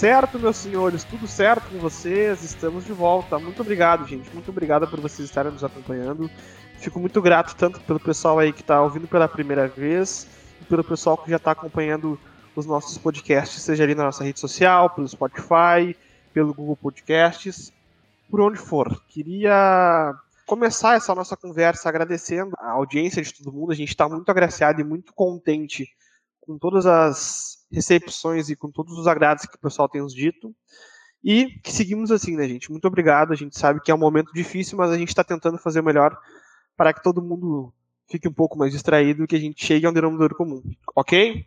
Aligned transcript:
Certo, 0.00 0.38
meus 0.38 0.56
senhores, 0.56 1.04
tudo 1.04 1.26
certo 1.26 1.68
com 1.68 1.78
vocês? 1.78 2.42
Estamos 2.42 2.86
de 2.86 2.92
volta. 2.94 3.38
Muito 3.38 3.60
obrigado, 3.60 4.08
gente. 4.08 4.32
Muito 4.32 4.50
obrigado 4.50 4.88
por 4.88 4.98
vocês 4.98 5.28
estarem 5.28 5.52
nos 5.52 5.62
acompanhando. 5.62 6.30
Fico 6.78 6.98
muito 6.98 7.20
grato 7.20 7.54
tanto 7.54 7.78
pelo 7.82 8.00
pessoal 8.00 8.38
aí 8.38 8.50
que 8.50 8.62
está 8.62 8.80
ouvindo 8.80 9.06
pela 9.06 9.28
primeira 9.28 9.68
vez 9.68 10.26
e 10.58 10.64
pelo 10.64 10.82
pessoal 10.82 11.18
que 11.18 11.28
já 11.28 11.36
está 11.36 11.50
acompanhando 11.50 12.18
os 12.56 12.64
nossos 12.64 12.96
podcasts, 12.96 13.60
seja 13.60 13.84
ali 13.84 13.94
na 13.94 14.04
nossa 14.04 14.24
rede 14.24 14.40
social, 14.40 14.88
pelo 14.88 15.06
Spotify, 15.06 15.94
pelo 16.32 16.54
Google 16.54 16.76
Podcasts, 16.76 17.70
por 18.30 18.40
onde 18.40 18.56
for. 18.56 19.02
Queria 19.06 20.14
começar 20.46 20.96
essa 20.96 21.14
nossa 21.14 21.36
conversa 21.36 21.90
agradecendo 21.90 22.56
a 22.58 22.70
audiência 22.70 23.20
de 23.20 23.34
todo 23.34 23.52
mundo. 23.52 23.70
A 23.70 23.76
gente 23.76 23.90
está 23.90 24.08
muito 24.08 24.30
agraciado 24.30 24.80
e 24.80 24.84
muito 24.84 25.12
contente 25.12 25.90
com 26.40 26.56
todas 26.56 26.86
as 26.86 27.59
recepções 27.70 28.48
e 28.48 28.56
com 28.56 28.70
todos 28.70 28.98
os 28.98 29.06
agrados 29.06 29.46
que 29.46 29.56
o 29.56 29.60
pessoal 29.60 29.88
tem 29.88 30.02
nos 30.02 30.14
dito. 30.14 30.54
E 31.22 31.58
que 31.62 31.72
seguimos 31.72 32.10
assim, 32.10 32.36
né, 32.36 32.48
gente? 32.48 32.70
Muito 32.70 32.86
obrigado. 32.86 33.32
A 33.32 33.36
gente 33.36 33.58
sabe 33.58 33.80
que 33.80 33.90
é 33.90 33.94
um 33.94 33.98
momento 33.98 34.32
difícil, 34.32 34.78
mas 34.78 34.90
a 34.90 34.96
gente 34.96 35.08
está 35.08 35.22
tentando 35.22 35.58
fazer 35.58 35.80
o 35.80 35.84
melhor 35.84 36.16
para 36.76 36.92
que 36.94 37.02
todo 37.02 37.22
mundo 37.22 37.72
fique 38.08 38.26
um 38.26 38.32
pouco 38.32 38.58
mais 38.58 38.72
distraído 38.72 39.24
e 39.24 39.26
que 39.26 39.36
a 39.36 39.40
gente 39.40 39.64
chegue 39.64 39.86
a 39.86 39.90
um 39.90 39.92
denominador 39.92 40.34
comum, 40.34 40.62
ok? 40.96 41.46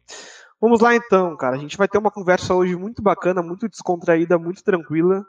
Vamos 0.62 0.80
lá 0.80 0.96
então, 0.96 1.36
cara. 1.36 1.56
A 1.58 1.60
gente 1.60 1.76
vai 1.76 1.88
ter 1.88 1.98
uma 1.98 2.12
conversa 2.12 2.54
hoje 2.54 2.76
muito 2.76 3.02
bacana, 3.02 3.42
muito 3.42 3.68
descontraída, 3.68 4.38
muito 4.38 4.64
tranquila, 4.64 5.26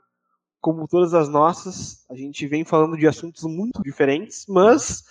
como 0.61 0.87
todas 0.87 1.13
as 1.13 1.29
nossas. 1.29 2.05
A 2.09 2.15
gente 2.15 2.47
vem 2.47 2.65
falando 2.65 2.97
de 2.97 3.09
assuntos 3.09 3.43
muito 3.43 3.83
diferentes, 3.83 4.45
mas 4.49 5.03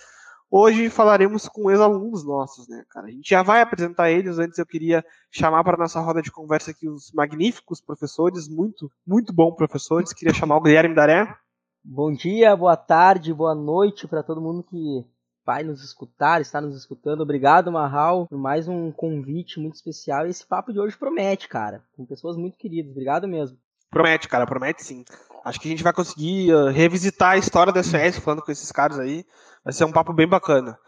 hoje 0.50 0.88
falaremos 0.90 1.48
com 1.48 1.70
ex-alunos 1.70 2.24
nossos, 2.24 2.68
né, 2.68 2.84
cara? 2.90 3.06
A 3.06 3.10
gente 3.10 3.28
já 3.28 3.42
vai 3.42 3.60
apresentar 3.60 4.10
eles. 4.10 4.38
Antes 4.38 4.58
eu 4.58 4.66
queria 4.66 5.04
chamar 5.30 5.64
para 5.64 5.76
nossa 5.76 6.00
roda 6.00 6.22
de 6.22 6.30
conversa 6.30 6.70
aqui 6.70 6.88
os 6.88 7.12
magníficos 7.12 7.80
professores, 7.80 8.48
muito, 8.48 8.90
muito 9.06 9.32
bons 9.32 9.54
professores. 9.54 10.12
Queria 10.12 10.34
chamar 10.34 10.56
o 10.56 10.62
Guilherme 10.62 10.94
Daré. 10.94 11.34
Bom 11.82 12.12
dia, 12.12 12.56
boa 12.56 12.76
tarde, 12.76 13.34
boa 13.34 13.54
noite 13.54 14.08
para 14.08 14.22
todo 14.22 14.40
mundo 14.40 14.62
que 14.62 15.04
vai 15.44 15.62
nos 15.62 15.84
escutar, 15.84 16.40
está 16.40 16.60
nos 16.60 16.76
escutando. 16.76 17.20
Obrigado, 17.20 17.70
Marral, 17.70 18.26
por 18.26 18.38
mais 18.38 18.66
um 18.66 18.90
convite 18.90 19.60
muito 19.60 19.74
especial. 19.74 20.26
Esse 20.26 20.46
papo 20.46 20.72
de 20.72 20.80
hoje 20.80 20.96
promete, 20.96 21.46
cara, 21.48 21.84
com 21.94 22.06
pessoas 22.06 22.36
muito 22.36 22.56
queridas. 22.56 22.90
Obrigado 22.90 23.28
mesmo. 23.28 23.58
Promete, 23.90 24.28
cara, 24.28 24.46
promete 24.46 24.82
sim. 24.82 25.04
Acho 25.44 25.60
que 25.60 25.68
a 25.68 25.70
gente 25.70 25.84
vai 25.84 25.92
conseguir 25.92 26.52
uh, 26.54 26.68
revisitar 26.68 27.32
a 27.32 27.36
história 27.36 27.72
da 27.72 27.82
SOS 27.82 28.18
falando 28.18 28.42
com 28.42 28.50
esses 28.50 28.72
caras 28.72 28.98
aí. 28.98 29.26
Vai 29.64 29.72
ser 29.72 29.84
um 29.84 29.92
papo 29.92 30.12
bem 30.12 30.28
bacana. 30.28 30.78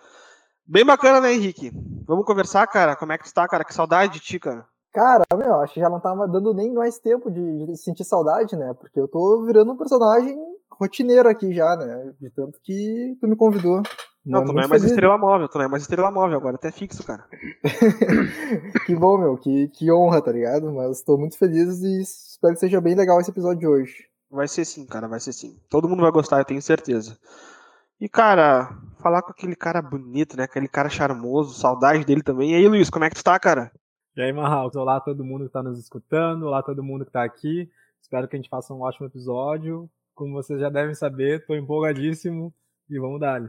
Bem 0.67 0.85
bacana, 0.85 1.21
né, 1.21 1.33
Henrique? 1.33 1.73
Vamos 2.07 2.27
conversar, 2.27 2.67
cara? 2.67 2.95
Como 2.95 3.13
é 3.13 3.19
que 3.19 3.25
tu 3.25 3.33
tá, 3.33 3.49
cara? 3.49 3.65
Que 3.65 3.73
saudade 3.73 4.15
de 4.15 4.21
ti, 4.21 4.39
cara. 4.39 4.67
Cara, 4.93 5.25
meu, 5.35 5.61
acho 5.61 5.75
que 5.75 5.81
já 5.81 5.89
não 5.89 6.01
tava 6.01 6.27
dando 6.27 6.53
nem 6.53 6.73
mais 6.73 6.99
tempo 6.99 7.31
de, 7.31 7.67
de 7.67 7.77
sentir 7.77 8.05
saudade, 8.05 8.57
né? 8.57 8.75
Porque 8.79 8.99
eu 8.99 9.09
tô 9.09 9.45
virando 9.45 9.73
um 9.73 9.77
personagem 9.77 10.37
rotineiro 10.71 11.29
aqui 11.29 11.55
já, 11.55 11.77
né? 11.77 12.13
De 12.21 12.31
tanto 12.31 12.59
que 12.63 13.17
tu 13.21 13.29
me 13.29 13.37
convidou. 13.37 13.83
Não, 14.25 14.41
não 14.41 14.47
tu 14.47 14.53
não 14.53 14.63
é 14.63 14.67
mais 14.67 14.83
feliz. 14.83 14.91
estrela 14.91 15.17
móvel, 15.17 15.49
tu 15.49 15.59
não 15.59 15.65
é 15.65 15.69
mais 15.69 15.83
estrela 15.83 16.11
móvel 16.11 16.37
agora, 16.37 16.57
até 16.57 16.73
fixo, 16.73 17.05
cara. 17.05 17.25
que 18.85 18.97
bom, 18.97 19.19
meu, 19.19 19.37
que, 19.37 19.69
que 19.69 19.93
honra, 19.93 20.21
tá 20.21 20.33
ligado? 20.33 20.73
Mas 20.73 21.03
tô 21.03 21.17
muito 21.17 21.39
feliz 21.39 21.81
e 21.83 22.01
espero 22.03 22.55
que 22.55 22.61
seja 22.61 22.81
bem 22.81 22.95
legal 22.95 23.21
esse 23.21 23.31
episódio 23.31 23.61
de 23.61 23.67
hoje. 23.67 24.09
Vai 24.31 24.49
ser 24.49 24.65
sim, 24.65 24.85
cara, 24.85 25.07
vai 25.07 25.21
ser 25.21 25.33
sim. 25.33 25.57
Todo 25.71 25.89
mundo 25.89 26.03
vai 26.03 26.11
gostar, 26.11 26.39
eu 26.39 26.45
tenho 26.45 26.61
certeza. 26.61 27.17
E, 27.99 28.09
cara, 28.09 28.77
falar 29.01 29.23
com 29.23 29.31
aquele 29.31 29.57
cara 29.57 29.81
bonito, 29.81 30.37
né? 30.37 30.45
Aquele 30.45 30.69
cara 30.69 30.89
charmoso, 30.91 31.59
saudade 31.59 32.05
dele 32.05 32.23
também. 32.23 32.53
E 32.53 32.55
aí, 32.55 32.69
Luiz, 32.69 32.91
como 32.91 33.05
é 33.05 33.09
que 33.09 33.17
tu 33.17 33.25
tá, 33.25 33.39
cara? 33.39 33.73
E 34.15 34.21
aí, 34.21 34.33
Marral, 34.33 34.71
olá 34.75 35.01
todo 35.01 35.25
mundo 35.25 35.47
que 35.47 35.53
tá 35.53 35.63
nos 35.63 35.79
escutando, 35.79 36.45
olá 36.45 36.63
todo 36.63 36.83
mundo 36.83 37.07
que 37.07 37.11
tá 37.13 37.25
aqui. 37.25 37.71
Espero 38.01 38.29
que 38.29 38.37
a 38.37 38.39
gente 38.39 38.51
faça 38.51 38.75
um 38.75 38.83
ótimo 38.83 39.07
episódio. 39.07 39.89
Como 40.15 40.35
vocês 40.35 40.61
já 40.61 40.69
devem 40.69 40.95
saber, 40.95 41.41
estou 41.41 41.57
empolgadíssimo 41.57 42.53
e 42.89 42.99
vamos 42.99 43.19
dar. 43.19 43.43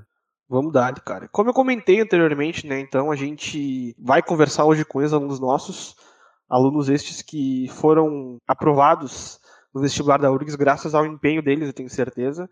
Vamos 0.47 0.71
dar, 0.71 0.93
cara. 1.01 1.27
Como 1.27 1.49
eu 1.49 1.53
comentei 1.53 1.99
anteriormente, 1.99 2.65
né? 2.65 2.79
Então 2.79 3.11
a 3.11 3.15
gente 3.17 3.93
vai 3.99 4.23
conversar 4.23 4.63
hoje 4.63 4.85
com 4.85 5.01
ex-alunos 5.01 5.41
nossos, 5.41 5.95
alunos 6.49 6.87
estes 6.87 7.21
que 7.21 7.67
foram 7.67 8.37
aprovados 8.47 9.41
no 9.73 9.81
vestibular 9.81 10.19
da 10.19 10.31
URGS 10.31 10.55
graças 10.55 10.95
ao 10.95 11.05
empenho 11.05 11.43
deles, 11.43 11.67
eu 11.67 11.73
tenho 11.73 11.89
certeza. 11.89 12.49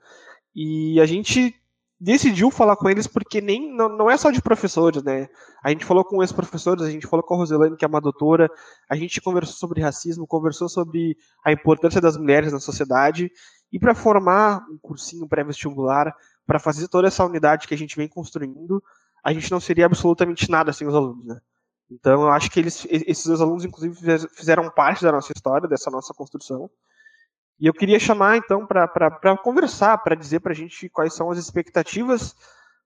E 0.53 0.99
a 0.99 1.05
gente 1.05 1.55
decidiu 1.99 2.51
falar 2.51 2.75
com 2.75 2.89
eles 2.89 3.07
porque 3.07 3.39
nem 3.39 3.73
não, 3.73 3.89
não 3.89 4.09
é 4.11 4.17
só 4.17 4.29
de 4.29 4.41
professores, 4.41 5.01
né? 5.03 5.27
A 5.63 5.69
gente 5.69 5.85
falou 5.85 6.03
com 6.03 6.21
ex-professores, 6.21 6.83
a 6.83 6.91
gente 6.91 7.07
falou 7.07 7.23
com 7.23 7.35
a 7.35 7.37
Roselane, 7.37 7.77
que 7.77 7.85
é 7.85 7.87
uma 7.87 8.01
doutora, 8.01 8.49
a 8.89 8.95
gente 8.95 9.21
conversou 9.21 9.55
sobre 9.55 9.81
racismo, 9.81 10.27
conversou 10.27 10.67
sobre 10.67 11.17
a 11.43 11.51
importância 11.51 12.01
das 12.01 12.17
mulheres 12.17 12.51
na 12.51 12.59
sociedade 12.59 13.31
e 13.71 13.79
para 13.79 13.95
formar 13.95 14.65
um 14.69 14.77
cursinho 14.77 15.27
pré-vestibular, 15.27 16.13
para 16.45 16.59
fazer 16.59 16.87
toda 16.87 17.07
essa 17.07 17.25
unidade 17.25 17.67
que 17.67 17.73
a 17.73 17.77
gente 17.77 17.95
vem 17.95 18.07
construindo, 18.07 18.83
a 19.23 19.33
gente 19.33 19.49
não 19.49 19.59
seria 19.59 19.85
absolutamente 19.85 20.49
nada 20.51 20.71
sem 20.71 20.87
os 20.87 20.93
alunos, 20.93 21.25
né? 21.25 21.39
Então 21.89 22.23
eu 22.23 22.29
acho 22.31 22.49
que 22.49 22.59
eles, 22.59 22.85
esses 22.89 23.25
dois 23.25 23.41
alunos, 23.41 23.63
inclusive, 23.63 23.95
fizeram 24.35 24.69
parte 24.69 25.03
da 25.03 25.11
nossa 25.11 25.31
história, 25.35 25.67
dessa 25.67 25.89
nossa 25.89 26.13
construção. 26.13 26.69
E 27.59 27.67
eu 27.67 27.73
queria 27.73 27.99
chamar, 27.99 28.37
então, 28.37 28.65
para 28.65 29.37
conversar, 29.37 29.97
para 29.99 30.15
dizer 30.15 30.41
para 30.41 30.51
a 30.51 30.55
gente 30.55 30.89
quais 30.89 31.13
são 31.13 31.31
as 31.31 31.37
expectativas 31.37 32.35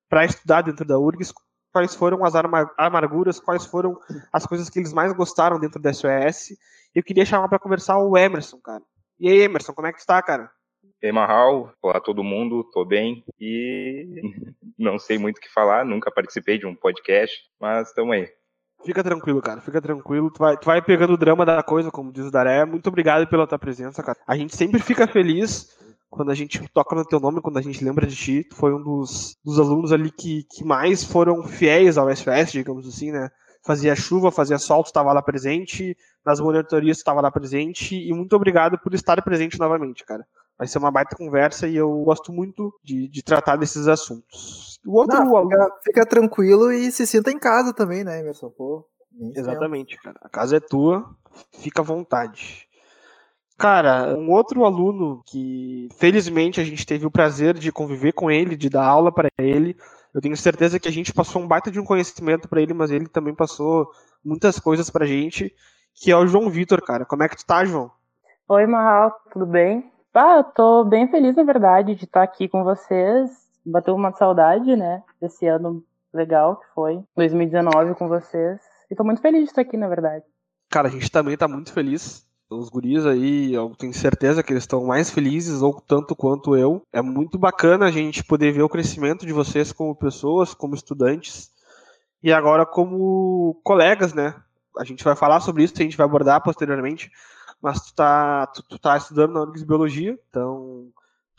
para 0.07 0.25
estudar 0.25 0.61
dentro 0.61 0.85
da 0.85 0.97
URGS, 0.97 1.33
quais 1.71 1.95
foram 1.95 2.23
as 2.23 2.33
amarguras, 2.77 3.39
quais 3.39 3.65
foram 3.65 3.99
as 4.31 4.45
coisas 4.45 4.69
que 4.69 4.79
eles 4.79 4.93
mais 4.93 5.11
gostaram 5.13 5.59
dentro 5.59 5.81
da 5.81 5.93
SOS. 5.93 6.57
Eu 6.93 7.03
queria 7.03 7.25
chamar 7.25 7.47
para 7.47 7.59
conversar 7.59 7.97
o 7.99 8.17
Emerson, 8.17 8.59
cara. 8.59 8.83
E 9.19 9.29
aí, 9.29 9.41
Emerson, 9.41 9.73
como 9.73 9.87
é 9.87 9.93
que 9.93 9.99
está, 9.99 10.21
cara? 10.21 10.51
Ei, 11.01 11.11
Marral, 11.11 11.71
olá 11.81 11.99
todo 11.99 12.23
mundo, 12.23 12.63
tô 12.73 12.83
bem 12.83 13.23
e 13.39 14.05
não 14.77 14.99
sei 14.99 15.17
muito 15.17 15.37
o 15.37 15.41
que 15.41 15.51
falar, 15.51 15.85
nunca 15.85 16.11
participei 16.11 16.57
de 16.57 16.65
um 16.65 16.75
podcast, 16.75 17.37
mas 17.59 17.87
estamos 17.87 18.13
aí. 18.13 18.29
Fica 18.85 19.03
tranquilo, 19.03 19.41
cara, 19.41 19.61
fica 19.61 19.81
tranquilo. 19.81 20.31
Tu 20.31 20.39
vai, 20.39 20.57
tu 20.57 20.65
vai 20.65 20.81
pegando 20.81 21.13
o 21.13 21.17
drama 21.17 21.45
da 21.45 21.61
coisa, 21.61 21.91
como 21.91 22.11
diz 22.11 22.25
o 22.25 22.31
Daré. 22.31 22.63
Muito 22.65 22.87
obrigado 22.87 23.27
pela 23.27 23.45
tua 23.45 23.59
presença, 23.59 24.01
cara. 24.01 24.17
A 24.25 24.37
gente 24.37 24.55
sempre 24.55 24.79
fica 24.79 25.07
feliz 25.07 25.67
quando 26.09 26.31
a 26.31 26.35
gente 26.35 26.65
toca 26.73 26.95
no 26.95 27.05
teu 27.05 27.19
nome, 27.19 27.41
quando 27.41 27.57
a 27.57 27.61
gente 27.61 27.83
lembra 27.83 28.07
de 28.07 28.15
ti. 28.15 28.43
Tu 28.49 28.55
foi 28.55 28.73
um 28.73 28.81
dos, 28.81 29.37
dos 29.43 29.59
alunos 29.59 29.91
ali 29.91 30.09
que, 30.09 30.43
que 30.51 30.63
mais 30.63 31.03
foram 31.03 31.43
fiéis 31.43 31.97
ao 31.97 32.13
SOS, 32.15 32.51
digamos 32.51 32.87
assim, 32.87 33.11
né? 33.11 33.29
Fazia 33.65 33.95
chuva, 33.95 34.31
fazia 34.31 34.57
sol, 34.57 34.83
tu 34.83 34.87
estava 34.87 35.11
lá 35.11 35.21
presente, 35.21 35.95
nas 36.25 36.39
monitorias 36.39 36.97
tu 36.97 37.01
estava 37.01 37.21
lá 37.21 37.29
presente, 37.29 37.95
e 37.95 38.13
muito 38.13 38.33
obrigado 38.33 38.79
por 38.79 38.93
estar 38.93 39.21
presente 39.21 39.59
novamente, 39.59 40.05
cara. 40.05 40.25
Vai 40.57 40.67
ser 40.67 40.77
uma 40.77 40.91
baita 40.91 41.15
conversa 41.15 41.67
e 41.67 41.75
eu 41.75 41.91
gosto 42.03 42.31
muito 42.31 42.73
de, 42.83 43.07
de 43.09 43.21
tratar 43.21 43.57
desses 43.57 43.87
assuntos. 43.87 44.68
O 44.85 44.97
outro 44.97 45.17
Não, 45.17 45.49
fica, 45.49 45.71
fica, 45.83 46.05
tranquilo 46.05 46.71
e 46.71 46.91
se 46.91 47.05
sinta 47.05 47.31
em 47.31 47.39
casa 47.39 47.73
também, 47.73 48.03
né, 48.03 48.19
Emerson? 48.19 48.49
Pô, 48.49 48.85
Exatamente, 49.35 49.97
cara. 50.01 50.17
A 50.21 50.29
casa 50.29 50.57
é 50.57 50.59
tua, 50.59 51.09
fica 51.51 51.81
à 51.81 51.85
vontade. 51.85 52.67
Cara, 53.57 54.15
um 54.17 54.31
outro 54.31 54.63
aluno 54.63 55.21
que 55.25 55.89
felizmente 55.97 56.61
a 56.61 56.63
gente 56.63 56.85
teve 56.85 57.05
o 57.05 57.11
prazer 57.11 57.55
de 57.55 57.71
conviver 57.71 58.13
com 58.13 58.31
ele, 58.31 58.55
de 58.55 58.69
dar 58.69 58.85
aula 58.85 59.11
para 59.11 59.29
ele. 59.37 59.75
Eu 60.13 60.21
tenho 60.21 60.37
certeza 60.37 60.79
que 60.79 60.87
a 60.87 60.91
gente 60.91 61.13
passou 61.13 61.41
um 61.41 61.47
baita 61.47 61.69
de 61.69 61.79
um 61.79 61.83
conhecimento 61.83 62.47
para 62.47 62.61
ele, 62.61 62.73
mas 62.73 62.89
ele 62.89 63.07
também 63.07 63.35
passou 63.35 63.89
muitas 64.23 64.59
coisas 64.59 64.89
pra 64.89 65.05
gente, 65.05 65.53
que 65.93 66.09
é 66.09 66.15
o 66.15 66.25
João 66.25 66.49
Vitor, 66.49 66.81
cara. 66.81 67.05
Como 67.05 67.21
é 67.21 67.27
que 67.27 67.35
tu 67.35 67.45
tá, 67.45 67.65
João? 67.65 67.91
Oi, 68.47 68.65
Marral, 68.65 69.13
tudo 69.33 69.45
bem? 69.45 69.91
Ah, 70.13 70.37
eu 70.37 70.43
tô 70.43 70.83
bem 70.85 71.09
feliz, 71.09 71.35
na 71.35 71.43
verdade, 71.43 71.95
de 71.95 72.05
estar 72.05 72.23
aqui 72.23 72.47
com 72.47 72.63
vocês. 72.63 73.29
Bateu 73.65 73.95
uma 73.95 74.11
saudade, 74.13 74.75
né, 74.75 75.03
desse 75.21 75.47
ano 75.47 75.83
legal 76.13 76.57
que 76.57 76.65
foi, 76.73 77.03
2019 77.15 77.95
com 77.95 78.07
vocês. 78.07 78.59
E 78.89 78.95
tô 78.95 79.03
muito 79.03 79.21
feliz 79.21 79.43
de 79.43 79.49
estar 79.49 79.61
aqui, 79.61 79.77
na 79.77 79.87
verdade. 79.87 80.25
Cara, 80.69 80.87
a 80.87 80.91
gente 80.91 81.11
também 81.11 81.37
tá 81.37 81.47
muito 81.47 81.71
feliz. 81.71 82.27
Os 82.49 82.69
guris 82.69 83.05
aí, 83.05 83.53
eu 83.53 83.75
tenho 83.77 83.93
certeza 83.93 84.41
que 84.41 84.51
eles 84.51 84.63
estão 84.63 84.83
mais 84.83 85.11
felizes, 85.11 85.61
ou 85.61 85.79
tanto 85.79 86.15
quanto 86.15 86.55
eu. 86.55 86.81
É 86.91 87.01
muito 87.01 87.37
bacana 87.37 87.85
a 87.85 87.91
gente 87.91 88.23
poder 88.23 88.51
ver 88.51 88.63
o 88.63 88.69
crescimento 88.69 89.25
de 89.25 89.33
vocês 89.33 89.71
como 89.71 89.95
pessoas, 89.95 90.55
como 90.55 90.73
estudantes, 90.73 91.51
e 92.23 92.33
agora 92.33 92.65
como 92.65 93.59
colegas, 93.63 94.13
né? 94.13 94.33
A 94.79 94.83
gente 94.83 95.03
vai 95.03 95.15
falar 95.15 95.41
sobre 95.41 95.63
isso, 95.63 95.75
a 95.77 95.83
gente 95.83 95.97
vai 95.97 96.05
abordar 96.05 96.41
posteriormente 96.41 97.11
mas 97.61 97.81
tu 97.81 97.93
tá, 97.93 98.47
tu, 98.47 98.63
tu 98.63 98.79
tá 98.79 98.97
estudando 98.97 99.33
na 99.33 99.41
URGS 99.41 99.63
Biologia, 99.63 100.17
então 100.29 100.87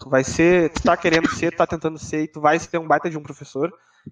tu 0.00 0.08
vai 0.08 0.24
ser, 0.24 0.70
tu 0.70 0.82
tá 0.82 0.96
querendo 0.96 1.28
ser, 1.28 1.52
tu 1.52 1.58
tá 1.58 1.66
tentando 1.66 1.98
ser, 1.98 2.24
e 2.24 2.28
tu 2.28 2.40
vai 2.40 2.58
ser 2.58 2.78
um 2.78 2.88
baita 2.88 3.10
de 3.10 3.18
um 3.18 3.22
professor, 3.22 3.70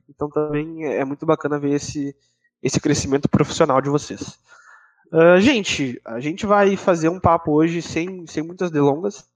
então 0.09 0.29
também 0.29 0.85
é 0.85 1.05
muito 1.05 1.25
bacana 1.25 1.59
ver 1.59 1.73
esse, 1.73 2.15
esse 2.63 2.79
crescimento 2.79 3.29
profissional 3.29 3.81
de 3.81 3.89
vocês. 3.89 4.39
Uh, 5.11 5.41
gente, 5.41 5.99
a 6.05 6.21
gente 6.21 6.45
vai 6.45 6.77
fazer 6.77 7.09
um 7.09 7.19
papo 7.19 7.53
hoje 7.53 7.81
sem, 7.81 8.27
sem 8.27 8.43
muitas 8.43 8.71
delongas. 8.71 9.27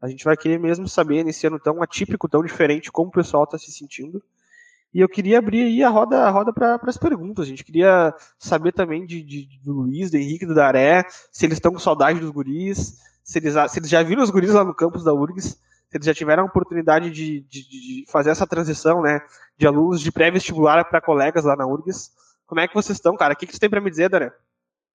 A 0.00 0.08
gente 0.08 0.24
vai 0.24 0.36
querer 0.36 0.58
mesmo 0.58 0.88
saber, 0.88 1.22
nesse 1.22 1.46
ano 1.46 1.60
tão 1.60 1.82
atípico, 1.82 2.28
tão 2.28 2.42
diferente, 2.42 2.90
como 2.90 3.08
o 3.08 3.12
pessoal 3.12 3.44
está 3.44 3.58
se 3.58 3.70
sentindo. 3.70 4.22
E 4.94 5.00
eu 5.00 5.08
queria 5.08 5.38
abrir 5.38 5.64
aí 5.64 5.82
a 5.82 5.90
roda, 5.90 6.24
a 6.24 6.30
roda 6.30 6.50
para 6.50 6.80
as 6.84 6.96
perguntas. 6.96 7.44
A 7.44 7.48
gente 7.48 7.62
queria 7.62 8.14
saber 8.38 8.72
também 8.72 9.04
de, 9.04 9.22
de, 9.22 9.60
do 9.62 9.74
Luiz, 9.74 10.10
do 10.10 10.16
Henrique, 10.16 10.46
do 10.46 10.54
Daré, 10.54 11.04
se 11.30 11.44
eles 11.44 11.58
estão 11.58 11.72
com 11.72 11.78
saudade 11.78 12.20
dos 12.20 12.30
guris, 12.30 12.96
se 13.28 13.38
eles, 13.38 13.54
se 13.70 13.78
eles 13.78 13.90
já 13.90 14.02
viram 14.02 14.22
os 14.22 14.30
guris 14.30 14.54
lá 14.54 14.64
no 14.64 14.74
campus 14.74 15.04
da 15.04 15.12
URGS, 15.12 15.50
se 15.50 15.96
eles 15.96 16.06
já 16.06 16.14
tiveram 16.14 16.44
a 16.44 16.46
oportunidade 16.46 17.10
de, 17.10 17.40
de, 17.40 17.68
de 17.68 18.04
fazer 18.10 18.30
essa 18.30 18.46
transição, 18.46 19.02
né, 19.02 19.20
de 19.54 19.66
alunos 19.66 20.00
de 20.00 20.10
pré-vestibular 20.10 20.82
para 20.88 21.02
colegas 21.02 21.44
lá 21.44 21.54
na 21.54 21.66
URGS. 21.66 22.10
Como 22.46 22.58
é 22.58 22.66
que 22.66 22.74
vocês 22.74 22.96
estão, 22.96 23.14
cara? 23.18 23.34
O 23.34 23.36
que, 23.36 23.46
que 23.46 23.52
você 23.52 23.58
tem 23.58 23.68
para 23.68 23.82
me 23.82 23.90
dizer, 23.90 24.08
Daré? 24.08 24.32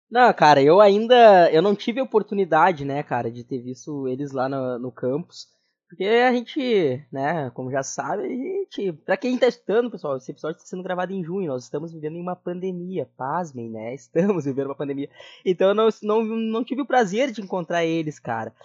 Não, 0.10 0.33
cara, 0.33 0.62
eu 0.62 0.80
ainda, 0.80 1.51
eu 1.51 1.62
não 1.62 1.75
tive 1.75 2.00
a 2.00 2.04
oportunidade, 2.04 2.86
né, 2.86 3.04
cara, 3.04 3.30
de 3.30 3.44
ter 3.44 3.60
visto 3.60 4.07
eles 4.07 4.31
lá 4.31 4.48
no, 4.48 4.80
no 4.80 4.94
campus. 4.94 5.50
Porque 5.91 6.05
a 6.05 6.31
gente, 6.31 7.05
né, 7.11 7.49
como 7.49 7.69
já 7.69 7.83
sabe, 7.83 8.23
a 8.23 8.29
gente. 8.29 8.93
Pra 9.05 9.17
quem 9.17 9.38
tá 9.38 9.45
estudando, 9.45 9.91
pessoal, 9.91 10.15
esse 10.15 10.31
episódio 10.31 10.55
está 10.55 10.65
sendo 10.65 10.83
gravado 10.83 11.11
em 11.11 11.21
junho. 11.21 11.49
Nós 11.49 11.65
estamos 11.65 11.91
vivendo 11.91 12.15
em 12.15 12.21
uma 12.21 12.33
pandemia. 12.33 13.09
Pasmem, 13.17 13.69
né? 13.69 13.93
Estamos 13.95 14.45
vivendo 14.45 14.67
uma 14.67 14.75
pandemia. 14.75 15.09
Então 15.45 15.67
eu 15.67 15.75
não, 15.75 15.89
não, 16.01 16.23
não 16.23 16.63
tive 16.63 16.81
o 16.81 16.85
prazer 16.85 17.31
de 17.31 17.41
encontrar 17.41 17.83
eles, 17.83 18.19
cara. 18.19 18.55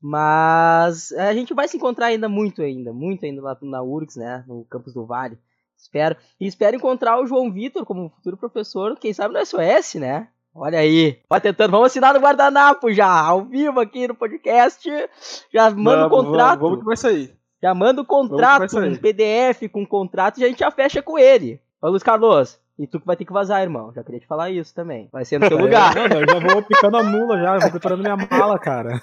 Mas 0.00 1.10
a 1.10 1.34
gente 1.34 1.52
vai 1.52 1.66
se 1.66 1.76
encontrar 1.76 2.06
ainda 2.06 2.28
muito 2.28 2.62
ainda, 2.62 2.92
muito 2.92 3.26
ainda 3.26 3.42
lá 3.42 3.58
na 3.62 3.82
URGS, 3.82 4.16
né? 4.16 4.44
No 4.46 4.64
campus 4.66 4.94
do 4.94 5.04
Vale. 5.04 5.36
Espero. 5.76 6.16
E 6.38 6.46
espero 6.46 6.76
encontrar 6.76 7.20
o 7.20 7.26
João 7.26 7.52
Vitor 7.52 7.84
como 7.84 8.10
futuro 8.10 8.36
professor, 8.36 8.96
quem 8.96 9.12
sabe 9.12 9.34
no 9.34 9.44
SOS, 9.44 9.96
né? 9.96 10.28
Olha 10.58 10.78
aí. 10.78 11.18
Vai 11.28 11.40
tentando. 11.40 11.70
Vamos 11.70 11.88
assinar 11.88 12.14
no 12.14 12.20
guardanapo 12.20 12.90
já, 12.90 13.08
ao 13.08 13.44
vivo 13.44 13.78
aqui 13.78 14.08
no 14.08 14.14
podcast. 14.14 14.88
Já 15.52 15.70
manda 15.70 16.06
o 16.06 16.10
contrato. 16.10 16.60
Vamos, 16.60 16.60
vamos 16.60 16.78
que 16.78 16.84
vai 16.84 16.96
sair. 16.96 17.36
Já 17.62 17.74
manda 17.74 18.00
o 18.00 18.04
contrato, 18.04 18.78
um 18.78 18.96
PDF 18.96 19.68
com 19.70 19.86
contrato 19.86 20.38
e 20.38 20.44
a 20.44 20.48
gente 20.48 20.60
já 20.60 20.70
fecha 20.70 21.02
com 21.02 21.18
ele. 21.18 21.60
Ô, 21.80 21.88
Luiz 21.88 22.02
Carlos, 22.02 22.58
e 22.78 22.86
tu 22.86 23.00
que 23.00 23.06
vai 23.06 23.16
ter 23.16 23.24
que 23.24 23.32
vazar, 23.32 23.62
irmão. 23.62 23.90
Já 23.94 24.04
queria 24.04 24.20
te 24.20 24.26
falar 24.26 24.50
isso 24.50 24.74
também. 24.74 25.08
Vai 25.10 25.24
ser 25.24 25.38
no 25.40 25.48
teu 25.48 25.56
lugar. 25.58 25.96
É, 25.96 26.08
não, 26.08 26.20
eu 26.20 26.26
já 26.28 26.38
vou 26.38 26.62
picando 26.62 26.96
a 26.98 27.02
mula 27.02 27.38
já, 27.38 27.58
vou 27.58 27.70
preparando 27.70 28.02
minha 28.02 28.16
mala, 28.16 28.58
cara. 28.58 29.00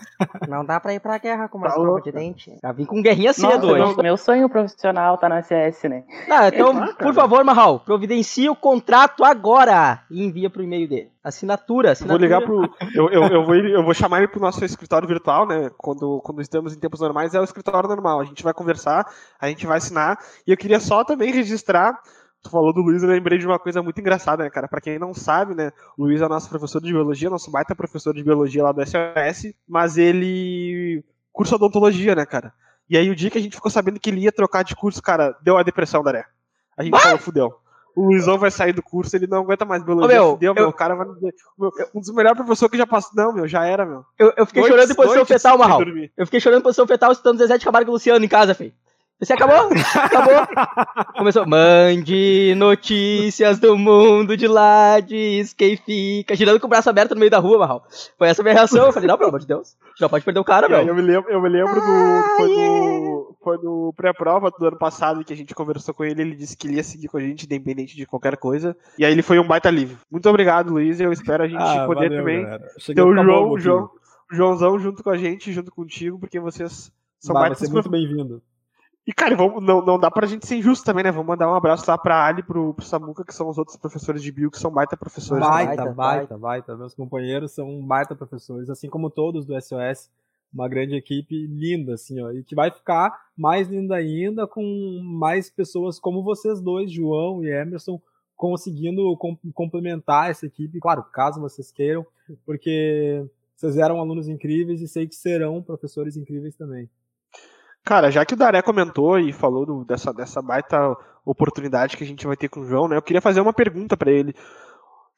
Não 0.48 0.64
dá 0.64 0.80
pra 0.80 0.94
ir 0.94 1.00
pra 1.00 1.18
guerra 1.18 1.48
com 1.48 1.58
uma 1.58 1.68
tá 1.68 1.76
escova 1.76 2.02
de 2.02 2.12
dente. 2.12 2.56
Já 2.62 2.72
vim 2.72 2.86
com 2.86 3.02
guerrinha 3.02 3.34
cedo 3.34 3.68
hoje. 3.68 3.98
Meu 4.02 4.16
sonho 4.16 4.48
profissional 4.48 5.18
tá 5.18 5.28
no 5.28 5.42
SS, 5.42 5.90
né? 5.90 6.04
Não, 6.28 6.48
então, 6.48 6.84
é, 6.84 6.94
por 6.94 7.14
favor, 7.16 7.44
Marral, 7.44 7.80
providencie 7.80 8.48
o 8.48 8.56
contrato 8.56 9.24
agora 9.24 10.04
e 10.10 10.24
envia 10.24 10.52
pro 10.52 10.64
e-mail 10.64 10.88
dele. 10.88 11.12
Assinatura, 11.24 11.94
assinatura. 11.94 12.20
Vou 12.20 12.24
ligar 12.24 12.42
pro. 12.42 12.70
Eu, 12.94 13.10
eu, 13.10 13.24
eu, 13.24 13.46
vou, 13.46 13.56
eu 13.56 13.84
vou 13.84 13.94
chamar 13.94 14.20
ele 14.20 14.28
pro 14.28 14.42
nosso 14.42 14.64
escritório 14.64 15.08
virtual, 15.08 15.48
né? 15.48 15.72
Quando, 15.78 16.22
quando 16.22 16.42
estamos 16.42 16.76
em 16.76 16.80
tempos 16.80 17.00
normais, 17.00 17.34
é 17.34 17.40
o 17.40 17.44
escritório 17.44 17.88
normal. 17.88 18.20
A 18.20 18.26
gente 18.26 18.44
vai 18.44 18.54
conversar, 18.54 19.08
a 19.40 19.48
gente 19.48 19.66
vai 19.66 19.78
assinar. 19.78 20.20
E 20.46 20.52
eu 20.52 20.58
queria 20.58 20.82
só 20.82 21.04
também 21.04 21.32
registrar 21.32 21.98
Tu 22.44 22.50
falou 22.50 22.74
do 22.74 22.82
Luiz, 22.82 23.02
eu 23.02 23.10
lembrei 23.10 23.38
de 23.38 23.48
uma 23.48 23.58
coisa 23.58 23.82
muito 23.82 24.00
engraçada, 24.02 24.44
né, 24.44 24.50
cara? 24.50 24.68
Pra 24.68 24.82
quem 24.82 25.00
não 25.00 25.14
sabe, 25.14 25.56
né, 25.56 25.72
o 25.98 26.04
Luiz 26.04 26.22
é 26.22 26.28
nosso 26.28 26.50
professor 26.50 26.82
de 26.82 26.92
biologia, 26.92 27.30
nosso 27.30 27.50
baita 27.50 27.74
professor 27.74 28.14
de 28.14 28.22
biologia 28.22 28.64
lá 28.64 28.74
do 28.74 28.82
SOS, 28.86 29.54
mas 29.68 29.98
ele 29.98 31.02
cursa 31.32 31.56
odontologia, 31.56 32.14
né, 32.14 32.26
cara? 32.26 32.54
E 32.90 32.98
aí 32.98 33.10
o 33.10 33.16
dia 33.16 33.30
que 33.30 33.38
a 33.38 33.42
gente 33.42 33.56
ficou 33.56 33.72
sabendo 33.72 33.98
que 33.98 34.10
ele 34.10 34.22
ia 34.22 34.32
trocar 34.32 34.64
de 34.64 34.76
curso, 34.76 35.02
cara, 35.02 35.36
deu 35.42 35.58
a 35.58 35.64
depressão, 35.64 36.04
Daré. 36.04 36.26
A 36.78 36.84
gente 36.84 36.92
bah! 36.92 37.00
falou, 37.00 37.18
fudeu. 37.18 37.54
O 37.96 38.08
Luizão 38.08 38.40
vai 38.40 38.50
sair 38.50 38.74
do 38.74 38.82
curso, 38.82 39.16
ele 39.16 39.28
não 39.28 39.40
aguenta 39.40 39.64
mais 39.64 39.84
biologia. 39.84 40.22
Ô, 40.22 40.26
meu, 40.26 40.34
fudeu, 40.34 40.52
eu, 40.52 40.56
meu, 40.56 40.68
o 40.70 40.74
cara 40.74 40.96
vai. 40.96 41.08
Meu, 41.58 41.72
um 41.94 42.02
dos 42.02 42.12
melhores 42.12 42.38
professores 42.38 42.72
que 42.72 42.78
já 42.78 42.88
passou. 42.88 43.12
Não, 43.16 43.32
meu, 43.32 43.48
já 43.48 43.66
era, 43.66 43.86
meu. 43.86 44.04
Eu, 44.18 44.34
eu 44.36 44.46
fiquei 44.48 44.64
chorando 44.64 44.92
em 44.92 44.96
posição 44.96 45.26
fetal, 45.26 45.58
Marral. 45.58 45.82
Eu 46.18 46.26
fiquei 46.26 46.40
chorando 46.40 46.60
em 46.60 46.64
posição 46.64 46.88
fetal, 46.88 47.12
estando 47.12 47.38
Zezé 47.38 47.58
de 47.58 47.66
Camargo 47.66 47.92
e 47.92 47.94
Luciano 47.94 48.26
em 48.26 48.28
casa, 48.28 48.56
filho. 48.56 48.74
Você 49.24 49.34
acabou? 49.34 49.70
Acabou? 49.96 50.34
Começou. 51.16 51.48
Mande 51.48 52.54
notícias 52.58 53.58
do 53.58 53.78
mundo 53.78 54.36
de 54.36 54.48
lá, 54.48 55.00
diz 55.00 55.54
quem 55.54 55.78
fica. 55.78 56.36
Girando 56.36 56.60
com 56.60 56.68
o 56.68 56.70
braço 56.70 56.90
aberto 56.90 57.14
no 57.14 57.20
meio 57.20 57.32
da 57.32 57.40
rua, 57.40 57.60
Marral. 57.60 57.86
Foi 58.18 58.28
essa 58.28 58.42
a 58.42 58.44
minha 58.44 58.54
reação. 58.54 58.86
Eu 58.86 58.92
falei, 58.92 59.08
não, 59.08 59.18
pelo 59.18 59.30
amor 59.30 59.40
de 59.40 59.48
Deus. 59.48 59.78
Já 59.98 60.10
pode 60.10 60.26
perder 60.26 60.42
o 60.42 60.44
cara, 60.44 60.68
velho. 60.68 60.90
Eu 60.90 60.96
me 60.96 61.02
lembro, 61.02 61.32
eu 61.32 61.42
me 61.42 61.48
lembro 61.48 61.76
do. 61.76 62.24
Foi 62.36 62.50
no, 62.50 63.36
foi 63.42 63.58
no 63.60 63.94
pré-prova 63.96 64.52
do 64.52 64.68
ano 64.68 64.78
passado 64.78 65.24
que 65.24 65.32
a 65.32 65.38
gente 65.38 65.56
conversou 65.56 65.94
com 65.94 66.04
ele. 66.04 66.22
Ele 66.22 66.36
disse 66.36 66.58
que 66.58 66.68
ele 66.68 66.76
ia 66.76 66.84
seguir 66.84 67.08
com 67.08 67.18
a 67.18 67.22
gente, 67.22 67.46
independente 67.46 67.96
de 67.96 68.06
qualquer 68.06 68.36
coisa. 68.36 68.76
E 69.00 69.06
aí 69.06 69.12
ele 69.14 69.22
foi 69.22 69.40
um 69.40 69.48
baita 69.48 69.70
livre. 69.70 69.98
Muito 70.12 70.28
obrigado, 70.28 70.74
Luiz. 70.74 71.00
Eu 71.00 71.14
espero 71.14 71.44
a 71.44 71.48
gente 71.48 71.62
ah, 71.62 71.86
poder 71.86 72.10
valeu, 72.10 72.20
também 72.20 72.46
ter 72.94 73.02
o 73.02 73.16
João, 73.16 73.52
o 73.52 73.58
João, 73.58 73.90
Joãozão 74.30 74.78
junto 74.80 75.02
com 75.02 75.10
a 75.10 75.18
gente, 75.18 75.54
junto 75.54 75.72
contigo, 75.72 76.20
porque 76.20 76.42
vocês 76.42 76.92
são 77.20 77.34
bah, 77.34 77.48
Vai 77.48 77.56
ser 77.56 77.70
muito 77.70 77.90
bem-vindo. 77.90 78.42
E, 79.06 79.12
cara, 79.14 79.36
vamos, 79.36 79.62
não, 79.62 79.84
não 79.84 80.00
dá 80.00 80.10
pra 80.10 80.26
gente 80.26 80.48
ser 80.48 80.56
injusto 80.56 80.86
também, 80.86 81.04
né? 81.04 81.12
Vamos 81.12 81.28
mandar 81.28 81.50
um 81.50 81.56
abraço 81.56 81.84
lá 81.90 81.98
pra 81.98 82.26
Ali, 82.26 82.42
pro, 82.42 82.74
pro 82.74 82.86
Samuca, 82.86 83.26
que 83.26 83.36
são 83.36 83.50
os 83.50 83.58
outros 83.58 83.76
professores 83.76 84.24
de 84.24 84.32
bio, 84.32 84.50
que 84.50 84.58
são 84.58 84.72
baita 84.72 84.96
professores. 84.96 85.46
Baita, 85.46 85.76
baita, 85.76 85.94
baita, 85.94 86.38
baita. 86.38 86.78
Meus 86.78 86.96
companheiros 86.96 87.52
são 87.52 87.86
baita 87.86 88.16
professores, 88.16 88.70
assim 88.70 88.90
como 88.90 89.10
todos 89.10 89.46
do 89.46 89.60
SOS. 89.62 90.10
Uma 90.54 90.70
grande 90.70 90.96
equipe 90.96 91.48
linda, 91.48 91.96
assim, 91.96 92.22
ó. 92.22 92.32
E 92.32 92.44
que 92.44 92.56
vai 92.56 92.72
ficar 92.72 93.26
mais 93.36 93.68
linda 93.68 93.96
ainda 93.96 94.48
com 94.48 95.02
mais 95.04 95.50
pessoas 95.50 96.00
como 96.00 96.24
vocês 96.24 96.62
dois, 96.62 96.90
João 96.90 97.44
e 97.44 97.50
Emerson, 97.50 98.00
conseguindo 98.38 99.18
com, 99.18 99.36
complementar 99.54 100.30
essa 100.30 100.46
equipe. 100.46 100.80
Claro, 100.80 101.04
caso 101.12 101.42
vocês 101.42 101.72
queiram, 101.72 102.06
porque 102.46 103.26
vocês 103.56 103.78
eram 103.78 104.00
alunos 104.00 104.30
incríveis 104.30 104.82
e 104.82 104.88
sei 104.88 105.08
que 105.08 105.16
serão 105.16 105.62
professores 105.62 106.16
incríveis 106.16 106.56
também. 106.56 106.90
Cara, 107.84 108.10
já 108.10 108.26
que 108.26 108.34
o 108.34 108.38
Daré 108.38 108.62
comentou 108.62 109.20
e 109.20 109.34
falou 109.34 109.66
do, 109.66 109.84
dessa, 109.84 110.14
dessa 110.14 110.42
baita 110.42 110.96
oportunidade 111.26 111.98
que 111.98 112.04
a 112.04 112.08
gente 112.08 112.26
vai 112.26 112.38
ter 112.38 112.48
com 112.48 112.62
o 112.62 112.66
João, 112.66 112.88
né? 112.88 112.96
Eu 112.96 113.02
queria 113.02 113.22
fazer 113.22 113.42
uma 113.42 113.54
pergunta 113.54 113.98
para 113.98 114.12
ele. 114.12 114.34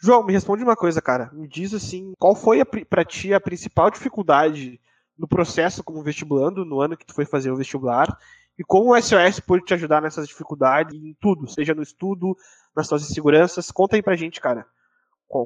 João, 0.01 0.23
me 0.23 0.33
responde 0.33 0.63
uma 0.63 0.75
coisa, 0.75 1.01
cara. 1.01 1.29
Me 1.31 1.47
diz 1.47 1.73
assim, 1.73 2.13
qual 2.17 2.35
foi 2.35 2.63
para 2.65 3.05
ti 3.05 3.33
a 3.33 3.39
principal 3.39 3.89
dificuldade 3.91 4.79
no 5.17 5.27
processo 5.27 5.83
como 5.83 6.03
vestibulando, 6.03 6.65
no 6.65 6.81
ano 6.81 6.97
que 6.97 7.05
tu 7.05 7.13
foi 7.13 7.25
fazer 7.25 7.49
o 7.51 7.55
vestibular, 7.55 8.17
e 8.57 8.63
como 8.63 8.93
o 8.93 9.01
SOS 9.01 9.39
pôde 9.39 9.63
te 9.63 9.73
ajudar 9.73 10.01
nessas 10.01 10.27
dificuldades 10.27 10.95
em 10.95 11.15
tudo, 11.19 11.47
seja 11.47 11.73
no 11.73 11.83
estudo, 11.83 12.35
nas 12.75 12.87
tuas 12.87 13.09
inseguranças. 13.09 13.71
Conta 13.71 13.95
aí 13.95 14.01
pra 14.01 14.15
gente, 14.15 14.41
cara. 14.41 14.65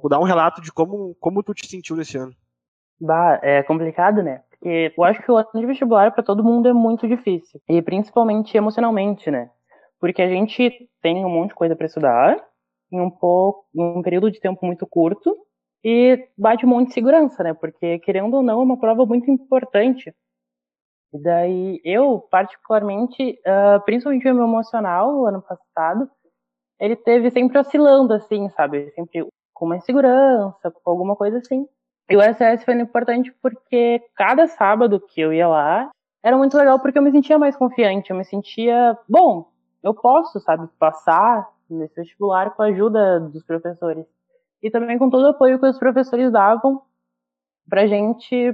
Dá 0.09 0.19
um 0.19 0.23
relato 0.23 0.61
de 0.61 0.71
como, 0.71 1.15
como 1.19 1.43
tu 1.43 1.53
te 1.53 1.67
sentiu 1.67 1.95
nesse 1.95 2.17
ano. 2.17 2.33
Bah, 2.99 3.39
é 3.41 3.63
complicado, 3.63 4.21
né? 4.21 4.41
Porque 4.59 4.93
eu 4.97 5.03
acho 5.03 5.21
que 5.21 5.31
o 5.31 5.37
ano 5.37 5.47
de 5.55 5.65
vestibular 5.65 6.11
para 6.11 6.23
todo 6.23 6.43
mundo 6.43 6.67
é 6.67 6.73
muito 6.73 7.07
difícil. 7.07 7.61
E 7.67 7.81
principalmente 7.81 8.55
emocionalmente, 8.57 9.31
né? 9.31 9.49
Porque 9.99 10.21
a 10.21 10.27
gente 10.27 10.89
tem 11.01 11.25
um 11.25 11.29
monte 11.29 11.49
de 11.49 11.55
coisa 11.55 11.75
para 11.75 11.85
estudar 11.85 12.37
em 12.91 12.99
um 12.99 13.09
pouco, 13.09 13.65
em 13.73 13.81
um 13.81 14.01
período 14.01 14.29
de 14.31 14.39
tempo 14.39 14.65
muito 14.65 14.85
curto 14.85 15.35
e 15.83 16.27
bate 16.37 16.65
um 16.65 16.69
monte 16.69 16.89
de 16.89 16.93
segurança, 16.93 17.43
né? 17.43 17.53
Porque 17.53 17.99
querendo 17.99 18.33
ou 18.35 18.43
não 18.43 18.59
é 18.59 18.63
uma 18.63 18.79
prova 18.79 19.05
muito 19.05 19.31
importante. 19.31 20.13
E 21.13 21.19
daí 21.21 21.81
eu 21.83 22.19
particularmente, 22.29 23.39
uh, 23.47 23.83
principalmente 23.85 24.29
o 24.29 24.35
meu 24.35 24.45
emocional, 24.45 25.15
o 25.15 25.25
ano 25.25 25.41
passado, 25.41 26.09
ele 26.79 26.95
teve 26.95 27.31
sempre 27.31 27.57
oscilando 27.57 28.13
assim, 28.13 28.49
sabe? 28.49 28.91
Sempre 28.91 29.25
com 29.53 29.65
uma 29.65 29.77
insegurança, 29.77 30.71
com 30.71 30.91
alguma 30.91 31.15
coisa 31.15 31.37
assim. 31.37 31.65
E 32.09 32.17
o 32.17 32.21
SS 32.21 32.65
foi 32.65 32.73
importante 32.73 33.31
porque 33.41 34.01
cada 34.15 34.47
sábado 34.47 34.99
que 34.99 35.21
eu 35.21 35.31
ia 35.31 35.47
lá 35.47 35.91
era 36.23 36.35
muito 36.35 36.57
legal 36.57 36.79
porque 36.79 36.97
eu 36.97 37.03
me 37.03 37.11
sentia 37.11 37.37
mais 37.37 37.55
confiante, 37.55 38.09
eu 38.09 38.17
me 38.17 38.25
sentia, 38.25 38.97
bom, 39.07 39.51
eu 39.83 39.93
posso, 39.93 40.39
sabe, 40.39 40.67
passar 40.79 41.47
nesse 41.69 41.95
vestibular 41.95 42.49
com 42.51 42.63
a 42.63 42.65
ajuda 42.65 43.19
dos 43.19 43.43
professores. 43.43 44.05
E 44.61 44.71
também 44.71 44.97
com 44.97 45.09
todo 45.09 45.23
o 45.23 45.29
apoio 45.29 45.59
que 45.59 45.67
os 45.67 45.77
professores 45.77 46.31
davam 46.31 46.81
pra 47.69 47.85
gente 47.85 48.49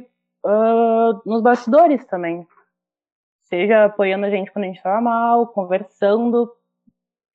uh, 0.46 1.22
nos 1.26 1.42
bastidores 1.42 2.06
também. 2.06 2.46
Seja 3.44 3.86
apoiando 3.86 4.26
a 4.26 4.30
gente 4.30 4.52
quando 4.52 4.66
a 4.66 4.68
gente 4.68 4.78
estava 4.78 5.00
mal, 5.02 5.48
conversando. 5.48 6.52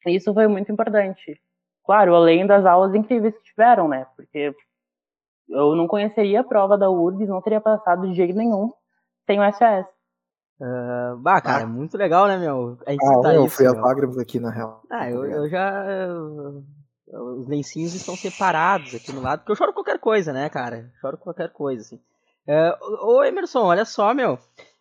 Isso 0.07 0.35
foi 0.35 0.47
muito 0.47 0.71
importante. 0.71 1.41
Claro, 1.85 2.15
além 2.15 2.47
das 2.47 2.65
aulas 2.67 2.95
incríveis 2.95 3.37
que 3.39 3.45
tiveram, 3.45 3.89
né? 3.89 4.07
Porque 4.17 4.55
eu 5.51 5.75
não 5.75 5.87
conheceria 5.87 6.41
a 6.41 6.45
prova 6.45 6.79
da 6.79 6.91
URGS, 6.91 7.29
não 7.29 7.43
teria 7.43 7.61
passado 7.61 8.09
de 8.09 8.15
jeito 8.15 8.37
nenhum 8.37 8.73
sem 9.27 9.39
o 9.41 9.53
SOS. 9.53 9.87
Uh, 10.61 11.17
bah, 11.19 11.41
cara, 11.41 11.65
ah. 11.65 11.67
muito 11.67 11.97
legal, 11.97 12.27
né, 12.27 12.37
meu? 12.37 12.79
A 12.87 12.91
gente 12.91 13.05
ah, 13.25 13.35
eu 13.35 13.47
isso, 13.47 13.57
fui 13.57 13.67
as 13.67 13.77
lágrimas 13.77 14.19
aqui, 14.19 14.39
na 14.39 14.51
real. 14.51 14.83
Ah, 14.91 15.11
eu, 15.11 15.25
eu 15.25 15.49
já... 15.49 15.85
Eu, 15.87 16.65
os 17.39 17.49
lencinhos 17.49 17.95
estão 17.95 18.15
separados 18.15 18.95
aqui 18.95 19.13
no 19.13 19.21
lado, 19.21 19.41
porque 19.41 19.51
eu 19.51 19.57
choro 19.57 19.73
qualquer 19.73 19.99
coisa, 19.99 20.33
né, 20.33 20.49
cara? 20.49 20.93
Choro 21.01 21.19
qualquer 21.19 21.53
coisa, 21.53 21.83
assim. 21.83 21.97
Uh, 22.47 23.07
ô, 23.07 23.25
Emerson, 23.25 23.65
olha 23.65 23.85
só, 23.85 24.15
meu. 24.15 24.35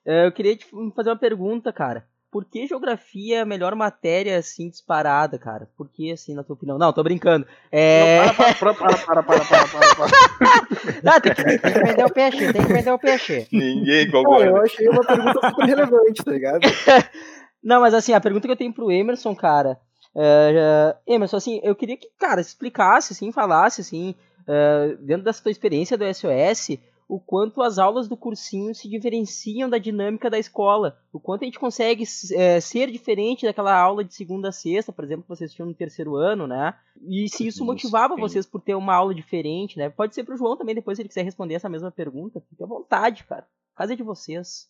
Uh, 0.05 0.25
eu 0.25 0.31
queria 0.31 0.55
te 0.55 0.67
fazer 0.95 1.09
uma 1.09 1.17
pergunta, 1.17 1.73
cara 1.73 2.05
por 2.31 2.45
que 2.45 2.67
geografia 2.67 3.38
é 3.38 3.41
a 3.41 3.45
melhor 3.45 3.75
matéria, 3.75 4.38
assim, 4.38 4.69
disparada, 4.69 5.38
cara? 5.38 5.69
Por 5.77 5.89
que, 5.89 6.12
assim, 6.12 6.33
na 6.33 6.43
tua 6.43 6.53
opinião? 6.53 6.77
Não, 6.77 6.93
tô 6.93 7.03
brincando. 7.03 7.48
É... 7.71 8.25
Não, 8.25 8.36
para, 8.36 8.53
para, 8.53 8.74
para, 8.74 8.98
para, 8.98 9.24
para, 9.24 9.45
para, 9.45 9.67
para, 9.67 9.95
para. 9.95 11.01
Não, 11.03 11.19
tem 11.19 11.33
que, 11.33 11.43
tem 11.43 11.74
que 11.74 11.79
vender 11.79 12.05
o 12.05 12.13
peixe, 12.13 12.53
tem 12.53 12.65
que 12.65 12.74
vender 12.74 12.91
o 12.91 13.00
peixe. 13.00 13.48
Ninguém 13.51 14.09
concorda. 14.12 14.45
Eu 14.45 14.57
achei 14.57 14.88
uma 14.88 15.05
pergunta 15.05 15.50
super 15.50 15.65
relevante, 15.65 16.24
tá 16.24 16.31
ligado? 16.31 16.59
Não, 17.63 17.81
mas 17.81 17.93
assim, 17.93 18.13
a 18.13 18.21
pergunta 18.21 18.48
que 18.48 18.51
eu 18.51 18.57
tenho 18.57 18.74
pro 18.74 18.91
Emerson, 18.91 19.36
cara, 19.36 19.77
Uh, 20.15 20.98
Emerson, 21.05 21.38
assim, 21.38 21.62
eu 21.63 21.75
queria 21.75 21.95
que, 21.95 22.09
cara, 22.17 22.41
explicasse, 22.41 23.13
assim, 23.13 23.31
falasse, 23.31 23.81
assim, 23.81 24.15
uh, 24.41 24.98
dentro 24.98 25.24
dessa 25.24 25.41
tua 25.41 25.51
experiência 25.51 25.98
do 25.98 26.03
SOS, 26.05 26.77
o 27.09 27.19
quanto 27.19 27.63
as 27.63 27.79
aulas 27.79 28.07
do 28.07 28.15
cursinho 28.15 28.75
se 28.75 28.87
diferenciam 28.87 29.67
da 29.67 29.79
dinâmica 29.79 30.29
da 30.29 30.37
escola, 30.37 31.01
o 31.11 31.19
quanto 31.19 31.41
a 31.41 31.45
gente 31.45 31.57
consegue 31.57 32.03
é, 32.33 32.59
ser 32.59 32.91
diferente 32.91 33.47
daquela 33.47 33.75
aula 33.75 34.03
de 34.03 34.13
segunda 34.13 34.49
a 34.49 34.51
sexta, 34.51 34.93
por 34.93 35.03
exemplo, 35.03 35.23
que 35.23 35.29
vocês 35.29 35.51
tinham 35.51 35.67
no 35.67 35.73
terceiro 35.73 36.15
ano, 36.15 36.45
né? 36.45 36.75
E 37.01 37.27
se 37.27 37.47
isso 37.47 37.65
motivava 37.65 38.13
Sim. 38.13 38.21
vocês 38.21 38.45
por 38.45 38.61
ter 38.61 38.75
uma 38.75 38.93
aula 38.93 39.15
diferente, 39.15 39.75
né? 39.75 39.89
Pode 39.89 40.13
ser 40.13 40.23
para 40.23 40.35
o 40.35 40.37
João 40.37 40.55
também, 40.55 40.75
depois 40.75 40.97
se 40.97 41.01
ele 41.01 41.09
quiser 41.09 41.23
responder 41.23 41.55
essa 41.55 41.67
mesma 41.67 41.91
pergunta, 41.91 42.43
fique 42.47 42.63
à 42.63 42.67
vontade, 42.67 43.23
cara. 43.23 43.47
Casa 43.75 43.95
de 43.95 44.03
vocês. 44.03 44.69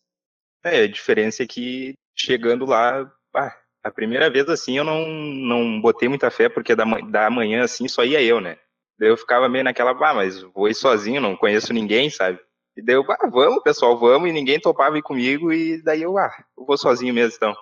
É, 0.64 0.84
a 0.84 0.88
diferença 0.88 1.42
é 1.42 1.46
que 1.46 1.92
chegando 2.16 2.64
lá, 2.64 3.12
ah, 3.36 3.56
a 3.84 3.90
primeira 3.90 4.30
vez 4.30 4.48
assim 4.48 4.78
eu 4.78 4.84
não, 4.84 5.06
não 5.06 5.78
botei 5.78 6.08
muita 6.08 6.30
fé, 6.30 6.48
porque 6.48 6.74
da, 6.74 6.84
da 6.84 7.28
manhã 7.28 7.64
assim 7.64 7.86
só 7.86 8.02
ia 8.02 8.22
eu, 8.22 8.40
né? 8.40 8.56
Daí 9.00 9.08
eu 9.08 9.16
ficava 9.16 9.48
meio 9.48 9.64
naquela, 9.64 9.92
ah, 9.92 10.14
mas 10.14 10.42
vou 10.42 10.68
ir 10.68 10.74
sozinho, 10.74 11.22
não 11.22 11.34
conheço 11.34 11.72
ninguém, 11.72 12.10
sabe? 12.10 12.38
E 12.76 12.82
daí 12.82 12.96
eu, 12.96 13.04
ah, 13.08 13.30
vamos, 13.32 13.62
pessoal, 13.62 13.98
vamos, 13.98 14.28
e 14.28 14.32
ninguém 14.32 14.60
topava 14.60 14.98
ir 14.98 15.02
comigo, 15.02 15.50
e 15.50 15.82
daí 15.82 16.02
eu, 16.02 16.18
ah, 16.18 16.30
eu 16.54 16.66
vou 16.66 16.76
sozinho 16.76 17.14
mesmo, 17.14 17.34
então. 17.34 17.56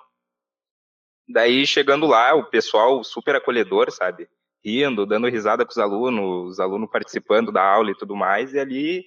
Daí, 1.29 1.65
chegando 1.65 2.05
lá, 2.05 2.35
o 2.35 2.49
pessoal 2.49 3.01
super 3.05 3.37
acolhedor, 3.37 3.89
sabe? 3.89 4.27
Rindo, 4.65 5.05
dando 5.05 5.29
risada 5.29 5.63
com 5.63 5.71
os 5.71 5.77
alunos, 5.77 6.51
os 6.51 6.59
alunos 6.59 6.89
participando 6.91 7.53
da 7.53 7.63
aula 7.63 7.91
e 7.91 7.95
tudo 7.95 8.17
mais, 8.17 8.53
e 8.53 8.59
ali, 8.59 9.05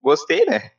gostei, 0.00 0.46
né? 0.46 0.70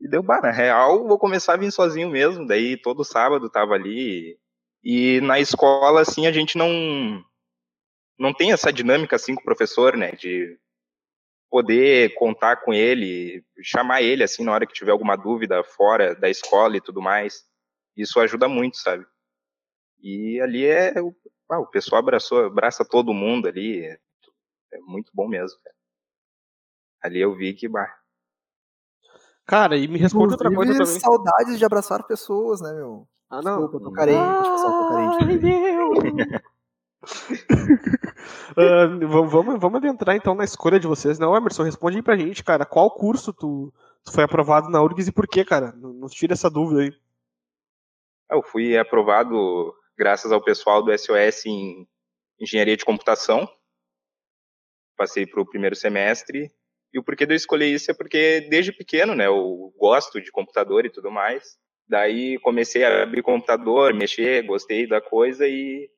E 0.00 0.08
deu, 0.08 0.22
bah, 0.22 0.40
na 0.40 0.52
real, 0.52 1.08
vou 1.08 1.18
começar 1.18 1.54
a 1.54 1.56
vir 1.56 1.72
sozinho 1.72 2.08
mesmo, 2.08 2.46
daí 2.46 2.76
todo 2.76 3.02
sábado 3.02 3.50
tava 3.50 3.74
ali, 3.74 4.38
e 4.84 5.20
na 5.22 5.40
escola, 5.40 6.02
assim, 6.02 6.28
a 6.28 6.32
gente 6.32 6.56
não 6.56 7.20
não 8.20 8.34
tem 8.34 8.52
essa 8.52 8.70
dinâmica 8.70 9.16
assim 9.16 9.34
com 9.34 9.40
o 9.40 9.44
professor, 9.44 9.96
né, 9.96 10.12
de 10.12 10.58
poder 11.50 12.14
contar 12.14 12.56
com 12.56 12.72
ele, 12.72 13.42
chamar 13.62 14.02
ele 14.02 14.22
assim 14.22 14.44
na 14.44 14.52
hora 14.52 14.66
que 14.66 14.74
tiver 14.74 14.92
alguma 14.92 15.16
dúvida 15.16 15.64
fora 15.64 16.14
da 16.14 16.28
escola 16.28 16.76
e 16.76 16.80
tudo 16.80 17.00
mais. 17.00 17.44
Isso 17.96 18.20
ajuda 18.20 18.46
muito, 18.46 18.76
sabe? 18.76 19.04
E 20.00 20.38
ali 20.40 20.66
é 20.66 20.94
ah, 21.50 21.58
o 21.58 21.66
pessoal 21.66 22.00
abraçou, 22.00 22.44
abraça 22.44 22.84
todo 22.84 23.12
mundo 23.12 23.48
ali, 23.48 23.84
é, 23.84 23.98
muito 24.82 25.10
bom 25.14 25.26
mesmo. 25.26 25.58
Cara. 25.64 25.74
Ali 27.02 27.20
eu 27.20 27.34
vi 27.34 27.54
que 27.54 27.66
bah. 27.66 27.92
Cara, 29.46 29.76
e 29.76 29.88
me 29.88 29.98
responde 29.98 30.34
outra 30.34 30.54
coisa 30.54 30.72
também. 30.74 31.00
saudades 31.00 31.58
de 31.58 31.64
abraçar 31.64 32.06
pessoas, 32.06 32.60
né, 32.60 32.72
meu? 32.72 33.08
Ah, 33.28 33.42
não. 33.42 33.62
Desculpa, 33.62 33.76
eu 33.76 33.80
tô 33.80 33.92
carente, 33.92 34.50
pessoal, 34.50 34.72
tô 34.72 34.88
carente. 34.88 35.24
Ai, 35.24 35.38
Deus. 35.38 36.50
uh, 38.56 39.08
vamos, 39.08 39.58
vamos 39.58 39.76
adentrar 39.78 40.14
então 40.14 40.34
na 40.34 40.44
escolha 40.44 40.78
de 40.78 40.86
vocês. 40.86 41.18
Não, 41.18 41.34
Emerson, 41.34 41.62
responde 41.62 41.96
aí 41.96 42.02
pra 42.02 42.16
gente, 42.16 42.44
cara. 42.44 42.66
Qual 42.66 42.90
curso 42.90 43.32
tu, 43.32 43.72
tu 44.04 44.12
foi 44.12 44.24
aprovado 44.24 44.68
na 44.68 44.82
URGS 44.82 45.08
e 45.08 45.12
por 45.12 45.26
quê, 45.26 45.44
cara? 45.44 45.72
Nos 45.72 46.12
tira 46.12 46.34
essa 46.34 46.50
dúvida 46.50 46.82
aí. 46.82 46.92
Eu 48.30 48.42
fui 48.42 48.76
aprovado 48.76 49.74
graças 49.96 50.30
ao 50.30 50.42
pessoal 50.42 50.82
do 50.82 50.96
SOS 50.96 51.46
em 51.46 51.88
Engenharia 52.38 52.76
de 52.76 52.84
Computação. 52.84 53.48
Passei 54.96 55.26
para 55.26 55.40
o 55.40 55.46
primeiro 55.46 55.74
semestre. 55.74 56.50
E 56.92 56.98
o 56.98 57.02
porquê 57.02 57.24
de 57.24 57.32
eu 57.32 57.36
escolher 57.36 57.66
isso 57.66 57.90
é 57.90 57.94
porque 57.94 58.46
desde 58.50 58.72
pequeno, 58.72 59.14
né, 59.14 59.26
eu 59.26 59.72
gosto 59.78 60.20
de 60.20 60.30
computador 60.30 60.84
e 60.84 60.90
tudo 60.90 61.10
mais. 61.10 61.56
Daí 61.88 62.38
comecei 62.38 62.84
a 62.84 63.02
abrir 63.02 63.22
computador, 63.22 63.94
mexer, 63.94 64.44
gostei 64.44 64.86
da 64.86 65.00
coisa 65.00 65.46
e 65.46 65.88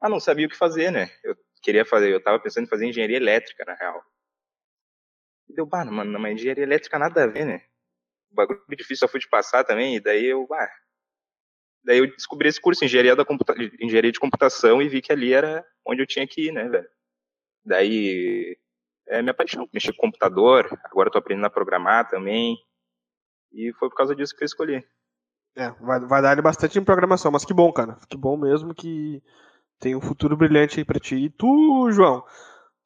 ah, 0.00 0.08
não 0.08 0.18
sabia 0.18 0.46
o 0.46 0.48
que 0.48 0.56
fazer, 0.56 0.90
né? 0.90 1.10
Eu 1.22 1.36
queria 1.62 1.84
fazer, 1.84 2.12
eu 2.12 2.22
tava 2.22 2.40
pensando 2.40 2.64
em 2.64 2.68
fazer 2.68 2.86
engenharia 2.86 3.16
elétrica, 3.16 3.64
na 3.66 3.74
real. 3.74 4.02
E 5.48 5.54
deu, 5.54 5.66
bah, 5.66 5.84
mano, 5.84 6.18
mas 6.18 6.34
engenharia 6.34 6.64
elétrica 6.64 6.98
nada 6.98 7.24
a 7.24 7.26
ver, 7.26 7.44
né? 7.44 7.62
O 8.30 8.34
bagulho 8.34 8.62
difícil 8.70 8.96
só 8.96 9.08
fui 9.08 9.20
de 9.20 9.28
passar 9.28 9.64
também, 9.64 9.96
e 9.96 10.00
daí 10.00 10.24
eu, 10.24 10.46
bah. 10.46 10.70
Daí 11.84 11.98
eu 11.98 12.06
descobri 12.06 12.48
esse 12.48 12.60
curso, 12.60 12.84
engenharia, 12.84 13.16
da 13.16 13.24
computa 13.24 13.54
engenharia 13.80 14.12
de 14.12 14.20
computação, 14.20 14.80
e 14.80 14.88
vi 14.88 15.02
que 15.02 15.12
ali 15.12 15.32
era 15.32 15.64
onde 15.86 16.02
eu 16.02 16.06
tinha 16.06 16.26
que 16.26 16.46
ir, 16.46 16.52
né, 16.52 16.68
velho? 16.68 16.88
Daí, 17.64 18.56
é 19.08 19.20
minha 19.20 19.34
paixão, 19.34 19.68
mexer 19.72 19.92
com 19.92 20.06
computador, 20.06 20.66
agora 20.84 21.08
eu 21.08 21.12
tô 21.12 21.18
aprendendo 21.18 21.46
a 21.46 21.50
programar 21.50 22.08
também, 22.08 22.56
e 23.52 23.72
foi 23.74 23.88
por 23.88 23.96
causa 23.96 24.14
disso 24.14 24.34
que 24.34 24.44
eu 24.44 24.46
escolhi. 24.46 24.84
É, 25.56 25.70
vai, 25.72 26.00
vai 26.00 26.22
dar 26.22 26.40
bastante 26.40 26.78
em 26.78 26.84
programação, 26.84 27.30
mas 27.30 27.44
que 27.44 27.52
bom, 27.52 27.72
cara. 27.72 27.98
Que 28.08 28.16
bom 28.16 28.36
mesmo 28.36 28.74
que 28.74 29.22
tem 29.80 29.96
um 29.96 30.00
futuro 30.00 30.36
brilhante 30.36 30.78
aí 30.78 30.84
pra 30.84 31.00
ti. 31.00 31.16
E 31.16 31.30
tu, 31.30 31.90
João, 31.90 32.22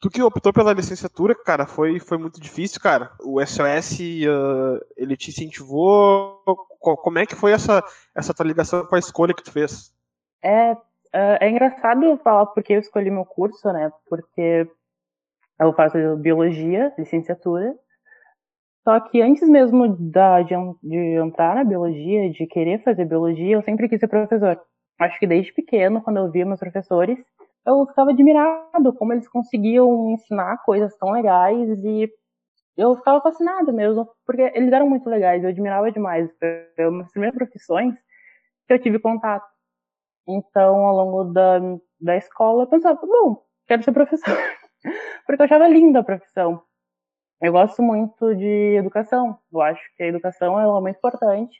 tu 0.00 0.08
que 0.08 0.22
optou 0.22 0.52
pela 0.52 0.72
licenciatura, 0.72 1.34
cara, 1.34 1.66
foi, 1.66 1.98
foi 1.98 2.16
muito 2.16 2.40
difícil, 2.40 2.80
cara. 2.80 3.10
O 3.20 3.44
SOS, 3.44 3.98
uh, 3.98 4.80
ele 4.96 5.16
te 5.16 5.30
incentivou? 5.30 6.40
Como 6.78 7.18
é 7.18 7.26
que 7.26 7.34
foi 7.34 7.52
essa, 7.52 7.82
essa 8.14 8.32
tua 8.32 8.46
ligação 8.46 8.86
com 8.86 8.94
a 8.94 8.98
escolha 8.98 9.34
que 9.34 9.42
tu 9.42 9.50
fez? 9.50 9.92
É, 10.42 10.72
uh, 10.72 10.78
é 11.40 11.50
engraçado 11.50 12.18
falar 12.22 12.46
porque 12.46 12.74
eu 12.74 12.80
escolhi 12.80 13.10
meu 13.10 13.24
curso, 13.24 13.70
né? 13.72 13.90
Porque 14.08 14.68
eu 15.58 15.72
faço 15.72 15.96
biologia, 16.16 16.94
licenciatura. 16.96 17.74
Só 18.84 19.00
que 19.00 19.22
antes 19.22 19.48
mesmo 19.48 19.96
da, 19.98 20.42
de, 20.42 20.54
de 20.82 21.16
entrar 21.16 21.54
na 21.54 21.64
biologia, 21.64 22.30
de 22.30 22.46
querer 22.46 22.82
fazer 22.84 23.06
biologia, 23.06 23.56
eu 23.56 23.62
sempre 23.62 23.88
quis 23.88 23.98
ser 23.98 24.08
professor 24.08 24.60
acho 25.00 25.18
que 25.18 25.26
desde 25.26 25.52
pequeno, 25.52 26.02
quando 26.02 26.18
eu 26.18 26.30
via 26.30 26.46
meus 26.46 26.60
professores, 26.60 27.18
eu 27.66 27.86
ficava 27.86 28.10
admirado 28.10 28.92
como 28.94 29.12
eles 29.12 29.28
conseguiam 29.28 30.10
ensinar 30.10 30.58
coisas 30.64 30.96
tão 30.96 31.10
legais 31.10 31.82
e 31.84 32.10
eu 32.76 32.96
ficava 32.96 33.20
fascinada 33.20 33.72
mesmo, 33.72 34.08
porque 34.26 34.42
eles 34.54 34.72
eram 34.72 34.88
muito 34.88 35.08
legais, 35.08 35.42
eu 35.42 35.50
admirava 35.50 35.90
demais. 35.92 36.28
Foi 36.38 36.86
uma 36.88 37.02
das 37.02 37.12
primeiras 37.12 37.36
profissões 37.36 37.94
que 38.66 38.74
eu 38.74 38.78
tive 38.80 38.98
contato. 38.98 39.46
Então, 40.26 40.76
ao 40.86 40.96
longo 40.96 41.24
da, 41.32 41.58
da 42.00 42.16
escola, 42.16 42.64
eu 42.64 42.66
pensava, 42.66 42.98
bom, 43.00 43.44
quero 43.66 43.82
ser 43.82 43.92
professor. 43.92 44.36
porque 45.26 45.42
eu 45.42 45.44
achava 45.44 45.68
linda 45.68 46.00
a 46.00 46.04
profissão. 46.04 46.62
Eu 47.40 47.52
gosto 47.52 47.82
muito 47.82 48.34
de 48.34 48.76
educação. 48.76 49.38
Eu 49.52 49.60
acho 49.60 49.82
que 49.96 50.02
a 50.02 50.06
educação 50.06 50.58
é 50.58 50.66
momento 50.66 50.96
importante. 50.96 51.56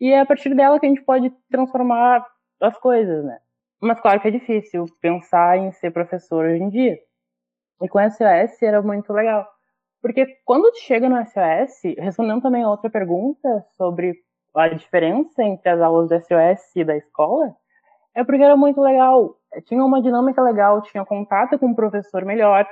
E 0.00 0.10
é 0.10 0.20
a 0.20 0.26
partir 0.26 0.54
dela 0.54 0.78
que 0.78 0.86
a 0.86 0.88
gente 0.88 1.02
pode 1.02 1.30
transformar 1.50 2.26
as 2.62 2.78
coisas, 2.78 3.24
né? 3.24 3.38
Mas 3.80 4.00
claro 4.00 4.20
que 4.20 4.28
é 4.28 4.30
difícil 4.30 4.86
pensar 5.00 5.58
em 5.58 5.72
ser 5.72 5.90
professor 5.90 6.44
hoje 6.44 6.62
em 6.62 6.68
dia. 6.68 6.98
E 7.82 7.88
com 7.88 7.98
SOS 7.98 8.62
era 8.62 8.80
muito 8.80 9.12
legal. 9.12 9.46
Porque 10.00 10.26
quando 10.44 10.70
tu 10.70 10.78
chega 10.78 11.08
no 11.08 11.16
SOS, 11.16 11.96
respondendo 11.98 12.42
também 12.42 12.62
a 12.62 12.70
outra 12.70 12.88
pergunta 12.88 13.64
sobre 13.76 14.14
a 14.54 14.68
diferença 14.68 15.42
entre 15.42 15.68
as 15.68 15.80
aulas 15.80 16.08
do 16.08 16.16
SOS 16.16 16.76
e 16.76 16.84
da 16.84 16.96
escola, 16.96 17.54
é 18.14 18.22
porque 18.22 18.42
era 18.42 18.56
muito 18.56 18.80
legal. 18.80 19.36
Tinha 19.64 19.84
uma 19.84 20.02
dinâmica 20.02 20.42
legal, 20.42 20.82
tinha 20.82 21.04
contato 21.04 21.58
com 21.58 21.70
o 21.70 21.74
professor 21.74 22.24
melhor. 22.24 22.66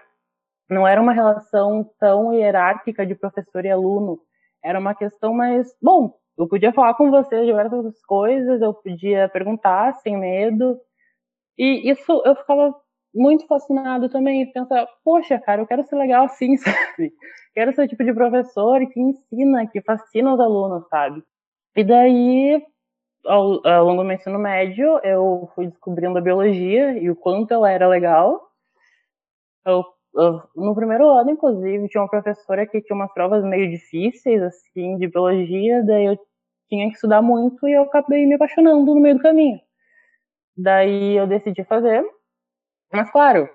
Não 0.68 0.87
era 0.87 1.00
uma 1.00 1.12
relação 1.12 1.88
tão 1.99 2.32
hierárquica 2.32 3.04
de 3.04 3.14
professor 3.14 3.64
e 3.64 3.70
aluno. 3.70 4.20
Era 4.62 4.78
uma 4.78 4.94
questão 4.94 5.35
mais, 5.35 5.75
bom, 5.82 6.14
eu 6.40 6.49
podia 6.49 6.73
falar 6.73 6.94
com 6.94 7.11
você 7.11 7.44
diversas 7.44 8.02
coisas, 8.06 8.61
eu 8.62 8.73
podia 8.73 9.28
perguntar 9.28 9.92
sem 9.97 10.18
medo. 10.18 10.78
E 11.59 11.90
isso 11.90 12.23
eu 12.25 12.35
ficava 12.35 12.75
muito 13.14 13.47
fascinado 13.47 14.09
também, 14.09 14.50
pensar, 14.52 14.87
poxa, 15.04 15.38
cara, 15.38 15.61
eu 15.61 15.66
quero 15.66 15.85
ser 15.85 15.97
legal 15.97 16.25
assim, 16.25 16.56
sabe? 16.97 17.12
Quero 17.54 17.73
ser 17.75 17.82
o 17.85 17.88
tipo 17.88 18.04
de 18.04 18.14
professor 18.14 18.80
que 18.88 19.00
ensina, 19.00 19.66
que 19.66 19.82
fascina 19.82 20.32
os 20.32 20.40
alunos, 20.40 20.88
sabe? 20.88 21.23
E 21.76 21.85
daí, 21.85 22.62
ao, 23.26 23.66
ao 23.66 23.85
longo 23.85 24.02
do 24.02 24.06
meu 24.06 24.16
ensino 24.16 24.38
médio, 24.38 24.99
eu 25.04 25.50
fui 25.54 25.66
descobrindo 25.66 26.18
a 26.18 26.23
biologia 26.23 26.97
e 26.99 27.11
o 27.11 27.16
quanto 27.16 27.52
ela 27.52 27.70
era 27.70 27.88
legal. 27.88 28.40
Eu, 29.66 29.85
eu, 30.14 30.42
no 30.56 30.75
primeiro 30.75 31.09
ano, 31.11 31.30
inclusive, 31.30 31.88
tinha 31.88 32.02
uma 32.02 32.09
professora 32.09 32.66
que 32.66 32.80
tinha 32.80 32.97
umas 32.97 33.12
provas 33.12 33.44
meio 33.44 33.68
difíceis, 33.70 34.42
assim, 34.42 34.97
de 34.97 35.09
biologia, 35.09 35.85
daí 35.85 36.06
eu 36.06 36.18
tinha 36.70 36.88
que 36.88 36.94
estudar 36.94 37.20
muito 37.20 37.68
e 37.68 37.72
eu 37.72 37.82
acabei 37.82 38.24
me 38.24 38.36
apaixonando 38.36 38.94
no 38.94 39.00
meio 39.00 39.16
do 39.16 39.22
caminho. 39.22 39.60
Daí 40.56 41.16
eu 41.16 41.26
decidi 41.26 41.64
fazer. 41.64 42.02
Mas 42.92 43.10
claro, 43.10 43.48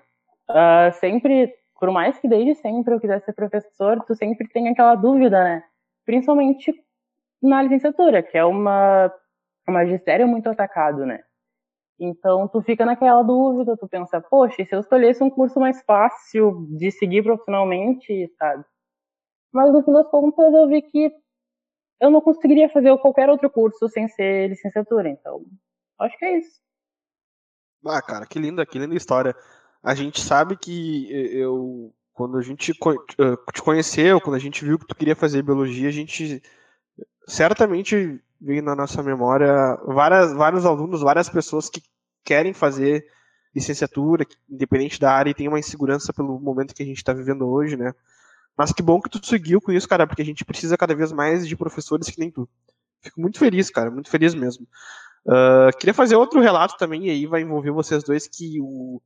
uh, 0.50 0.92
sempre, 1.00 1.52
por 1.80 1.90
mais 1.90 2.18
que 2.18 2.28
desde 2.28 2.54
sempre 2.56 2.94
eu 2.94 3.00
quisesse 3.00 3.24
ser 3.24 3.32
professor, 3.32 4.04
tu 4.04 4.14
sempre 4.14 4.46
tem 4.48 4.68
aquela 4.68 4.94
dúvida, 4.94 5.42
né? 5.42 5.64
Principalmente 6.04 6.72
na 7.42 7.62
licenciatura, 7.62 8.22
que 8.22 8.36
é 8.36 8.44
uma, 8.44 9.12
um 9.68 9.72
magistério 9.72 10.28
muito 10.28 10.48
atacado, 10.48 11.06
né? 11.06 11.22
Então 11.98 12.46
tu 12.48 12.60
fica 12.62 12.84
naquela 12.84 13.22
dúvida, 13.22 13.76
tu 13.76 13.88
pensa, 13.88 14.20
poxa, 14.20 14.64
se 14.64 14.74
eu 14.74 14.80
escolhesse 14.80 15.22
um 15.22 15.30
curso 15.30 15.58
mais 15.58 15.82
fácil 15.84 16.66
de 16.76 16.90
seguir 16.90 17.22
profissionalmente, 17.22 18.28
sabe? 18.38 18.64
Mas 19.52 19.72
no 19.72 19.82
fim 19.82 19.92
das 19.92 20.06
contas 20.08 20.52
eu 20.52 20.68
vi 20.68 20.82
que 20.82 21.10
eu 22.00 22.10
não 22.10 22.20
conseguiria 22.20 22.68
fazer 22.68 22.96
qualquer 22.98 23.28
outro 23.28 23.50
curso 23.50 23.88
sem 23.88 24.08
ser 24.08 24.48
licenciatura. 24.48 25.08
Então, 25.08 25.44
acho 26.00 26.16
que 26.18 26.24
é 26.24 26.38
isso. 26.38 26.60
Ah, 27.86 28.02
cara, 28.02 28.26
que 28.26 28.38
linda, 28.38 28.66
que 28.66 28.78
linda 28.78 28.94
história. 28.94 29.34
A 29.82 29.94
gente 29.94 30.20
sabe 30.20 30.56
que 30.56 31.08
eu, 31.10 31.94
quando 32.12 32.36
a 32.36 32.42
gente 32.42 32.72
te 32.72 33.62
conheceu, 33.62 34.20
quando 34.20 34.36
a 34.36 34.40
gente 34.40 34.64
viu 34.64 34.78
que 34.78 34.86
tu 34.86 34.96
queria 34.96 35.14
fazer 35.14 35.42
biologia, 35.42 35.88
a 35.88 35.92
gente 35.92 36.42
certamente 37.28 38.20
veio 38.40 38.62
na 38.62 38.74
nossa 38.74 39.02
memória 39.02 39.76
várias, 39.86 40.32
vários 40.32 40.66
alunos, 40.66 41.02
várias 41.02 41.28
pessoas 41.28 41.70
que 41.70 41.82
querem 42.24 42.52
fazer 42.52 43.06
licenciatura, 43.54 44.26
independente 44.50 45.00
da 45.00 45.12
área, 45.12 45.30
e 45.30 45.34
tem 45.34 45.48
uma 45.48 45.58
insegurança 45.58 46.12
pelo 46.12 46.38
momento 46.38 46.74
que 46.74 46.82
a 46.82 46.86
gente 46.86 46.98
está 46.98 47.12
vivendo 47.12 47.48
hoje, 47.48 47.76
né? 47.76 47.94
Mas 48.56 48.72
que 48.72 48.82
bom 48.82 49.00
que 49.00 49.10
tu 49.10 49.24
seguiu 49.24 49.60
com 49.60 49.70
isso, 49.70 49.88
cara, 49.88 50.06
porque 50.06 50.22
a 50.22 50.24
gente 50.24 50.44
precisa 50.44 50.78
cada 50.78 50.94
vez 50.94 51.12
mais 51.12 51.46
de 51.46 51.56
professores 51.56 52.08
que 52.08 52.18
nem 52.18 52.30
tu. 52.30 52.48
Fico 53.02 53.20
muito 53.20 53.38
feliz, 53.38 53.68
cara, 53.70 53.90
muito 53.90 54.08
feliz 54.08 54.34
mesmo. 54.34 54.66
Uh, 55.26 55.76
queria 55.78 55.92
fazer 55.92 56.16
outro 56.16 56.40
relato 56.40 56.76
também, 56.78 57.06
e 57.06 57.10
aí 57.10 57.26
vai 57.26 57.42
envolver 57.42 57.70
vocês 57.70 58.02
dois, 58.02 58.26
que 58.26 58.60
o. 58.60 59.00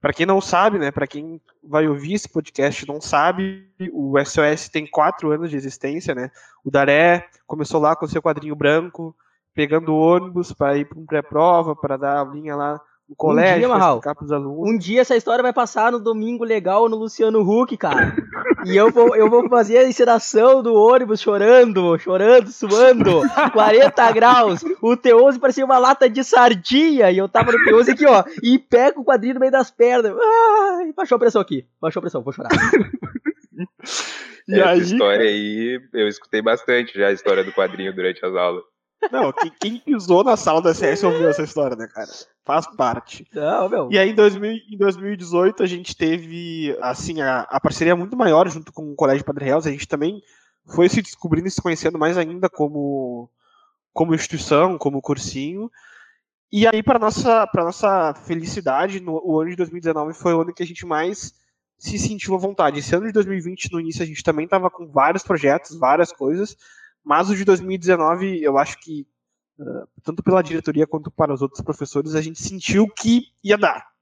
Para 0.00 0.12
quem 0.12 0.26
não 0.26 0.40
sabe, 0.40 0.80
né, 0.80 0.90
para 0.90 1.06
quem 1.06 1.40
vai 1.62 1.86
ouvir 1.86 2.14
esse 2.14 2.28
podcast 2.28 2.84
não 2.88 3.00
sabe, 3.00 3.70
o 3.92 4.18
SOS 4.18 4.68
tem 4.68 4.84
quatro 4.84 5.30
anos 5.30 5.48
de 5.48 5.56
existência, 5.56 6.12
né? 6.12 6.28
O 6.64 6.72
Daré 6.72 7.28
começou 7.46 7.80
lá 7.80 7.94
com 7.94 8.08
seu 8.08 8.20
quadrinho 8.20 8.56
branco, 8.56 9.14
pegando 9.54 9.94
ônibus 9.94 10.52
para 10.52 10.76
ir 10.76 10.88
para 10.88 10.98
um 10.98 11.06
pré-prova, 11.06 11.76
para 11.76 11.96
dar 11.96 12.20
a 12.20 12.24
linha 12.24 12.56
lá 12.56 12.80
no 13.08 13.14
colégio, 13.14 13.56
um 13.56 13.58
dia, 13.58 13.68
Marral, 13.68 14.00
Um 14.58 14.78
dia 14.78 15.00
essa 15.02 15.14
história 15.14 15.42
vai 15.42 15.52
passar 15.52 15.92
no 15.92 16.00
Domingo 16.00 16.44
Legal 16.44 16.88
no 16.88 16.96
Luciano 16.96 17.40
Huck, 17.40 17.76
cara. 17.76 18.16
E 18.64 18.76
eu 18.76 18.90
vou, 18.90 19.16
eu 19.16 19.28
vou 19.28 19.48
fazer 19.48 19.78
a 19.78 19.88
encenação 19.88 20.62
do 20.62 20.74
ônibus 20.74 21.20
chorando, 21.20 21.98
chorando, 21.98 22.50
suando, 22.50 23.22
40 23.52 24.12
graus. 24.12 24.62
O 24.80 24.96
T11 24.96 25.38
parecia 25.38 25.64
uma 25.64 25.78
lata 25.78 26.08
de 26.08 26.22
sardinha. 26.22 27.10
E 27.10 27.18
eu 27.18 27.28
tava 27.28 27.52
no 27.52 27.58
T11 27.58 27.92
aqui, 27.92 28.06
ó, 28.06 28.24
e 28.42 28.58
pego 28.58 29.00
o 29.00 29.04
quadrinho 29.04 29.34
no 29.34 29.40
meio 29.40 29.52
das 29.52 29.70
pernas. 29.70 30.12
Ai, 30.12 30.92
baixou 30.92 31.16
a 31.16 31.18
pressão 31.18 31.40
aqui. 31.40 31.66
Baixou 31.80 32.00
a 32.00 32.02
pressão, 32.02 32.22
vou 32.22 32.32
chorar. 32.32 32.50
e 34.48 34.60
Essa 34.60 34.70
aí... 34.70 34.80
história 34.80 35.26
aí, 35.26 35.80
eu 35.92 36.08
escutei 36.08 36.40
bastante 36.42 36.98
já 36.98 37.08
a 37.08 37.12
história 37.12 37.44
do 37.44 37.52
quadrinho 37.52 37.94
durante 37.94 38.24
as 38.24 38.34
aulas. 38.34 38.62
Não, 39.10 39.32
quem, 39.32 39.52
quem 39.60 39.78
pisou 39.78 40.22
na 40.22 40.36
sala 40.36 40.62
da 40.62 40.74
CS 40.74 41.02
ouviu 41.02 41.28
essa 41.28 41.42
história, 41.42 41.76
né, 41.76 41.88
cara? 41.88 42.08
Faz 42.44 42.66
parte. 42.76 43.26
Não, 43.34 43.68
meu. 43.68 43.88
E 43.90 43.98
aí, 43.98 44.10
em, 44.10 44.14
2000, 44.14 44.52
em 44.70 44.76
2018, 44.76 45.62
a 45.62 45.66
gente 45.66 45.96
teve, 45.96 46.76
assim, 46.80 47.20
a, 47.20 47.40
a 47.40 47.60
parceria 47.60 47.96
muito 47.96 48.16
maior 48.16 48.48
junto 48.48 48.72
com 48.72 48.92
o 48.92 48.94
Colégio 48.94 49.24
Padre 49.24 49.46
Real. 49.46 49.58
A 49.58 49.70
gente 49.70 49.88
também 49.88 50.22
foi 50.66 50.88
se 50.88 51.02
descobrindo 51.02 51.48
e 51.48 51.50
se 51.50 51.62
conhecendo 51.62 51.98
mais 51.98 52.16
ainda 52.16 52.48
como, 52.48 53.28
como 53.92 54.14
instituição, 54.14 54.78
como 54.78 55.02
cursinho. 55.02 55.70
E 56.50 56.66
aí, 56.66 56.82
para 56.82 56.98
nossa, 56.98 57.46
para 57.46 57.64
nossa 57.64 58.14
felicidade, 58.26 59.00
no, 59.00 59.20
o 59.24 59.40
ano 59.40 59.50
de 59.50 59.56
2019 59.56 60.12
foi 60.12 60.34
o 60.34 60.42
ano 60.42 60.52
que 60.52 60.62
a 60.62 60.66
gente 60.66 60.84
mais 60.84 61.32
se 61.78 61.98
sentiu 61.98 62.34
à 62.34 62.38
vontade. 62.38 62.78
Esse 62.78 62.94
ano 62.94 63.06
de 63.06 63.12
2020, 63.12 63.72
no 63.72 63.80
início, 63.80 64.02
a 64.02 64.06
gente 64.06 64.22
também 64.22 64.44
estava 64.44 64.70
com 64.70 64.86
vários 64.86 65.22
projetos, 65.22 65.76
várias 65.76 66.12
coisas, 66.12 66.56
mas 67.04 67.30
o 67.30 67.36
de 67.36 67.44
2019, 67.44 68.42
eu 68.42 68.58
acho 68.58 68.78
que, 68.78 69.06
uh, 69.58 69.86
tanto 70.02 70.22
pela 70.22 70.42
diretoria 70.42 70.86
quanto 70.86 71.10
para 71.10 71.32
os 71.32 71.42
outros 71.42 71.60
professores, 71.60 72.14
a 72.14 72.20
gente 72.20 72.40
sentiu 72.42 72.88
que 72.88 73.26
ia 73.42 73.58
dar. 73.58 73.92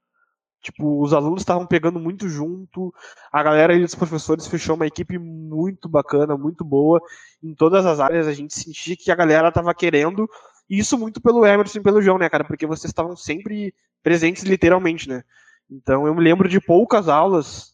Tipo, 0.61 1.01
os 1.01 1.11
alunos 1.11 1.41
estavam 1.41 1.65
pegando 1.65 1.99
muito 1.99 2.29
junto, 2.29 2.93
a 3.31 3.41
galera 3.41 3.73
e 3.73 3.83
os 3.83 3.95
professores 3.95 4.45
fechou 4.45 4.75
uma 4.75 4.85
equipe 4.85 5.17
muito 5.17 5.89
bacana, 5.89 6.37
muito 6.37 6.63
boa, 6.63 7.01
em 7.41 7.55
todas 7.55 7.83
as 7.83 7.99
áreas, 7.99 8.27
a 8.27 8.33
gente 8.33 8.53
sentia 8.53 8.95
que 8.95 9.11
a 9.11 9.15
galera 9.15 9.47
estava 9.47 9.73
querendo, 9.73 10.29
e 10.69 10.77
isso 10.77 10.99
muito 10.99 11.19
pelo 11.19 11.45
Emerson 11.45 11.79
e 11.79 11.83
pelo 11.83 12.01
João, 12.01 12.19
né, 12.19 12.29
cara, 12.29 12.43
porque 12.43 12.67
vocês 12.67 12.91
estavam 12.91 13.15
sempre 13.15 13.73
presentes 14.03 14.43
literalmente, 14.43 15.09
né. 15.09 15.23
Então 15.67 16.05
eu 16.05 16.13
me 16.13 16.21
lembro 16.21 16.47
de 16.47 16.61
poucas 16.61 17.09
aulas 17.09 17.73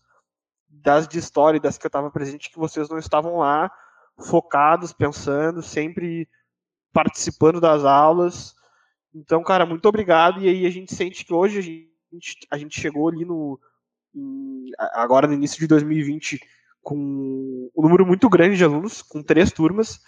das 0.69 1.07
de 1.09 1.19
história, 1.19 1.59
das 1.59 1.77
que 1.77 1.85
eu 1.85 1.89
estava 1.89 2.09
presente, 2.09 2.49
que 2.49 2.57
vocês 2.57 2.87
não 2.87 2.97
estavam 2.97 3.37
lá, 3.39 3.69
focados, 4.19 4.93
pensando, 4.93 5.61
sempre 5.61 6.27
participando 6.91 7.61
das 7.61 7.83
aulas. 7.83 8.55
Então, 9.13 9.43
cara, 9.43 9.65
muito 9.65 9.87
obrigado. 9.87 10.41
E 10.41 10.49
aí 10.49 10.65
a 10.65 10.69
gente 10.69 10.93
sente 10.93 11.25
que 11.25 11.33
hoje 11.33 11.59
a 11.59 11.61
gente, 11.61 12.47
a 12.51 12.57
gente 12.57 12.79
chegou 12.79 13.09
ali 13.09 13.25
no. 13.25 13.59
agora 14.93 15.27
no 15.27 15.33
início 15.33 15.59
de 15.59 15.67
2020 15.67 16.39
com 16.81 16.95
um 17.75 17.81
número 17.81 18.05
muito 18.05 18.29
grande 18.29 18.55
de 18.55 18.63
alunos, 18.63 19.01
com 19.01 19.21
três 19.21 19.51
turmas. 19.51 19.99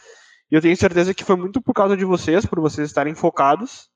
E 0.50 0.56
eu 0.56 0.62
tenho 0.62 0.76
certeza 0.78 1.14
que 1.14 1.24
foi 1.24 1.36
muito 1.36 1.62
por 1.62 1.74
causa 1.74 1.96
de 1.96 2.06
vocês, 2.06 2.46
por 2.46 2.60
vocês 2.60 2.88
estarem 2.88 3.14
focados 3.14 3.90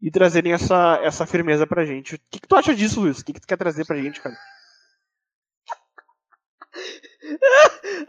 e 0.00 0.10
trazerem 0.10 0.52
essa, 0.52 0.98
essa 1.02 1.26
firmeza 1.26 1.66
pra 1.66 1.84
gente. 1.84 2.14
O 2.14 2.20
que, 2.30 2.40
que 2.40 2.48
tu 2.48 2.56
acha 2.56 2.74
disso, 2.74 3.00
Luiz? 3.00 3.18
O 3.18 3.24
que, 3.24 3.32
que 3.32 3.40
tu 3.40 3.46
quer 3.46 3.58
trazer 3.58 3.84
pra 3.86 4.00
gente, 4.00 4.20
cara? 4.20 4.36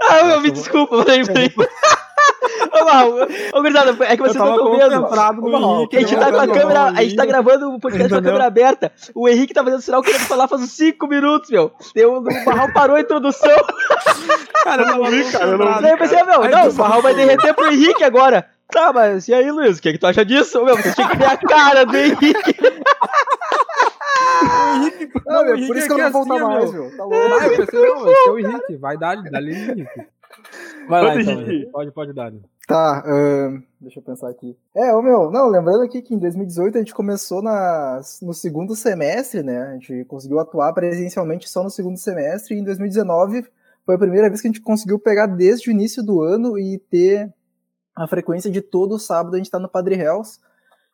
Ah, 0.10 0.23
meu, 0.23 0.41
me 0.41 0.51
desculpa, 0.51 1.03
peraí, 1.03 1.25
peraí. 1.25 1.53
Ô, 2.71 2.86
Mal, 2.86 3.10
ô, 3.53 3.62
gurizada, 3.62 4.05
é 4.05 4.15
que 4.15 4.21
vocês 4.21 4.36
não 4.36 4.55
estão 4.55 4.71
vendo. 4.71 5.88
Que 5.88 5.97
a 5.97 5.99
gente 6.01 6.15
tá 6.15 6.32
com 6.32 6.39
a 6.39 6.47
câmera, 6.47 6.84
a 6.86 7.03
gente 7.03 7.15
tá 7.15 7.25
gravando 7.25 7.69
o 7.71 7.79
podcast 7.79 8.10
com 8.10 8.19
a 8.19 8.21
câmera 8.21 8.45
aberta. 8.45 8.91
O 9.15 9.27
Henrique 9.27 9.53
tá 9.53 9.63
fazendo 9.63 9.82
sinal 9.82 10.01
querendo 10.01 10.21
falar 10.21 10.47
faz 10.47 10.62
uns 10.62 10.71
5 10.71 11.08
minutos, 11.08 11.49
meu. 11.49 11.71
Deu, 11.93 12.15
o 12.15 12.21
Barral 12.21 12.71
parou 12.73 12.95
a 12.95 13.01
introdução. 13.01 13.55
Cara, 14.63 14.84
eu 14.84 14.88
não 14.88 15.10
vi, 15.10 15.32
cara. 15.32 15.45
Eu 15.45 15.58
não 15.58 15.79
vi. 15.79 15.89
eu 15.89 15.97
pensei, 15.97 16.23
meu, 16.23 16.49
não, 16.49 16.67
o 16.67 16.73
Barral 16.73 17.01
vai 17.01 17.13
derreter 17.13 17.53
pro 17.53 17.71
Henrique 17.71 18.03
agora. 18.03 18.45
Tá, 18.71 18.93
mas 18.93 19.27
e 19.27 19.34
aí, 19.34 19.49
Luiz, 19.49 19.79
o 19.79 19.82
que, 19.82 19.89
é 19.89 19.91
que 19.93 19.97
tu 19.97 20.05
acha 20.05 20.23
disso? 20.23 20.63
Meu, 20.63 20.77
você 20.77 20.93
tinha 20.93 21.08
que 21.08 21.17
ver 21.17 21.25
a 21.25 21.38
cara 21.38 21.86
do 21.86 21.97
Henrique. 21.97 22.55
O 24.60 24.76
Henrique. 24.76 25.12
Não, 25.26 25.45
meu, 25.45 25.67
por 25.67 25.78
isso 25.78 25.88
que 25.88 25.93
eu 25.93 25.98
não 25.98 26.12
vou 26.12 26.26
voltar 26.26 26.36
assim, 26.36 26.54
mais, 26.54 26.72
meu. 26.72 26.98
Tá 26.98 27.04
louco. 27.04 27.30
Vai, 27.30 27.48
eu 27.48 27.58
pensei, 27.58 27.82
não, 27.82 28.12
esse 28.12 28.28
é 28.28 28.32
o 28.32 28.39
Henrique. 28.39 28.76
Vai 28.78 28.98
dar, 28.98 29.24
dá 29.24 29.41
Henrique. 29.41 29.88
Vai 30.88 31.04
lá, 31.04 31.22
então. 31.22 31.72
Pode, 31.72 31.91
pode 31.91 32.13
dar. 32.13 32.32
Tá, 32.67 33.04
uh, 33.04 33.63
deixa 33.82 34.00
eu 34.00 34.04
pensar 34.04 34.30
aqui. 34.30 34.56
É, 34.76 34.93
ô 34.93 35.02
meu, 35.02 35.32
não, 35.32 35.48
lembrando 35.48 35.82
aqui 35.82 36.04
que 36.04 36.13
em 36.13 36.19
2018 36.19 36.78
a 36.78 36.82
gente 36.82 36.93
começou 36.93 37.41
na, 37.41 38.00
no 38.22 38.32
segundo 38.32 38.76
semestre, 38.76 39.41
né? 39.41 39.69
A 39.69 39.74
gente 39.74 40.06
conseguiu 40.06 40.39
atuar 40.39 40.72
presencialmente 40.74 41.50
só 41.50 41.63
no 41.63 41.72
segundo 41.72 41.98
semestre 41.98 42.56
e 42.56 42.60
em 42.60 42.63
2019 42.63 43.43
foi 43.84 43.95
a 43.95 43.98
primeira 43.98 44.30
vez 44.30 44.39
que 44.39 44.48
a 44.48 44.52
gente 44.52 44.62
conseguiu 44.62 45.00
pegar 45.00 45.26
desde 45.26 45.67
o 45.67 45.72
início 45.72 46.04
do 46.04 46.22
ano 46.22 46.60
e 46.60 46.78
ter 46.78 47.34
a 47.95 48.08
frequência 48.08 48.52
de 48.52 48.62
todo 48.62 49.00
sábado 49.00 49.34
a 49.34 49.38
gente 49.38 49.50
tá 49.50 49.58
no 49.58 49.67
Padre 49.67 49.95
Hells. 49.95 50.39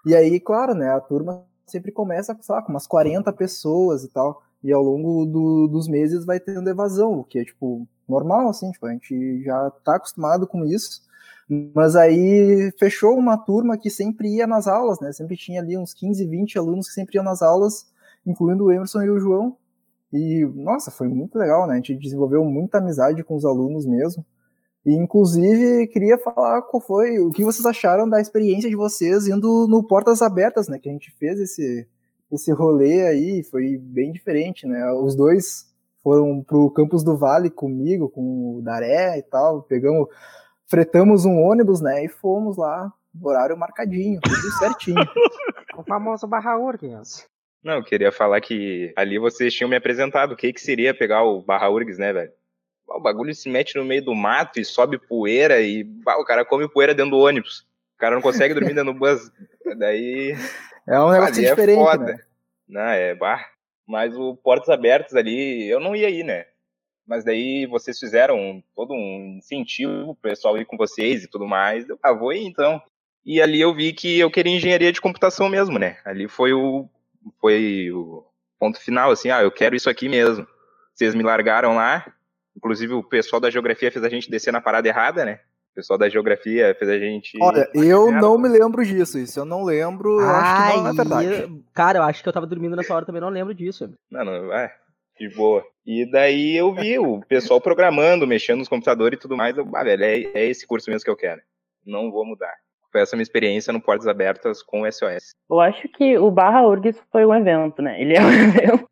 E 0.06 0.16
aí, 0.16 0.40
claro, 0.40 0.74
né, 0.74 0.92
a 0.92 1.02
turma 1.02 1.44
sempre 1.66 1.92
começa, 1.92 2.38
sei 2.42 2.56
lá, 2.56 2.62
com 2.62 2.72
umas 2.72 2.88
40 2.88 3.32
pessoas 3.34 4.04
e 4.04 4.10
tal. 4.10 4.42
E 4.64 4.72
ao 4.72 4.82
longo 4.82 5.26
do, 5.26 5.68
dos 5.68 5.88
meses 5.88 6.26
vai 6.26 6.40
tendo 6.40 6.70
evasão, 6.70 7.20
o 7.20 7.24
que 7.24 7.40
é, 7.40 7.46
tipo, 7.46 7.88
normal, 8.08 8.50
assim, 8.50 8.72
tipo, 8.72 8.86
a 8.86 8.92
gente 8.92 9.44
já 9.44 9.70
tá 9.84 9.96
acostumado 9.96 10.48
com 10.48 10.66
isso. 10.66 11.04
Mas 11.76 11.96
aí 11.96 12.72
fechou 12.80 13.16
uma 13.16 13.38
turma 13.38 13.78
que 13.78 13.90
sempre 13.90 14.30
ia 14.36 14.48
nas 14.48 14.68
aulas, 14.68 15.00
né? 15.00 15.12
Sempre 15.12 15.38
tinha 15.38 15.62
ali 15.62 15.78
uns 15.78 15.94
15, 15.94 16.26
20 16.26 16.58
alunos 16.58 16.88
que 16.88 16.94
sempre 16.94 17.18
iam 17.18 17.24
nas 17.24 17.42
aulas, 17.42 17.86
incluindo 18.26 18.66
o 18.66 18.72
Emerson 18.72 19.04
e 19.04 19.10
o 19.10 19.20
João. 19.20 19.56
E, 20.12 20.46
nossa, 20.56 20.90
foi 20.90 21.08
muito 21.08 21.38
legal, 21.38 21.68
né? 21.68 21.74
A 21.74 21.78
gente 21.78 21.96
desenvolveu 21.96 22.44
muita 22.44 22.80
amizade 22.80 23.24
com 23.24 23.36
os 23.36 23.46
alunos 23.46 23.86
mesmo. 23.86 24.26
E, 24.86 24.94
inclusive, 24.94 25.88
queria 25.88 26.18
falar 26.18 26.62
qual 26.62 26.80
foi, 26.80 27.18
o 27.20 27.32
que 27.32 27.44
vocês 27.44 27.66
acharam 27.66 28.08
da 28.08 28.22
experiência 28.22 28.70
de 28.70 28.76
vocês 28.76 29.28
indo 29.28 29.68
no 29.68 29.84
Portas 29.84 30.22
Abertas, 30.22 30.68
né? 30.68 30.78
Que 30.78 30.88
a 30.88 30.92
gente 30.92 31.12
fez 31.18 31.40
esse, 31.40 31.88
esse 32.32 32.52
rolê 32.52 33.08
aí, 33.08 33.44
foi 33.44 33.78
bem 33.78 34.12
diferente, 34.12 34.68
né? 34.68 34.92
Os 34.94 35.16
dois 35.16 35.74
foram 36.04 36.44
pro 36.44 36.70
Campus 36.70 37.04
do 37.04 37.18
Vale 37.18 37.50
comigo, 37.50 38.08
com 38.08 38.58
o 38.58 38.62
Daré 38.62 39.18
e 39.18 39.24
tal, 39.24 39.64
pegamos, 39.64 40.08
fretamos 40.68 41.26
um 41.26 41.42
ônibus, 41.42 41.82
né? 41.82 42.06
E 42.06 42.08
fomos 42.08 42.56
lá, 42.56 42.94
horário 43.20 43.58
marcadinho, 43.58 44.20
tudo 44.22 44.36
certinho. 44.60 45.02
o 45.76 45.84
famoso 45.84 46.28
Barra 46.28 46.60
Urgs. 46.60 47.28
Não, 47.64 47.78
eu 47.78 47.84
queria 47.84 48.12
falar 48.12 48.40
que 48.40 48.94
ali 48.96 49.18
vocês 49.18 49.52
tinham 49.52 49.68
me 49.68 49.76
apresentado 49.76 50.34
o 50.34 50.38
que, 50.38 50.54
que 50.54 50.62
seria 50.62 50.94
pegar 50.94 51.24
o 51.24 51.42
Barra 51.42 51.72
Urgs, 51.72 51.98
né, 51.98 52.14
velho? 52.14 52.32
O 52.88 53.00
bagulho 53.00 53.34
se 53.34 53.50
mete 53.50 53.76
no 53.76 53.86
meio 53.86 54.04
do 54.04 54.16
mato 54.16 54.60
e 54.60 54.66
sobe 54.66 54.98
poeira 54.98 55.62
e 55.62 55.84
o 56.20 56.24
cara 56.24 56.46
come 56.46 56.68
poeira 56.70 56.94
dentro 56.94 57.12
do 57.12 57.20
ônibus. 57.20 57.66
O 57.96 57.98
cara 57.98 58.16
não 58.16 58.22
consegue 58.22 58.54
dormir 58.54 58.74
dentro 58.74 58.94
do 58.94 59.00
bus. 59.00 59.32
Daí. 59.78 60.36
É 60.88 61.00
um 61.00 61.12
negócio 61.12 61.44
é 61.44 61.50
diferente. 61.50 61.80
É 61.80 61.84
foda. 61.84 62.06
Né? 62.06 62.18
Não, 62.68 62.82
é 62.82 63.16
bar. 63.16 63.52
Mas 63.88 64.16
o 64.16 64.36
Portas 64.36 64.70
Abertas 64.70 65.16
ali, 65.16 65.68
eu 65.68 65.80
não 65.80 65.96
ia 65.96 66.10
ir, 66.10 66.24
né? 66.24 66.46
Mas 67.08 67.24
daí 67.24 67.68
vocês 67.68 68.00
fizeram 68.00 68.64
todo 68.76 68.94
um 68.94 69.38
incentivo 69.38 70.16
pro 70.16 70.30
pessoal 70.30 70.58
ir 70.58 70.66
com 70.66 70.76
vocês 70.76 71.24
e 71.24 71.28
tudo 71.28 71.48
mais. 71.48 71.88
Eu, 71.88 72.00
ah, 72.02 72.12
vou 72.12 72.34
ir 72.34 72.44
então. 72.46 72.82
E 73.24 73.40
ali 73.42 73.62
eu 73.62 73.74
vi 73.74 73.94
que 73.94 74.20
eu 74.20 74.32
queria 74.32 74.56
engenharia 74.56 74.92
de 74.92 75.02
computação 75.02 75.48
mesmo, 75.48 75.78
né? 75.78 75.98
Ali 76.04 76.28
foi 76.28 76.54
o, 76.54 76.90
foi 77.40 77.92
o 77.92 78.26
ponto 78.60 78.80
final, 78.80 79.12
assim, 79.12 79.30
ah, 79.30 79.44
eu 79.44 79.52
quero 79.52 79.76
isso 79.76 79.90
aqui 79.90 80.10
mesmo. 80.10 80.48
Vocês 80.94 81.14
me 81.14 81.24
largaram 81.24 81.76
lá, 81.76 82.12
Inclusive, 82.56 82.94
o 82.94 83.04
pessoal 83.04 83.40
da 83.40 83.50
geografia 83.50 83.92
fez 83.92 84.04
a 84.04 84.10
gente 84.10 84.30
descer 84.30 84.52
na 84.52 84.62
parada 84.62 84.88
errada, 84.88 85.26
né? 85.26 85.40
pessoal 85.76 86.00
da 86.00 86.08
geografia 86.08 86.74
fez 86.80 86.90
a 86.90 86.98
gente. 86.98 87.38
Olha, 87.42 87.70
eu 87.74 88.10
não 88.10 88.38
me 88.38 88.48
lembro 88.48 88.82
disso. 88.86 89.20
Isso 89.20 89.38
eu 89.42 89.44
não 89.44 89.66
lembro. 89.66 90.22
Eu 90.22 90.30
acho 90.30 90.72
que 90.72 90.78
não 90.78 90.88
é 90.88 90.94
verdade. 90.94 91.28
eu- 91.52 91.60
Cara, 91.74 92.00
eu 92.00 92.04
acho 92.04 92.24
que 92.24 92.30
eu 92.30 92.34
tava 92.34 92.48
dormindo 92.48 92.78
nessa 92.78 92.96
hora 92.96 93.06
também, 93.06 93.20
não 93.20 93.28
lembro 93.28 93.54
disso. 93.54 93.94
Não, 94.10 94.24
não, 94.24 94.54
é, 94.54 94.74
de 95.20 95.28
boa. 95.36 95.66
E 95.86 96.10
daí 96.10 96.56
eu 96.56 96.74
vi 96.74 96.98
o 96.98 97.20
pessoal 97.28 97.60
programando, 97.60 98.26
mexendo 98.26 98.60
nos 98.60 98.70
computadores 98.70 99.18
e 99.18 99.22
tudo 99.22 99.36
mais. 99.36 99.58
Eu, 99.58 99.68
ah, 99.76 99.84
velho, 99.84 100.02
é, 100.06 100.22
é 100.34 100.46
esse 100.46 100.66
curso 100.66 100.90
mesmo 100.90 101.04
que 101.04 101.10
eu 101.10 101.18
quero. 101.18 101.42
Não 101.86 102.10
vou 102.10 102.26
mudar. 102.26 102.54
Foi 102.90 103.02
essa 103.02 103.18
minha 103.18 103.24
experiência 103.24 103.74
no 103.74 103.82
Portas 103.82 104.08
Abertas 104.08 104.64
com 104.64 104.84
o 104.84 104.86
SOS. 104.90 105.32
Eu 105.52 105.60
acho 105.60 105.90
que 105.90 106.18
o 106.18 106.32
Barra 106.32 106.66
URGS 106.66 106.98
foi 107.12 107.26
um 107.26 107.36
evento, 107.36 107.82
né? 107.82 108.02
Ele 108.02 108.16
é 108.16 108.22
um 108.22 108.30
evento. 108.32 108.90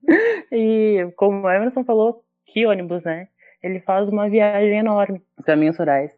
E 0.52 1.10
como 1.16 1.42
o 1.48 1.50
Emerson 1.50 1.86
falou, 1.86 2.22
que 2.46 2.66
ônibus, 2.66 3.02
né? 3.04 3.30
Ele 3.64 3.80
faz 3.80 4.10
uma 4.10 4.30
viagem 4.30 4.78
enorme, 4.78 5.22
os 5.40 5.46
caminhos 5.46 5.78
rurais. 5.78 6.12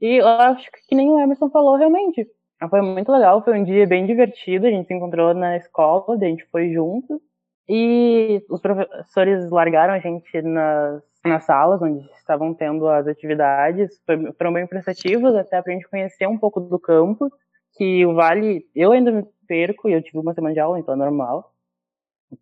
E 0.00 0.20
eu 0.20 0.26
acho 0.26 0.68
que, 0.88 0.94
nem 0.94 1.08
o 1.10 1.18
Emerson 1.18 1.50
falou, 1.50 1.76
realmente. 1.76 2.26
Foi 2.70 2.80
muito 2.80 3.12
legal, 3.12 3.44
foi 3.44 3.58
um 3.58 3.64
dia 3.64 3.86
bem 3.86 4.06
divertido. 4.06 4.66
A 4.66 4.70
gente 4.70 4.88
se 4.88 4.94
encontrou 4.94 5.34
na 5.34 5.56
escola, 5.56 6.14
a 6.14 6.18
gente 6.24 6.44
foi 6.46 6.72
junto. 6.72 7.20
E 7.68 8.42
os 8.48 8.60
professores 8.60 9.50
largaram 9.50 9.92
a 9.92 9.98
gente 9.98 10.40
nas, 10.40 11.02
nas 11.24 11.44
salas 11.44 11.82
onde 11.82 12.04
estavam 12.12 12.54
tendo 12.54 12.88
as 12.88 13.06
atividades. 13.06 14.00
Foi, 14.06 14.32
foram 14.32 14.52
bem 14.54 14.66
prestativos, 14.66 15.34
até 15.34 15.60
pra 15.60 15.72
gente 15.72 15.88
conhecer 15.88 16.26
um 16.26 16.38
pouco 16.38 16.60
do 16.60 16.78
campo. 16.78 17.30
Que 17.76 18.06
o 18.06 18.14
Vale, 18.14 18.64
eu 18.74 18.92
ainda 18.92 19.12
me 19.12 19.24
perco, 19.46 19.88
e 19.88 19.92
eu 19.92 20.02
tive 20.02 20.18
uma 20.18 20.32
semana 20.32 20.54
de 20.54 20.60
aula, 20.60 20.78
então 20.78 20.94
é 20.94 20.96
normal. 20.96 21.52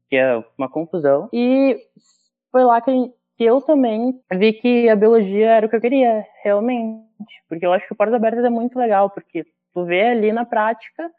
Que 0.09 0.17
é 0.17 0.45
uma 0.57 0.69
confusão. 0.69 1.29
E 1.33 1.77
foi 2.53 2.65
lá 2.65 2.81
que, 2.81 2.91
a 2.91 2.95
gente- 2.95 3.15
que 3.37 3.45
eu 3.45 3.61
também 3.61 4.21
vi 4.33 4.53
que 4.53 4.89
a 4.89 4.97
biologia 4.97 5.51
era 5.51 5.67
o 5.67 5.69
que 5.69 5.77
eu 5.77 5.81
queria, 5.81 6.25
realmente. 6.43 7.05
Porque 7.49 7.67
eu 7.67 7.73
acho 7.73 7.87
que 7.87 7.95
Portas 7.95 8.15
Abertas 8.15 8.45
é 8.45 8.51
muito 8.51 8.79
legal, 8.79 9.11
porque 9.11 9.45
tu 9.73 9.85
vê 9.85 10.03
ali 10.03 10.33
na 10.33 10.45
prática 10.45 11.11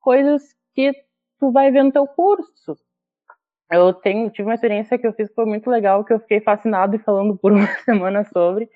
coisas 0.00 0.42
que 0.74 0.92
tu 1.38 1.52
vai 1.52 1.70
ver 1.70 1.82
no 1.82 1.92
teu 1.92 2.06
curso. 2.06 2.76
Eu 3.70 3.92
tenho, 3.94 4.30
tive 4.30 4.48
uma 4.48 4.54
experiência 4.54 4.98
que 4.98 5.06
eu 5.06 5.12
fiz 5.12 5.28
que 5.28 5.34
foi 5.34 5.44
muito 5.44 5.70
legal, 5.70 6.04
que 6.04 6.12
eu 6.12 6.18
fiquei 6.18 6.40
fascinado 6.40 6.96
e 6.96 6.98
falando 6.98 7.36
por 7.38 7.52
uma 7.52 7.66
semana 7.84 8.24
sobre, 8.24 8.68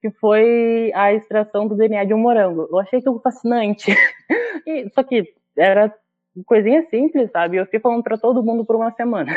que 0.00 0.10
foi 0.10 0.90
a 0.94 1.12
extração 1.12 1.68
do 1.68 1.76
DNA 1.76 2.04
de 2.04 2.14
um 2.14 2.18
morango. 2.18 2.68
Eu 2.70 2.78
achei 2.80 2.98
aquilo 2.98 3.20
fascinante. 3.20 3.94
E, 4.64 4.88
só 4.90 5.02
que 5.02 5.24
era 5.58 5.92
coisinha 6.46 6.86
simples, 6.88 7.32
sabe? 7.32 7.56
Eu 7.56 7.64
fiquei 7.64 7.80
falando 7.80 8.02
pra 8.04 8.16
todo 8.16 8.44
mundo 8.44 8.64
por 8.64 8.76
uma 8.76 8.92
semana. 8.92 9.34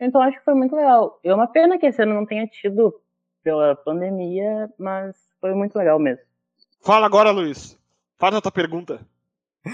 Então 0.00 0.20
acho 0.20 0.38
que 0.38 0.44
foi 0.44 0.54
muito 0.54 0.74
legal. 0.74 1.18
É 1.24 1.34
uma 1.34 1.46
pena 1.46 1.78
que 1.78 1.86
esse 1.86 2.02
ano 2.02 2.14
não 2.14 2.26
tenha 2.26 2.46
tido 2.46 2.94
pela 3.42 3.76
pandemia, 3.76 4.68
mas 4.78 5.16
foi 5.40 5.54
muito 5.54 5.76
legal 5.76 5.98
mesmo. 5.98 6.24
Fala 6.82 7.06
agora, 7.06 7.30
Luiz. 7.30 7.78
Faz 8.18 8.34
a 8.34 8.40
tua 8.40 8.52
pergunta. 8.52 9.00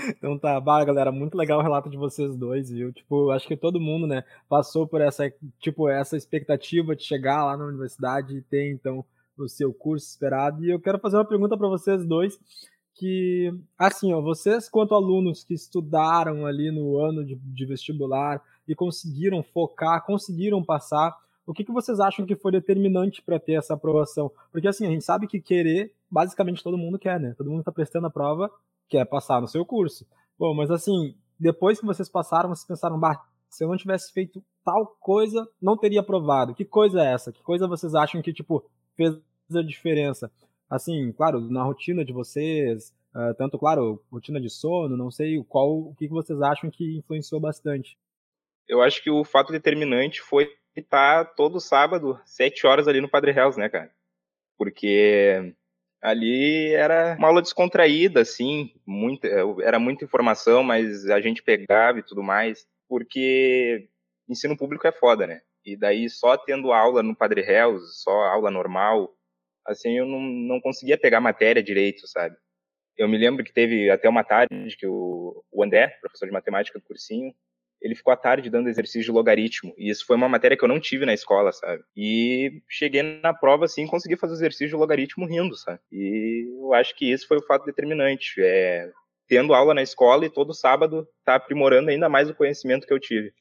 Então 0.09 0.39
tá, 0.39 0.59
bah, 0.59 0.85
galera, 0.85 1.13
muito 1.13 1.37
legal 1.37 1.59
o 1.59 1.63
relato 1.63 1.91
de 1.91 1.97
vocês 1.97 2.35
dois, 2.37 2.71
viu? 2.71 2.93
Tipo, 2.93 3.31
acho 3.31 3.47
que 3.47 3.57
todo 3.57 3.81
mundo, 3.81 4.07
né, 4.07 4.25
passou 4.49 4.87
por 4.87 5.01
essa, 5.03 5.31
tipo, 5.61 5.89
essa 5.89 6.17
expectativa 6.17 6.97
de 6.97 7.05
chegar 7.05 7.45
lá 7.45 7.57
na 7.57 7.67
universidade 7.67 8.37
e 8.37 8.43
ter, 8.43 8.73
então, 8.73 9.05
o 9.37 9.49
seu 9.49 9.73
curso 9.73 10.07
esperado. 10.07 10.65
E 10.65 10.71
eu 10.71 10.81
quero 10.81 10.99
fazer 10.99 11.17
uma 11.17 11.25
pergunta 11.27 11.57
para 11.57 11.69
vocês 11.69 12.07
dois, 12.07 12.39
que, 12.95 13.53
assim, 13.79 14.13
ó, 14.13 14.21
vocês, 14.21 14.69
quanto 14.69 14.95
alunos 14.95 15.45
que 15.45 15.55
estudaram 15.55 16.47
ali 16.47 16.71
no 16.71 16.99
ano 16.99 17.25
de, 17.25 17.35
de 17.37 17.67
vestibular 17.67 18.43
e 18.67 18.75
conseguiram 18.75 19.43
focar, 19.43 20.05
conseguiram 20.05 20.63
passar, 20.65 21.17
o 21.47 21.53
que, 21.53 21.65
que 21.65 21.73
vocês 21.73 21.99
acham 21.99 22.25
que 22.25 22.37
foi 22.37 22.53
determinante 22.53 23.21
para 23.23 23.39
ter 23.39 23.55
essa 23.55 23.75
aprovação? 23.75 24.31
Porque, 24.51 24.69
assim, 24.69 24.87
a 24.87 24.91
gente 24.91 25.05
sabe 25.05 25.27
que 25.27 25.41
querer, 25.41 25.93
basicamente 26.11 26.63
todo 26.63 26.79
mundo 26.79 26.99
quer, 26.99 27.19
né? 27.19 27.35
Todo 27.37 27.51
mundo 27.51 27.61
está 27.61 27.73
prestando 27.73 28.07
a 28.07 28.11
prova 28.11 28.51
quer 28.93 29.07
passar 29.07 29.41
no 29.41 29.49
seu 29.49 29.65
curso. 29.65 30.07
Bom, 30.39 30.55
mas 30.55 30.71
assim, 30.71 31.15
depois 31.41 31.81
que 31.81 31.87
vocês 31.87 32.11
passaram, 32.11 32.51
vocês 32.51 32.67
pensaram, 32.67 33.01
bah, 33.01 33.25
se 33.49 33.65
eu 33.65 33.69
não 33.69 33.77
tivesse 33.77 34.13
feito 34.13 34.45
tal 34.63 34.87
coisa, 35.01 35.49
não 35.61 35.79
teria 35.79 36.01
aprovado. 36.01 36.55
Que 36.55 36.65
coisa 36.65 37.01
é 37.03 37.13
essa? 37.13 37.33
Que 37.33 37.43
coisa 37.43 37.67
vocês 37.67 37.95
acham 37.95 38.21
que, 38.21 38.33
tipo, 38.35 38.63
fez 38.95 39.17
a 39.55 39.63
diferença? 39.63 40.31
Assim, 40.69 41.11
claro, 41.13 41.41
na 41.41 41.63
rotina 41.63 42.05
de 42.05 42.13
vocês, 42.13 42.95
uh, 43.15 43.35
tanto, 43.37 43.59
claro, 43.59 44.03
rotina 44.11 44.41
de 44.41 44.51
sono, 44.51 44.97
não 44.97 45.11
sei 45.11 45.43
qual, 45.45 45.71
o 45.71 45.95
que 45.95 46.09
vocês 46.09 46.41
acham 46.43 46.71
que 46.71 46.99
influenciou 46.99 47.41
bastante. 47.41 47.97
Eu 48.69 48.83
acho 48.83 49.03
que 49.03 49.11
o 49.11 49.25
fato 49.25 49.53
determinante 49.53 50.21
foi 50.21 50.49
estar 50.77 51.25
todo 51.35 51.61
sábado, 51.61 52.21
sete 52.25 52.67
horas 52.67 52.89
ali 52.89 53.01
no 53.01 53.09
Padre 53.09 53.33
Hells, 53.33 53.59
né, 53.59 53.69
cara? 53.69 53.91
Porque 54.57 55.55
ali 56.01 56.73
era 56.73 57.17
uma 57.19 57.29
aula 57.29 57.43
descontraída, 57.43 58.21
assim, 58.21 58.73
muita, 58.87 59.29
era 59.63 59.79
muita 59.79 60.05
informação, 60.05 60.63
mas 60.63 61.09
a 61.11 61.21
gente 61.21 61.43
pegava 61.43 61.99
e 61.99 62.03
tudo 62.03 62.23
mais, 62.23 62.67
porque 62.89 63.89
ensino 64.29 64.57
público 64.57 64.87
é 64.87 64.93
foda, 64.93 65.27
né? 65.27 65.41
E 65.65 65.77
daí 65.77 66.09
só 66.11 66.37
tendo 66.37 66.73
aula 66.73 67.03
no 67.03 67.15
Padre 67.15 67.41
Hells, 67.43 68.03
só 68.03 68.11
aula 68.11 68.51
normal, 68.51 69.15
assim, 69.67 69.99
eu 69.99 70.07
não, 70.07 70.21
não 70.21 70.61
conseguia 70.61 70.99
pegar 70.99 71.21
matéria 71.21 71.63
direito, 71.63 72.07
sabe? 72.09 72.37
Eu 72.97 73.09
me 73.09 73.17
lembro 73.17 73.45
que 73.45 73.53
teve 73.53 73.91
até 73.91 74.09
uma 74.09 74.25
tarde 74.25 74.77
que 74.77 74.87
o, 74.87 75.43
o 75.51 75.63
André, 75.63 75.89
professor 76.01 76.27
de 76.27 76.33
matemática 76.33 76.79
do 76.79 76.85
cursinho, 76.85 77.33
ele 77.83 77.95
ficou 77.95 78.13
à 78.13 78.17
tarde 78.17 78.49
dando 78.49 78.69
exercício 78.69 79.03
de 79.03 79.11
logaritmo. 79.11 79.75
E 79.77 79.91
isso 79.91 80.07
foi 80.07 80.17
uma 80.17 80.29
matéria 80.29 80.57
que 80.57 80.65
eu 80.65 80.69
não 80.69 80.81
tive 80.81 81.05
na 81.05 81.13
escola, 81.13 81.53
sabe? 81.53 81.83
E 81.97 82.63
cheguei 82.69 83.03
na 83.03 83.35
prova, 83.35 83.65
assim, 83.65 83.87
consegui 83.87 84.17
fazer 84.17 84.35
o 84.35 84.37
exercício 84.37 84.69
de 84.69 84.77
logaritmo 84.77 85.27
rindo, 85.27 85.55
sabe? 85.57 85.81
E 85.91 86.47
eu 86.61 86.73
acho 86.75 86.97
que 86.97 87.11
isso 87.11 87.27
foi 87.27 87.39
o 87.39 87.47
fato 87.47 87.65
determinante. 87.65 88.35
É, 88.39 88.91
tendo 89.29 89.55
aula 89.55 89.73
na 89.75 89.83
escola 89.83 90.27
e 90.27 90.31
todo 90.31 90.53
sábado 90.53 91.07
tá 91.25 91.37
aprimorando 91.37 91.91
ainda 91.91 92.09
mais 92.09 92.29
o 92.29 92.35
conhecimento 92.35 92.87
que 92.87 92.93
eu 92.93 93.01
tive. 93.01 93.33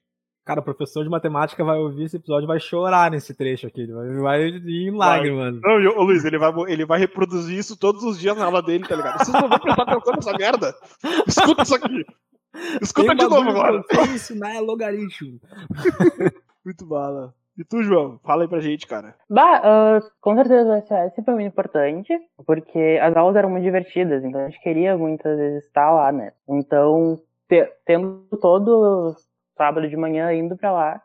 Cara, 0.45 0.59
o 0.59 0.63
professor 0.63 1.03
de 1.03 1.09
matemática 1.09 1.63
vai 1.63 1.77
ouvir 1.77 2.05
esse 2.05 2.17
episódio 2.17 2.45
e 2.45 2.47
vai 2.47 2.59
chorar 2.59 3.11
nesse 3.11 3.35
trecho 3.35 3.67
aqui. 3.67 3.81
Ele 3.81 3.93
vai, 3.93 4.07
vai 4.21 4.41
ir 4.47 4.87
em 4.87 4.97
lágrimas. 4.97 5.59
Não, 5.61 5.79
e 5.79 5.87
o 5.87 6.01
Luiz, 6.01 6.25
ele 6.25 6.39
vai, 6.39 6.51
ele 6.67 6.85
vai 6.85 6.97
reproduzir 6.97 7.57
isso 7.57 7.77
todos 7.77 8.03
os 8.03 8.19
dias 8.19 8.35
na 8.35 8.45
aula 8.45 8.61
dele, 8.61 8.87
tá 8.87 8.95
ligado? 8.95 9.19
Vocês 9.19 9.33
não 9.33 9.47
vão 9.47 9.59
prestar 9.59 9.83
atenção 9.83 10.13
nessa 10.15 10.33
merda. 10.33 10.75
Escuta 11.27 11.61
isso 11.61 11.75
aqui. 11.75 12.05
Escuta 12.81 13.15
de 13.15 13.23
novo 13.27 13.49
agora. 13.49 13.81
sei 13.91 14.15
ensinar 14.15 14.55
é 14.55 14.59
logaritmo. 14.59 15.39
Muito 16.65 16.85
bala. 16.85 17.33
E 17.57 17.63
tu, 17.63 17.83
João? 17.83 18.19
Fala 18.23 18.43
aí 18.43 18.47
pra 18.47 18.59
gente, 18.59 18.87
cara. 18.87 19.15
Bah, 19.29 19.61
uh, 19.61 20.11
com 20.21 20.35
certeza 20.35 20.69
o 20.69 20.81
SOS 20.81 21.25
foi 21.25 21.33
muito 21.33 21.47
importante, 21.51 22.17
porque 22.45 22.97
as 23.01 23.15
aulas 23.15 23.35
eram 23.35 23.49
muito 23.49 23.63
divertidas, 23.63 24.23
então 24.23 24.41
a 24.41 24.45
gente 24.49 24.61
queria 24.61 24.97
muitas 24.97 25.37
vezes 25.37 25.65
estar 25.65 25.91
lá, 25.91 26.11
né? 26.11 26.31
Então, 26.47 27.19
te- 27.49 27.69
tendo 27.85 28.25
todo 28.41 29.15
sábado 29.57 29.87
de 29.89 29.97
manhã 29.97 30.33
indo 30.33 30.55
pra 30.55 30.71
lá, 30.71 31.01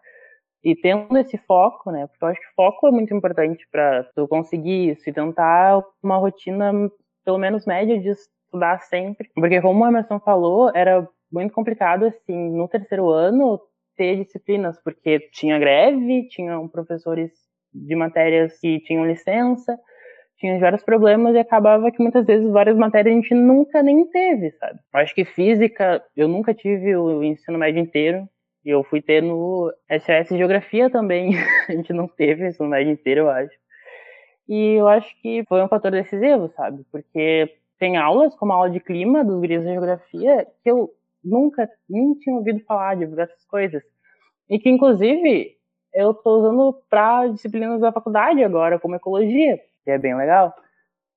e 0.62 0.74
tendo 0.76 1.16
esse 1.18 1.36
foco, 1.38 1.90
né? 1.90 2.06
Porque 2.06 2.24
eu 2.24 2.28
acho 2.28 2.40
que 2.40 2.54
foco 2.54 2.88
é 2.88 2.90
muito 2.90 3.12
importante 3.14 3.66
pra 3.70 4.04
tu 4.14 4.26
conseguir 4.28 4.90
isso 4.92 5.08
e 5.08 5.12
tentar 5.12 5.82
uma 6.02 6.16
rotina, 6.16 6.72
pelo 7.24 7.38
menos 7.38 7.66
média, 7.66 7.98
de 8.00 8.08
estudar 8.08 8.80
sempre. 8.80 9.30
Porque, 9.34 9.60
como 9.60 9.84
o 9.84 9.88
Emerson 9.88 10.18
falou, 10.20 10.70
era 10.74 11.08
muito 11.36 11.52
complicado, 11.52 12.06
assim, 12.06 12.50
no 12.56 12.66
terceiro 12.66 13.10
ano, 13.10 13.60
ter 13.96 14.16
disciplinas, 14.16 14.80
porque 14.82 15.20
tinha 15.32 15.58
greve, 15.58 16.28
tinham 16.28 16.66
professores 16.66 17.30
de 17.72 17.94
matérias 17.94 18.58
que 18.58 18.80
tinham 18.80 19.06
licença, 19.06 19.78
tinha 20.38 20.58
vários 20.58 20.82
problemas 20.82 21.34
e 21.34 21.38
acabava 21.38 21.90
que 21.90 22.02
muitas 22.02 22.26
vezes 22.26 22.50
várias 22.50 22.76
matérias 22.76 23.14
a 23.14 23.20
gente 23.20 23.34
nunca 23.34 23.82
nem 23.82 24.06
teve, 24.08 24.50
sabe? 24.52 24.78
Eu 24.92 25.00
acho 25.00 25.14
que 25.14 25.24
física, 25.24 26.02
eu 26.16 26.26
nunca 26.28 26.54
tive 26.54 26.96
o 26.96 27.22
ensino 27.22 27.58
médio 27.58 27.80
inteiro, 27.80 28.26
e 28.64 28.70
eu 28.70 28.82
fui 28.82 29.00
ter 29.00 29.22
no 29.22 29.72
SOS 29.90 30.36
Geografia 30.36 30.90
também, 30.90 31.32
a 31.68 31.72
gente 31.72 31.92
não 31.92 32.08
teve 32.08 32.44
o 32.44 32.48
ensino 32.48 32.68
médio 32.68 32.92
inteiro, 32.92 33.20
eu 33.20 33.30
acho. 33.30 33.54
E 34.48 34.74
eu 34.74 34.88
acho 34.88 35.08
que 35.20 35.44
foi 35.48 35.62
um 35.62 35.68
fator 35.68 35.90
decisivo, 35.90 36.50
sabe? 36.56 36.84
Porque 36.90 37.50
tem 37.78 37.96
aulas, 37.96 38.34
como 38.36 38.52
a 38.52 38.56
aula 38.56 38.70
de 38.70 38.80
clima 38.80 39.24
dos 39.24 39.38
guris 39.38 39.62
de 39.62 39.68
geografia, 39.68 40.46
que 40.62 40.70
eu 40.70 40.90
nunca 41.26 41.68
nem 41.88 42.14
tinha 42.14 42.36
ouvido 42.36 42.60
falar 42.64 42.94
de 42.94 43.06
diversas 43.06 43.44
coisas. 43.46 43.82
E 44.48 44.58
que, 44.58 44.70
inclusive, 44.70 45.56
eu 45.92 46.12
estou 46.12 46.38
usando 46.38 46.82
para 46.88 47.26
disciplinas 47.28 47.80
da 47.80 47.92
faculdade 47.92 48.42
agora, 48.44 48.78
como 48.78 48.94
ecologia, 48.94 49.58
que 49.84 49.90
é 49.90 49.98
bem 49.98 50.16
legal. 50.16 50.54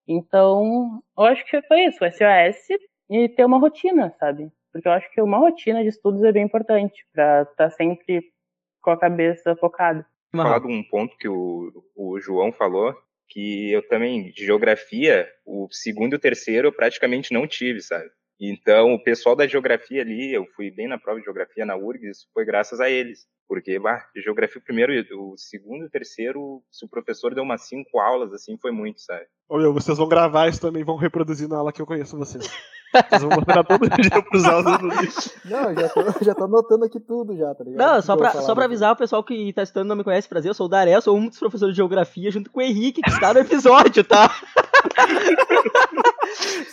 Então, 0.07 1.01
eu 1.17 1.23
acho 1.25 1.45
que 1.45 1.61
foi 1.63 1.85
isso, 1.85 2.03
o 2.03 2.11
SOS 2.11 2.79
e 3.09 3.29
ter 3.29 3.45
uma 3.45 3.59
rotina, 3.59 4.13
sabe? 4.19 4.51
Porque 4.71 4.87
eu 4.87 4.91
acho 4.91 5.11
que 5.11 5.21
uma 5.21 5.37
rotina 5.37 5.83
de 5.83 5.89
estudos 5.89 6.23
é 6.23 6.31
bem 6.31 6.45
importante 6.45 7.05
para 7.13 7.43
estar 7.43 7.69
sempre 7.71 8.23
com 8.81 8.91
a 8.91 8.99
cabeça 8.99 9.55
focada. 9.55 10.05
falar 10.31 10.59
de 10.59 10.67
um 10.67 10.83
ponto 10.83 11.15
que 11.17 11.27
o, 11.27 11.71
o 11.95 12.19
João 12.19 12.51
falou, 12.51 12.95
que 13.27 13.71
eu 13.71 13.87
também, 13.87 14.31
de 14.31 14.45
geografia, 14.45 15.27
o 15.45 15.67
segundo 15.71 16.13
e 16.13 16.15
o 16.15 16.19
terceiro 16.19 16.67
eu 16.67 16.73
praticamente 16.73 17.33
não 17.33 17.47
tive, 17.47 17.81
sabe? 17.81 18.09
Então, 18.39 18.93
o 18.93 19.03
pessoal 19.03 19.35
da 19.35 19.47
geografia 19.47 20.01
ali, 20.01 20.33
eu 20.33 20.45
fui 20.55 20.71
bem 20.71 20.87
na 20.87 20.97
prova 20.97 21.19
de 21.19 21.25
geografia 21.25 21.65
na 21.65 21.75
URGS, 21.75 22.27
foi 22.33 22.45
graças 22.45 22.79
a 22.79 22.89
eles. 22.89 23.27
Porque, 23.49 23.79
bah, 23.79 24.05
geografia 24.15 24.61
primeiro, 24.63 24.93
o 25.19 25.35
segundo 25.35 25.81
e 25.83 25.87
o 25.87 25.89
terceiro, 25.89 26.61
se 26.71 26.85
o 26.85 26.87
professor 26.87 27.33
deu 27.33 27.43
umas 27.43 27.67
cinco 27.67 27.99
aulas, 27.99 28.31
assim, 28.31 28.55
foi 28.61 28.71
muito, 28.71 29.01
sabe? 29.01 29.23
Ô, 29.49 29.57
meu, 29.57 29.73
vocês 29.73 29.97
vão 29.97 30.07
gravar 30.07 30.47
isso 30.47 30.61
também, 30.61 30.83
vão 30.83 30.95
reproduzir 30.97 31.49
na 31.49 31.57
aula 31.57 31.73
que 31.73 31.81
eu 31.81 31.85
conheço 31.87 32.15
vocês. 32.15 32.47
Vocês 33.09 33.21
vão 33.23 33.31
mostrar 33.35 33.63
todo 33.63 33.89
dia 33.89 34.21
pros 34.21 34.45
alunos. 34.45 35.35
Não, 35.45 35.73
já 35.75 35.89
tô, 35.89 36.01
já 36.23 36.35
tô 36.35 36.43
anotando 36.43 36.85
aqui 36.85 36.99
tudo 36.99 37.35
já, 37.35 37.53
tá 37.55 37.63
ligado? 37.63 37.87
Não, 37.95 38.01
só 38.03 38.15
pra, 38.15 38.31
só 38.33 38.41
falar 38.41 38.55
pra 38.55 38.65
avisar 38.65 38.93
o 38.93 38.97
pessoal 38.97 39.23
que 39.23 39.51
tá 39.53 39.63
estudando 39.63 39.89
não 39.89 39.95
me 39.95 40.03
conhece, 40.03 40.29
prazer, 40.29 40.49
eu 40.51 40.53
sou 40.55 40.67
o 40.67 40.69
Daré, 40.69 40.95
eu 40.95 41.01
sou 41.01 41.17
um 41.17 41.27
dos 41.27 41.39
professores 41.39 41.73
de 41.73 41.77
geografia, 41.77 42.29
junto 42.31 42.51
com 42.51 42.59
o 42.59 42.63
Henrique, 42.63 43.01
que 43.01 43.09
está 43.09 43.33
no 43.33 43.39
episódio, 43.39 44.03
tá? 44.03 44.29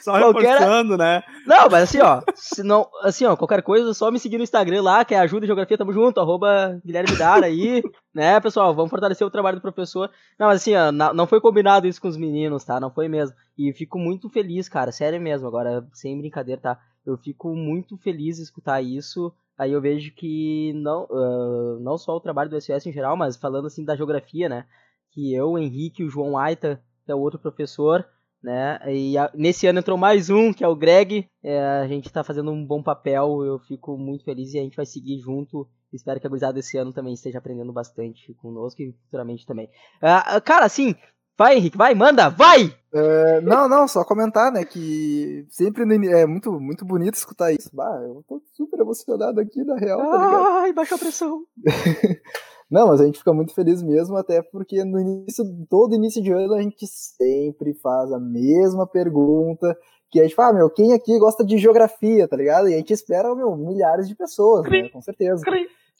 Só 0.02 0.12
Qualquer- 0.18 0.52
reforçando, 0.52 0.96
né? 0.96 1.22
Não, 1.46 1.68
mas 1.68 1.84
assim, 1.84 2.00
ó, 2.00 2.22
se 2.34 2.62
não, 2.62 2.88
assim, 3.02 3.24
ó, 3.24 3.36
qualquer 3.36 3.62
coisa, 3.62 3.92
só 3.92 4.10
me 4.10 4.18
seguir 4.18 4.36
no 4.38 4.44
Instagram 4.44 4.82
lá, 4.82 5.04
que 5.04 5.14
é 5.14 5.18
Ajuda 5.18 5.46
Geografia, 5.46 5.76
tamo 5.76 5.92
junto, 5.92 6.20
arroba 6.20 6.65
Guilherme 6.84 7.16
Dara 7.16 7.46
aí, 7.46 7.82
né, 8.14 8.38
pessoal, 8.40 8.74
vamos 8.74 8.90
fortalecer 8.90 9.26
o 9.26 9.30
trabalho 9.30 9.58
do 9.58 9.62
professor. 9.62 10.10
Não, 10.38 10.46
mas 10.46 10.60
assim, 10.62 10.74
ó, 10.74 10.90
não 10.92 11.26
foi 11.26 11.40
combinado 11.40 11.86
isso 11.86 12.00
com 12.00 12.08
os 12.08 12.16
meninos, 12.16 12.64
tá, 12.64 12.78
não 12.80 12.90
foi 12.90 13.08
mesmo. 13.08 13.34
E 13.56 13.72
fico 13.72 13.98
muito 13.98 14.28
feliz, 14.28 14.68
cara, 14.68 14.92
sério 14.92 15.20
mesmo, 15.20 15.46
agora, 15.46 15.86
sem 15.92 16.18
brincadeira, 16.18 16.60
tá, 16.60 16.80
eu 17.04 17.16
fico 17.16 17.54
muito 17.54 17.96
feliz 17.98 18.36
de 18.36 18.42
escutar 18.42 18.82
isso, 18.82 19.32
aí 19.56 19.72
eu 19.72 19.80
vejo 19.80 20.12
que 20.14 20.72
não, 20.74 21.06
ah, 21.10 21.78
não 21.80 21.96
só 21.98 22.16
o 22.16 22.20
trabalho 22.20 22.50
do 22.50 22.56
SOS 22.56 22.86
em 22.86 22.92
geral, 22.92 23.16
mas 23.16 23.36
falando 23.36 23.66
assim 23.66 23.84
da 23.84 23.96
geografia, 23.96 24.48
né, 24.48 24.64
que 25.10 25.32
eu, 25.34 25.52
o 25.52 25.58
Henrique 25.58 26.04
o 26.04 26.10
João 26.10 26.36
Aita, 26.36 26.80
que 27.04 27.12
é 27.12 27.14
o 27.14 27.18
outro 27.20 27.38
professor, 27.38 28.06
né? 28.42 28.78
E 28.92 29.16
a- 29.18 29.30
nesse 29.34 29.66
ano 29.66 29.78
entrou 29.78 29.96
mais 29.96 30.30
um, 30.30 30.52
que 30.52 30.62
é 30.62 30.68
o 30.68 30.76
Greg. 30.76 31.26
É, 31.42 31.58
a 31.60 31.86
gente 31.88 32.12
tá 32.12 32.22
fazendo 32.22 32.50
um 32.50 32.64
bom 32.64 32.82
papel, 32.82 33.42
eu 33.44 33.58
fico 33.58 33.96
muito 33.96 34.24
feliz 34.24 34.52
e 34.54 34.58
a 34.58 34.62
gente 34.62 34.76
vai 34.76 34.86
seguir 34.86 35.18
junto. 35.18 35.66
Espero 35.92 36.20
que 36.20 36.26
a 36.26 36.30
gurizada 36.30 36.52
desse 36.52 36.76
ano 36.76 36.92
também 36.92 37.14
esteja 37.14 37.38
aprendendo 37.38 37.72
bastante 37.72 38.34
conosco 38.34 38.82
e 38.82 38.92
futuramente 39.04 39.46
também. 39.46 39.68
Ah, 40.02 40.40
cara, 40.40 40.66
assim, 40.66 40.94
vai, 41.38 41.56
Henrique, 41.56 41.76
vai, 41.76 41.94
manda, 41.94 42.28
vai! 42.28 42.74
É, 42.92 43.40
não, 43.42 43.68
não, 43.68 43.86
só 43.86 44.04
comentar, 44.04 44.50
né, 44.50 44.64
que 44.64 45.46
sempre 45.50 45.84
é 45.84 46.26
muito, 46.26 46.52
muito 46.58 46.84
bonito 46.84 47.14
escutar 47.14 47.52
isso. 47.52 47.70
Bah, 47.74 48.00
eu 48.02 48.24
tô 48.26 48.42
super 48.54 48.80
emocionado 48.80 49.40
aqui, 49.40 49.62
na 49.64 49.76
real, 49.76 49.98
tá 49.98 50.16
ligado? 50.16 50.44
Ai, 50.46 50.72
baixou 50.72 50.96
a 50.96 50.98
pressão. 50.98 51.44
Não, 52.68 52.88
mas 52.88 53.00
a 53.00 53.06
gente 53.06 53.18
fica 53.18 53.32
muito 53.32 53.54
feliz 53.54 53.80
mesmo, 53.80 54.16
até 54.16 54.42
porque 54.42 54.84
no 54.84 54.98
início, 54.98 55.44
todo 55.70 55.94
início 55.94 56.20
de 56.20 56.32
ano, 56.32 56.54
a 56.54 56.60
gente 56.60 56.84
sempre 56.86 57.74
faz 57.74 58.12
a 58.12 58.18
mesma 58.18 58.86
pergunta, 58.88 59.78
que 60.10 60.20
é 60.20 60.28
tipo, 60.28 60.40
ah, 60.42 60.52
meu, 60.52 60.70
quem 60.70 60.92
aqui 60.92 61.18
gosta 61.18 61.44
de 61.44 61.58
geografia, 61.58 62.28
tá 62.28 62.36
ligado? 62.36 62.68
E 62.68 62.74
a 62.74 62.76
gente 62.76 62.92
espera, 62.92 63.34
meu, 63.34 63.56
milhares 63.56 64.08
de 64.08 64.14
pessoas, 64.14 64.64
né, 64.82 64.88
com 64.88 65.00
certeza. 65.00 65.42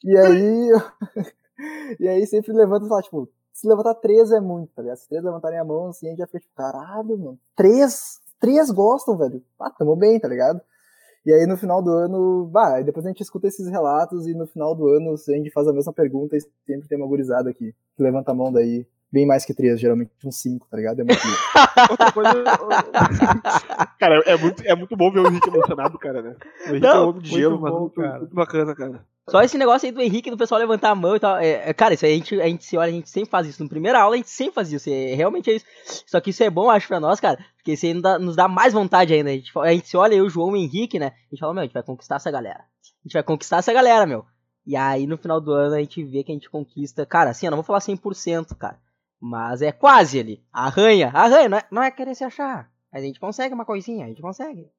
E 0.03 0.17
aí, 0.17 0.69
e 1.99 2.07
aí 2.07 2.25
sempre 2.27 2.53
levanta 2.53 2.85
e 2.85 2.89
fala, 2.89 3.01
tipo, 3.01 3.29
se 3.51 3.67
levantar 3.67 3.95
três 3.95 4.31
é 4.31 4.39
muito, 4.39 4.71
tá 4.73 4.81
ligado? 4.81 4.97
Se 4.97 5.09
três 5.09 5.23
levantarem 5.23 5.59
a 5.59 5.65
mão, 5.65 5.87
assim, 5.87 6.07
a 6.07 6.09
gente 6.11 6.19
já 6.19 6.27
fica 6.27 6.39
tipo, 6.39 6.53
caralho, 6.55 7.17
mano, 7.17 7.39
três, 7.55 8.19
três 8.39 8.69
gostam, 8.69 9.17
velho. 9.17 9.43
Ah, 9.59 9.71
tamo 9.71 9.95
bem, 9.95 10.19
tá 10.19 10.27
ligado? 10.27 10.61
E 11.25 11.33
aí 11.33 11.45
no 11.45 11.57
final 11.57 11.81
do 11.81 11.91
ano, 11.91 12.45
bah, 12.45 12.75
aí 12.75 12.83
depois 12.85 13.05
a 13.05 13.09
gente 13.09 13.21
escuta 13.21 13.47
esses 13.47 13.67
relatos 13.67 14.27
e 14.27 14.33
no 14.33 14.47
final 14.47 14.73
do 14.73 14.87
ano 14.87 15.13
a 15.13 15.31
gente 15.31 15.51
faz 15.51 15.67
a 15.67 15.73
mesma 15.73 15.91
pergunta 15.91 16.37
e 16.37 16.41
sempre 16.65 16.87
tem 16.87 16.97
uma 16.97 17.07
gurizada 17.07 17.49
aqui 17.49 17.75
que 17.95 18.03
levanta 18.03 18.31
a 18.31 18.33
mão 18.33 18.49
daí. 18.49 18.87
Bem 19.11 19.25
mais 19.25 19.45
que 19.45 19.53
três, 19.53 19.79
geralmente 19.79 20.11
uns 20.25 20.41
cinco, 20.41 20.67
tá 20.69 20.75
ligado? 20.75 20.99
É 20.99 21.03
muito. 21.03 21.21
Outra 21.89 22.11
coisa. 22.11 22.43
cara, 23.97 24.21
é 24.25 24.37
muito, 24.37 24.63
é 24.65 24.75
muito 24.75 24.97
bom 24.97 25.11
ver 25.11 25.21
o 25.21 25.27
Henrique 25.27 25.47
emocionado, 25.47 25.97
cara, 25.97 26.21
né? 26.21 26.35
O 26.65 26.69
Henrique 26.69 26.87
Não, 26.87 26.89
é 26.89 26.99
um 26.99 27.09
homem 27.09 27.21
de 27.21 27.31
muito 27.31 27.41
gelo, 27.41 27.61
mas 27.61 27.73
muito, 27.73 28.01
cara. 28.01 28.19
muito 28.19 28.35
bacana, 28.35 28.75
cara. 28.75 29.05
Só 29.29 29.41
esse 29.41 29.57
negócio 29.57 29.85
aí 29.85 29.91
do 29.91 30.01
Henrique, 30.01 30.31
do 30.31 30.37
pessoal 30.37 30.59
levantar 30.59 30.91
a 30.91 30.95
mão 30.95 31.15
e 31.15 31.19
tal. 31.19 31.37
É, 31.37 31.69
é, 31.69 31.73
cara, 31.73 31.93
isso 31.93 32.05
aí 32.05 32.13
a 32.13 32.15
gente, 32.15 32.41
a 32.41 32.47
gente 32.47 32.63
se 32.63 32.77
olha, 32.77 32.89
a 32.89 32.93
gente 32.93 33.09
sempre 33.09 33.29
faz 33.29 33.45
isso. 33.47 33.61
Na 33.61 33.69
primeira 33.69 33.99
aula 33.99 34.15
a 34.15 34.17
gente 34.17 34.29
sempre 34.29 34.53
faz 34.53 34.71
isso. 34.71 34.89
É, 34.89 35.15
realmente 35.15 35.49
é 35.49 35.55
isso. 35.55 35.65
Só 36.05 36.21
que 36.21 36.29
isso 36.29 36.43
é 36.43 36.49
bom, 36.49 36.69
acho, 36.69 36.87
pra 36.87 36.99
nós, 36.99 37.19
cara. 37.19 37.37
Porque 37.57 37.73
isso 37.73 37.85
aí 37.85 37.93
nos 37.93 38.03
dá, 38.03 38.19
nos 38.19 38.35
dá 38.37 38.47
mais 38.47 38.73
vontade 38.73 39.13
ainda. 39.13 39.29
A 39.29 39.33
gente, 39.33 39.51
a 39.57 39.71
gente 39.73 39.87
se 39.87 39.97
olha, 39.97 40.15
eu, 40.15 40.25
o 40.25 40.29
João 40.29 40.55
e 40.55 40.59
o 40.61 40.63
Henrique, 40.63 40.97
né? 40.97 41.07
A 41.07 41.29
gente 41.29 41.39
fala, 41.39 41.53
meu, 41.53 41.61
a 41.61 41.65
gente 41.65 41.73
vai 41.73 41.83
conquistar 41.83 42.15
essa 42.15 42.31
galera. 42.31 42.59
A 42.59 43.03
gente 43.03 43.13
vai 43.13 43.23
conquistar 43.23 43.57
essa 43.57 43.73
galera, 43.73 44.05
meu. 44.05 44.25
E 44.65 44.75
aí 44.75 45.05
no 45.05 45.17
final 45.17 45.39
do 45.41 45.51
ano 45.51 45.75
a 45.75 45.79
gente 45.79 46.03
vê 46.03 46.23
que 46.23 46.31
a 46.31 46.35
gente 46.35 46.49
conquista. 46.49 47.05
Cara, 47.05 47.29
assim, 47.29 47.45
eu 47.45 47.51
não 47.51 47.57
vou 47.57 47.65
falar 47.65 47.79
100%, 47.79 48.55
cara. 48.57 48.77
Mas 49.19 49.61
é 49.61 49.71
quase 49.71 50.19
ali. 50.19 50.43
Arranha, 50.51 51.11
arranha. 51.13 51.49
Não 51.49 51.57
é, 51.57 51.63
não 51.71 51.83
é 51.83 51.91
querer 51.91 52.15
se 52.15 52.23
achar. 52.23 52.69
Mas 52.91 53.03
a 53.03 53.05
gente 53.05 53.19
consegue 53.19 53.53
uma 53.53 53.65
coisinha, 53.65 54.05
a 54.05 54.07
gente 54.07 54.21
consegue. 54.21 54.69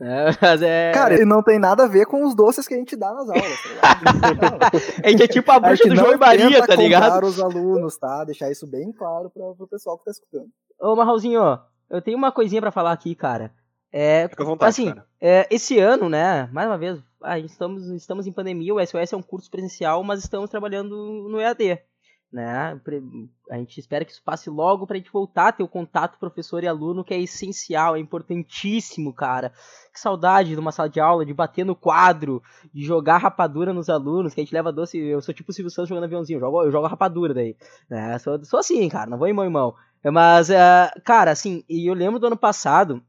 É, 0.00 0.26
mas 0.40 0.62
é. 0.62 0.92
Cara, 0.92 1.20
e 1.20 1.24
não 1.24 1.42
tem 1.42 1.58
nada 1.58 1.82
a 1.82 1.88
ver 1.88 2.06
com 2.06 2.24
os 2.24 2.32
doces 2.32 2.68
que 2.68 2.74
a 2.74 2.76
gente 2.76 2.94
dá 2.94 3.12
nas 3.12 3.28
aulas, 3.28 3.62
tá 3.80 4.70
a 5.04 5.10
gente 5.10 5.24
é 5.24 5.26
tipo 5.26 5.50
a 5.50 5.56
A 5.56 5.58
bruxa 5.58 5.82
gente 5.82 5.88
do 5.88 5.96
João 5.96 6.12
e 6.12 6.16
Maria, 6.16 6.64
tá 6.64 6.76
ligado? 6.76 7.26
os 7.26 7.40
alunos, 7.40 7.98
tá? 7.98 8.22
Deixar 8.22 8.48
isso 8.48 8.64
bem 8.64 8.92
claro 8.92 9.28
pra, 9.28 9.42
pro 9.54 9.66
pessoal 9.66 9.98
que 9.98 10.04
tá 10.04 10.12
escutando. 10.12 10.46
Ô, 10.80 10.94
Marralzinho, 10.94 11.40
ó, 11.42 11.58
eu 11.90 12.00
tenho 12.00 12.16
uma 12.16 12.30
coisinha 12.30 12.60
pra 12.60 12.70
falar 12.70 12.92
aqui, 12.92 13.12
cara. 13.16 13.52
É, 13.90 14.28
Fica 14.28 14.44
à 14.44 14.46
vontade, 14.46 14.70
assim, 14.70 14.86
cara. 14.86 15.04
é, 15.20 15.48
esse 15.50 15.80
ano, 15.80 16.08
né, 16.08 16.48
mais 16.52 16.68
uma 16.68 16.78
vez, 16.78 17.00
ah, 17.20 17.38
estamos, 17.40 17.88
estamos 17.88 18.24
em 18.28 18.32
pandemia, 18.32 18.72
o 18.72 18.86
SOS 18.86 19.12
é 19.12 19.16
um 19.16 19.22
curso 19.22 19.50
presencial, 19.50 20.04
mas 20.04 20.20
estamos 20.20 20.48
trabalhando 20.48 20.94
no 21.28 21.40
EAD, 21.40 21.80
né, 22.30 22.78
a 23.50 23.56
gente 23.56 23.80
espera 23.80 24.04
que 24.04 24.12
isso 24.12 24.22
passe 24.22 24.50
logo 24.50 24.86
pra 24.86 24.96
gente 24.98 25.10
voltar 25.10 25.48
a 25.48 25.52
ter 25.52 25.62
o 25.62 25.68
contato 25.68 26.18
professor 26.18 26.62
e 26.62 26.68
aluno, 26.68 27.02
que 27.02 27.14
é 27.14 27.20
essencial, 27.20 27.96
é 27.96 27.98
importantíssimo, 27.98 29.14
cara. 29.14 29.50
Que 29.92 29.98
saudade 29.98 30.50
de 30.50 30.60
uma 30.60 30.70
sala 30.70 30.90
de 30.90 31.00
aula, 31.00 31.24
de 31.24 31.32
bater 31.32 31.64
no 31.64 31.74
quadro, 31.74 32.42
de 32.72 32.84
jogar 32.84 33.16
rapadura 33.16 33.72
nos 33.72 33.88
alunos, 33.88 34.34
que 34.34 34.40
a 34.40 34.44
gente 34.44 34.52
leva 34.52 34.70
doce, 34.70 34.98
eu 34.98 35.22
sou 35.22 35.34
tipo 35.34 35.50
o 35.50 35.54
Silvio 35.54 35.70
Santos 35.70 35.88
jogando 35.88 36.04
aviãozinho, 36.04 36.36
eu 36.36 36.40
jogo, 36.40 36.62
eu 36.64 36.70
jogo 36.70 36.86
rapadura 36.86 37.32
daí, 37.32 37.56
né, 37.88 38.18
sou, 38.18 38.44
sou 38.44 38.60
assim, 38.60 38.86
cara, 38.88 39.08
não 39.08 39.18
vou 39.18 39.26
em 39.26 39.32
mão 39.32 39.46
em 39.46 39.50
mão. 39.50 39.74
Mas, 40.04 40.50
é, 40.50 40.92
cara, 41.04 41.30
assim, 41.30 41.64
e 41.68 41.90
eu 41.90 41.94
lembro 41.94 42.20
do 42.20 42.26
ano 42.26 42.36
passado 42.36 43.02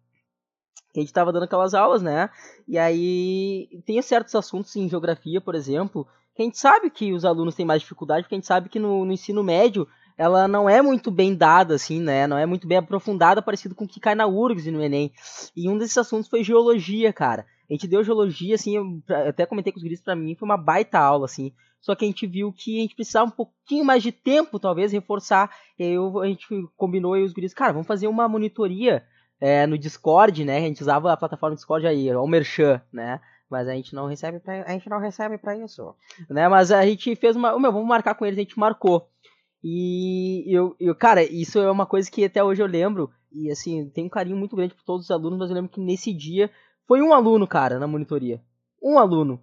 que 0.94 1.00
a 1.00 1.04
gente 1.04 1.14
tava 1.14 1.32
dando 1.32 1.44
aquelas 1.44 1.74
aulas, 1.74 2.02
né? 2.02 2.30
E 2.68 2.78
aí 2.78 3.70
tem 3.86 4.02
certos 4.02 4.34
assuntos 4.34 4.76
em 4.76 4.90
geografia, 4.90 5.40
por 5.40 5.54
exemplo, 5.54 6.08
a 6.42 6.46
gente 6.46 6.58
sabe 6.58 6.90
que 6.90 7.12
os 7.14 7.26
alunos 7.26 7.56
têm 7.56 7.66
mais 7.66 7.82
dificuldade, 7.82 8.24
porque 8.24 8.36
a 8.36 8.38
gente 8.38 8.48
sabe 8.48 8.70
que 8.70 8.80
no, 8.80 9.06
no 9.06 9.12
ensino 9.12 9.44
médio 9.44 9.88
ela 10.18 10.48
não 10.48 10.70
é 10.70 10.82
muito 10.82 11.10
bem 11.10 11.34
dada, 11.34 11.76
assim, 11.76 12.00
né? 12.02 12.28
Não 12.28 12.38
é 12.38 12.46
muito 12.46 12.68
bem 12.68 12.78
aprofundada, 12.78 13.42
parecido 13.42 13.74
com 13.74 13.86
o 13.86 13.88
que 13.88 14.02
cai 14.02 14.16
na 14.16 14.28
URGS 14.28 14.68
e 14.68 14.72
no 14.72 14.84
Enem. 14.84 15.14
E 15.56 15.70
um 15.70 15.78
desses 15.78 15.98
assuntos 15.98 16.28
foi 16.28 16.44
geologia, 16.44 17.14
cara. 17.14 17.46
A 17.70 17.74
gente 17.74 17.88
deu 17.88 18.04
geologia, 18.04 18.56
assim, 18.56 18.76
eu 18.76 19.02
até 19.28 19.46
comentei 19.46 19.72
com 19.72 19.78
os 19.78 19.84
guris, 19.84 20.02
pra 20.02 20.16
mim 20.16 20.36
foi 20.36 20.46
uma 20.46 20.58
baita 20.58 21.00
aula, 21.00 21.26
assim. 21.26 21.54
Só 21.80 21.96
que 21.96 22.04
a 22.04 22.08
gente 22.08 22.28
viu 22.28 22.52
que 22.52 22.80
a 22.80 22.82
gente 22.82 22.96
precisava 22.96 23.28
um 23.28 23.32
pouquinho 23.34 23.86
mais 23.86 24.04
de 24.04 24.12
tempo, 24.12 24.60
talvez, 24.60 24.92
reforçar. 24.92 25.50
E 25.78 25.84
aí 25.84 25.94
eu- 25.94 26.20
a 26.20 26.28
gente 26.28 26.46
combinou 26.76 27.16
e 27.16 27.24
os 27.24 27.32
guris, 27.32 27.54
cara, 27.54 27.72
vamos 27.72 27.88
fazer 27.88 28.08
uma 28.08 28.28
monitoria 28.28 29.04
é, 29.40 29.66
no 29.66 29.78
Discord, 29.78 30.44
né? 30.44 30.58
A 30.58 30.62
gente 30.62 30.82
usava 30.82 31.14
a 31.14 31.18
plataforma 31.18 31.56
Discord 31.56 31.88
aí, 31.88 32.14
o 32.14 32.28
Merchan, 32.28 32.82
né? 32.92 33.22
Mas 33.50 33.68
a 33.68 33.74
gente 33.74 33.96
não 33.96 34.06
recebe 34.08 34.40
pra, 34.40 34.64
a 34.64 34.72
gente 34.72 34.90
não 34.90 35.00
recebe 35.00 35.38
para 35.38 35.58
isso, 35.58 35.96
né? 36.30 36.48
Mas 36.48 36.72
a 36.72 36.86
gente 36.86 37.16
fez 37.16 37.36
uma, 37.36 37.58
meu, 37.60 37.72
vamos 37.72 37.88
marcar 37.88 38.14
com 38.16 38.26
eles, 38.26 38.38
a 38.38 38.42
gente 38.42 38.60
marcou. 38.60 39.10
E 39.64 40.46
eu, 40.48 40.76
eu, 40.80 40.96
cara, 40.96 41.24
isso 41.24 41.60
é 41.60 41.70
uma 41.70 41.86
coisa 41.86 42.10
que 42.10 42.24
até 42.24 42.44
hoje 42.44 42.62
eu 42.62 42.68
lembro 42.68 43.10
e 43.32 43.52
assim, 43.52 43.90
tenho 43.90 44.08
um 44.08 44.10
carinho 44.10 44.38
muito 44.38 44.56
grande 44.56 44.74
por 44.74 44.84
todos 44.84 45.06
os 45.06 45.12
alunos, 45.12 45.38
mas 45.38 45.50
eu 45.50 45.56
lembro 45.56 45.70
que 45.72 45.82
nesse 45.82 46.14
dia 46.14 46.50
foi 46.88 47.02
um 47.02 47.14
aluno, 47.14 47.46
cara, 47.48 47.78
na 47.78 47.88
monitoria. 47.88 48.42
Um 48.82 48.98
aluno. 48.98 49.40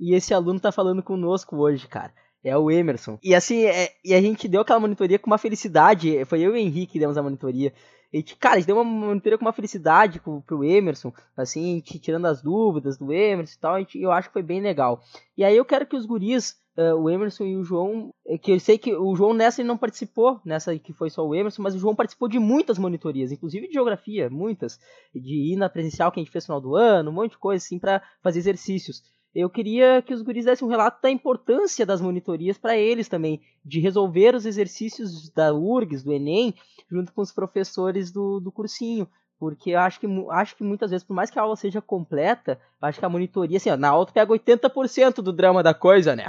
E 0.00 0.14
esse 0.14 0.32
aluno 0.32 0.58
tá 0.60 0.72
falando 0.72 1.02
conosco 1.02 1.56
hoje, 1.56 1.86
cara. 1.86 2.12
É 2.42 2.56
o 2.56 2.70
Emerson. 2.70 3.18
E 3.22 3.34
assim, 3.34 3.64
é- 3.64 3.90
e 4.04 4.14
a 4.14 4.20
gente 4.20 4.48
deu 4.48 4.60
aquela 4.62 4.80
monitoria 4.80 5.18
com 5.18 5.26
uma 5.28 5.38
felicidade. 5.38 6.24
Foi 6.24 6.40
eu 6.40 6.50
e 6.50 6.52
o 6.52 6.56
Henrique 6.56 6.92
que 6.92 6.98
demos 6.98 7.18
a 7.18 7.22
monitoria. 7.22 7.72
Gente, 8.12 8.36
cara, 8.36 8.54
a 8.54 8.58
gente 8.58 8.66
deu 8.66 8.76
uma 8.76 8.84
monitoria 8.84 9.36
com 9.36 9.44
uma 9.44 9.52
felicidade 9.52 10.18
pro, 10.18 10.40
pro 10.40 10.64
Emerson, 10.64 11.12
assim, 11.36 11.80
tirando 11.80 12.26
as 12.26 12.40
dúvidas 12.40 12.96
do 12.96 13.12
Emerson 13.12 13.54
e 13.54 13.60
tal, 13.60 13.78
gente, 13.78 14.00
eu 14.00 14.10
acho 14.10 14.28
que 14.28 14.32
foi 14.32 14.42
bem 14.42 14.62
legal. 14.62 15.02
E 15.36 15.44
aí 15.44 15.54
eu 15.54 15.64
quero 15.64 15.86
que 15.86 15.94
os 15.94 16.06
guris, 16.06 16.56
eh, 16.74 16.94
o 16.94 17.10
Emerson 17.10 17.44
e 17.44 17.56
o 17.56 17.62
João, 17.62 18.10
eh, 18.26 18.38
que 18.38 18.52
eu 18.52 18.60
sei 18.60 18.78
que 18.78 18.94
o 18.94 19.14
João 19.14 19.34
nessa 19.34 19.60
ele 19.60 19.68
não 19.68 19.76
participou, 19.76 20.40
nessa 20.42 20.78
que 20.78 20.94
foi 20.94 21.10
só 21.10 21.26
o 21.26 21.34
Emerson, 21.34 21.62
mas 21.62 21.74
o 21.74 21.78
João 21.78 21.94
participou 21.94 22.28
de 22.28 22.38
muitas 22.38 22.78
monitorias, 22.78 23.30
inclusive 23.30 23.68
de 23.68 23.74
geografia, 23.74 24.30
muitas, 24.30 24.78
de 25.14 25.52
ir 25.52 25.56
na 25.56 25.68
presencial 25.68 26.10
que 26.10 26.18
a 26.18 26.22
gente 26.22 26.32
fez 26.32 26.44
no 26.44 26.46
final 26.46 26.60
do 26.62 26.76
ano, 26.76 27.10
um 27.10 27.14
monte 27.14 27.32
de 27.32 27.38
coisa 27.38 27.62
assim 27.62 27.78
para 27.78 28.02
fazer 28.22 28.38
exercícios. 28.38 29.02
Eu 29.40 29.48
queria 29.48 30.02
que 30.02 30.12
os 30.12 30.20
guris 30.20 30.46
dessem 30.46 30.66
um 30.66 30.70
relato 30.70 31.00
da 31.00 31.08
importância 31.08 31.86
das 31.86 32.00
monitorias 32.00 32.58
para 32.58 32.76
eles 32.76 33.08
também, 33.08 33.40
de 33.64 33.78
resolver 33.78 34.34
os 34.34 34.44
exercícios 34.44 35.30
da 35.30 35.54
URGS, 35.54 36.02
do 36.02 36.12
Enem, 36.12 36.52
junto 36.90 37.12
com 37.12 37.20
os 37.20 37.30
professores 37.30 38.10
do, 38.10 38.40
do 38.40 38.50
cursinho. 38.50 39.08
Porque 39.38 39.70
eu 39.70 39.78
acho 39.78 40.00
que, 40.00 40.08
acho 40.30 40.56
que 40.56 40.64
muitas 40.64 40.90
vezes, 40.90 41.06
por 41.06 41.14
mais 41.14 41.30
que 41.30 41.38
a 41.38 41.42
aula 41.42 41.54
seja 41.54 41.80
completa, 41.80 42.58
acho 42.82 42.98
que 42.98 43.04
a 43.04 43.08
monitoria, 43.08 43.58
assim, 43.58 43.70
ó, 43.70 43.76
na 43.76 43.90
aula 43.90 44.06
tu 44.06 44.12
pega 44.12 44.32
80% 44.32 45.22
do 45.22 45.32
drama 45.32 45.62
da 45.62 45.72
coisa, 45.72 46.16
né? 46.16 46.24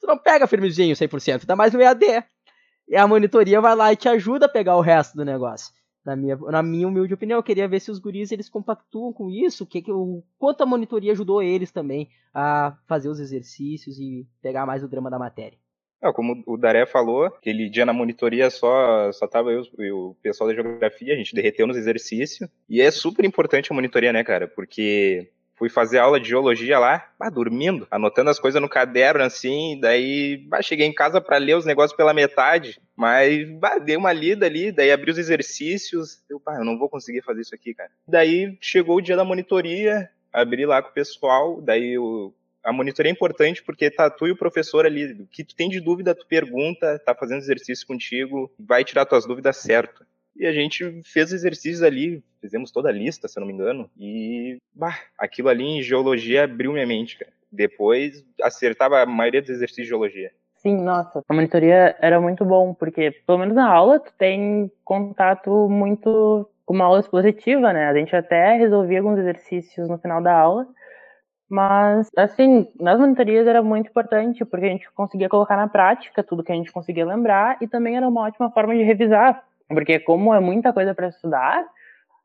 Tu 0.00 0.06
não 0.06 0.16
pega 0.16 0.46
firmezinho 0.46 0.94
100%, 0.94 1.44
dá 1.44 1.56
mais 1.56 1.72
no 1.72 1.82
EAD. 1.82 2.22
E 2.88 2.94
a 2.94 3.08
monitoria 3.08 3.60
vai 3.60 3.74
lá 3.74 3.92
e 3.92 3.96
te 3.96 4.08
ajuda 4.08 4.46
a 4.46 4.48
pegar 4.48 4.76
o 4.76 4.80
resto 4.80 5.16
do 5.16 5.24
negócio. 5.24 5.74
Na 6.04 6.16
minha, 6.16 6.36
na 6.36 6.62
minha 6.62 6.88
humilde 6.88 7.14
opinião, 7.14 7.38
eu 7.38 7.42
queria 7.42 7.68
ver 7.68 7.80
se 7.80 7.90
os 7.90 7.98
guris 7.98 8.32
eles 8.32 8.48
compactuam 8.48 9.12
com 9.12 9.30
isso, 9.30 9.64
que, 9.64 9.80
que 9.80 9.92
o 9.92 10.22
quanto 10.38 10.62
a 10.62 10.66
monitoria 10.66 11.12
ajudou 11.12 11.40
eles 11.42 11.70
também 11.70 12.08
a 12.34 12.76
fazer 12.88 13.08
os 13.08 13.20
exercícios 13.20 13.98
e 13.98 14.26
pegar 14.42 14.66
mais 14.66 14.82
o 14.82 14.88
drama 14.88 15.08
da 15.08 15.18
matéria. 15.18 15.56
Não, 16.02 16.12
como 16.12 16.42
o 16.48 16.56
Daré 16.56 16.84
falou, 16.84 17.26
aquele 17.26 17.70
dia 17.70 17.86
na 17.86 17.92
monitoria 17.92 18.50
só, 18.50 19.12
só 19.12 19.28
tava 19.28 19.52
eu 19.52 19.62
e 19.78 19.92
o 19.92 20.16
pessoal 20.20 20.48
da 20.48 20.54
geografia, 20.54 21.14
a 21.14 21.16
gente 21.16 21.32
derreteu 21.32 21.64
nos 21.64 21.76
exercícios. 21.76 22.50
E 22.68 22.80
é 22.80 22.90
super 22.90 23.24
importante 23.24 23.70
a 23.70 23.74
monitoria, 23.74 24.12
né, 24.12 24.24
cara? 24.24 24.48
Porque 24.48 25.30
fui 25.62 25.68
fazer 25.68 25.98
aula 25.98 26.18
de 26.18 26.28
geologia 26.28 26.76
lá, 26.76 27.08
bah, 27.16 27.30
dormindo, 27.30 27.86
anotando 27.88 28.30
as 28.30 28.40
coisas 28.40 28.60
no 28.60 28.68
caderno, 28.68 29.22
assim, 29.22 29.78
daí 29.80 30.38
bah, 30.48 30.60
cheguei 30.60 30.88
em 30.88 30.92
casa 30.92 31.20
para 31.20 31.36
ler 31.36 31.56
os 31.56 31.64
negócios 31.64 31.96
pela 31.96 32.12
metade, 32.12 32.80
mas 32.96 33.48
bah, 33.60 33.78
dei 33.78 33.96
uma 33.96 34.12
lida 34.12 34.44
ali, 34.44 34.72
daí 34.72 34.90
abri 34.90 35.12
os 35.12 35.18
exercícios, 35.18 36.20
eu, 36.28 36.42
eu 36.44 36.64
não 36.64 36.76
vou 36.76 36.88
conseguir 36.88 37.22
fazer 37.22 37.42
isso 37.42 37.54
aqui, 37.54 37.72
cara. 37.74 37.90
Daí 38.08 38.58
chegou 38.60 38.96
o 38.96 39.00
dia 39.00 39.14
da 39.14 39.24
monitoria, 39.24 40.10
abri 40.32 40.66
lá 40.66 40.82
com 40.82 40.90
o 40.90 40.94
pessoal, 40.94 41.60
daí 41.60 41.96
a 42.64 42.72
monitoria 42.72 43.12
é 43.12 43.12
importante 43.12 43.62
porque 43.62 43.88
tá 43.88 44.10
tu 44.10 44.26
e 44.26 44.32
o 44.32 44.36
professor 44.36 44.84
ali, 44.84 45.12
o 45.12 45.28
que 45.28 45.44
tu 45.44 45.54
tem 45.54 45.68
de 45.68 45.78
dúvida, 45.78 46.12
tu 46.12 46.26
pergunta, 46.26 47.00
tá 47.06 47.14
fazendo 47.14 47.38
exercício 47.38 47.86
contigo, 47.86 48.52
vai 48.58 48.82
tirar 48.82 49.06
tuas 49.06 49.24
dúvidas 49.24 49.58
certo. 49.58 50.04
E 50.36 50.46
a 50.46 50.52
gente 50.52 51.02
fez 51.04 51.32
exercícios 51.32 51.82
ali, 51.82 52.22
fizemos 52.40 52.70
toda 52.70 52.88
a 52.88 52.92
lista, 52.92 53.28
se 53.28 53.38
eu 53.38 53.42
não 53.42 53.46
me 53.46 53.52
engano, 53.52 53.90
e 53.98 54.58
bah, 54.74 54.98
aquilo 55.18 55.48
ali 55.48 55.64
em 55.64 55.82
geologia 55.82 56.44
abriu 56.44 56.72
minha 56.72 56.86
mente, 56.86 57.18
cara. 57.18 57.32
Depois 57.50 58.24
acertava 58.42 59.00
a 59.00 59.06
maioria 59.06 59.42
dos 59.42 59.50
exercícios 59.50 59.84
de 59.86 59.90
geologia. 59.90 60.32
Sim, 60.56 60.80
nossa, 60.80 61.22
a 61.28 61.34
monitoria 61.34 61.96
era 62.00 62.20
muito 62.20 62.44
bom, 62.44 62.72
porque 62.72 63.10
pelo 63.26 63.38
menos 63.38 63.54
na 63.54 63.68
aula 63.68 63.98
tu 63.98 64.12
tem 64.16 64.70
contato 64.84 65.68
muito 65.68 66.48
com 66.64 66.74
uma 66.74 66.84
aula 66.84 67.00
expositiva, 67.00 67.72
né? 67.72 67.88
A 67.88 67.94
gente 67.94 68.14
até 68.14 68.56
resolvia 68.56 69.00
alguns 69.00 69.18
exercícios 69.18 69.88
no 69.88 69.98
final 69.98 70.22
da 70.22 70.32
aula, 70.32 70.66
mas, 71.50 72.08
assim, 72.16 72.66
nas 72.80 72.98
monitorias 72.98 73.46
era 73.46 73.62
muito 73.62 73.90
importante, 73.90 74.42
porque 74.44 74.64
a 74.64 74.68
gente 74.70 74.90
conseguia 74.92 75.28
colocar 75.28 75.56
na 75.56 75.68
prática 75.68 76.22
tudo 76.22 76.42
que 76.42 76.50
a 76.50 76.54
gente 76.54 76.72
conseguia 76.72 77.04
lembrar 77.04 77.58
e 77.60 77.68
também 77.68 77.96
era 77.96 78.08
uma 78.08 78.22
ótima 78.22 78.50
forma 78.50 78.74
de 78.74 78.82
revisar, 78.82 79.44
porque 79.68 79.98
como 80.00 80.34
é 80.34 80.40
muita 80.40 80.72
coisa 80.72 80.94
para 80.94 81.08
estudar, 81.08 81.64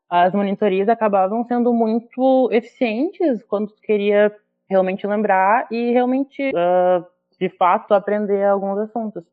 as 0.08 0.32
monitorias 0.32 0.88
acabavam 0.88 1.44
sendo 1.44 1.72
muito 1.72 2.48
eficientes 2.50 3.42
quando 3.44 3.68
tu 3.68 3.80
queria 3.82 4.34
realmente 4.68 5.06
lembrar 5.06 5.66
e 5.70 5.92
realmente, 5.92 6.50
uh, 6.50 7.04
de 7.38 7.48
fato, 7.50 7.92
aprender 7.94 8.44
alguns 8.44 8.78
assuntos. 8.78 9.24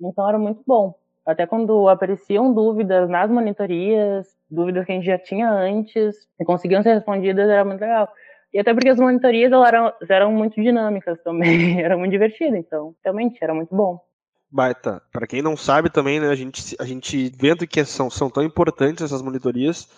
Então 0.00 0.28
era 0.28 0.38
muito 0.38 0.62
bom. 0.66 0.94
Até 1.26 1.46
quando 1.46 1.88
apareciam 1.88 2.52
dúvidas 2.54 3.08
nas 3.08 3.30
monitorias, 3.30 4.34
dúvidas 4.50 4.86
que 4.86 4.92
a 4.92 4.94
gente 4.94 5.06
já 5.06 5.18
tinha 5.18 5.50
antes 5.50 6.26
e 6.40 6.44
conseguiam 6.44 6.82
ser 6.82 6.94
respondidas, 6.94 7.48
era 7.48 7.64
muito 7.64 7.80
legal. 7.80 8.08
E 8.52 8.58
até 8.58 8.72
porque 8.72 8.88
as 8.88 8.98
monitorias 8.98 9.52
eram, 9.52 9.92
eram 10.08 10.32
muito 10.32 10.60
dinâmicas 10.60 11.20
também, 11.22 11.80
era 11.84 11.98
muito 11.98 12.12
divertido, 12.12 12.56
então 12.56 12.94
realmente 13.04 13.38
era 13.42 13.52
muito 13.52 13.74
bom. 13.74 14.00
Baita. 14.50 15.02
Para 15.12 15.26
quem 15.26 15.42
não 15.42 15.56
sabe 15.56 15.90
também, 15.90 16.20
né, 16.20 16.28
a 16.28 16.34
gente, 16.34 16.74
a 16.78 16.84
gente 16.84 17.30
vendo 17.38 17.66
que 17.66 17.84
são, 17.84 18.08
são 18.08 18.30
tão 18.30 18.42
importantes 18.42 19.04
essas 19.04 19.20
monitorias, 19.20 19.88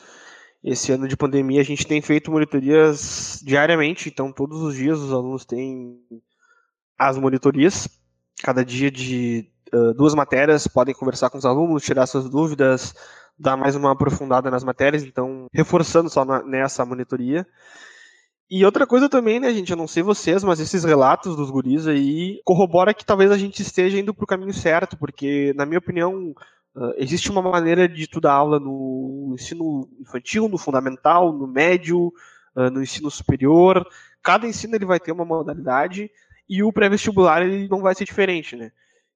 esse 0.62 0.92
ano 0.92 1.08
de 1.08 1.16
pandemia 1.16 1.60
a 1.60 1.64
gente 1.64 1.86
tem 1.86 2.02
feito 2.02 2.30
monitorias 2.30 3.40
diariamente, 3.44 4.08
então 4.08 4.32
todos 4.32 4.60
os 4.60 4.74
dias 4.74 4.98
os 4.98 5.12
alunos 5.12 5.44
têm 5.44 5.98
as 6.98 7.16
monitorias, 7.16 7.88
cada 8.42 8.64
dia 8.64 8.90
de 8.90 9.48
uh, 9.72 9.94
duas 9.94 10.14
matérias, 10.14 10.66
podem 10.66 10.94
conversar 10.94 11.30
com 11.30 11.38
os 11.38 11.46
alunos, 11.46 11.82
tirar 11.82 12.06
suas 12.06 12.28
dúvidas, 12.28 12.94
dar 13.38 13.56
mais 13.56 13.74
uma 13.74 13.92
aprofundada 13.92 14.50
nas 14.50 14.62
matérias, 14.62 15.02
então 15.02 15.46
reforçando 15.52 16.10
só 16.10 16.24
na, 16.24 16.42
nessa 16.42 16.84
monitoria. 16.84 17.46
E 18.50 18.64
outra 18.64 18.84
coisa 18.84 19.08
também, 19.08 19.38
né, 19.38 19.54
gente, 19.54 19.70
eu 19.70 19.76
não 19.76 19.86
sei 19.86 20.02
vocês, 20.02 20.42
mas 20.42 20.58
esses 20.58 20.82
relatos 20.82 21.36
dos 21.36 21.50
guris 21.50 21.86
aí 21.86 22.40
corrobora 22.44 22.92
que 22.92 23.04
talvez 23.04 23.30
a 23.30 23.38
gente 23.38 23.62
esteja 23.62 23.96
indo 23.96 24.12
pro 24.12 24.26
caminho 24.26 24.52
certo, 24.52 24.96
porque, 24.98 25.52
na 25.54 25.64
minha 25.64 25.78
opinião, 25.78 26.34
uh, 26.74 26.92
existe 26.96 27.30
uma 27.30 27.40
maneira 27.40 27.88
de 27.88 28.02
estudar 28.02 28.32
aula 28.32 28.58
no 28.58 29.36
ensino 29.38 29.88
infantil, 30.00 30.48
no 30.48 30.58
fundamental, 30.58 31.32
no 31.32 31.46
médio, 31.46 32.12
uh, 32.56 32.70
no 32.72 32.82
ensino 32.82 33.08
superior. 33.08 33.86
Cada 34.20 34.48
ensino 34.48 34.74
ele 34.74 34.84
vai 34.84 34.98
ter 34.98 35.12
uma 35.12 35.24
modalidade 35.24 36.10
e 36.48 36.60
o 36.64 36.72
pré-vestibular 36.72 37.42
ele 37.42 37.68
não 37.68 37.80
vai 37.80 37.94
ser 37.94 38.04
diferente, 38.04 38.56
né? 38.56 38.72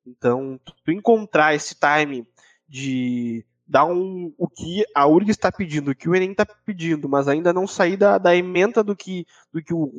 Então, 0.06 0.60
tu 0.84 0.92
encontrar 0.92 1.56
esse 1.56 1.74
time 1.74 2.24
de 2.68 3.44
dar 3.66 3.86
um, 3.86 4.32
o 4.36 4.48
que 4.48 4.84
a 4.94 5.06
URG 5.06 5.30
está 5.30 5.50
pedindo, 5.50 5.90
o 5.90 5.94
que 5.94 6.08
o 6.08 6.14
Enem 6.14 6.32
está 6.32 6.44
pedindo, 6.44 7.08
mas 7.08 7.28
ainda 7.28 7.52
não 7.52 7.66
sair 7.66 7.96
da, 7.96 8.18
da 8.18 8.36
ementa 8.36 8.82
do 8.84 8.94
que, 8.94 9.26
do 9.52 9.62
que 9.62 9.72
o, 9.72 9.90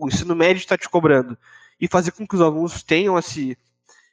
o 0.00 0.08
ensino 0.08 0.34
médio 0.34 0.60
está 0.60 0.76
te 0.76 0.88
cobrando. 0.88 1.36
E 1.80 1.86
fazer 1.86 2.12
com 2.12 2.26
que 2.26 2.34
os 2.34 2.40
alunos 2.40 2.82
tenham 2.82 3.18
esse, 3.18 3.58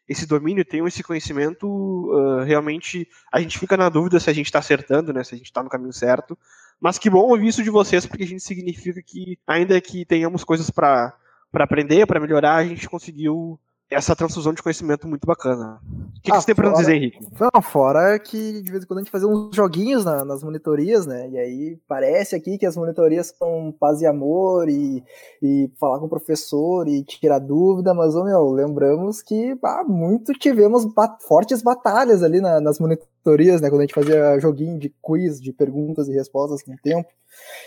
esse 0.08 0.26
domínio, 0.26 0.66
tenham 0.66 0.88
esse 0.88 1.02
conhecimento, 1.04 1.68
uh, 1.68 2.44
realmente 2.44 3.08
a 3.32 3.40
gente 3.40 3.58
fica 3.58 3.78
na 3.78 3.88
dúvida 3.88 4.20
se 4.20 4.30
a 4.30 4.34
gente 4.34 4.48
está 4.48 4.60
acertando, 4.60 5.14
né, 5.14 5.24
se 5.24 5.36
a 5.36 5.38
gente 5.38 5.48
está 5.48 5.64
no 5.64 5.70
caminho 5.70 5.94
certo. 5.94 6.38
Mas 6.80 6.98
que 6.98 7.10
bom 7.10 7.30
ouvir 7.30 7.48
isso 7.48 7.64
de 7.64 7.70
vocês, 7.70 8.06
porque 8.06 8.24
a 8.24 8.28
gente 8.28 8.44
significa 8.44 9.02
que, 9.02 9.38
ainda 9.48 9.80
que 9.80 10.04
tenhamos 10.04 10.44
coisas 10.44 10.70
para 10.70 11.16
aprender, 11.54 12.06
para 12.08 12.20
melhorar, 12.20 12.56
a 12.56 12.66
gente 12.66 12.90
conseguiu 12.90 13.60
essa 13.92 14.16
transfusão 14.16 14.54
de 14.54 14.64
conhecimento 14.64 15.06
muito 15.06 15.28
bacana. 15.28 15.82
O 16.18 16.22
que, 16.22 16.32
ah, 16.32 16.36
que 16.36 16.42
você 16.42 16.46
tem 16.46 16.56
para 16.56 16.70
nos 16.70 16.80
dizer, 16.80 16.96
Henrique? 16.96 17.20
Não, 17.38 17.62
fora 17.62 18.18
que 18.18 18.62
de 18.62 18.72
vez 18.72 18.84
em 18.84 18.88
quando 18.88 19.00
a 19.00 19.02
gente 19.02 19.12
fazia 19.12 19.28
uns 19.28 19.54
joguinhos 19.54 20.06
na, 20.06 20.24
nas 20.24 20.42
monitorias, 20.42 21.06
né? 21.06 21.30
E 21.30 21.38
aí 21.38 21.80
parece 21.88 22.34
aqui 22.36 22.58
que 22.58 22.66
as 22.66 22.78
monitorias 22.78 23.34
são 23.38 23.76
paz 23.78 24.02
e 24.02 24.08
amor 24.08 24.70
e, 24.70 25.04
e 25.44 25.70
falar 25.78 26.00
com 26.00 26.06
o 26.06 26.10
professor 26.10 26.88
e 26.88 27.04
tirar 27.04 27.40
dúvida, 27.40 27.94
mas, 27.94 28.16
ô, 28.16 28.24
meu, 28.24 28.52
lembramos 28.52 29.22
que 29.22 29.58
ah, 29.62 29.84
muito 29.86 30.32
tivemos 30.34 30.88
fortes 31.28 31.62
batalhas 31.62 32.24
ali 32.24 32.40
na, 32.40 32.62
nas 32.62 32.80
monitorias, 32.80 33.60
né? 33.60 33.70
Quando 33.70 33.82
a 33.82 33.84
gente 33.84 33.94
fazia 33.94 34.40
joguinho 34.40 34.80
de 34.80 34.94
quiz, 35.02 35.42
de 35.42 35.52
perguntas 35.52 36.08
e 36.08 36.14
respostas 36.14 36.64
com 36.64 36.72
o 36.72 36.78
tempo. 36.82 37.10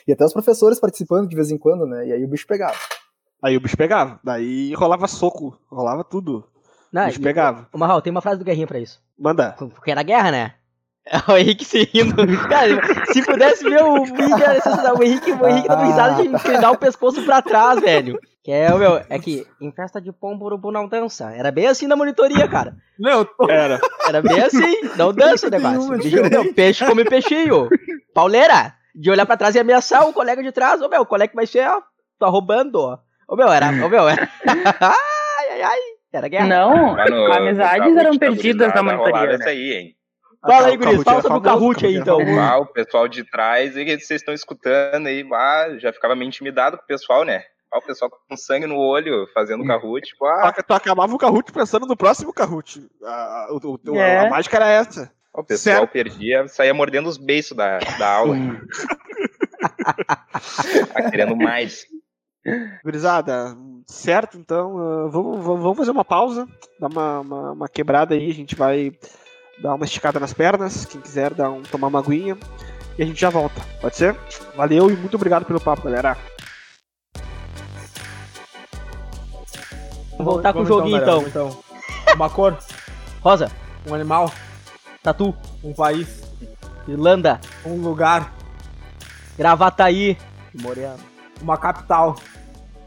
E 0.08 0.12
até 0.12 0.24
os 0.24 0.32
professores 0.32 0.80
participando 0.80 1.28
de 1.28 1.36
vez 1.36 1.50
em 1.50 1.58
quando, 1.58 1.86
né? 1.86 2.06
E 2.06 2.12
aí 2.12 2.24
o 2.24 2.28
bicho 2.28 2.46
pegava. 2.46 2.76
Aí 3.44 3.58
o 3.58 3.60
bicho 3.60 3.76
pegava. 3.76 4.18
Daí 4.24 4.72
rolava 4.72 5.06
soco, 5.06 5.58
rolava 5.70 6.02
tudo. 6.02 6.48
Não, 6.90 7.02
o 7.02 7.06
bicho 7.06 7.20
pegava. 7.20 7.68
O 7.70 7.78
Marral, 7.78 8.00
tem 8.00 8.10
uma 8.10 8.22
frase 8.22 8.38
do 8.38 8.44
Guerrinha 8.44 8.66
pra 8.66 8.78
isso. 8.78 9.02
Manda. 9.18 9.54
Porque 9.58 9.90
era 9.90 10.02
guerra, 10.02 10.30
né? 10.30 10.54
É 11.06 11.30
o 11.30 11.36
Henrique 11.36 11.66
se 11.66 11.84
rindo. 11.84 12.16
Cara, 12.48 12.80
se 13.12 13.22
pudesse 13.22 13.62
ver 13.62 13.82
o 13.82 13.98
Henrique, 13.98 14.22
o 14.22 15.02
Henrique, 15.02 15.32
o 15.32 15.46
Henrique 15.46 15.68
dando 15.68 15.84
risada 15.84 16.22
de 16.22 16.58
dar 16.58 16.70
o 16.70 16.78
pescoço 16.78 17.22
pra 17.26 17.42
trás, 17.42 17.78
velho. 17.78 18.18
Que 18.42 18.50
é, 18.50 18.74
meu, 18.74 19.02
é 19.10 19.18
que 19.18 19.46
em 19.60 19.70
festa 19.70 20.00
de 20.00 20.10
pombo, 20.10 20.46
urubu 20.46 20.72
não 20.72 20.88
dança. 20.88 21.30
Era 21.34 21.50
bem 21.50 21.66
assim 21.66 21.86
na 21.86 21.96
monitoria, 21.96 22.48
cara. 22.48 22.74
Não, 22.98 23.26
era. 23.46 23.78
Era 24.06 24.22
bem 24.22 24.40
assim, 24.40 24.82
não 24.96 25.12
dança 25.12 25.48
o 25.48 25.50
negócio. 25.50 25.98
Bicho, 25.98 26.54
peixe 26.54 26.86
come 26.86 27.04
peixinho. 27.04 27.68
Pauleira, 28.14 28.74
de 28.94 29.10
olhar 29.10 29.26
pra 29.26 29.36
trás 29.36 29.54
e 29.54 29.58
ameaçar 29.58 30.08
o 30.08 30.12
colega 30.14 30.42
de 30.42 30.52
trás. 30.52 30.80
Ô, 30.80 30.88
meu, 30.88 31.02
o 31.02 31.06
colega 31.06 31.32
vai 31.34 31.46
ser, 31.46 31.68
ó, 31.68 31.82
tá 32.18 32.28
roubando, 32.28 32.76
ó. 32.76 32.98
Ô 33.28 33.36
meu, 33.36 33.48
era. 33.52 33.68
Ô 33.84 33.88
meu, 33.88 34.08
era. 34.08 34.28
ai, 34.80 35.50
ai, 35.50 35.62
ai. 35.62 35.80
Era 36.12 36.28
guerra. 36.28 36.46
Não, 36.46 36.96
no, 36.96 37.32
amizades 37.32 37.96
eram 37.96 38.16
perdidas 38.16 38.72
na 38.72 38.82
monitoria. 38.82 39.36
Né? 39.36 39.44
aí, 39.46 39.72
hein? 39.72 39.96
Fala 40.46 40.68
aí, 40.68 40.76
Guris, 40.76 41.02
fala 41.02 41.22
sobre 41.22 41.38
o 41.38 41.42
Kahoot 41.42 41.86
aí, 41.86 41.96
então. 41.96 42.18
Ah, 42.38 42.58
o 42.58 42.66
pessoal 42.66 43.08
de 43.08 43.24
trás, 43.24 43.76
e 43.76 43.84
vocês 43.84 44.20
estão 44.20 44.34
escutando 44.34 45.06
aí, 45.06 45.26
ah, 45.32 45.76
já 45.78 45.92
ficava 45.92 46.14
meio 46.14 46.28
intimidado 46.28 46.76
com 46.76 46.84
o 46.84 46.86
pessoal, 46.86 47.24
né? 47.24 47.42
Ah, 47.72 47.78
o 47.78 47.82
pessoal 47.82 48.10
com 48.28 48.36
sangue 48.36 48.66
no 48.66 48.76
olho, 48.76 49.26
fazendo 49.34 49.64
Kahoot. 49.64 50.06
Tipo, 50.06 50.26
ah. 50.26 50.52
Tu 50.52 50.72
acabava 50.72 51.12
o 51.12 51.18
Kahoot 51.18 51.50
pensando 51.50 51.86
no 51.86 51.96
próximo 51.96 52.32
Kahoot. 52.32 52.86
A, 53.02 53.48
o, 53.50 53.80
o, 53.90 53.96
é. 53.96 54.26
a 54.26 54.30
mágica 54.30 54.56
era 54.56 54.68
essa. 54.68 55.10
O 55.32 55.42
pessoal 55.42 55.78
certo. 55.78 55.90
perdia, 55.90 56.46
saía 56.46 56.72
mordendo 56.72 57.08
os 57.08 57.16
beiços 57.16 57.56
da, 57.56 57.78
da 57.78 58.08
aula. 58.08 58.36
tá 60.92 61.02
querendo 61.10 61.34
mais. 61.34 61.86
Gurizada, 62.84 63.56
certo? 63.86 64.36
Então, 64.36 64.76
uh, 64.76 65.10
vamos, 65.10 65.44
vamos 65.44 65.78
fazer 65.78 65.90
uma 65.90 66.04
pausa, 66.04 66.46
dar 66.78 66.88
uma, 66.88 67.20
uma, 67.20 67.52
uma, 67.52 67.68
quebrada 67.68 68.14
aí, 68.14 68.30
a 68.30 68.34
gente 68.34 68.54
vai 68.54 68.92
dar 69.62 69.74
uma 69.74 69.84
esticada 69.84 70.20
nas 70.20 70.34
pernas, 70.34 70.84
quem 70.84 71.00
quiser 71.00 71.32
dar 71.32 71.50
um, 71.50 71.62
tomar 71.62 71.88
uma 71.88 72.00
aguinha, 72.00 72.36
e 72.98 73.02
a 73.02 73.06
gente 73.06 73.20
já 73.20 73.30
volta, 73.30 73.60
pode 73.80 73.96
ser? 73.96 74.14
Valeu 74.54 74.90
e 74.90 74.96
muito 74.96 75.14
obrigado 75.14 75.44
pelo 75.44 75.60
papo, 75.60 75.82
galera. 75.82 76.16
Vamos 80.16 80.24
voltar 80.24 80.52
vamos 80.52 80.68
com 80.68 80.74
o 80.74 80.78
joguinho 80.78 80.98
então, 80.98 81.22
então. 81.22 81.48
então. 81.48 82.14
Uma 82.14 82.30
cor. 82.30 82.56
Rosa. 83.20 83.50
Um 83.86 83.94
animal. 83.94 84.30
Tatu. 85.02 85.34
Um 85.62 85.72
país. 85.72 86.22
Irlanda. 86.86 87.40
Um 87.64 87.80
lugar. 87.80 88.32
Gravataí. 89.36 90.16
Moreno. 90.54 90.98
Uma 91.40 91.56
capital. 91.56 92.16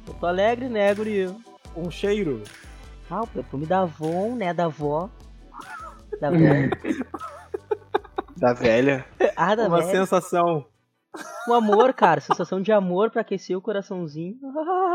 Porto 0.08 0.26
Alegre, 0.26 0.70
né, 0.70 0.94
guri? 0.96 1.34
Um 1.76 1.92
cheiro. 1.92 2.42
Ah, 3.10 3.22
o 3.22 3.28
perfume 3.28 3.66
da 3.66 3.82
Avon, 3.82 4.36
né, 4.36 4.54
da 4.54 4.66
avó. 4.66 5.10
Da 6.20 6.30
avó. 6.30 6.38
Da 8.38 8.54
velha. 8.54 9.04
Ah, 9.36 9.56
da 9.56 9.68
Uma 9.68 9.80
velha. 9.80 9.90
sensação. 9.92 10.64
Um 11.50 11.54
amor, 11.56 11.92
cara. 11.92 12.22
Sensação 12.22 12.62
de 12.62 12.72
amor 12.72 13.10
pra 13.10 13.22
aquecer 13.22 13.58
o 13.58 13.62
coraçãozinho. 13.62 14.36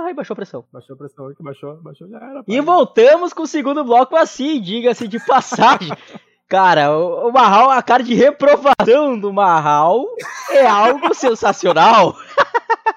Ai, 0.05 0.15
baixou 0.15 0.35
a 0.35 0.37
pressão. 0.37 0.65
Baixou 0.73 0.95
a 0.95 0.97
pressão 0.97 1.27
aqui, 1.27 1.43
baixou, 1.43 1.75
baixou, 1.83 2.09
já 2.09 2.19
era. 2.19 2.45
E 2.47 2.57
pai. 2.59 2.61
voltamos 2.61 3.33
com 3.33 3.43
o 3.43 3.47
segundo 3.49 3.83
bloco 3.85 4.15
assim, 4.15 4.61
diga-se 4.61 5.09
de 5.09 5.19
passagem. 5.27 5.91
Cara, 6.49 6.97
o, 6.97 7.29
o 7.29 7.33
Marral, 7.33 7.71
a 7.71 7.83
cara 7.83 8.05
de 8.05 8.15
reprovação 8.15 9.19
do 9.19 9.33
Marral 9.33 10.05
é 10.51 10.65
algo 10.65 11.13
sensacional. 11.15 12.15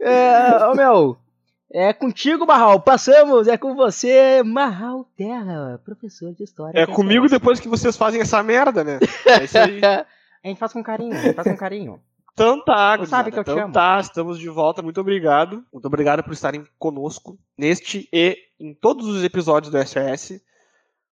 É, 0.00 0.66
ô 0.66 0.74
meu, 0.74 1.16
é 1.72 1.92
contigo, 1.92 2.46
Marral. 2.46 2.80
Passamos, 2.80 3.48
é 3.48 3.56
com 3.56 3.74
você, 3.74 4.42
Marral 4.42 5.04
Terra, 5.16 5.80
professor 5.84 6.32
de 6.32 6.44
história. 6.44 6.78
É 6.78 6.86
comigo 6.86 7.22
ciência. 7.22 7.38
depois 7.38 7.60
que 7.60 7.68
vocês 7.68 7.96
fazem 7.96 8.20
essa 8.20 8.42
merda, 8.42 8.84
né? 8.84 8.98
É 9.26 9.44
isso 9.44 9.58
aí. 9.58 9.80
A 10.44 10.48
gente 10.48 10.58
faz 10.58 10.74
com 10.74 10.82
carinho, 10.82 11.14
a 11.14 11.22
gente 11.22 11.34
faz 11.34 11.48
com 11.48 11.56
carinho. 11.56 11.98
Então 12.34 12.62
tá, 12.62 12.98
Tu 12.98 13.06
sabe 13.06 13.32
que 13.32 13.38
eu 13.38 13.44
te 13.44 13.50
então 13.50 13.64
amo. 13.64 13.72
tá, 13.72 13.98
estamos 13.98 14.38
de 14.38 14.48
volta, 14.50 14.82
muito 14.82 15.00
obrigado. 15.00 15.64
Muito 15.72 15.86
obrigado 15.86 16.22
por 16.22 16.34
estarem 16.34 16.66
conosco 16.78 17.38
neste 17.56 18.06
e 18.12 18.36
em 18.60 18.74
todos 18.74 19.06
os 19.06 19.24
episódios 19.24 19.72
do 19.72 19.78
SOS. 19.78 20.38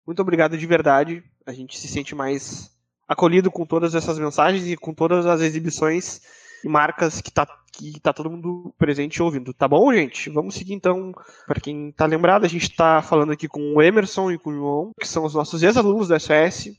Muito 0.07 0.21
obrigado 0.21 0.59
de 0.59 0.67
verdade. 0.67 1.25
A 1.47 1.53
gente 1.53 1.79
se 1.79 1.89
sente 1.89 2.15
mais 2.15 2.72
acolhido 3.13 3.51
com 3.51 3.65
todas 3.65 3.95
essas 3.95 4.19
mensagens 4.19 4.67
e 4.67 4.77
com 4.77 4.93
todas 4.93 5.27
as 5.27 5.41
exibições 5.41 6.21
e 6.65 6.69
marcas 6.69 7.21
que 7.21 7.31
tá, 7.31 7.47
que 7.73 8.01
tá 8.01 8.13
todo 8.13 8.31
mundo 8.31 8.75
presente 8.79 9.23
ouvindo. 9.23 9.53
Tá 9.53 9.67
bom, 9.67 9.93
gente? 9.93 10.31
Vamos 10.31 10.55
seguir 10.55 10.75
então. 10.75 11.13
Para 11.47 11.61
quem 11.61 11.93
tá 11.93 12.07
lembrado, 12.07 12.45
a 12.45 12.49
gente 12.49 12.75
tá 12.75 13.03
falando 13.03 13.33
aqui 13.33 13.49
com 13.49 13.75
o 13.75 13.83
Emerson 13.83 14.31
e 14.31 14.39
com 14.39 14.51
o 14.51 14.55
João, 14.55 14.91
que 14.99 15.07
são 15.07 15.25
os 15.25 15.35
nossos 15.35 15.63
ex-alunos 15.63 16.09
do 16.09 16.19
SOS, 16.19 16.71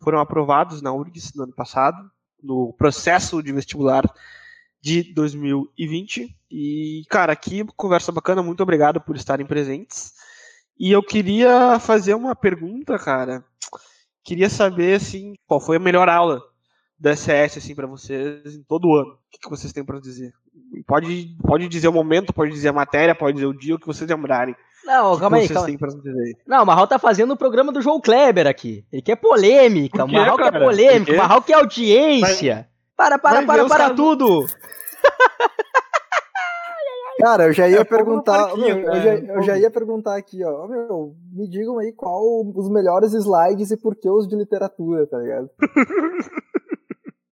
foram 0.00 0.18
aprovados 0.18 0.82
na 0.82 0.92
URGS 0.92 1.32
no 1.34 1.44
ano 1.44 1.52
passado 1.52 2.10
no 2.42 2.72
processo 2.72 3.42
de 3.42 3.52
vestibular 3.52 4.02
de 4.80 5.14
2020. 5.14 6.36
E, 6.50 7.02
cara, 7.08 7.32
aqui 7.32 7.64
conversa 7.76 8.10
bacana, 8.10 8.42
muito 8.42 8.62
obrigado 8.62 9.00
por 9.00 9.14
estarem 9.14 9.46
presentes. 9.46 10.12
E 10.78 10.90
eu 10.90 11.02
queria 11.02 11.78
fazer 11.78 12.14
uma 12.14 12.34
pergunta, 12.34 12.98
cara. 12.98 13.44
Queria 14.24 14.48
saber, 14.48 14.94
assim, 14.96 15.34
qual 15.46 15.60
foi 15.60 15.76
a 15.76 15.80
melhor 15.80 16.08
aula 16.08 16.40
da 16.98 17.14
SS, 17.16 17.58
assim, 17.58 17.74
para 17.74 17.86
vocês 17.86 18.54
em 18.54 18.62
todo 18.62 18.88
o 18.88 18.94
ano. 18.94 19.10
O 19.10 19.18
que, 19.30 19.38
que 19.40 19.50
vocês 19.50 19.72
têm 19.72 19.84
para 19.84 19.98
dizer? 19.98 20.32
Pode, 20.86 21.36
pode 21.42 21.68
dizer 21.68 21.88
o 21.88 21.92
momento, 21.92 22.32
pode 22.32 22.52
dizer 22.52 22.68
a 22.68 22.72
matéria, 22.72 23.14
pode 23.14 23.34
dizer 23.34 23.46
o 23.46 23.58
dia, 23.58 23.74
o 23.74 23.78
que 23.78 23.86
vocês 23.86 24.08
lembrarem. 24.08 24.54
Não, 24.84 25.14
que 25.14 25.20
calma 25.20 25.36
aí, 25.38 25.48
calma 25.48 25.60
aí. 25.62 25.66
têm 25.66 25.78
pra 25.78 25.88
dizer 25.88 26.10
aí? 26.10 26.36
Não, 26.46 26.62
o 26.62 26.66
Marral 26.66 26.86
tá 26.86 26.98
fazendo 26.98 27.32
o 27.32 27.36
programa 27.36 27.72
do 27.72 27.80
João 27.80 28.00
Kleber 28.00 28.46
aqui. 28.46 28.84
Ele 28.92 29.02
quer 29.02 29.16
polêmica. 29.16 30.04
O 30.04 30.08
Marral 30.10 30.36
quer 30.36 30.52
polêmica. 30.52 31.12
O 31.12 31.16
Marral 31.16 31.42
quer 31.42 31.54
audiência. 31.54 32.68
Para, 32.96 33.18
para, 33.18 33.36
vai 33.36 33.46
para, 33.46 33.66
para 33.66 33.78
caras- 33.78 33.96
tudo. 33.96 34.46
Cara, 37.18 37.44
eu 37.44 37.52
já 37.52 37.68
ia 37.68 37.80
É 37.80 37.84
perguntar. 37.84 38.56
meu, 38.56 38.78
eu, 38.80 38.94
já, 39.02 39.14
eu 39.14 39.42
já 39.42 39.58
ia 39.58 39.70
perguntar 39.70 40.16
aqui, 40.16 40.42
ó. 40.44 40.66
Meu, 40.66 41.14
me 41.32 41.48
digam 41.48 41.78
aí 41.78 41.92
qual 41.92 42.22
os 42.54 42.68
melhores 42.70 43.12
slides 43.12 43.70
e 43.70 43.76
por 43.76 43.94
que 43.96 44.08
os 44.08 44.26
de 44.28 44.34
literatura, 44.36 45.06
tá 45.06 45.18
ligado? 45.18 45.50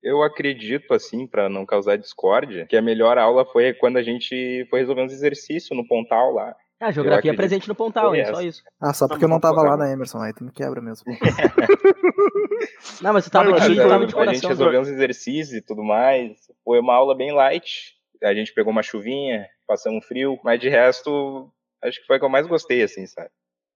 Eu 0.03 0.21
acredito, 0.21 0.93
assim, 0.93 1.29
pra 1.29 1.49
não 1.49 1.65
causar 1.65 1.97
discórdia, 1.97 2.67
que 2.67 2.77
a 2.77 2.83
melhor 2.83 3.17
aula 3.19 3.45
foi 3.47 3.73
quando 3.73 3.99
a 3.99 4.03
gente 4.03 4.67
foi 4.69 4.81
resolver 4.81 5.03
uns 5.05 5.13
exercícios 5.13 5.77
no 5.79 5.87
Pontal 5.87 6.33
lá. 6.33 6.57
Ah, 6.81 6.91
geografia 6.91 7.31
acredito 7.31 7.37
presente 7.37 7.69
no 7.69 7.75
Pontal, 7.77 8.13
é 8.13 8.25
só 8.25 8.43
isso. 8.43 8.65
Ah, 8.81 8.93
só 8.93 9.05
Não, 9.05 9.11
porque 9.11 9.25
eu 9.25 9.29
não 9.29 9.39
tava 9.39 9.63
não 9.63 9.71
lá 9.71 9.77
na 9.77 9.93
Emerson, 9.93 10.19
aí 10.19 10.33
tu 10.35 10.43
me 10.43 10.51
quebra 10.51 10.81
mesmo. 10.83 11.05
Não, 13.01 13.13
mas 13.13 13.25
você 13.25 13.31
tava 13.31 13.51
Não, 13.51 13.57
de, 13.57 13.77
tu 13.77 13.77
tava 13.77 13.99
de 13.99 14.05
a 14.05 14.07
gente 14.07 14.15
coração. 14.15 14.51
resolveu 14.51 14.81
uns 14.81 14.89
exercícios 14.89 15.57
e 15.57 15.63
tudo 15.63 15.85
mais. 15.85 16.33
Foi 16.65 16.81
uma 16.81 16.95
aula 16.95 17.15
bem 17.17 17.33
light. 17.33 17.95
A 18.25 18.35
gente 18.35 18.53
pegou 18.53 18.73
uma 18.73 18.83
chuvinha, 18.83 19.47
passamos 19.67 19.99
um 20.05 20.07
frio, 20.07 20.39
mas 20.45 20.61
de 20.61 20.69
resto, 20.69 21.51
acho 21.83 22.01
que 22.01 22.07
foi 22.07 22.17
a 22.17 22.19
que 22.19 22.25
eu 22.25 22.29
mais 22.29 22.47
gostei, 22.47 22.83
assim, 22.83 23.07
sabe? 23.07 23.31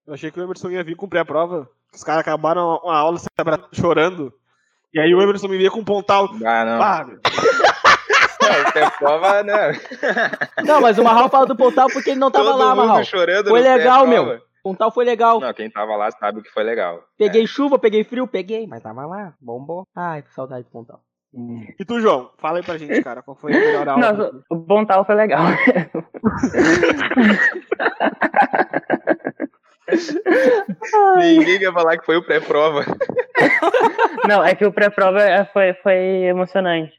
Eu 0.06 0.14
achei 0.14 0.30
que 0.30 0.38
o 0.38 0.42
Emerson 0.42 0.70
ia 0.70 0.84
vir 0.84 0.94
cumprir 0.96 1.18
a 1.18 1.24
prova. 1.24 1.68
Os 1.92 2.04
caras 2.04 2.20
acabaram 2.20 2.80
a 2.88 2.96
aula 2.96 3.18
se 3.18 3.26
chorando. 3.72 4.32
E 4.94 5.00
aí 5.00 5.14
o 5.14 5.20
Emerson 5.20 5.48
me 5.48 5.58
via 5.58 5.70
com 5.70 5.80
um 5.80 5.84
pontal. 5.84 6.28
Ah, 6.44 6.64
não. 6.64 6.82
Ah, 6.82 7.04
meu. 7.04 7.20
Não, 8.46 8.72
tem 8.72 8.90
prova, 8.98 9.42
não. 9.42 9.54
Não, 10.64 10.80
mas 10.80 10.98
o 10.98 11.02
Marral 11.02 11.28
fala 11.28 11.46
do 11.46 11.56
Pontal 11.56 11.88
porque 11.92 12.10
ele 12.10 12.20
não 12.20 12.30
tava 12.30 12.44
Todo 12.44 12.58
lá, 12.58 12.74
mundo 12.76 12.86
Marral. 12.86 13.04
chorando 13.04 13.48
Foi 13.48 13.60
legal, 13.60 14.06
meu. 14.06 14.40
Pontal 14.62 14.90
foi 14.92 15.04
legal. 15.04 15.40
Não, 15.40 15.52
quem 15.52 15.68
tava 15.70 15.96
lá 15.96 16.10
sabe 16.12 16.42
que 16.42 16.50
foi 16.50 16.62
legal. 16.62 17.02
Peguei 17.18 17.46
chuva, 17.46 17.78
peguei 17.78 18.04
frio, 18.04 18.26
peguei, 18.26 18.66
mas 18.66 18.82
tava 18.82 19.04
lá. 19.04 19.34
Bombou. 19.40 19.84
Ai, 19.94 20.22
que 20.22 20.32
saudade 20.32 20.64
do 20.64 20.70
Pontal. 20.70 21.00
E 21.78 21.84
tu, 21.84 22.00
João? 22.00 22.30
Fala 22.38 22.58
aí 22.58 22.64
pra 22.64 22.78
gente, 22.78 23.02
cara. 23.02 23.22
Qual 23.22 23.36
foi 23.36 23.54
a 23.54 23.58
melhor 23.58 23.88
aula? 23.88 24.12
Nossa, 24.12 24.32
o 24.50 24.56
Pontal 24.58 25.04
foi 25.04 25.14
legal. 25.14 25.44
Ninguém 31.18 31.60
ia 31.60 31.72
falar 31.72 31.96
que 31.98 32.06
foi 32.06 32.16
o 32.16 32.24
pré-prova. 32.24 32.84
Não, 34.28 34.44
é 34.44 34.54
que 34.54 34.64
o 34.64 34.72
pré-prova 34.72 35.20
é- 35.22 35.44
foi, 35.46 35.72
foi 35.74 35.96
emocionante. 36.24 36.92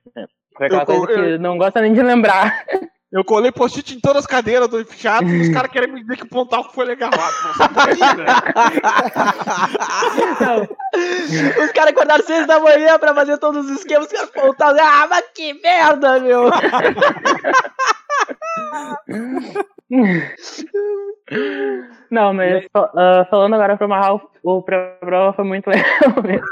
Foi 0.55 0.67
aquela 0.67 0.83
Eu- 0.83 0.85
coisa 0.85 1.07
que 1.07 1.13
eu- 1.13 1.39
não 1.39 1.57
gosta 1.57 1.81
nem 1.81 1.93
de 1.93 2.01
lembrar. 2.01 2.63
Eu 3.09 3.23
colei 3.23 3.51
post-it 3.53 3.95
em 3.95 3.99
todas 4.01 4.23
as 4.23 4.27
cadeiras 4.27 4.67
do 4.67 4.83
fechado 4.85 5.29
e 5.29 5.41
os 5.41 5.49
caras 5.49 5.71
querem 5.71 5.93
me 5.93 6.01
dizer 6.01 6.17
que 6.17 6.23
o 6.23 6.29
pontal 6.29 6.69
foi 6.73 6.85
legal. 6.85 7.09
Ah, 7.13 7.69
imagina. 7.71 8.25
Não, 10.41 10.63
Os 11.63 11.71
caras 11.71 11.91
acordaram 11.91 12.25
seis 12.25 12.45
da 12.45 12.59
manhã 12.59 12.99
pra 12.99 13.15
fazer 13.15 13.37
todos 13.37 13.65
os 13.65 13.79
esquemas. 13.79 14.07
Os 14.07 14.11
caras 14.11 14.29
Pontal. 14.31 14.75
Ah, 14.77 15.07
mas 15.09 15.25
que 15.33 15.53
merda, 15.53 16.19
meu. 16.19 16.49
Não, 22.11 22.33
mas 22.33 22.65
ah, 22.75 23.25
falando 23.29 23.53
agora 23.53 23.77
pro 23.77 23.87
Marral, 23.87 24.29
o 24.43 24.61
pré-prova 24.61 25.33
foi 25.33 25.45
muito 25.45 25.67
legal 25.67 26.23
mesmo. 26.23 26.45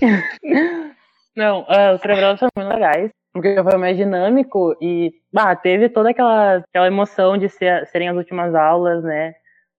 Não, 1.36 1.66
ah, 1.68 1.92
os 1.94 2.00
pré-provas 2.00 2.38
foram 2.38 2.50
muito 2.56 2.72
legais, 2.74 3.10
porque 3.40 3.62
foi 3.62 3.76
mais 3.78 3.96
dinâmico 3.96 4.76
e 4.80 5.12
bah, 5.32 5.54
teve 5.56 5.88
toda 5.88 6.10
aquela, 6.10 6.56
aquela 6.56 6.86
emoção 6.86 7.36
de 7.38 7.48
ser- 7.48 7.86
serem 7.88 8.08
as 8.08 8.16
últimas 8.16 8.54
aulas, 8.54 9.02
né? 9.04 9.34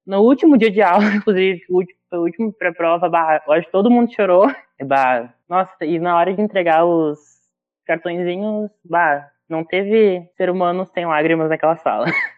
No 0.05 0.22
último 0.22 0.58
dia 0.58 0.72
de 0.72 0.82
aula, 0.82 1.05
inclusive, 1.16 1.62
o 1.70 1.78
último, 1.78 1.99
o 2.14 2.18
último 2.18 2.53
pré-prova, 2.53 3.10
bah, 3.10 3.41
acho 3.49 3.66
que 3.68 3.72
todo 3.72 3.91
mundo 3.91 4.14
chorou. 4.14 4.47
E, 4.80 4.86
bah, 4.86 5.34
nossa, 5.49 5.86
e 5.86 5.99
na 5.99 6.16
hora 6.18 6.34
de 6.34 6.41
entregar 6.41 6.86
os 6.86 7.20
cartõezinhos, 7.86 8.70
bah, 8.86 9.28
não 9.49 9.64
teve 9.64 10.28
ser 10.38 10.49
humano 10.49 10.86
sem 10.93 11.05
lágrimas 11.05 11.49
naquela 11.49 11.78
sala. 11.78 12.05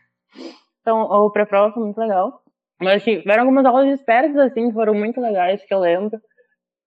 Então, 0.81 1.01
o 1.01 1.29
pré-prova 1.31 1.73
foi 1.73 1.83
muito 1.83 1.97
legal. 1.99 2.41
Mas 2.81 3.03
tiveram 3.03 3.43
algumas 3.43 3.65
aulas 3.65 3.87
espertas, 3.99 4.37
assim, 4.37 4.67
que 4.69 4.73
foram 4.73 4.93
muito 4.93 5.19
legais, 5.19 5.63
que 5.63 5.73
eu 5.73 5.79
lembro. 5.79 6.19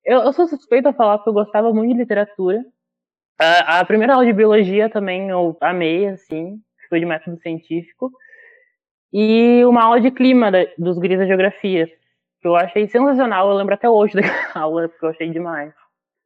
Eu, 0.05 0.21
eu 0.23 0.33
sou 0.33 0.47
suspeita 0.49 0.91
a 0.91 0.95
falar 0.95 1.19
porque 1.19 1.31
eu 1.31 1.35
gostava 1.35 1.73
muito 1.73 1.93
de 1.95 2.01
literatura. 2.01 2.65
A, 3.39 3.81
a 3.81 3.85
primeira 3.85 4.15
aula 4.15 4.27
de 4.27 4.33
biologia 4.33 4.89
também 4.89 5.29
eu 5.31 5.57
amei, 5.61 6.07
assim, 6.09 6.59
foi 6.89 7.01
de 7.01 7.07
método 7.07 7.39
científico. 7.41 8.11
E 9.13 9.65
uma 9.65 9.85
aula 9.85 10.01
de 10.01 10.11
clima 10.11 10.51
da, 10.51 10.59
dos 10.79 10.97
guris 10.99 11.19
da 11.19 11.27
geografia, 11.27 11.87
que 12.41 12.49
eu 12.49 12.57
achei 12.57 12.89
sensacional. 12.89 13.51
Eu 13.51 13.57
lembro 13.57 13.75
até 13.75 13.89
hoje 13.89 14.15
daquela 14.21 14.65
aula, 14.65 14.89
porque 14.89 15.05
eu 15.05 15.11
achei 15.11 15.31
demais. 15.31 15.73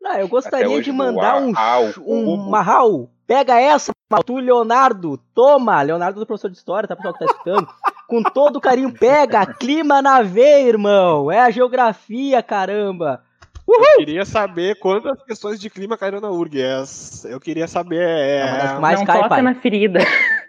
Não, 0.01 0.13
eu 0.19 0.29
gostaria 0.29 0.81
de 0.83 0.93
mandar 0.93 1.37
um, 1.43 1.55
ch- 1.93 1.99
um. 1.99 2.37
Marral. 2.51 3.11
Pega 3.27 3.61
essa, 3.61 3.93
tu, 4.25 4.37
Leonardo. 4.39 5.19
Toma, 5.35 5.83
Leonardo 5.83 6.21
do 6.21 6.27
professor 6.27 6.49
de 6.51 6.57
história, 6.57 6.87
tá, 6.89 6.95
pessoal 6.95 7.15
que 7.15 7.21
tá 7.21 7.25
escutando? 7.25 7.67
Com 8.07 8.23
todo 8.23 8.61
carinho, 8.61 8.93
pega, 8.93 9.45
clima 9.47 10.01
na 10.01 10.23
veia, 10.23 10.69
irmão. 10.69 11.29
É 11.33 11.41
a 11.41 11.51
geografia, 11.51 12.41
caramba. 12.41 13.25
Eu 13.69 13.81
queria 13.99 14.25
saber 14.25 14.79
quantas 14.79 15.23
questões 15.25 15.59
de 15.61 15.69
clima 15.69 15.97
caíram 15.99 16.21
na 16.21 16.31
URG. 16.31 16.61
Essa- 16.63 17.29
Eu 17.29 17.41
queria 17.41 17.67
saber. 17.67 18.01
É... 18.01 18.39
É 18.41 18.45
uma 18.47 18.59
das 18.59 18.73
que 18.75 18.81
mais 18.81 18.99
não 19.01 19.07
cai, 19.07 19.17
toca 19.17 19.29
pai. 19.29 19.43
na 19.43 19.55
ferida. 19.55 19.99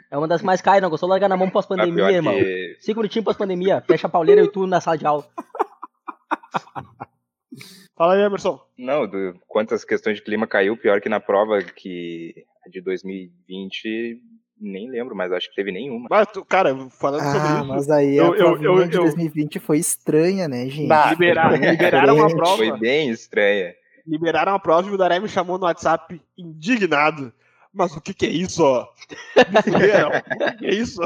É 0.10 0.18
uma 0.18 0.28
das 0.28 0.42
que 0.42 0.46
mais 0.48 0.62
cai, 0.62 0.80
não 0.80 0.90
gostou? 0.90 1.10
Largar 1.10 1.28
na 1.28 1.36
mão 1.36 1.50
pós-pandemia, 1.50 1.96
pior 1.96 2.12
irmão. 2.12 2.34
que- 2.36 2.78
Cinco 2.80 3.00
minutinhos 3.00 3.26
pós-pandemia. 3.26 3.82
Fecha 3.86 4.08
a 4.08 4.10
pauleira 4.10 4.42
e 4.44 4.48
tu 4.52 4.66
na 4.68 4.80
sala 4.80 4.98
de 4.98 5.06
aula. 5.06 5.26
Fala 7.98 8.14
aí, 8.14 8.22
Emerson. 8.22 8.60
Não, 8.78 9.08
do, 9.08 9.34
quantas 9.48 9.84
questões 9.84 10.18
de 10.18 10.22
clima 10.24 10.46
caiu, 10.46 10.78
pior 10.78 11.02
que 11.02 11.10
na 11.10 11.20
prova 11.20 11.62
que 11.64 12.46
a 12.66 12.70
de 12.70 12.80
2020, 12.82 14.22
nem 14.60 14.90
lembro, 14.90 15.16
mas 15.16 15.32
acho 15.32 15.50
que 15.50 15.56
teve 15.56 15.72
nenhuma. 15.72 16.08
Mas, 16.10 16.28
cara, 16.48 16.76
falando 17.00 17.22
Ah, 17.22 17.32
sobre 17.34 17.48
isso, 17.60 17.66
mas 17.68 17.90
aí 17.90 18.18
Eu- 18.18 18.26
a 18.26 18.28
eu- 18.30 18.36
provinha 18.36 18.70
eu- 18.70 18.88
de 18.88 18.96
eu- 18.98 19.02
2020 19.04 19.60
foi 19.60 19.78
estranha, 19.78 20.48
né, 20.48 20.66
gente? 20.68 20.88
Bah. 20.88 21.10
liberar- 21.12 21.50
Foi 21.50 21.60
bem 21.60 21.72
liberaram 21.72 22.26
a 22.26 22.30
prova. 22.30 22.58
Foi 22.58 22.80
bem 22.80 23.10
estranha. 23.10 23.74
liberaram 24.06 24.54
a 24.56 24.60
prova 24.60 24.90
e 24.90 24.94
o 24.94 24.98
Daré 24.98 25.20
me 25.20 25.28
chamou 25.28 25.58
no 25.58 25.66
WhatsApp 25.66 26.20
indignado. 26.38 27.32
Mas 27.74 27.96
o 27.96 28.02
que 28.02 28.14
que 28.14 28.26
é 28.26 28.30
isso, 28.30 28.64
ó? 28.64 28.84
O 29.38 30.58
que 30.58 30.66
é 30.66 30.70
isso? 30.74 31.02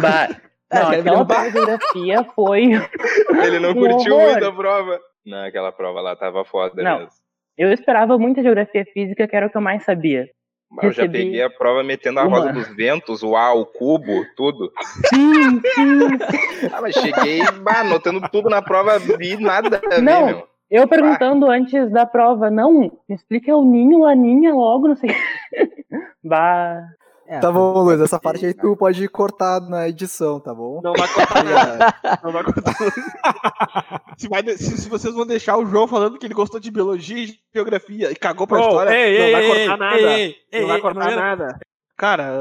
Bah, 0.00 0.28
É, 0.72 0.80
não, 0.80 0.90
aquela 1.24 1.50
geografia 1.50 2.24
foi 2.34 2.62
Ele 3.44 3.58
não 3.58 3.70
Um 3.70 3.74
curtiu 3.74 4.14
horror. 4.14 4.30
muito 4.32 4.46
a 4.46 4.52
prova. 4.52 5.00
Naquela 5.24 5.72
prova 5.72 6.00
lá 6.00 6.14
tava 6.16 6.44
foda 6.44 6.82
Não. 6.82 6.98
mesmo. 7.00 7.12
Eu 7.56 7.72
esperava 7.72 8.16
muito 8.18 8.40
a 8.40 8.42
geografia 8.42 8.84
física, 8.92 9.26
que 9.28 9.36
era 9.36 9.46
o 9.46 9.50
que 9.50 9.56
eu 9.56 9.60
mais 9.60 9.84
sabia. 9.84 10.28
Mas 10.70 10.84
Eu 10.84 10.92
já 10.92 11.08
peguei 11.08 11.42
a 11.42 11.50
prova 11.50 11.82
metendo 11.82 12.20
a 12.20 12.24
uma. 12.24 12.38
roda 12.38 12.52
dos 12.52 12.68
ventos, 12.76 13.22
o 13.24 13.34
A, 13.34 13.52
o 13.52 13.66
cubo, 13.66 14.24
tudo. 14.36 14.72
Sim, 15.08 15.60
sim. 15.74 16.68
Ah, 16.72 16.80
mas 16.80 16.94
cheguei 16.94 17.40
bah, 17.62 17.80
anotando 17.80 18.20
tudo 18.30 18.48
na 18.48 18.62
prova, 18.62 18.98
vi 18.98 19.36
nada 19.36 19.80
a 19.84 19.88
ver, 19.88 20.02
Não. 20.02 20.26
meu. 20.26 20.50
Eu 20.70 20.86
perguntando 20.86 21.50
antes 21.50 21.90
da 21.90 22.06
prova, 22.06 22.48
não, 22.48 22.72
me 23.08 23.14
explica 23.16 23.56
o 23.56 23.64
ninho, 23.64 23.98
laninha 23.98 24.54
logo, 24.54 24.86
não 24.86 24.94
sei. 24.94 25.10
bah. 26.22 26.84
É, 27.32 27.38
Tá 27.38 27.52
bom, 27.52 27.82
Luiz, 27.84 28.00
essa 28.00 28.18
parte 28.18 28.44
aí 28.44 28.52
tu 28.52 28.76
pode 28.76 29.06
cortar 29.08 29.60
na 29.60 29.88
edição, 29.88 30.40
tá 30.40 30.52
bom? 30.52 30.80
Não 30.82 30.92
vai 30.92 31.06
cortar 31.14 31.44
nada. 31.44 31.94
Não 32.24 32.32
vai 32.32 32.42
cortar 32.42 32.74
se, 34.18 34.28
vai 34.28 34.42
se- 34.56 34.78
se 34.78 34.88
vocês 34.88 35.14
vão 35.14 35.24
deixar 35.24 35.56
o 35.56 35.64
João 35.64 35.86
falando 35.86 36.18
que 36.18 36.26
ele 36.26 36.34
gostou 36.34 36.58
de 36.58 36.70
biologia 36.72 37.24
e 37.24 37.38
geografia 37.54 38.10
e 38.10 38.16
cagou 38.16 38.46
pra 38.48 38.58
Ô, 38.58 38.62
história, 38.62 38.90
ei, 38.90 39.18
não 39.18 39.24
ei, 39.26 39.32
vai 39.32 39.42
ei, 39.42 39.48
cortar 39.48 39.72
ei, 39.72 39.78
nada. 39.78 40.18
ei, 40.18 40.36
ei, 40.52 40.60
não 40.62 40.68
vai 40.68 40.80
cortar 40.80 41.16
nada. 41.16 41.58
Cara, 41.96 42.32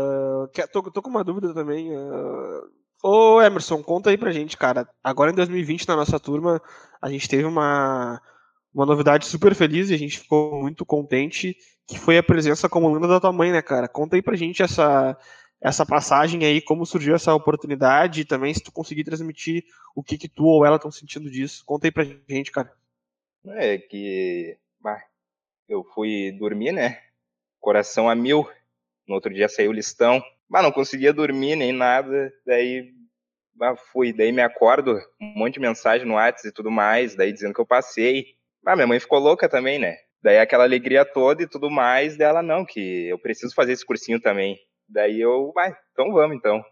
que- 0.54 0.68
tô, 0.68 0.82
tô 0.84 1.02
com 1.02 1.10
uma 1.10 1.24
dúvida 1.24 1.54
também. 1.54 1.96
ah. 1.96 2.62
Ô, 3.04 3.42
Emerson, 3.42 3.82
conta 3.84 4.10
aí 4.10 4.18
pra 4.18 4.32
gente, 4.32 4.58
cara. 4.58 4.88
Agora 5.04 5.32
em 5.32 5.36
2020, 5.36 5.88
na 5.88 5.96
nossa 5.96 6.20
turma, 6.20 6.62
a 7.02 7.10
gente 7.10 7.30
teve 7.30 7.46
uma, 7.46 8.20
uma 8.74 8.86
novidade 8.86 9.26
super 9.26 9.56
feliz 9.56 9.90
e 9.90 9.94
a 9.94 9.98
gente 9.98 10.20
ficou 10.20 10.62
muito 10.62 10.86
contente, 10.86 11.56
que 11.88 11.98
foi 11.98 12.18
a 12.18 12.24
presença 12.24 12.70
como 12.70 12.88
aluna 12.88 13.08
da 13.08 13.20
tua 13.20 13.34
mãe, 13.34 13.52
né, 13.52 13.62
cara? 13.62 13.88
Conta 13.88 14.16
aí 14.16 14.22
pra 14.22 14.36
gente 14.36 14.62
essa, 14.62 15.18
essa 15.62 15.86
passagem 15.86 16.46
aí, 16.46 16.62
como 16.62 16.86
surgiu 16.86 17.16
essa 17.16 17.34
oportunidade 17.34 18.22
e 18.22 18.26
também 18.26 18.54
se 18.54 18.64
tu 18.64 18.72
conseguir 18.72 19.04
transmitir 19.04 19.64
o 19.96 20.04
que, 20.04 20.18
que 20.18 20.30
tu 20.30 20.46
ou 20.46 20.66
ela 20.66 20.76
estão 20.76 20.92
sentindo 20.92 21.30
disso. 21.30 21.64
Conta 21.66 21.88
aí 21.88 21.92
pra 21.92 22.06
gente, 22.28 22.52
cara. 22.52 22.72
É 23.48 23.78
que 23.78 24.58
eu 25.68 25.84
fui 25.84 26.32
dormir, 26.32 26.72
né? 26.72 27.00
Coração 27.60 28.10
a 28.10 28.16
mil. 28.16 28.50
No 29.08 29.16
outro 29.16 29.34
dia 29.34 29.50
saiu 29.50 29.72
o 29.72 29.74
listão. 29.74 30.22
Mas 30.48 30.64
não 30.64 30.72
conseguia 30.72 31.14
dormir 31.14 31.56
nem 31.56 31.72
nada. 31.72 32.34
Daí 32.46 32.94
fui. 33.92 34.12
Daí 34.14 34.32
me 34.32 34.42
acordo, 34.42 34.98
um 35.22 35.34
monte 35.36 35.56
de 35.56 35.60
mensagem 35.60 36.08
no 36.08 36.16
WhatsApp 36.16 36.48
e 36.48 36.52
tudo 36.52 36.72
mais. 36.72 37.16
Daí 37.16 37.32
dizendo 37.32 37.54
que 37.54 37.62
eu 37.62 37.66
passei. 37.66 38.39
Ah, 38.66 38.76
minha 38.76 38.88
mãe 38.88 39.00
ficou 39.00 39.20
louca 39.20 39.50
também, 39.50 39.80
né? 39.80 39.96
Daí 40.22 40.38
aquela 40.38 40.64
alegria 40.64 41.06
toda 41.06 41.44
e 41.44 41.48
tudo 41.48 41.70
mais 41.70 42.18
dela, 42.18 42.42
não, 42.44 42.66
que 42.66 43.08
eu 43.08 43.18
preciso 43.18 43.54
fazer 43.56 43.72
esse 43.74 43.86
cursinho 43.86 44.20
também. 44.20 44.58
Daí 44.88 45.20
eu, 45.20 45.52
vai, 45.54 45.74
então 45.92 46.12
vamos 46.12 46.36
então. 46.36 46.64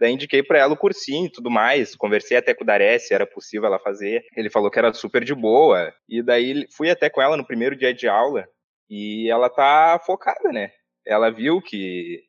Daí 0.00 0.12
indiquei 0.12 0.42
pra 0.42 0.58
ela 0.58 0.72
o 0.72 0.78
cursinho 0.78 1.26
e 1.26 1.30
tudo 1.30 1.50
mais. 1.50 1.94
Conversei 1.94 2.36
até 2.36 2.54
com 2.54 2.64
o 2.64 2.66
Daré 2.66 2.98
se 2.98 3.12
era 3.12 3.26
possível 3.26 3.66
ela 3.66 3.78
fazer. 3.78 4.24
Ele 4.34 4.48
falou 4.48 4.70
que 4.70 4.78
era 4.78 4.92
super 4.94 5.22
de 5.22 5.34
boa. 5.34 5.92
E 6.08 6.22
daí 6.22 6.66
fui 6.74 6.90
até 6.90 7.10
com 7.10 7.20
ela 7.20 7.36
no 7.36 7.46
primeiro 7.46 7.76
dia 7.76 7.92
de 7.92 8.08
aula. 8.08 8.48
E 8.88 9.30
ela 9.30 9.50
tá 9.50 10.00
focada, 10.04 10.50
né? 10.52 10.70
Ela 11.06 11.30
viu 11.30 11.60
que 11.60 12.22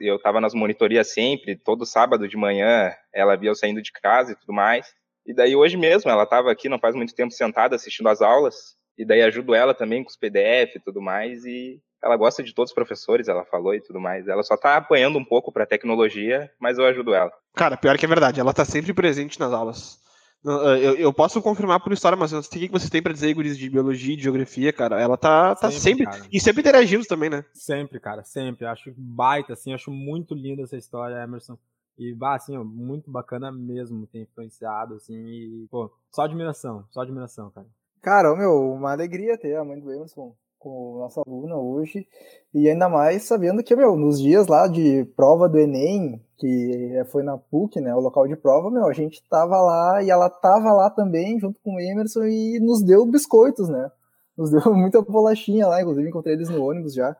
eu 0.00 0.18
tava 0.20 0.40
nas 0.42 0.52
monitorias 0.52 1.12
sempre, 1.12 1.56
todo 1.56 1.86
sábado 1.86 2.28
de 2.28 2.36
manhã. 2.36 2.92
Ela 3.14 3.34
via 3.34 3.48
eu 3.50 3.54
saindo 3.54 3.80
de 3.80 3.92
casa 3.92 4.32
e 4.32 4.36
tudo 4.36 4.52
mais. 4.52 4.86
E 5.30 5.32
daí 5.32 5.54
hoje 5.54 5.76
mesmo, 5.76 6.10
ela 6.10 6.26
tava 6.26 6.50
aqui 6.50 6.68
não 6.68 6.80
faz 6.80 6.92
muito 6.96 7.14
tempo 7.14 7.32
sentada 7.32 7.76
assistindo 7.76 8.08
as 8.08 8.20
aulas. 8.20 8.74
E 8.98 9.04
daí 9.06 9.22
ajudo 9.22 9.54
ela 9.54 9.72
também 9.72 10.02
com 10.02 10.10
os 10.10 10.16
PDF 10.16 10.74
e 10.74 10.80
tudo 10.84 11.00
mais. 11.00 11.44
E 11.44 11.80
ela 12.02 12.16
gosta 12.16 12.42
de 12.42 12.52
todos 12.52 12.72
os 12.72 12.74
professores, 12.74 13.28
ela 13.28 13.44
falou 13.44 13.72
e 13.72 13.80
tudo 13.80 14.00
mais. 14.00 14.26
Ela 14.26 14.42
só 14.42 14.56
tá 14.56 14.76
apanhando 14.76 15.20
um 15.20 15.24
pouco 15.24 15.52
pra 15.52 15.64
tecnologia, 15.64 16.50
mas 16.60 16.78
eu 16.78 16.84
ajudo 16.84 17.14
ela. 17.14 17.30
Cara, 17.54 17.76
pior 17.76 17.96
que 17.96 18.04
é 18.04 18.08
verdade, 18.08 18.40
ela 18.40 18.52
tá 18.52 18.64
sempre 18.64 18.92
presente 18.92 19.38
nas 19.38 19.52
aulas. 19.52 20.00
Eu, 20.42 20.96
eu 20.96 21.12
posso 21.12 21.40
confirmar 21.40 21.78
por 21.78 21.92
história, 21.92 22.16
mas 22.16 22.32
eu 22.32 22.36
não 22.36 22.42
sei 22.42 22.64
o 22.64 22.66
que 22.66 22.72
vocês 22.72 22.90
têm 22.90 23.02
pra 23.02 23.12
dizer, 23.12 23.32
guris, 23.32 23.56
de 23.56 23.70
biologia 23.70 24.14
e 24.14 24.16
de 24.16 24.24
geografia, 24.24 24.72
cara. 24.72 25.00
Ela 25.00 25.16
tá, 25.16 25.54
tá 25.54 25.70
sempre. 25.70 25.80
Sempre, 25.80 26.04
cara. 26.06 26.28
E 26.32 26.40
sempre 26.40 26.60
interagindo 26.62 27.04
também, 27.04 27.30
né? 27.30 27.44
Sempre, 27.52 28.00
cara, 28.00 28.24
sempre. 28.24 28.66
Acho 28.66 28.92
baita, 28.96 29.52
assim, 29.52 29.74
acho 29.74 29.92
muito 29.92 30.34
linda 30.34 30.62
essa 30.62 30.76
história, 30.76 31.22
Emerson. 31.22 31.56
E, 31.98 32.14
bah, 32.14 32.34
assim, 32.34 32.56
ó, 32.56 32.64
muito 32.64 33.10
bacana 33.10 33.52
mesmo 33.52 34.06
ter 34.06 34.22
influenciado, 34.22 34.94
assim, 34.94 35.14
e, 35.14 35.68
pô, 35.70 35.90
só 36.10 36.22
admiração, 36.22 36.84
só 36.90 37.02
admiração, 37.02 37.50
cara. 37.50 37.66
Cara, 38.00 38.34
meu, 38.34 38.72
uma 38.72 38.92
alegria 38.92 39.36
ter 39.36 39.56
a 39.56 39.64
mãe 39.64 39.78
do 39.78 39.92
Emerson 39.92 40.34
como 40.60 41.00
nossa 41.00 41.22
aluna 41.26 41.56
hoje. 41.56 42.06
E 42.54 42.68
ainda 42.68 42.88
mais 42.88 43.24
sabendo 43.24 43.62
que, 43.64 43.74
meu, 43.74 43.96
nos 43.96 44.20
dias 44.20 44.46
lá 44.46 44.68
de 44.68 45.04
prova 45.16 45.48
do 45.48 45.58
Enem, 45.58 46.22
que 46.36 47.02
foi 47.10 47.22
na 47.22 47.36
PUC, 47.36 47.80
né, 47.80 47.94
o 47.94 48.00
local 48.00 48.28
de 48.28 48.36
prova, 48.36 48.70
meu, 48.70 48.86
a 48.86 48.92
gente 48.92 49.22
tava 49.28 49.60
lá 49.60 50.02
e 50.02 50.10
ela 50.10 50.28
tava 50.28 50.72
lá 50.72 50.90
também, 50.90 51.40
junto 51.40 51.58
com 51.62 51.74
o 51.74 51.80
Emerson, 51.80 52.24
e 52.24 52.60
nos 52.60 52.82
deu 52.82 53.04
biscoitos, 53.06 53.68
né? 53.68 53.90
Nos 54.36 54.50
deu 54.50 54.62
muita 54.74 55.02
bolachinha 55.02 55.66
lá, 55.66 55.80
inclusive 55.80 56.08
encontrei 56.08 56.34
eles 56.34 56.48
no 56.48 56.62
ônibus 56.62 56.94
já. 56.94 57.16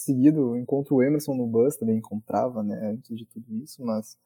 Seguido, 0.00 0.56
encontro 0.56 0.96
o 0.96 1.02
Emerson 1.02 1.34
no 1.34 1.46
bus, 1.46 1.76
também 1.76 1.98
encontrava, 1.98 2.62
né, 2.62 2.92
antes 2.94 3.14
de 3.18 3.26
tudo 3.26 3.44
isso, 3.62 3.84
mas 3.84 4.16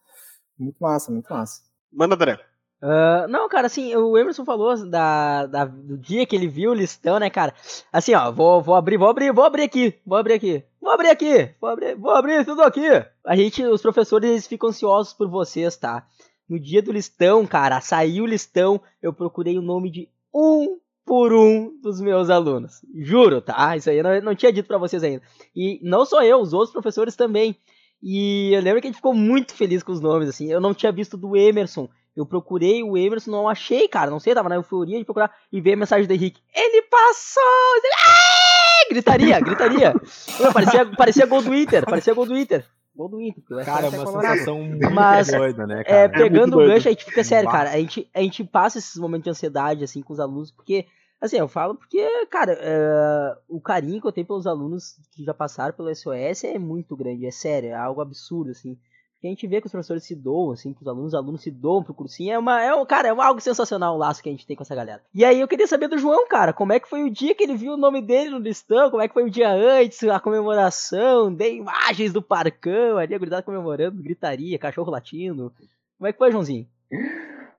muito 0.56 0.76
massa, 0.78 1.10
muito 1.10 1.26
massa. 1.32 1.62
Manda, 1.92 2.14
André. 2.14 2.38
Ah, 2.80 3.26
não, 3.28 3.48
cara, 3.48 3.66
assim, 3.66 3.92
o 3.96 4.16
Emerson 4.16 4.44
falou 4.44 4.88
da, 4.88 5.46
da- 5.46 5.64
do 5.64 5.98
dia 5.98 6.24
que 6.26 6.36
ele 6.36 6.46
viu 6.46 6.70
o 6.70 6.74
listão, 6.74 7.18
né, 7.18 7.28
cara? 7.28 7.52
Assim, 7.92 8.14
ó, 8.14 8.30
vou, 8.30 8.62
vou 8.62 8.76
abrir, 8.76 8.96
vou 8.98 9.08
abrir, 9.08 9.32
vou 9.32 9.42
abrir 9.44 9.62
aqui, 9.64 9.98
vou 10.06 10.16
abrir 10.16 10.34
aqui, 10.34 10.62
vou 10.80 10.92
abrir 10.92 11.08
aqui, 11.08 11.54
vou 11.60 11.70
abrir, 11.70 11.94
vou 11.96 12.10
abrir 12.12 12.44
tudo 12.44 12.62
aqui. 12.62 12.86
A 13.26 13.34
gente, 13.34 13.64
os 13.64 13.82
professores, 13.82 14.30
eles 14.30 14.46
ficam 14.46 14.68
ansiosos 14.68 15.12
por 15.12 15.28
vocês, 15.28 15.76
tá? 15.76 16.06
No 16.48 16.60
dia 16.60 16.80
do 16.80 16.92
listão, 16.92 17.44
cara, 17.48 17.80
saiu 17.80 18.22
o 18.22 18.28
listão, 18.28 18.80
eu 19.02 19.12
procurei 19.12 19.58
o 19.58 19.62
nome 19.62 19.90
de 19.90 20.08
um 20.32 20.78
por 21.04 21.32
um 21.32 21.78
dos 21.80 22.00
meus 22.00 22.30
alunos. 22.30 22.80
Juro, 22.94 23.40
tá? 23.40 23.76
Isso 23.76 23.90
aí 23.90 23.98
eu 23.98 24.04
não, 24.04 24.20
não 24.20 24.34
tinha 24.34 24.52
dito 24.52 24.66
pra 24.66 24.78
vocês 24.78 25.02
ainda. 25.02 25.22
E 25.54 25.78
não 25.82 26.04
só 26.04 26.22
eu, 26.22 26.40
os 26.40 26.52
outros 26.52 26.72
professores 26.72 27.14
também. 27.14 27.56
E 28.02 28.52
eu 28.52 28.60
lembro 28.60 28.80
que 28.80 28.86
a 28.86 28.90
gente 28.90 28.96
ficou 28.96 29.14
muito 29.14 29.54
feliz 29.54 29.82
com 29.82 29.92
os 29.92 30.00
nomes, 30.00 30.28
assim. 30.28 30.50
Eu 30.50 30.60
não 30.60 30.74
tinha 30.74 30.92
visto 30.92 31.16
do 31.16 31.36
Emerson. 31.36 31.88
Eu 32.16 32.24
procurei 32.24 32.82
o 32.82 32.96
Emerson, 32.96 33.30
não 33.30 33.48
achei, 33.48 33.88
cara. 33.88 34.10
Não 34.10 34.20
sei, 34.20 34.34
tava 34.34 34.48
na 34.48 34.54
euforia 34.54 34.98
de 34.98 35.04
procurar 35.04 35.34
e 35.52 35.60
ver 35.60 35.72
a 35.72 35.76
mensagem 35.76 36.06
do 36.06 36.12
Henrique. 36.12 36.40
Ele 36.54 36.82
passou! 36.82 37.42
Ele-! 37.76 38.90
Gritaria, 38.90 39.40
gritaria. 39.40 39.94
Parecia, 40.52 40.86
parecia 40.86 41.26
gol 41.26 41.42
do 41.42 41.54
Inter, 41.54 41.84
parecia 41.84 42.14
gol 42.14 42.26
do 42.26 42.36
Inter. 42.36 42.64
Gol 42.96 43.08
do 43.08 43.20
Inter. 43.20 43.42
porque 43.42 43.54
o 43.54 43.64
Cara, 43.64 43.86
é 43.86 43.88
uma 43.90 44.04
colorado. 44.04 44.32
sensação 44.32 44.62
muito 44.62 44.90
Mas, 44.90 45.26
doida, 45.28 45.66
né, 45.66 45.80
É, 45.80 45.84
cara? 45.84 46.08
pegando 46.10 46.52
o 46.54 46.56
doido. 46.58 46.68
gancho, 46.72 46.88
a 46.88 46.90
gente 46.92 47.04
fica 47.04 47.24
sério, 47.24 47.50
cara. 47.50 47.70
A 47.70 47.76
gente, 47.78 48.08
a 48.14 48.20
gente 48.20 48.44
passa 48.44 48.78
esses 48.78 48.96
momentos 48.96 49.24
de 49.24 49.30
ansiedade, 49.30 49.82
assim, 49.82 50.00
com 50.02 50.12
os 50.12 50.20
alunos, 50.20 50.50
porque, 50.52 50.86
assim, 51.20 51.36
eu 51.36 51.48
falo 51.48 51.74
porque, 51.74 52.00
cara, 52.26 52.56
é, 52.60 53.36
o 53.48 53.60
carinho 53.60 54.00
que 54.00 54.06
eu 54.06 54.12
tenho 54.12 54.26
pelos 54.26 54.46
alunos 54.46 54.96
que 55.12 55.24
já 55.24 55.34
passaram 55.34 55.74
pelo 55.74 55.92
SOS 55.94 56.44
é 56.44 56.58
muito 56.58 56.96
grande, 56.96 57.26
é 57.26 57.30
sério, 57.32 57.70
é 57.70 57.74
algo 57.74 58.00
absurdo, 58.00 58.50
assim. 58.52 58.78
A 59.24 59.30
gente 59.30 59.46
vê 59.46 59.60
que 59.60 59.66
os 59.66 59.72
professores 59.72 60.04
se 60.04 60.14
doam, 60.14 60.52
assim, 60.52 60.74
pros 60.74 60.86
alunos, 60.86 61.08
os 61.08 61.14
alunos 61.14 61.42
se 61.42 61.50
doam 61.50 61.82
pro 61.82 61.94
cursinho, 61.94 62.32
é 62.32 62.38
uma, 62.38 62.62
é 62.62 62.74
um, 62.74 62.84
cara, 62.84 63.08
é 63.08 63.10
algo 63.10 63.40
sensacional 63.40 63.94
o 63.94 63.98
laço 63.98 64.22
que 64.22 64.28
a 64.28 64.32
gente 64.32 64.46
tem 64.46 64.54
com 64.54 64.62
essa 64.62 64.74
galera. 64.74 65.00
E 65.14 65.24
aí 65.24 65.40
eu 65.40 65.48
queria 65.48 65.66
saber 65.66 65.88
do 65.88 65.96
João, 65.96 66.28
cara, 66.28 66.52
como 66.52 66.74
é 66.74 66.80
que 66.80 66.88
foi 66.88 67.02
o 67.02 67.10
dia 67.10 67.34
que 67.34 67.42
ele 67.42 67.56
viu 67.56 67.72
o 67.72 67.78
nome 67.78 68.02
dele 68.02 68.28
no 68.28 68.38
listão, 68.38 68.90
como 68.90 69.02
é 69.02 69.08
que 69.08 69.14
foi 69.14 69.24
o 69.24 69.30
dia 69.30 69.50
antes, 69.50 70.02
a 70.04 70.20
comemoração, 70.20 71.34
dei 71.34 71.56
imagens 71.56 72.12
do 72.12 72.20
parcão 72.20 72.98
ali, 72.98 73.14
a 73.14 73.42
comemorando, 73.42 74.02
gritaria, 74.02 74.58
cachorro 74.58 74.90
latindo. 74.90 75.52
Como 75.96 76.08
é 76.08 76.12
que 76.12 76.18
foi, 76.18 76.30
Joãozinho? 76.30 76.66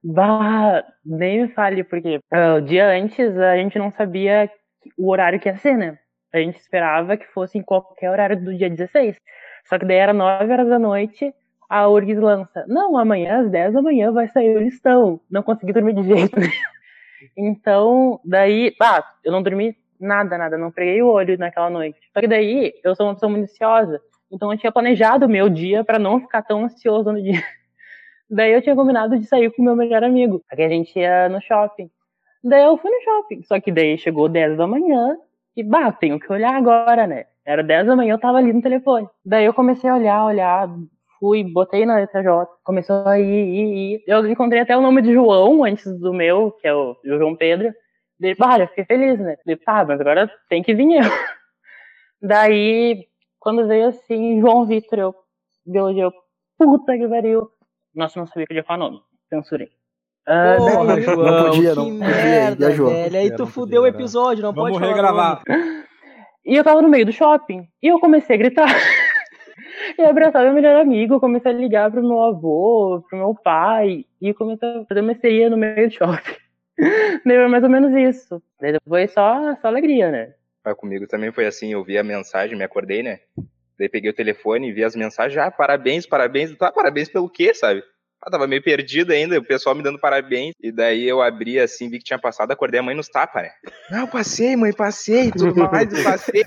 Bah, 0.04 0.84
nem 1.04 1.42
me 1.42 1.48
fale, 1.48 1.84
porque 1.84 2.20
ah, 2.32 2.56
o 2.58 2.62
dia 2.62 2.90
antes 2.96 3.36
a 3.38 3.58
gente 3.58 3.80
não 3.80 3.90
sabia 3.90 4.52
o 4.96 5.10
horário 5.10 5.40
que 5.40 5.50
ia 5.50 5.58
ser, 5.58 5.76
né? 5.76 5.98
A 6.32 6.38
gente 6.38 6.60
esperava 6.60 7.18
que 7.18 7.26
fosse 7.26 7.58
em 7.58 7.64
qualquer 7.64 8.12
horário 8.12 8.40
do 8.40 8.56
dia 8.56 8.70
16. 8.70 9.18
Só 9.68 9.80
que 9.80 9.86
daí 9.86 9.98
era 9.98 10.14
9 10.14 10.52
horas 10.52 10.68
da 10.68 10.78
noite, 10.78 11.34
a 11.70 11.88
URGS 11.88 12.20
lança. 12.20 12.66
Não, 12.68 12.98
amanhã 12.98 13.42
às 13.42 13.52
10 13.52 13.74
da 13.74 13.82
manhã 13.82 14.12
vai 14.12 14.28
sair 14.30 14.56
o 14.56 14.62
listão. 14.62 15.20
Não 15.30 15.44
consegui 15.44 15.74
dormir 15.74 15.94
de 15.94 16.04
jeito 16.04 16.40
nenhum. 16.40 16.52
Então, 17.36 18.20
daí, 18.24 18.76
bah, 18.80 19.04
eu 19.24 19.32
não 19.32 19.42
dormi 19.42 19.76
nada, 20.00 20.38
nada, 20.38 20.58
não 20.58 20.72
preguei 20.72 21.02
o 21.02 21.08
olho 21.08 21.38
naquela 21.38 21.70
noite. 21.70 21.98
Só 22.14 22.22
que 22.22 22.28
daí, 22.28 22.74
eu 22.84 22.96
sou 22.96 23.08
uma 23.08 23.14
pessoa 23.14 23.32
muito 23.32 23.46
ansiosa. 23.46 24.00
Então 24.32 24.52
eu 24.52 24.58
tinha 24.58 24.72
planejado 24.72 25.26
o 25.26 25.30
meu 25.30 25.50
dia 25.50 25.84
pra 25.84 25.98
não 25.98 26.20
ficar 26.20 26.42
tão 26.44 26.66
ansioso 26.66 27.12
no 27.12 27.22
dia. 27.22 27.42
Daí 28.30 28.54
eu 28.54 28.62
tinha 28.62 28.76
combinado 28.76 29.18
de 29.20 29.26
sair 29.28 29.52
com 29.52 29.62
o 29.62 29.66
meu 29.66 29.76
melhor 29.76 30.04
amigo, 30.04 30.44
porque 30.50 30.64
a 30.64 30.70
gente 30.70 30.98
ia 30.98 31.30
no 31.30 31.40
shopping. 31.42 31.90
Daí 32.44 32.64
eu 32.64 32.78
fui 32.78 32.90
no 32.90 33.02
shopping, 33.02 33.44
só 33.44 33.60
que 33.60 33.72
daí 33.72 33.98
chegou 33.98 34.28
10 34.28 34.58
da 34.58 34.68
manhã 34.68 35.18
e, 35.56 35.64
bah, 35.64 35.92
tenho 35.92 36.20
que 36.20 36.32
olhar 36.32 36.56
agora, 36.56 37.08
né? 37.08 37.26
Era 37.46 37.64
10 37.64 37.88
da 37.88 37.96
manhã, 37.96 38.14
eu 38.14 38.20
tava 38.20 38.40
ali 38.40 38.52
no 38.52 38.62
telefone. 38.62 39.08
Daí 39.24 39.46
eu 39.46 39.54
comecei 39.54 39.90
a 39.90 39.96
olhar, 39.96 40.26
olhar, 40.26 40.68
fui, 41.20 41.44
botei 41.44 41.86
na 41.86 41.96
letra 41.96 42.22
J, 42.24 42.48
começou 42.64 43.08
a 43.08 43.20
ir, 43.20 43.26
ir, 43.26 43.94
ir. 43.96 44.04
Eu 44.08 44.26
encontrei 44.30 44.62
até 44.62 44.76
o 44.78 44.82
nome 44.82 45.02
de 45.02 45.14
João 45.14 45.64
antes 45.64 45.98
do 46.00 46.14
meu, 46.14 46.52
que 46.52 46.68
é 46.68 46.74
o 46.74 46.96
João 47.04 47.36
Pedro. 47.36 47.74
Daí, 48.20 48.36
bah, 48.36 48.60
eu 48.60 48.68
fiquei 48.68 48.86
feliz, 48.86 49.20
né? 49.20 49.36
Daí, 49.46 49.56
tá, 49.58 49.84
mas 49.86 50.00
agora 50.00 50.32
tem 50.50 50.64
que 50.64 50.74
vir 50.74 50.96
eu. 50.96 51.02
Daí, 52.22 53.06
quando 53.40 53.68
veio 53.68 53.88
assim, 53.88 54.40
João 54.40 54.66
Vitor, 54.66 54.98
eu, 55.00 55.16
biologia, 55.66 56.04
eu, 56.04 56.14
puta 56.58 56.98
que 56.98 57.08
pariu. 57.08 57.50
Nossa, 57.94 58.20
não 58.20 58.28
sabia 58.28 58.46
que 58.46 58.54
eu 58.54 58.58
ia 58.58 58.64
falar 58.64 58.80
nome. 58.80 59.02
Censurei. 59.30 59.70
Ah, 60.28 60.56
Porra, 60.58 60.86
daí- 60.96 61.02
João, 61.04 61.18
não 61.18 61.46
podia, 61.46 61.70
que 61.70 61.76
não 61.76 61.86
podia, 61.86 62.08
merda, 62.08 62.70
velho. 62.70 63.18
Aí 63.18 63.32
tu 63.36 63.46
fudeu 63.46 63.82
o 63.82 63.86
podia, 63.86 63.98
né? 63.98 64.04
episódio, 64.04 64.44
não 64.44 64.54
Vamos 64.54 64.72
pode 64.72 64.86
regravar. 64.86 65.42
E 66.46 66.56
eu 66.56 66.64
tava 66.64 66.82
no 66.82 66.90
meio 66.90 67.06
do 67.06 67.12
shopping. 67.12 67.68
E 67.82 67.88
eu 67.88 68.00
comecei 68.00 68.36
a 68.36 68.40
gritar. 68.40 68.66
e 69.98 70.02
eu 70.02 70.10
abraçava 70.10 70.46
meu 70.46 70.54
melhor 70.54 70.82
amigo, 70.82 71.20
comecei 71.20 71.52
a 71.52 71.56
ligar 71.56 71.92
pro 71.92 72.02
meu 72.02 72.22
avô, 72.22 73.04
pro 73.10 73.18
meu 73.18 73.36
pai. 73.36 74.06
E 74.22 74.34
comecei 74.34 74.68
a 74.68 74.86
fazer 74.86 75.02
uma 75.02 75.14
no 75.50 75.58
meio 75.58 75.88
do 75.88 75.94
shopping. 75.94 76.36
Foi 77.24 77.48
mais 77.48 77.64
ou 77.64 77.70
menos 77.70 77.94
isso. 77.94 78.42
Daí 78.60 78.74
depois 78.74 79.12
só, 79.12 79.56
só 79.62 79.68
alegria, 79.68 80.12
né? 80.12 80.34
Mas 80.64 80.76
comigo 80.76 81.08
também 81.08 81.32
foi 81.32 81.46
assim, 81.46 81.74
eu 81.74 81.84
vi 81.84 81.98
a 81.98 82.04
mensagem, 82.04 82.58
me 82.58 82.64
acordei, 82.64 83.04
né? 83.04 83.20
Daí 83.78 83.88
peguei 83.88 84.10
o 84.10 84.16
telefone 84.16 84.70
e 84.70 84.74
vi 84.74 84.84
as 84.84 84.96
mensagens, 84.96 85.38
ah, 85.38 85.52
parabéns, 85.52 86.08
parabéns, 86.08 86.56
tá, 86.58 86.72
parabéns 86.72 87.08
pelo 87.08 87.30
quê, 87.30 87.54
sabe? 87.54 87.84
Ah, 88.26 88.32
tava 88.32 88.48
meio 88.48 88.64
perdido 88.64 89.12
ainda, 89.12 89.38
o 89.38 89.44
pessoal 89.44 89.76
me 89.76 89.84
dando 89.84 90.00
parabéns. 90.00 90.56
E 90.60 90.72
daí 90.72 91.08
eu 91.08 91.22
abri 91.22 91.60
assim, 91.60 91.90
vi 91.90 92.00
que 92.00 92.06
tinha 92.06 92.18
passado, 92.18 92.52
acordei 92.52 92.80
a 92.80 92.84
mãe 92.84 92.96
nos 92.96 93.08
tapas, 93.08 93.44
né? 93.44 93.52
Não, 93.92 94.08
passei, 94.08 94.56
mãe, 94.56 94.74
passei, 94.74 95.30
tudo 95.32 95.56
mais, 95.70 95.94
eu 95.94 96.04
passei. 96.04 96.44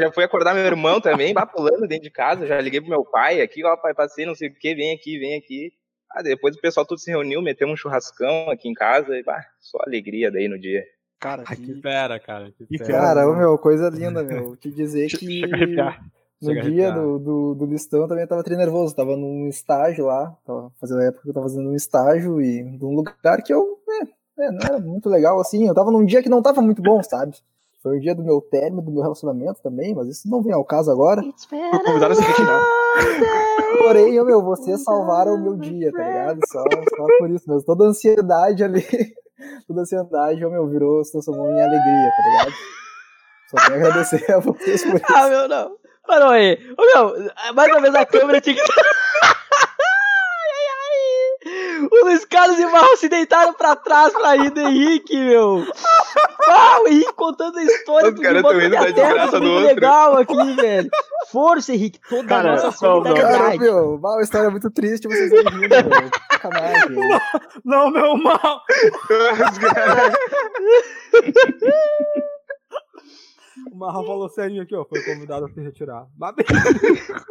Já 0.00 0.10
fui 0.12 0.24
acordar 0.24 0.54
meu 0.54 0.64
irmão 0.64 0.98
também, 0.98 1.34
lá 1.34 1.44
pulando 1.44 1.86
dentro 1.86 2.04
de 2.04 2.10
casa, 2.10 2.46
já 2.46 2.58
liguei 2.58 2.80
pro 2.80 2.88
meu 2.88 3.04
pai 3.04 3.42
aqui, 3.42 3.62
ó, 3.64 3.76
pai, 3.76 3.92
passei, 3.92 4.24
não 4.24 4.34
sei 4.34 4.48
o 4.48 4.54
que, 4.54 4.74
vem 4.74 4.94
aqui, 4.94 5.18
vem 5.18 5.36
aqui. 5.36 5.70
Ah, 6.10 6.22
depois 6.22 6.56
o 6.56 6.60
pessoal 6.60 6.86
tudo 6.86 7.00
se 7.00 7.10
reuniu, 7.10 7.42
meteu 7.42 7.68
um 7.68 7.76
churrascão 7.76 8.50
aqui 8.50 8.68
em 8.68 8.74
casa 8.74 9.14
e, 9.16 9.22
bah, 9.22 9.44
só 9.60 9.78
alegria 9.86 10.30
daí 10.30 10.48
no 10.48 10.58
dia. 10.58 10.82
Cara, 11.20 11.44
que 11.44 11.56
que... 11.56 11.80
fera, 11.82 12.18
cara. 12.18 12.50
Que 12.50 12.78
fera. 12.78 12.92
Cara, 12.92 13.28
ô, 13.28 13.36
meu, 13.36 13.58
coisa 13.58 13.90
linda, 13.90 14.22
meu. 14.22 14.56
Te 14.56 14.70
dizer 14.70 15.06
que. 15.08 15.42
No 16.42 16.54
Chega 16.54 16.62
dia 16.62 16.90
do, 16.90 17.18
do, 17.18 17.54
do 17.54 17.66
listão 17.66 18.00
eu 18.00 18.08
também 18.08 18.26
tava 18.26 18.42
tri 18.42 18.56
nervoso. 18.56 18.94
Tava 18.94 19.16
num 19.16 19.46
estágio 19.48 20.06
lá, 20.06 20.34
tava 20.44 20.72
fazendo 20.80 21.00
a 21.00 21.04
época 21.04 21.22
que 21.22 21.28
eu 21.28 21.34
tava 21.34 21.48
fazendo 21.48 21.68
um 21.68 21.74
estágio 21.74 22.40
e 22.40 22.62
num 22.62 22.94
lugar 22.94 23.42
que 23.42 23.52
eu. 23.52 23.78
É, 23.88 24.44
é, 24.44 24.50
não 24.50 24.60
era 24.62 24.78
muito 24.78 25.08
legal 25.08 25.38
assim. 25.38 25.68
Eu 25.68 25.74
tava 25.74 25.90
num 25.90 26.04
dia 26.04 26.22
que 26.22 26.30
não 26.30 26.40
tava 26.40 26.62
muito 26.62 26.80
bom, 26.80 27.02
sabe? 27.02 27.36
Foi 27.82 27.96
o 27.96 28.00
dia 28.00 28.14
do 28.14 28.22
meu 28.22 28.42
término, 28.42 28.82
do 28.82 28.90
meu 28.90 29.02
relacionamento 29.02 29.62
também, 29.62 29.94
mas 29.94 30.06
isso 30.08 30.28
não 30.28 30.42
vem 30.42 30.52
ao 30.52 30.64
caso 30.64 30.90
agora. 30.90 31.22
Foi 31.48 31.84
convidado 31.84 32.12
a 32.12 32.14
se 32.14 32.22
retirar. 32.22 32.62
Porém, 33.78 34.20
ô, 34.20 34.24
meu, 34.24 34.42
vocês 34.42 34.82
salvaram 34.82 35.34
o 35.34 35.40
meu 35.40 35.56
dia, 35.56 35.90
tá 35.90 36.06
ligado? 36.06 36.40
Só, 36.46 36.62
só 36.62 37.06
por 37.18 37.30
isso 37.30 37.48
mesmo. 37.48 37.64
Toda 37.64 37.84
a 37.84 37.88
ansiedade 37.88 38.62
ali, 38.62 38.82
toda 39.66 39.80
a 39.80 39.82
ansiedade, 39.82 40.44
ô, 40.44 40.50
meu, 40.50 40.68
virou, 40.68 41.02
se 41.02 41.12
transformou 41.12 41.46
em 41.46 41.62
alegria, 41.62 42.10
tá 42.16 42.30
ligado? 42.30 42.52
Só 43.50 43.56
tenho 43.66 43.84
a 43.84 43.88
agradecer 43.88 44.30
a 44.30 44.38
vocês 44.38 44.84
por 44.84 44.96
isso. 44.96 45.04
Ah, 45.08 45.28
meu, 45.28 45.48
não. 45.48 45.79
Parou 46.10 46.30
aí. 46.30 46.58
Ô, 46.76 46.82
meu, 46.84 47.30
mais 47.54 47.70
uma 47.70 47.80
vez 47.82 47.94
a 47.94 48.04
câmera 48.04 48.40
tinha 48.40 48.56
que. 48.56 48.60
ai, 49.22 49.30
ai, 50.66 51.82
ai. 51.82 51.88
O 51.88 52.04
Luiz 52.04 52.24
Carlos 52.24 52.58
e 52.58 52.64
o 52.64 52.72
Marro 52.72 52.96
se 52.96 53.08
deitaram 53.08 53.54
pra 53.54 53.76
trás 53.76 54.12
pra 54.12 54.34
rir 54.34 54.50
do 54.50 54.60
Henrique, 54.60 55.16
meu. 55.16 55.64
Ah, 56.48 56.80
o 56.82 56.88
Henrique 56.88 57.12
contando 57.12 57.58
a 57.58 57.62
história 57.62 58.10
Os 58.12 58.18
caras 58.20 58.42
botando 58.42 58.58
tão 58.58 58.60
rindo 58.60 58.76
a 58.76 58.80
da 58.80 58.92
terra, 58.92 59.06
desgraça 59.06 59.30
muito 59.38 59.44
do 59.44 59.52
outro. 59.52 59.66
legal 59.68 60.16
aqui, 60.18 60.52
velho. 60.56 60.90
Força, 61.30 61.72
Henrique. 61.72 62.00
Toda 62.08 62.24
Cara, 62.28 62.48
a 62.48 62.52
nossa 62.56 62.86
não, 62.86 62.96
não. 62.96 63.02
Cara, 63.04 63.16
solidariedade. 63.28 63.58
meu, 63.60 63.98
mal, 63.98 64.18
a 64.18 64.22
história 64.22 64.46
é 64.48 64.50
muito 64.50 64.70
triste, 64.70 65.06
vocês 65.06 65.30
estão 65.32 65.52
rindo, 65.52 65.68
meu. 65.68 66.10
Sacanagem. 66.32 66.96
Não, 67.64 67.88
meu 67.90 68.16
mal! 68.16 68.62
O 73.70 73.76
Marra 73.76 74.04
falou 74.04 74.28
sério 74.28 74.60
aqui, 74.62 74.74
ó. 74.74 74.84
Foi 74.84 75.02
convidado 75.02 75.46
a 75.46 75.48
se 75.48 75.60
retirar. 75.60 76.06
Mas 76.18 76.34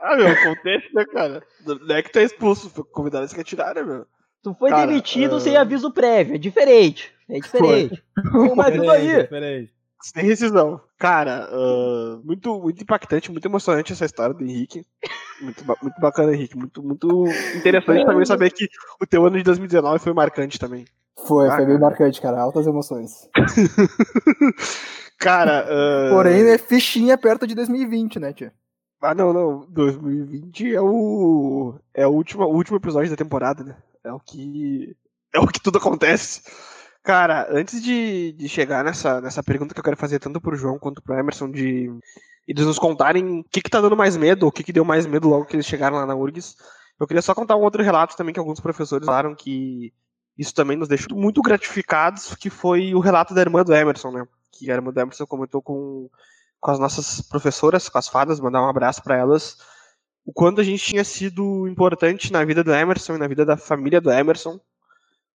Ah, 0.00 0.16
meu, 0.16 0.28
acontece, 0.28 0.86
né, 0.94 1.04
cara? 1.06 1.42
Não 1.66 1.94
é 1.96 2.02
que 2.02 2.10
tu 2.10 2.18
é 2.18 2.22
expulso, 2.22 2.70
foi 2.70 2.84
convidado 2.84 3.24
a 3.24 3.28
se 3.28 3.36
retirar, 3.36 3.74
né, 3.74 3.82
meu? 3.82 4.06
Tu 4.42 4.54
foi 4.54 4.70
Cara, 4.70 4.86
demitido 4.86 5.36
ah, 5.36 5.40
sem 5.40 5.56
aviso 5.56 5.90
prévio. 5.92 6.36
É 6.36 6.38
diferente. 6.38 7.12
É 7.28 7.40
diferente. 7.40 8.02
Mas 8.56 8.76
tudo 8.76 8.90
aí. 8.90 9.22
diferente. 9.22 9.74
Sem 10.00 10.24
rescisão. 10.24 10.80
Cara, 10.96 11.48
ah, 11.50 12.20
muito, 12.24 12.58
muito 12.60 12.80
impactante, 12.82 13.30
muito 13.32 13.44
emocionante 13.46 13.92
essa 13.92 14.04
história 14.04 14.32
do 14.32 14.44
Henrique. 14.44 14.86
Muito, 15.42 15.64
muito 15.82 16.00
bacana, 16.00 16.32
Henrique. 16.32 16.56
Muito, 16.56 16.82
muito 16.82 17.26
interessante 17.56 18.06
também 18.06 18.24
saber 18.24 18.50
que 18.52 18.68
o 19.00 19.06
teu 19.06 19.26
ano 19.26 19.36
de 19.36 19.42
2019 19.42 19.98
foi 19.98 20.12
marcante 20.12 20.58
também. 20.58 20.84
Foi, 21.26 21.48
Ah, 21.48 21.56
foi 21.56 21.66
bem 21.66 21.74
cara. 21.74 21.80
marcante, 21.90 22.20
cara. 22.20 22.40
Altas 22.40 22.66
emoções. 22.66 23.28
Cara, 25.18 25.66
ah, 25.68 26.10
Porém, 26.10 26.48
é 26.48 26.58
fichinha 26.58 27.18
perto 27.18 27.46
de 27.46 27.54
2020, 27.54 28.18
né, 28.18 28.32
tia? 28.32 28.52
Ah, 29.00 29.14
não, 29.14 29.32
não. 29.32 29.66
2020 29.68 30.74
é 30.74 30.80
o. 30.80 31.74
É 31.94 32.06
o 32.06 32.10
último, 32.10 32.44
o 32.44 32.54
último 32.54 32.76
episódio 32.76 33.10
da 33.10 33.16
temporada, 33.16 33.62
né? 33.62 33.76
É 34.04 34.12
o 34.12 34.18
que. 34.18 34.96
É 35.32 35.38
o 35.38 35.46
que 35.46 35.60
tudo 35.60 35.78
acontece. 35.78 36.42
Cara, 37.02 37.46
antes 37.50 37.82
de, 37.82 38.32
de 38.32 38.48
chegar 38.48 38.84
nessa, 38.84 39.20
nessa 39.20 39.42
pergunta 39.42 39.72
que 39.72 39.80
eu 39.80 39.84
quero 39.84 39.96
fazer 39.96 40.18
tanto 40.18 40.40
pro 40.40 40.56
João 40.56 40.78
quanto 40.78 41.02
pro 41.02 41.18
Emerson, 41.18 41.50
de 41.50 41.90
eles 42.46 42.66
nos 42.66 42.78
contarem 42.78 43.40
o 43.40 43.44
que, 43.44 43.62
que 43.62 43.70
tá 43.70 43.80
dando 43.80 43.96
mais 43.96 44.16
medo, 44.16 44.44
ou 44.44 44.48
o 44.48 44.52
que, 44.52 44.64
que 44.64 44.72
deu 44.72 44.84
mais 44.84 45.06
medo 45.06 45.28
logo 45.28 45.44
que 45.44 45.54
eles 45.54 45.66
chegaram 45.66 45.96
lá 45.96 46.06
na 46.06 46.14
URGS, 46.14 46.56
eu 46.98 47.06
queria 47.06 47.22
só 47.22 47.34
contar 47.34 47.56
um 47.56 47.62
outro 47.62 47.82
relato 47.82 48.16
também 48.16 48.32
que 48.32 48.40
alguns 48.40 48.60
professores 48.60 49.06
falaram 49.06 49.34
que 49.34 49.92
isso 50.36 50.54
também 50.54 50.76
nos 50.76 50.88
deixou 50.88 51.16
muito 51.16 51.40
gratificados, 51.42 52.34
que 52.34 52.50
foi 52.50 52.94
o 52.94 53.00
relato 53.00 53.34
da 53.34 53.40
irmã 53.40 53.62
do 53.62 53.74
Emerson, 53.74 54.10
né? 54.10 54.26
Que 54.58 54.70
a 54.70 54.74
irmã 54.74 54.92
do 54.92 55.00
Emerson 55.00 55.26
comentou 55.26 55.62
com, 55.62 56.10
com 56.60 56.70
as 56.70 56.78
nossas 56.78 57.20
professoras, 57.20 57.88
com 57.88 57.98
as 57.98 58.08
fadas, 58.08 58.40
mandar 58.40 58.62
um 58.62 58.68
abraço 58.68 59.02
para 59.02 59.16
elas, 59.16 59.56
o 60.28 60.32
quanto 60.32 60.60
a 60.60 60.64
gente 60.64 60.84
tinha 60.84 61.04
sido 61.04 61.66
importante 61.66 62.30
na 62.30 62.44
vida 62.44 62.62
do 62.62 62.70
Emerson 62.72 63.14
e 63.14 63.18
na 63.18 63.26
vida 63.26 63.46
da 63.46 63.56
família 63.56 63.98
do 63.98 64.10
Emerson, 64.10 64.60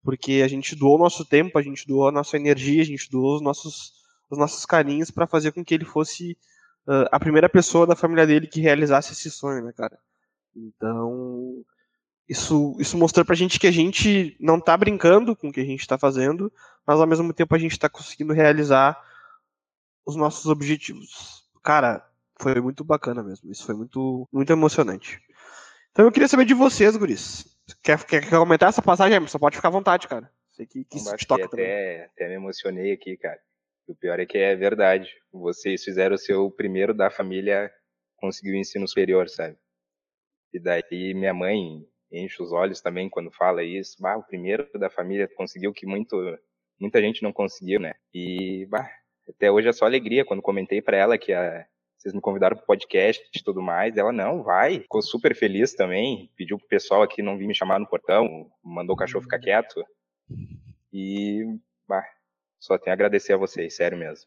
porque 0.02 0.40
a 0.42 0.48
gente 0.48 0.74
doou 0.74 0.96
o 0.96 0.98
nosso 0.98 1.24
tempo, 1.26 1.58
a 1.58 1.62
gente 1.62 1.86
doou 1.86 2.08
a 2.08 2.12
nossa 2.12 2.38
energia, 2.38 2.80
a 2.80 2.86
gente 2.86 3.10
doou 3.10 3.36
os 3.36 3.42
nossos, 3.42 3.92
os 4.30 4.38
nossos 4.38 4.64
carinhos 4.64 5.10
para 5.10 5.26
fazer 5.26 5.52
com 5.52 5.62
que 5.62 5.74
ele 5.74 5.84
fosse 5.84 6.38
uh, 6.86 7.04
a 7.12 7.20
primeira 7.20 7.50
pessoa 7.50 7.86
da 7.86 7.94
família 7.94 8.26
dele 8.26 8.46
que 8.46 8.62
realizasse 8.62 9.12
esse 9.12 9.30
sonho, 9.30 9.62
né, 9.62 9.72
cara? 9.76 9.98
Então, 10.56 11.62
isso, 12.26 12.74
isso 12.78 12.96
mostrou 12.96 13.26
pra 13.26 13.36
gente 13.36 13.60
que 13.60 13.66
a 13.66 13.70
gente 13.70 14.36
não 14.40 14.58
tá 14.58 14.74
brincando 14.76 15.36
com 15.36 15.48
o 15.48 15.52
que 15.52 15.60
a 15.60 15.64
gente 15.64 15.86
tá 15.86 15.98
fazendo, 15.98 16.50
mas 16.86 16.98
ao 16.98 17.06
mesmo 17.06 17.32
tempo 17.34 17.54
a 17.54 17.58
gente 17.58 17.78
tá 17.78 17.88
conseguindo 17.88 18.32
realizar 18.32 18.98
os 20.09 20.16
nossos 20.16 20.46
objetivos. 20.46 21.46
Cara, 21.62 22.02
foi 22.40 22.59
muito 22.62 22.82
bacana 22.82 23.22
mesmo. 23.22 23.50
Isso 23.50 23.66
foi 23.66 23.74
muito, 23.74 24.26
muito 24.32 24.50
emocionante. 24.50 25.20
Então 25.92 26.06
eu 26.06 26.11
queria 26.11 26.26
saber 26.26 26.46
de 26.46 26.54
vocês, 26.54 26.96
guris. 26.96 27.44
Quer, 27.82 28.02
quer, 28.04 28.26
quer 28.26 28.38
comentar 28.38 28.70
essa 28.70 28.80
passagem, 28.80 29.14
Emerson? 29.14 29.38
Pode 29.38 29.56
ficar 29.56 29.68
à 29.68 29.72
vontade, 29.72 30.09
cara. 30.09 30.32
Sei 30.52 30.64
que, 30.64 30.82
que 30.84 30.96
isso 30.96 31.14
te 31.14 31.26
toca 31.26 31.46
também. 31.46 31.66
até, 31.66 32.04
até 32.06 32.28
me 32.28 32.36
emocionei 32.36 32.92
aqui, 32.92 33.18
cara. 33.18 33.38
O 33.86 33.94
pior 33.94 34.18
é 34.18 34.24
que 34.24 34.38
é 34.38 34.56
verdade. 34.56 35.11
Vocês 35.30 35.84
fizeram 35.84 36.14
o 36.14 36.18
seu 36.18 36.50
primeiro 36.50 36.94
da 36.94 37.11
família 37.11 37.70
conseguir 38.16 38.52
o 38.52 38.56
ensino 38.56 38.88
superior, 38.88 39.28
sabe? 39.28 39.59
E 40.54 40.59
daí 40.59 41.12
minha 41.14 41.34
mãe 41.34 41.86
enche 42.11 42.42
os 42.42 42.50
olhos 42.50 42.80
também 42.80 43.11
quando 43.11 43.30
fala 43.30 43.62
isso. 43.62 44.00
Bah, 44.00 44.16
o 44.16 44.22
primeiro 44.22 44.66
da 44.78 44.88
família 44.88 45.28
conseguiu 45.36 45.74
que 45.74 45.86
muito, 45.86 46.16
muita 46.80 46.98
gente 47.02 47.22
não 47.22 47.32
conseguiu, 47.32 47.78
né? 47.78 47.92
E 48.14 48.66
bah, 48.70 48.90
até 49.28 49.50
hoje 49.50 49.68
é 49.68 49.72
só 49.72 49.84
alegria 49.84 50.24
quando 50.24 50.42
comentei 50.42 50.80
para 50.82 50.96
ela 50.96 51.18
que 51.18 51.32
a, 51.32 51.64
vocês 51.96 52.14
me 52.14 52.20
convidaram 52.20 52.56
pro 52.56 52.66
podcast 52.66 53.22
e 53.34 53.42
tudo 53.42 53.60
mais. 53.60 53.96
Ela, 53.96 54.12
não, 54.12 54.42
vai. 54.42 54.80
Ficou 54.80 55.02
super 55.02 55.34
feliz 55.34 55.74
também. 55.74 56.30
Pediu 56.36 56.58
pro 56.58 56.68
pessoal 56.68 57.02
aqui 57.02 57.22
não 57.22 57.36
vir 57.36 57.46
me 57.46 57.54
chamar 57.54 57.78
no 57.80 57.88
portão. 57.88 58.48
Mandou 58.62 58.94
o 58.94 58.98
cachorro 58.98 59.22
ficar 59.22 59.38
quieto. 59.38 59.82
E, 60.92 61.44
bah, 61.88 62.04
só 62.58 62.78
tenho 62.78 62.92
a 62.92 62.94
agradecer 62.94 63.32
a 63.32 63.36
vocês, 63.36 63.74
sério 63.76 63.98
mesmo. 63.98 64.26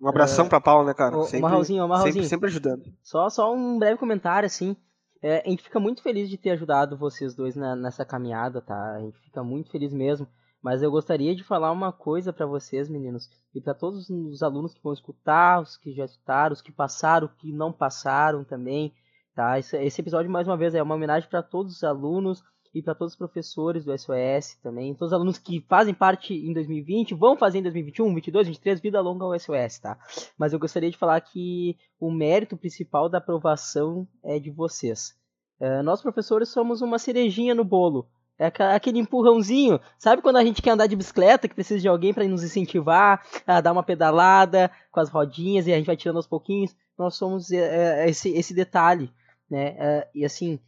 Um 0.00 0.08
abração 0.08 0.48
pra 0.48 0.60
Paula, 0.60 0.84
né, 0.86 0.94
cara? 0.94 1.16
Ô, 1.16 1.24
ô, 1.24 1.40
Marralzinho, 1.40 1.84
ô, 1.84 1.88
Marralzinho. 1.88 2.14
Sempre, 2.14 2.28
sempre 2.28 2.48
ajudando. 2.48 2.84
Só, 3.02 3.28
só 3.28 3.52
um 3.52 3.78
breve 3.78 3.98
comentário, 3.98 4.46
assim. 4.46 4.76
É, 5.20 5.42
a 5.44 5.48
gente 5.50 5.64
fica 5.64 5.80
muito 5.80 6.02
feliz 6.02 6.30
de 6.30 6.38
ter 6.38 6.50
ajudado 6.50 6.96
vocês 6.96 7.34
dois 7.34 7.56
na- 7.56 7.74
nessa 7.74 8.04
caminhada, 8.04 8.60
tá? 8.60 8.94
A 8.94 9.00
gente 9.00 9.18
fica 9.20 9.42
muito 9.42 9.70
feliz 9.72 9.92
mesmo. 9.92 10.28
Mas 10.62 10.82
eu 10.82 10.90
gostaria 10.90 11.34
de 11.34 11.44
falar 11.44 11.70
uma 11.70 11.92
coisa 11.92 12.32
pra 12.32 12.46
vocês, 12.46 12.88
meninos, 12.88 13.30
e 13.54 13.60
pra 13.60 13.74
todos 13.74 14.10
os 14.10 14.42
alunos 14.42 14.74
que 14.74 14.82
vão 14.82 14.92
escutar, 14.92 15.60
os 15.60 15.76
que 15.76 15.92
já 15.92 16.04
escutaram, 16.04 16.52
os 16.52 16.62
que 16.62 16.72
passaram, 16.72 17.26
os 17.26 17.34
que 17.34 17.52
não 17.52 17.72
passaram 17.72 18.44
também, 18.44 18.92
tá? 19.34 19.58
Esse, 19.58 20.00
episódio, 20.00 20.30
mais 20.30 20.48
uma 20.48 20.56
vez, 20.56 20.74
é 20.74 20.82
uma 20.82 20.96
homenagem 20.96 21.28
para 21.28 21.42
todos 21.42 21.76
os 21.76 21.84
alunos 21.84 22.42
e 22.74 22.82
para 22.82 22.94
todos 22.94 23.14
os 23.14 23.18
professores 23.18 23.84
do 23.84 23.96
SOS 23.96 24.56
também, 24.62 24.94
todos 24.94 25.12
os 25.12 25.14
alunos 25.14 25.38
que 25.38 25.64
fazem 25.68 25.94
parte 25.94 26.34
em 26.34 26.52
2020, 26.52 27.14
vão 27.14 27.36
fazer 27.36 27.58
em 27.58 27.62
2021, 27.62 28.14
22, 28.14 28.48
23, 28.48 28.80
vida 28.80 29.00
longa 29.00 29.24
ao 29.24 29.38
SOS, 29.38 29.78
tá? 29.78 29.96
Mas 30.36 30.52
eu 30.52 30.58
gostaria 30.58 30.90
de 30.90 30.98
falar 30.98 31.20
que 31.20 31.76
o 32.00 32.10
mérito 32.10 32.56
principal 32.56 33.08
da 33.08 33.18
aprovação 33.18 34.06
é 34.22 34.38
de 34.38 34.50
vocês. 34.50 35.16
É, 35.60 35.82
nós, 35.82 36.02
professores, 36.02 36.50
somos 36.50 36.82
uma 36.82 36.98
cerejinha 36.98 37.54
no 37.54 37.64
bolo. 37.64 38.08
É 38.38 38.52
aquele 38.74 39.00
empurrãozinho. 39.00 39.80
Sabe 39.98 40.22
quando 40.22 40.36
a 40.36 40.44
gente 40.44 40.62
quer 40.62 40.70
andar 40.70 40.86
de 40.86 40.94
bicicleta, 40.94 41.48
que 41.48 41.54
precisa 41.54 41.80
de 41.80 41.88
alguém 41.88 42.14
para 42.14 42.26
nos 42.28 42.44
incentivar 42.44 43.26
a 43.44 43.60
dar 43.60 43.72
uma 43.72 43.82
pedalada 43.82 44.70
com 44.92 45.00
as 45.00 45.10
rodinhas 45.10 45.66
e 45.66 45.72
a 45.72 45.76
gente 45.76 45.86
vai 45.86 45.96
tirando 45.96 46.16
aos 46.16 46.26
pouquinhos? 46.26 46.76
Nós 46.96 47.16
somos 47.16 47.50
é, 47.50 48.04
é, 48.04 48.08
esse, 48.08 48.28
esse 48.30 48.54
detalhe, 48.54 49.12
né? 49.50 49.74
É, 49.76 50.08
e 50.14 50.24
assim, 50.24 50.60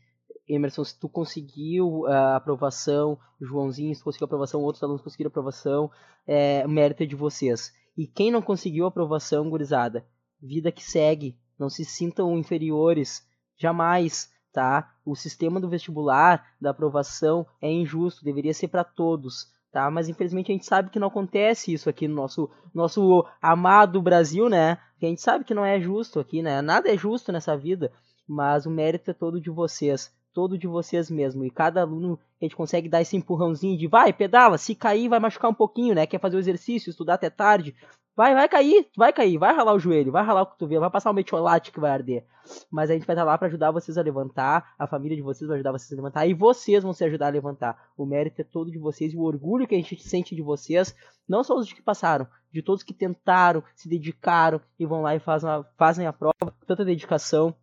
Emerson, 0.48 0.82
se 0.82 0.98
tu 0.98 1.08
conseguiu 1.08 2.06
a 2.06 2.36
aprovação, 2.36 3.16
Joãozinho, 3.40 3.94
se 3.94 4.00
tu 4.00 4.04
conseguiu 4.04 4.24
aprovação, 4.24 4.60
outros 4.60 4.82
alunos 4.82 5.02
conseguiram 5.02 5.28
aprovação, 5.28 5.90
é 6.26 6.66
mérito 6.66 7.04
é 7.04 7.06
de 7.06 7.14
vocês. 7.14 7.72
E 7.96 8.06
quem 8.06 8.32
não 8.32 8.42
conseguiu 8.42 8.86
aprovação, 8.86 9.48
gurizada, 9.48 10.04
vida 10.42 10.72
que 10.72 10.82
segue, 10.82 11.38
não 11.56 11.68
se 11.68 11.84
sintam 11.84 12.36
inferiores, 12.36 13.22
jamais, 13.56 14.28
tá? 14.52 14.92
O 15.10 15.16
sistema 15.16 15.58
do 15.58 15.68
vestibular, 15.68 16.54
da 16.60 16.70
aprovação 16.70 17.44
é 17.60 17.68
injusto, 17.68 18.24
deveria 18.24 18.54
ser 18.54 18.68
para 18.68 18.84
todos, 18.84 19.50
tá? 19.72 19.90
Mas 19.90 20.08
infelizmente 20.08 20.52
a 20.52 20.54
gente 20.54 20.66
sabe 20.66 20.88
que 20.88 21.00
não 21.00 21.08
acontece 21.08 21.72
isso 21.72 21.90
aqui 21.90 22.06
no 22.06 22.14
nosso 22.14 22.48
nosso 22.72 23.26
amado 23.42 24.00
Brasil, 24.00 24.48
né? 24.48 24.78
Que 25.00 25.06
a 25.06 25.08
gente 25.08 25.20
sabe 25.20 25.44
que 25.44 25.52
não 25.52 25.64
é 25.64 25.80
justo 25.80 26.20
aqui, 26.20 26.42
né? 26.42 26.62
Nada 26.62 26.88
é 26.88 26.96
justo 26.96 27.32
nessa 27.32 27.56
vida, 27.56 27.90
mas 28.24 28.66
o 28.66 28.70
mérito 28.70 29.10
é 29.10 29.14
todo 29.14 29.40
de 29.40 29.50
vocês, 29.50 30.14
todo 30.32 30.56
de 30.56 30.68
vocês 30.68 31.10
mesmo. 31.10 31.44
E 31.44 31.50
cada 31.50 31.80
aluno 31.80 32.16
a 32.40 32.44
gente 32.44 32.54
consegue 32.54 32.88
dar 32.88 33.02
esse 33.02 33.16
empurrãozinho 33.16 33.76
de 33.76 33.88
vai, 33.88 34.12
pedala, 34.12 34.58
se 34.58 34.76
cair 34.76 35.08
vai 35.08 35.18
machucar 35.18 35.50
um 35.50 35.54
pouquinho, 35.54 35.92
né? 35.92 36.06
Quer 36.06 36.20
fazer 36.20 36.36
o 36.36 36.38
exercício, 36.38 36.90
estudar 36.90 37.14
até 37.14 37.28
tarde, 37.28 37.74
Vai, 38.20 38.34
vai 38.34 38.46
cair, 38.50 38.86
vai 38.94 39.14
cair, 39.14 39.38
vai 39.38 39.54
ralar 39.54 39.72
o 39.72 39.78
joelho, 39.78 40.12
vai 40.12 40.22
ralar 40.22 40.42
o 40.42 40.46
cotovelo, 40.46 40.82
vai 40.82 40.90
passar 40.90 41.10
o 41.10 41.14
metiolate 41.14 41.72
que 41.72 41.80
vai 41.80 41.90
arder. 41.90 42.26
Mas 42.70 42.90
a 42.90 42.92
gente 42.92 43.06
vai 43.06 43.16
estar 43.16 43.24
lá 43.24 43.38
para 43.38 43.48
ajudar 43.48 43.70
vocês 43.70 43.96
a 43.96 44.02
levantar, 44.02 44.74
a 44.78 44.86
família 44.86 45.16
de 45.16 45.22
vocês 45.22 45.48
vai 45.48 45.56
ajudar 45.56 45.72
vocês 45.72 45.90
a 45.90 45.96
levantar 45.96 46.26
e 46.26 46.34
vocês 46.34 46.82
vão 46.82 46.92
se 46.92 47.02
ajudar 47.02 47.28
a 47.28 47.30
levantar. 47.30 47.88
O 47.96 48.04
mérito 48.04 48.42
é 48.42 48.44
todo 48.44 48.70
de 48.70 48.78
vocês 48.78 49.14
e 49.14 49.16
o 49.16 49.22
orgulho 49.22 49.66
que 49.66 49.74
a 49.74 49.78
gente 49.78 49.98
sente 50.06 50.36
de 50.36 50.42
vocês, 50.42 50.94
não 51.26 51.42
só 51.42 51.56
os 51.56 51.72
que 51.72 51.80
passaram, 51.80 52.28
de 52.52 52.60
todos 52.60 52.82
que 52.82 52.92
tentaram, 52.92 53.64
se 53.74 53.88
dedicaram 53.88 54.60
e 54.78 54.84
vão 54.84 55.00
lá 55.00 55.16
e 55.16 55.18
fazem 55.18 55.48
a, 55.48 55.64
fazem 55.78 56.06
a 56.06 56.12
prova, 56.12 56.54
tanta 56.66 56.84
dedicação 56.84 57.56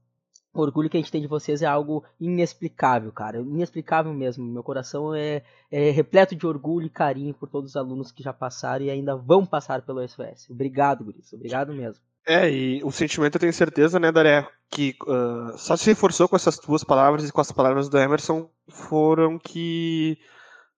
o 0.59 0.63
orgulho 0.63 0.89
que 0.89 0.97
a 0.97 0.99
gente 0.99 1.11
tem 1.11 1.21
de 1.21 1.27
vocês 1.27 1.61
é 1.61 1.65
algo 1.65 2.03
inexplicável, 2.19 3.11
cara. 3.11 3.39
Inexplicável 3.39 4.13
mesmo. 4.13 4.45
Meu 4.45 4.63
coração 4.63 5.13
é, 5.13 5.43
é, 5.71 5.91
repleto 5.91 6.35
de 6.35 6.45
orgulho 6.45 6.87
e 6.87 6.89
carinho 6.89 7.33
por 7.33 7.49
todos 7.49 7.71
os 7.71 7.75
alunos 7.75 8.11
que 8.11 8.23
já 8.23 8.33
passaram 8.33 8.85
e 8.85 8.89
ainda 8.89 9.15
vão 9.15 9.45
passar 9.45 9.81
pelo 9.81 10.05
SOS. 10.07 10.49
Obrigado, 10.49 11.03
Guris. 11.03 11.31
Obrigado 11.33 11.73
mesmo. 11.73 12.01
É, 12.25 12.49
e 12.51 12.83
o 12.83 12.91
sentimento 12.91 13.35
eu 13.35 13.39
tenho 13.39 13.53
certeza, 13.53 13.97
né, 13.99 14.11
Daré, 14.11 14.45
que 14.69 14.95
uh, 15.03 15.57
só 15.57 15.77
se 15.77 15.85
reforçou 15.85 16.27
com 16.27 16.35
essas 16.35 16.59
duas 16.59 16.83
palavras 16.83 17.27
e 17.27 17.31
com 17.31 17.39
as 17.39 17.51
palavras 17.53 17.87
do 17.87 17.97
Emerson 17.97 18.49
foram 18.67 19.39
que 19.39 20.17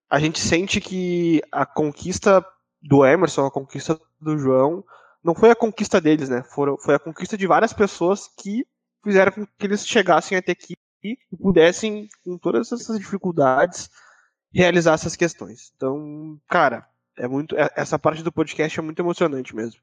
a 0.07 0.19
gente 0.19 0.39
sente 0.39 0.79
que 0.79 1.41
a 1.51 1.65
conquista 1.65 2.45
do 2.81 3.03
Emerson, 3.03 3.47
a 3.47 3.51
conquista 3.51 3.99
do 4.21 4.37
João, 4.37 4.83
não 5.23 5.33
foi 5.33 5.49
a 5.49 5.55
conquista 5.55 5.99
deles, 5.99 6.29
né? 6.29 6.43
Foi 6.43 6.95
a 6.95 6.99
conquista 6.99 7.37
de 7.37 7.47
várias 7.47 7.73
pessoas 7.73 8.27
que 8.37 8.65
fizeram 9.03 9.31
com 9.31 9.45
que 9.45 9.65
eles 9.65 9.87
chegassem 9.87 10.37
até 10.37 10.51
aqui 10.51 10.75
e 11.03 11.17
pudessem, 11.37 12.07
com 12.23 12.37
todas 12.37 12.71
essas 12.71 12.99
dificuldades, 12.99 13.89
realizar 14.53 14.93
essas 14.93 15.15
questões. 15.15 15.71
Então, 15.75 16.39
cara, 16.47 16.87
é 17.17 17.27
muito. 17.27 17.55
É, 17.57 17.69
essa 17.75 17.97
parte 17.99 18.23
do 18.23 18.31
podcast 18.31 18.79
é 18.79 18.83
muito 18.83 19.01
emocionante 19.01 19.55
mesmo. 19.55 19.79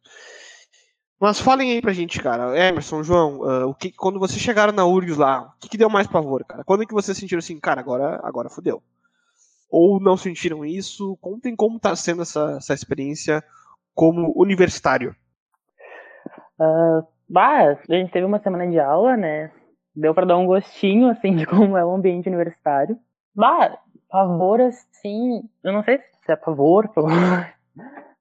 Mas 1.19 1.41
falem 1.41 1.73
aí 1.73 1.81
pra 1.81 1.95
gente, 1.95 2.21
cara. 2.21 2.57
Emerson, 2.59 3.03
João, 3.03 3.41
uh, 3.41 3.69
o 3.69 3.75
que, 3.75 3.91
quando 3.91 4.19
vocês 4.19 4.41
chegaram 4.41 4.73
na 4.73 4.85
URGS 4.85 5.17
lá, 5.17 5.43
o 5.43 5.59
que, 5.61 5.71
que 5.71 5.79
deu 5.79 5.89
mais 5.89 6.07
pavor, 6.07 6.45
cara? 6.45 6.63
Quando 6.65 6.83
é 6.83 6.87
que 6.87 6.93
vocês 6.93 7.17
sentiram 7.17 7.39
assim, 7.39 7.59
cara, 7.59 7.81
agora, 7.81 8.21
agora 8.23 8.51
fodeu? 8.51 8.83
Ou 9.71 9.99
não 9.99 10.17
sentiram 10.17 10.65
isso? 10.65 11.17
Contem 11.21 11.57
como 11.57 11.81
tá 11.81 11.97
sendo 11.97 12.23
essa, 12.23 12.57
essa 12.59 12.75
experiência 12.75 13.43
como 13.95 14.33
universitário. 14.37 15.17
Uh, 16.61 17.07
Bah, 17.29 17.73
a 17.73 17.95
gente 17.95 18.13
teve 18.13 18.25
uma 18.25 18.39
semana 18.39 18.67
de 18.69 18.79
aula, 18.79 19.17
né? 19.17 19.51
Deu 19.95 20.15
para 20.15 20.27
dar 20.27 20.37
um 20.37 20.47
gostinho, 20.47 21.09
assim, 21.09 21.35
de 21.35 21.47
como 21.47 21.77
é 21.77 21.85
o 21.85 21.95
ambiente 21.95 22.29
universitário. 22.29 22.99
Bah, 23.35 23.79
pavor, 24.09 24.61
assim, 24.61 25.43
eu 25.65 25.73
não 25.73 25.83
sei 25.83 25.99
se 25.99 26.33
é 26.33 26.37
pavor, 26.37 26.91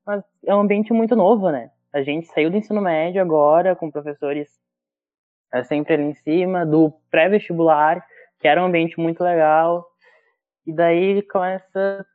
mas 0.06 0.24
é 0.46 0.56
um 0.56 0.62
ambiente 0.62 0.92
muito 0.92 1.16
novo, 1.16 1.50
né? 1.52 1.70
A 1.94 2.02
gente 2.02 2.28
saiu 2.28 2.50
do 2.50 2.58
ensino 2.58 2.82
médio 2.82 3.22
agora, 3.22 3.76
com 3.76 3.92
professores 3.92 4.50
é, 5.54 5.64
sempre 5.64 5.94
ali 5.94 6.04
em 6.04 6.14
cima, 6.14 6.66
do 6.66 6.92
pré-vestibular, 7.10 8.06
que 8.40 8.48
era 8.48 8.62
um 8.62 8.66
ambiente 8.66 9.00
muito 9.00 9.24
legal. 9.24 9.86
E 10.66 10.74
daí 10.74 11.22
começa, 11.24 12.06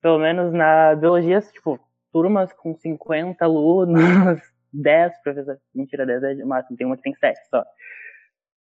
pelo 0.00 0.18
menos 0.18 0.52
na 0.52 0.94
biologia, 0.94 1.40
tipo, 1.40 1.80
turmas 2.12 2.52
com 2.52 2.74
50 2.74 3.44
alunos, 3.44 4.40
10 4.72 5.22
professores. 5.22 5.60
Mentira, 5.74 6.06
10 6.06 6.22
é 6.40 6.44
o 6.44 6.46
máximo, 6.46 6.76
tem 6.76 6.86
uma 6.86 6.96
que 6.96 7.02
tem 7.02 7.14
7 7.14 7.38
só. 7.48 7.64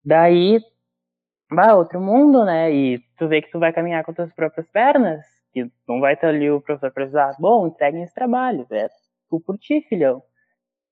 Daí, 0.05 0.61
vai 1.51 1.72
outro 1.72 2.01
mundo, 2.01 2.44
né? 2.44 2.72
E 2.72 2.99
tu 3.18 3.28
vê 3.28 3.42
que 3.42 3.51
tu 3.51 3.59
vai 3.59 3.72
caminhar 3.72 4.05
com 4.05 4.12
tuas 4.12 4.32
próprias 4.32 4.68
pernas, 4.70 5.24
que 5.53 5.70
não 5.88 6.01
vai 6.01 6.16
ter 6.16 6.26
ali 6.26 6.51
o 6.51 6.61
professor 6.61 6.92
precisar, 6.92 7.34
bom, 7.38 7.66
entreguem 7.66 8.03
esse 8.03 8.14
trabalho, 8.14 8.66
é 8.70 8.88
tu 9.28 9.40
por 9.40 9.59
ti, 9.59 9.80
filhão. 9.88 10.22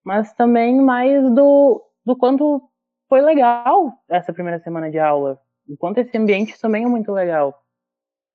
Mas 0.05 0.33
também 0.35 0.81
mais 0.81 1.23
do, 1.35 1.83
do 2.05 2.17
quanto 2.17 2.63
foi 3.09 3.23
legal 3.23 3.93
essa 4.09 4.33
primeira 4.33 4.61
semana 4.61 4.91
de 4.91 4.99
aula. 4.99 5.41
O 5.69 5.77
quanto 5.77 5.99
esse 5.99 6.17
ambiente 6.17 6.61
também 6.61 6.85
é 6.85 6.89
muito 6.89 7.13
legal. 7.13 7.63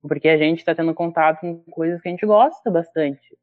Porque 0.02 0.30
a 0.30 0.38
gente 0.38 0.60
está 0.60 0.74
tendo 0.74 0.94
contato 0.94 1.42
com 1.42 1.64
coisas 1.72 2.02
que 2.02 2.08
a 2.08 2.12
gente 2.12 2.26
gosta 2.26 2.72
bastante 2.72 3.38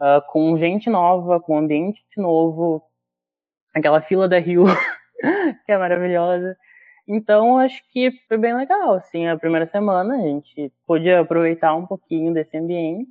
uh, 0.00 0.22
com 0.30 0.58
gente 0.58 0.88
nova, 0.88 1.40
com 1.40 1.58
ambiente 1.58 2.02
novo, 2.16 2.82
aquela 3.74 4.00
fila 4.00 4.28
da 4.28 4.38
Rio, 4.38 4.64
que 5.66 5.72
é 5.72 5.78
maravilhosa. 5.78 6.56
Então, 7.06 7.58
acho 7.58 7.82
que 7.92 8.10
foi 8.28 8.38
bem 8.38 8.54
legal, 8.54 8.94
assim, 8.94 9.26
a 9.26 9.36
primeira 9.36 9.66
semana 9.66 10.14
a 10.14 10.20
gente 10.20 10.72
pôde 10.86 11.10
aproveitar 11.10 11.74
um 11.74 11.86
pouquinho 11.86 12.32
desse 12.32 12.56
ambiente. 12.56 13.10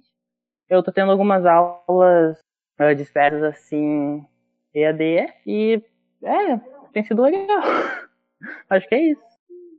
Eu 0.69 0.81
tô 0.81 0.91
tendo 0.91 1.11
algumas 1.11 1.45
aulas 1.45 2.39
uh, 2.79 2.95
dispersas, 2.95 3.43
assim, 3.43 4.25
EAD, 4.73 5.27
e, 5.45 5.83
é, 6.23 6.57
tem 6.93 7.03
sido 7.03 7.21
legal. 7.21 7.61
acho 8.69 8.87
que 8.87 8.95
é 8.95 9.01
isso. 9.11 9.31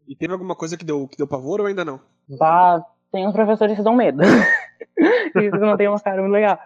E 0.06 0.14
teve 0.14 0.32
alguma 0.32 0.54
coisa 0.54 0.76
que 0.76 0.84
deu, 0.84 1.08
que 1.08 1.16
deu 1.16 1.26
pavor 1.26 1.60
ou 1.60 1.66
ainda 1.66 1.84
não? 1.84 2.00
Bah, 2.28 2.84
tem 3.10 3.26
uns 3.26 3.32
professores 3.32 3.76
que 3.76 3.82
dão 3.82 3.94
medo. 3.94 4.22
Isso 5.36 5.56
não 5.58 5.76
tem 5.76 5.88
uma 5.88 6.00
cara 6.00 6.20
muito 6.20 6.32
legal. 6.32 6.58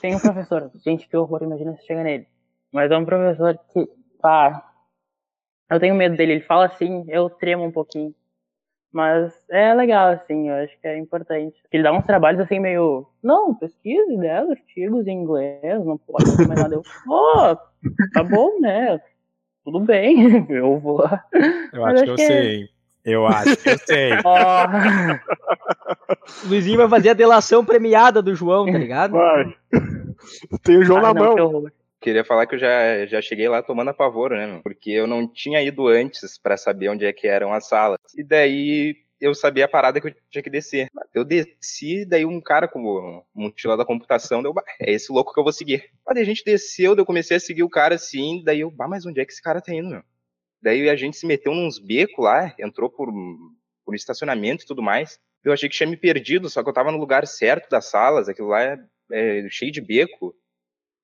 Tem 0.00 0.14
um 0.14 0.20
professor, 0.20 0.70
gente, 0.84 1.08
que 1.08 1.16
horror, 1.16 1.42
imagina 1.42 1.76
se 1.76 1.86
chega 1.86 2.02
nele. 2.02 2.26
Mas 2.72 2.90
é 2.90 2.96
um 2.96 3.04
professor 3.04 3.58
que, 3.72 3.88
pá, 4.20 4.72
eu 5.70 5.80
tenho 5.80 5.94
medo 5.94 6.16
dele. 6.16 6.32
Ele 6.34 6.40
fala 6.42 6.66
assim, 6.66 7.04
eu 7.08 7.30
tremo 7.30 7.64
um 7.64 7.72
pouquinho. 7.72 8.14
Mas 8.92 9.32
é 9.50 9.74
legal, 9.74 10.08
assim, 10.08 10.48
eu 10.48 10.54
acho 10.56 10.78
que 10.80 10.86
é 10.86 10.96
importante. 10.96 11.56
Ele 11.70 11.82
dá 11.82 11.92
uns 11.92 12.06
trabalhos 12.06 12.40
assim 12.40 12.58
meio. 12.58 13.06
Não, 13.22 13.54
pesquise 13.54 14.16
10 14.16 14.50
artigos 14.50 15.06
em 15.06 15.22
inglês, 15.22 15.84
não 15.84 15.98
pode 15.98 16.24
mais 16.48 16.60
nada. 16.60 16.76
Eu, 16.76 16.82
oh, 17.06 17.56
tá 18.14 18.22
bom, 18.22 18.58
né? 18.58 18.98
Tudo 19.64 19.80
bem, 19.80 20.46
eu 20.48 20.78
vou. 20.78 21.04
Eu 21.72 21.84
acho, 21.84 21.94
acho 21.94 22.04
que 22.04 22.10
eu 22.10 22.14
é 22.14 22.26
sei? 22.26 22.68
Eu 23.04 23.26
acho 23.26 23.56
que 23.56 23.68
eu 23.68 23.78
sei. 23.78 24.12
oh. 24.24 25.85
Luizinho 26.44 26.78
vai 26.78 26.88
fazer 26.88 27.10
a 27.10 27.14
delação 27.14 27.64
premiada 27.64 28.22
do 28.22 28.34
João, 28.34 28.66
tá 28.66 28.78
ligado? 28.78 29.12
Vai. 29.12 29.56
Tem 30.62 30.78
o 30.78 30.84
João 30.84 31.00
na 31.00 31.14
não, 31.14 31.36
mão. 31.36 31.66
Queria 32.00 32.24
falar 32.24 32.46
que 32.46 32.54
eu 32.54 32.58
já, 32.58 33.06
já 33.06 33.20
cheguei 33.20 33.48
lá 33.48 33.62
tomando 33.62 33.88
apavoro, 33.88 34.36
né? 34.36 34.60
Porque 34.62 34.90
eu 34.90 35.06
não 35.06 35.26
tinha 35.26 35.62
ido 35.62 35.88
antes 35.88 36.38
para 36.38 36.56
saber 36.56 36.88
onde 36.88 37.04
é 37.04 37.12
que 37.12 37.26
eram 37.26 37.52
as 37.52 37.66
salas. 37.66 37.98
E 38.16 38.22
daí 38.22 38.96
eu 39.20 39.34
sabia 39.34 39.64
a 39.64 39.68
parada 39.68 40.00
que 40.00 40.08
eu 40.08 40.14
tinha 40.30 40.42
que 40.42 40.50
descer. 40.50 40.88
Eu 41.14 41.24
desci, 41.24 42.04
daí 42.04 42.24
um 42.24 42.40
cara 42.40 42.68
como 42.68 43.24
mochila 43.34 43.76
da 43.76 43.84
computação, 43.84 44.42
deu, 44.42 44.54
é 44.80 44.92
esse 44.92 45.10
louco 45.10 45.32
que 45.32 45.40
eu 45.40 45.44
vou 45.44 45.52
seguir. 45.52 45.90
Aí 46.06 46.20
a 46.20 46.24
gente 46.24 46.44
desceu, 46.44 46.94
daí 46.94 47.02
eu 47.02 47.06
comecei 47.06 47.36
a 47.36 47.40
seguir 47.40 47.62
o 47.62 47.70
cara 47.70 47.94
assim, 47.94 48.42
daí 48.44 48.60
eu, 48.60 48.70
bah, 48.70 48.88
mas 48.88 49.06
onde 49.06 49.20
é 49.20 49.24
que 49.24 49.32
esse 49.32 49.42
cara 49.42 49.60
tá 49.60 49.74
indo, 49.74 49.88
meu? 49.88 50.02
Daí 50.62 50.88
a 50.88 50.96
gente 50.96 51.16
se 51.16 51.26
meteu 51.26 51.54
nos 51.54 51.78
becos 51.78 52.24
lá, 52.24 52.54
entrou 52.58 52.90
por, 52.90 53.12
por 53.84 53.94
estacionamento 53.94 54.64
e 54.64 54.66
tudo 54.66 54.82
mais. 54.82 55.18
Eu 55.46 55.52
achei 55.52 55.68
que 55.68 55.76
tinha 55.76 55.88
me 55.88 55.96
perdido, 55.96 56.50
só 56.50 56.62
que 56.62 56.68
eu 56.68 56.74
tava 56.74 56.90
no 56.90 56.98
lugar 56.98 57.26
certo 57.26 57.70
das 57.70 57.86
salas, 57.86 58.28
aquilo 58.28 58.48
lá 58.48 58.62
é, 58.62 58.78
é 59.12 59.46
cheio 59.48 59.70
de 59.70 59.80
beco. 59.80 60.34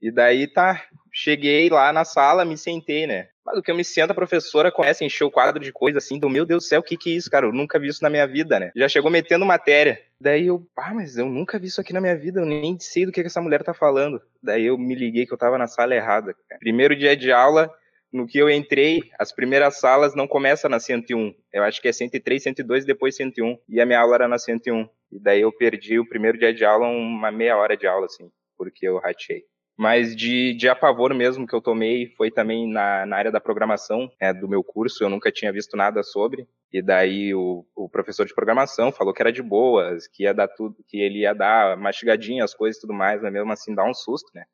E 0.00 0.10
daí 0.10 0.48
tá, 0.48 0.84
cheguei 1.12 1.70
lá 1.70 1.92
na 1.92 2.04
sala, 2.04 2.44
me 2.44 2.58
sentei, 2.58 3.06
né? 3.06 3.28
Mas 3.46 3.56
o 3.56 3.62
que 3.62 3.70
eu 3.70 3.76
me 3.76 3.84
sento, 3.84 4.10
a 4.10 4.14
professora 4.14 4.72
começa 4.72 5.04
a 5.04 5.06
encher 5.06 5.22
o 5.22 5.30
quadro 5.30 5.62
de 5.62 5.72
coisa 5.72 5.98
assim, 5.98 6.18
do 6.18 6.28
meu 6.28 6.44
Deus 6.44 6.64
do 6.64 6.66
céu, 6.66 6.80
o 6.80 6.82
que 6.82 6.96
que 6.96 7.10
é 7.10 7.16
isso, 7.16 7.30
cara? 7.30 7.46
Eu 7.46 7.52
nunca 7.52 7.78
vi 7.78 7.86
isso 7.86 8.02
na 8.02 8.10
minha 8.10 8.26
vida, 8.26 8.58
né? 8.58 8.72
Já 8.74 8.88
chegou 8.88 9.12
metendo 9.12 9.46
matéria. 9.46 10.00
Daí 10.20 10.48
eu, 10.48 10.66
ah, 10.76 10.92
mas 10.92 11.16
eu 11.16 11.26
nunca 11.26 11.56
vi 11.56 11.68
isso 11.68 11.80
aqui 11.80 11.92
na 11.92 12.00
minha 12.00 12.16
vida, 12.16 12.40
eu 12.40 12.46
nem 12.46 12.76
sei 12.80 13.06
do 13.06 13.12
que, 13.12 13.20
que 13.20 13.28
essa 13.28 13.40
mulher 13.40 13.62
tá 13.62 13.72
falando. 13.72 14.20
Daí 14.42 14.66
eu 14.66 14.76
me 14.76 14.96
liguei 14.96 15.24
que 15.24 15.32
eu 15.32 15.38
tava 15.38 15.56
na 15.56 15.68
sala 15.68 15.94
errada. 15.94 16.34
Cara. 16.48 16.58
Primeiro 16.58 16.96
dia 16.96 17.16
de 17.16 17.30
aula, 17.30 17.72
no 18.12 18.26
que 18.26 18.38
eu 18.38 18.50
entrei, 18.50 19.00
as 19.18 19.32
primeiras 19.32 19.80
salas 19.80 20.14
não 20.14 20.28
começam 20.28 20.70
na 20.70 20.78
101. 20.78 21.34
Eu 21.52 21.62
acho 21.64 21.80
que 21.80 21.88
é 21.88 21.92
103, 21.92 22.42
102 22.42 22.84
e 22.84 22.86
depois 22.86 23.16
101. 23.16 23.58
E 23.68 23.80
a 23.80 23.86
minha 23.86 24.00
aula 24.00 24.16
era 24.16 24.28
na 24.28 24.38
101. 24.38 24.86
E 25.10 25.18
daí 25.18 25.40
eu 25.40 25.50
perdi 25.50 25.98
o 25.98 26.08
primeiro 26.08 26.38
dia 26.38 26.52
de 26.52 26.64
aula, 26.64 26.86
uma 26.86 27.32
meia 27.32 27.56
hora 27.56 27.76
de 27.76 27.86
aula, 27.86 28.06
assim, 28.06 28.30
porque 28.56 28.86
eu 28.86 28.98
ratei. 28.98 29.44
Mas 29.76 30.14
de, 30.14 30.54
de 30.54 30.68
apavoro 30.68 31.14
mesmo 31.14 31.46
que 31.46 31.54
eu 31.54 31.60
tomei 31.60 32.06
foi 32.16 32.30
também 32.30 32.68
na, 32.68 33.06
na 33.06 33.16
área 33.16 33.32
da 33.32 33.40
programação 33.40 34.10
é, 34.20 34.32
do 34.32 34.46
meu 34.46 34.62
curso, 34.62 35.02
eu 35.02 35.08
nunca 35.08 35.32
tinha 35.32 35.52
visto 35.52 35.76
nada 35.76 36.02
sobre. 36.02 36.46
E 36.70 36.82
daí 36.82 37.34
o, 37.34 37.66
o, 37.74 37.88
professor 37.88 38.26
de 38.26 38.34
programação 38.34 38.92
falou 38.92 39.14
que 39.14 39.22
era 39.22 39.32
de 39.32 39.42
boas, 39.42 40.06
que 40.06 40.24
ia 40.24 40.34
dar 40.34 40.48
tudo, 40.48 40.76
que 40.86 41.00
ele 41.00 41.20
ia 41.20 41.34
dar 41.34 41.76
mastigadinha 41.76 42.44
as 42.44 42.54
coisas 42.54 42.76
e 42.76 42.80
tudo 42.82 42.92
mais, 42.92 43.22
mas 43.22 43.32
mesmo 43.32 43.50
assim 43.50 43.74
dá 43.74 43.84
um 43.84 43.94
susto, 43.94 44.30
né? 44.34 44.44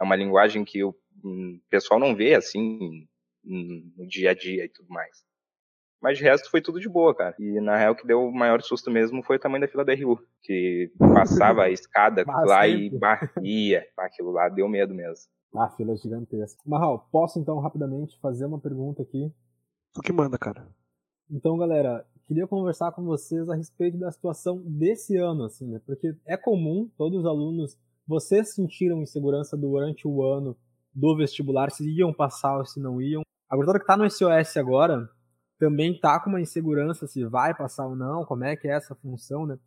É 0.00 0.04
uma 0.04 0.16
linguagem 0.16 0.64
que 0.64 0.82
o 0.82 0.94
hum, 1.24 1.60
pessoal 1.70 1.98
não 1.98 2.14
vê 2.14 2.34
assim 2.34 3.06
no 3.44 4.06
dia 4.06 4.30
a 4.30 4.34
dia 4.34 4.64
e 4.64 4.68
tudo 4.68 4.88
mais. 4.88 5.24
Mas 6.00 6.18
de 6.18 6.24
resto 6.24 6.50
foi 6.50 6.60
tudo 6.60 6.78
de 6.78 6.88
boa, 6.88 7.14
cara. 7.14 7.34
E 7.38 7.60
na 7.60 7.78
real 7.78 7.96
que 7.96 8.06
deu 8.06 8.20
o 8.20 8.32
maior 8.32 8.60
susto 8.60 8.90
mesmo 8.90 9.22
foi 9.22 9.36
o 9.36 9.38
tamanho 9.38 9.62
da 9.62 9.68
fila 9.68 9.84
da 9.84 9.94
RU, 9.94 10.18
que 10.42 10.92
passava 10.98 11.62
a 11.62 11.70
escada 11.70 12.24
lá 12.26 12.68
e 12.68 12.90
barria. 12.90 13.86
Aquilo 13.96 14.30
lá 14.30 14.48
deu 14.50 14.68
medo 14.68 14.94
mesmo. 14.94 15.24
Ah, 15.56 15.70
fila 15.70 15.96
gigantesca. 15.96 16.60
Marral, 16.66 17.08
posso 17.10 17.38
então 17.38 17.58
rapidamente 17.58 18.18
fazer 18.20 18.44
uma 18.44 18.60
pergunta 18.60 19.02
aqui? 19.02 19.32
Tu 19.94 20.02
que 20.02 20.12
manda, 20.12 20.36
cara. 20.36 20.68
Então, 21.30 21.56
galera, 21.56 22.06
queria 22.26 22.46
conversar 22.46 22.92
com 22.92 23.04
vocês 23.04 23.48
a 23.48 23.54
respeito 23.54 23.96
da 23.96 24.10
situação 24.10 24.60
desse 24.66 25.16
ano, 25.16 25.44
assim, 25.44 25.66
né? 25.68 25.80
Porque 25.86 26.14
é 26.26 26.36
comum 26.36 26.90
todos 26.98 27.20
os 27.20 27.26
alunos, 27.26 27.78
vocês 28.06 28.54
sentiram 28.54 29.00
insegurança 29.00 29.56
durante 29.56 30.06
o 30.06 30.22
ano 30.22 30.54
do 30.94 31.16
vestibular, 31.16 31.70
se 31.70 31.84
iam 31.90 32.12
passar 32.12 32.58
ou 32.58 32.64
se 32.64 32.80
não 32.80 33.00
iam. 33.00 33.22
A 33.50 33.56
gurizada 33.56 33.80
que 33.80 33.86
tá 33.86 33.96
no 33.96 34.08
SOS 34.08 34.56
agora 34.56 35.08
também 35.58 35.98
tá 35.98 36.20
com 36.20 36.30
uma 36.30 36.40
insegurança 36.40 37.06
se 37.06 37.24
vai 37.24 37.54
passar 37.54 37.86
ou 37.86 37.96
não, 37.96 38.24
como 38.24 38.44
é 38.44 38.56
que 38.56 38.68
é 38.68 38.72
essa 38.72 38.94
função, 38.94 39.46
né? 39.46 39.58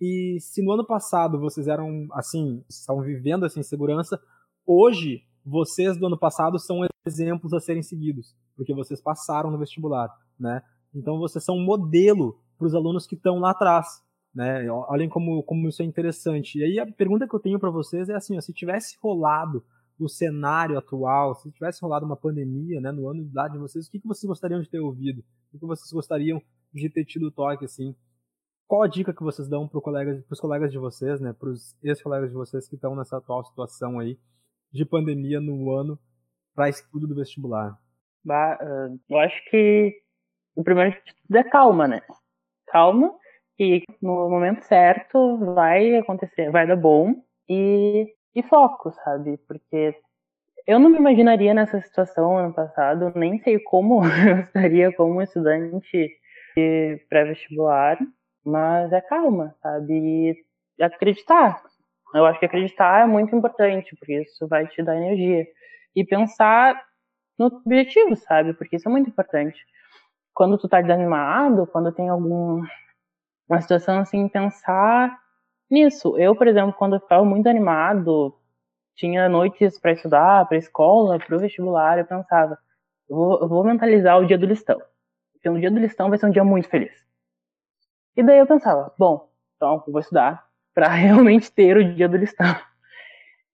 E 0.00 0.38
se 0.40 0.62
no 0.62 0.72
ano 0.72 0.84
passado 0.84 1.38
vocês 1.38 1.68
eram, 1.68 2.08
assim, 2.12 2.64
estavam 2.68 3.02
vivendo 3.02 3.46
essa 3.46 3.60
insegurança, 3.60 4.20
hoje 4.66 5.22
vocês 5.44 5.96
do 5.96 6.06
ano 6.06 6.18
passado 6.18 6.58
são 6.58 6.80
exemplos 7.06 7.52
a 7.52 7.60
serem 7.60 7.82
seguidos, 7.82 8.34
porque 8.56 8.74
vocês 8.74 9.00
passaram 9.00 9.50
no 9.50 9.58
vestibular, 9.58 10.08
né? 10.38 10.62
Então 10.94 11.18
vocês 11.18 11.44
são 11.44 11.56
um 11.56 11.64
modelo 11.64 12.38
para 12.58 12.66
os 12.66 12.74
alunos 12.74 13.06
que 13.06 13.14
estão 13.14 13.38
lá 13.38 13.50
atrás, 13.50 13.86
né? 14.34 14.70
Olhem 14.70 15.08
como, 15.08 15.42
como 15.42 15.68
isso 15.68 15.82
é 15.82 15.84
interessante. 15.84 16.58
E 16.58 16.64
aí 16.64 16.78
a 16.78 16.86
pergunta 16.86 17.26
que 17.28 17.34
eu 17.34 17.40
tenho 17.40 17.58
para 17.58 17.70
vocês 17.70 18.08
é 18.08 18.14
assim, 18.14 18.36
ó, 18.36 18.40
se 18.40 18.52
tivesse 18.52 18.96
rolado 19.00 19.64
o 20.04 20.08
cenário 20.08 20.78
atual, 20.78 21.34
se 21.34 21.50
tivesse 21.50 21.80
rolado 21.82 22.06
uma 22.06 22.16
pandemia, 22.16 22.80
né, 22.80 22.90
no 22.90 23.08
ano 23.08 23.24
de 23.24 23.52
de 23.52 23.58
vocês, 23.58 23.86
o 23.86 23.90
que, 23.90 24.00
que 24.00 24.06
vocês 24.06 24.28
gostariam 24.28 24.60
de 24.60 24.68
ter 24.68 24.80
ouvido? 24.80 25.24
O 25.52 25.58
que 25.58 25.66
vocês 25.66 25.90
gostariam 25.92 26.42
de 26.72 26.88
ter 26.88 27.04
tido 27.04 27.30
toque, 27.30 27.64
assim? 27.64 27.94
Qual 28.66 28.82
a 28.82 28.88
dica 28.88 29.12
que 29.12 29.22
vocês 29.22 29.48
dão 29.48 29.68
para 29.68 29.80
colega, 29.80 30.24
os 30.30 30.40
colegas 30.40 30.72
de 30.72 30.78
vocês, 30.78 31.20
né, 31.20 31.32
para 31.32 31.50
os 31.50 31.76
ex-colegas 31.82 32.30
de 32.30 32.34
vocês 32.34 32.68
que 32.68 32.74
estão 32.74 32.96
nessa 32.96 33.18
atual 33.18 33.44
situação 33.44 33.98
aí 33.98 34.18
de 34.72 34.84
pandemia 34.84 35.40
no 35.40 35.70
ano 35.70 35.98
para 36.54 36.68
estudo 36.68 37.06
do 37.06 37.14
vestibular? 37.14 37.78
Bah, 38.24 38.58
uh, 38.62 38.98
eu 39.10 39.18
acho 39.18 39.50
que 39.50 39.94
o 40.54 40.62
primeiro 40.62 40.90
de 40.90 41.14
tudo 41.26 41.36
é 41.36 41.44
calma, 41.44 41.88
né? 41.88 42.00
Calma 42.66 43.12
e 43.58 43.82
no 44.00 44.28
momento 44.28 44.62
certo 44.62 45.38
vai 45.54 45.96
acontecer, 45.96 46.50
vai 46.50 46.66
dar 46.66 46.76
bom 46.76 47.14
e, 47.48 48.06
e 48.34 48.42
foco, 48.42 48.92
sabe? 49.04 49.38
Porque 49.46 49.94
eu 50.66 50.78
não 50.78 50.90
me 50.90 50.98
imaginaria 50.98 51.54
nessa 51.54 51.80
situação 51.80 52.38
ano 52.38 52.54
passado, 52.54 53.12
nem 53.14 53.38
sei 53.42 53.58
como 53.60 54.02
eu 54.28 54.40
estaria 54.40 54.92
como 54.94 55.22
estudante 55.22 56.10
pré-vestibular, 57.08 57.98
mas 58.44 58.92
é 58.92 59.00
calma, 59.00 59.54
sabe? 59.62 60.36
E 60.78 60.82
acreditar. 60.82 61.62
Eu 62.14 62.26
acho 62.26 62.38
que 62.38 62.46
acreditar 62.46 63.02
é 63.02 63.06
muito 63.06 63.34
importante, 63.34 63.96
porque 63.96 64.20
isso 64.22 64.46
vai 64.46 64.66
te 64.66 64.82
dar 64.82 64.96
energia. 64.96 65.46
E 65.96 66.04
pensar 66.04 66.82
no 67.38 67.46
objetivo, 67.46 68.16
sabe? 68.16 68.52
Porque 68.54 68.76
isso 68.76 68.88
é 68.88 68.92
muito 68.92 69.08
importante. 69.08 69.58
Quando 70.34 70.58
tu 70.58 70.68
tá 70.68 70.80
desanimado, 70.80 71.66
quando 71.66 71.92
tem 71.92 72.08
algum 72.08 72.62
uma 73.48 73.60
situação 73.60 73.98
assim, 73.98 74.28
pensar 74.28 75.18
nisso. 75.72 76.16
Eu, 76.18 76.36
por 76.36 76.46
exemplo, 76.46 76.74
quando 76.74 76.96
eu 76.96 77.00
ficava 77.00 77.24
muito 77.24 77.48
animado, 77.48 78.36
tinha 78.94 79.28
noites 79.28 79.78
para 79.78 79.92
estudar, 79.92 80.46
para 80.46 80.58
escola, 80.58 81.18
para 81.18 81.36
o 81.36 81.40
vestibular, 81.40 81.98
eu 81.98 82.04
pensava, 82.04 82.58
eu 83.08 83.16
vou, 83.16 83.48
vou 83.48 83.64
mentalizar 83.64 84.18
o 84.18 84.26
dia 84.26 84.38
do 84.38 84.46
listão. 84.46 84.80
Porque 85.32 85.48
o 85.48 85.58
dia 85.58 85.70
do 85.70 85.78
listão 85.78 86.08
vai 86.08 86.18
ser 86.18 86.26
um 86.26 86.30
dia 86.30 86.44
muito 86.44 86.68
feliz. 86.68 86.92
E 88.16 88.22
daí 88.22 88.38
eu 88.38 88.46
pensava, 88.46 88.92
bom, 88.98 89.28
então 89.56 89.82
eu 89.86 89.92
vou 89.92 90.00
estudar 90.00 90.46
para 90.74 90.88
realmente 90.88 91.50
ter 91.50 91.76
o 91.76 91.94
dia 91.94 92.08
do 92.08 92.16
listão. 92.16 92.54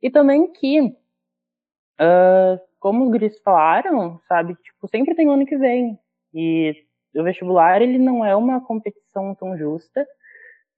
E 0.03 0.11
também 0.11 0.53
que, 0.53 0.81
uh, 0.81 2.61
como 2.79 3.05
os 3.05 3.11
guris 3.11 3.41
falaram, 3.41 4.21
sabe, 4.29 4.55
tipo, 4.57 4.89
sempre 4.89 5.15
tem 5.15 5.29
ano 5.29 5.47
que 5.47 5.57
vem. 5.57 5.99
E 6.35 6.85
o 7.15 7.25
vestibular, 7.25 7.83
ele 7.83 7.99
não 7.99 8.25
é 8.25 8.37
uma 8.37 8.61
competição 8.61 9.35
tão 9.35 9.57
justa. 9.57 10.07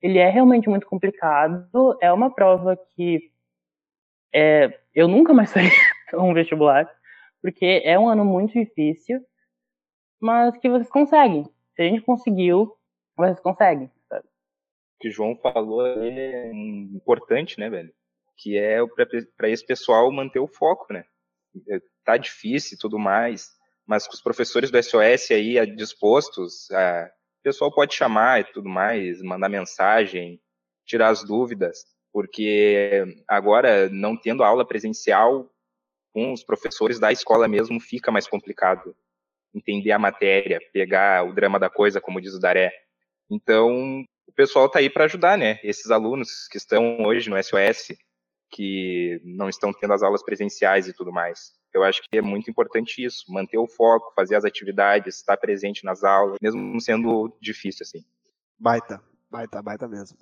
Ele 0.02 0.18
é 0.18 0.28
realmente 0.28 0.68
muito 0.68 0.86
complicado. 0.86 1.96
É 2.00 2.12
uma 2.12 2.34
prova 2.34 2.76
que 2.94 3.30
é, 4.32 4.80
eu 4.94 5.08
nunca 5.08 5.32
mais 5.32 5.52
faria 5.52 5.70
um 6.14 6.32
vestibular, 6.32 6.90
porque 7.42 7.82
é 7.84 7.98
um 7.98 8.08
ano 8.08 8.24
muito 8.24 8.52
difícil, 8.52 9.20
mas 10.20 10.56
que 10.58 10.68
vocês 10.68 10.90
conseguem. 10.90 11.44
Se 11.74 11.82
a 11.82 11.84
gente 11.84 12.02
conseguiu, 12.02 12.76
vocês 13.16 13.40
conseguem. 13.40 13.90
Sabe? 14.08 14.26
O 14.26 15.00
que 15.00 15.08
o 15.08 15.12
João 15.12 15.36
falou 15.36 15.86
é 15.86 16.50
importante, 16.52 17.58
né, 17.58 17.68
velho? 17.68 17.92
Que 18.36 18.58
é 18.58 18.78
para 19.36 19.48
esse 19.48 19.64
pessoal 19.64 20.10
manter 20.12 20.38
o 20.38 20.46
foco, 20.46 20.92
né? 20.92 21.04
É, 21.68 21.80
tá 22.04 22.16
difícil 22.16 22.76
e 22.76 22.78
tudo 22.78 22.98
mais, 22.98 23.50
mas 23.86 24.06
com 24.06 24.14
os 24.14 24.22
professores 24.22 24.70
do 24.70 24.82
SOS 24.82 25.30
aí 25.32 25.66
dispostos, 25.74 26.70
a, 26.70 27.10
o 27.40 27.42
pessoal 27.42 27.72
pode 27.72 27.94
chamar 27.94 28.40
e 28.40 28.44
tudo 28.44 28.68
mais, 28.68 29.20
mandar 29.22 29.48
mensagem, 29.48 30.40
tirar 30.86 31.08
as 31.08 31.24
dúvidas 31.24 31.84
porque 32.12 33.22
agora, 33.28 33.88
não 33.88 34.16
tendo 34.16 34.42
aula 34.42 34.66
presencial 34.66 35.48
com 36.12 36.32
os 36.32 36.42
professores 36.42 36.98
da 36.98 37.12
escola 37.12 37.46
mesmo, 37.46 37.80
fica 37.80 38.10
mais 38.10 38.26
complicado 38.26 38.94
entender 39.54 39.92
a 39.92 39.98
matéria, 39.98 40.60
pegar 40.72 41.24
o 41.24 41.32
drama 41.32 41.58
da 41.58 41.70
coisa, 41.70 42.00
como 42.00 42.20
diz 42.20 42.34
o 42.34 42.40
Daré. 42.40 42.72
Então, 43.28 44.04
o 44.26 44.32
pessoal 44.32 44.66
está 44.66 44.80
aí 44.80 44.90
para 44.90 45.04
ajudar, 45.04 45.38
né? 45.38 45.58
Esses 45.62 45.90
alunos 45.90 46.48
que 46.50 46.56
estão 46.56 47.04
hoje 47.04 47.30
no 47.30 47.40
SOS, 47.42 47.96
que 48.50 49.20
não 49.24 49.48
estão 49.48 49.72
tendo 49.72 49.92
as 49.92 50.02
aulas 50.02 50.22
presenciais 50.22 50.88
e 50.88 50.92
tudo 50.92 51.12
mais. 51.12 51.52
Eu 51.72 51.84
acho 51.84 52.02
que 52.02 52.18
é 52.18 52.22
muito 52.22 52.50
importante 52.50 53.04
isso, 53.04 53.24
manter 53.28 53.58
o 53.58 53.68
foco, 53.68 54.12
fazer 54.14 54.34
as 54.34 54.44
atividades, 54.44 55.16
estar 55.16 55.36
presente 55.36 55.84
nas 55.84 56.02
aulas, 56.02 56.36
mesmo 56.42 56.80
sendo 56.80 57.32
difícil 57.40 57.84
assim. 57.84 58.04
Baita, 58.58 59.00
baita, 59.30 59.62
baita 59.62 59.88
mesmo. 59.88 60.18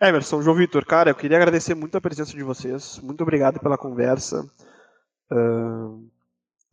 Emerson, 0.00 0.40
João 0.40 0.56
Vitor, 0.56 0.84
cara, 0.86 1.10
eu 1.10 1.14
queria 1.14 1.36
agradecer 1.36 1.74
muito 1.74 1.96
a 1.96 2.00
presença 2.00 2.32
de 2.32 2.42
vocês. 2.42 2.98
Muito 3.00 3.22
obrigado 3.22 3.60
pela 3.60 3.76
conversa. 3.76 4.48
Uh, 5.30 6.08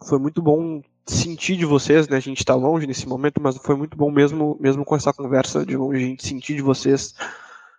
foi 0.08 0.20
muito 0.20 0.41
bom 0.41 0.82
sentir 1.06 1.58
de 1.58 1.66
vocês, 1.66 2.08
né? 2.08 2.18
A 2.18 2.22
gente 2.22 2.39
está 2.39 2.56
longe 2.56 2.88
nesse 2.88 3.08
momento, 3.08 3.41
mas 3.41 3.58
foi 3.58 3.76
muito 3.76 3.98
bom 3.98 4.12
mesmo, 4.12 4.58
mesmo 4.60 4.86
com 4.86 4.95
essa 4.95 5.12
conversa 5.12 5.66
de 5.66 5.76
longe, 5.76 5.98
a 5.98 6.08
gente 6.08 6.26
sentir 6.26 6.56
de 6.56 6.62
vocês 6.62 7.14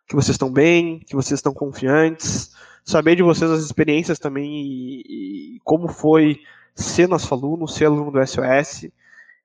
que 0.06 0.14
vocês 0.14 0.34
estão 0.34 0.50
bem, 0.50 1.00
que 1.00 1.14
vocês 1.14 1.38
estão 1.38 1.52
confiantes, 1.52 2.52
saber 2.88 3.16
de 3.16 3.22
vocês 3.22 3.50
as 3.50 3.62
experiências 3.62 4.18
também 4.18 4.50
e, 4.50 5.56
e 5.56 5.60
como 5.60 5.88
foi 5.88 6.40
ser 6.74 7.06
nosso 7.06 7.32
aluno, 7.34 7.68
ser 7.68 7.84
aluno 7.84 8.10
do 8.10 8.26
SOS. 8.26 8.88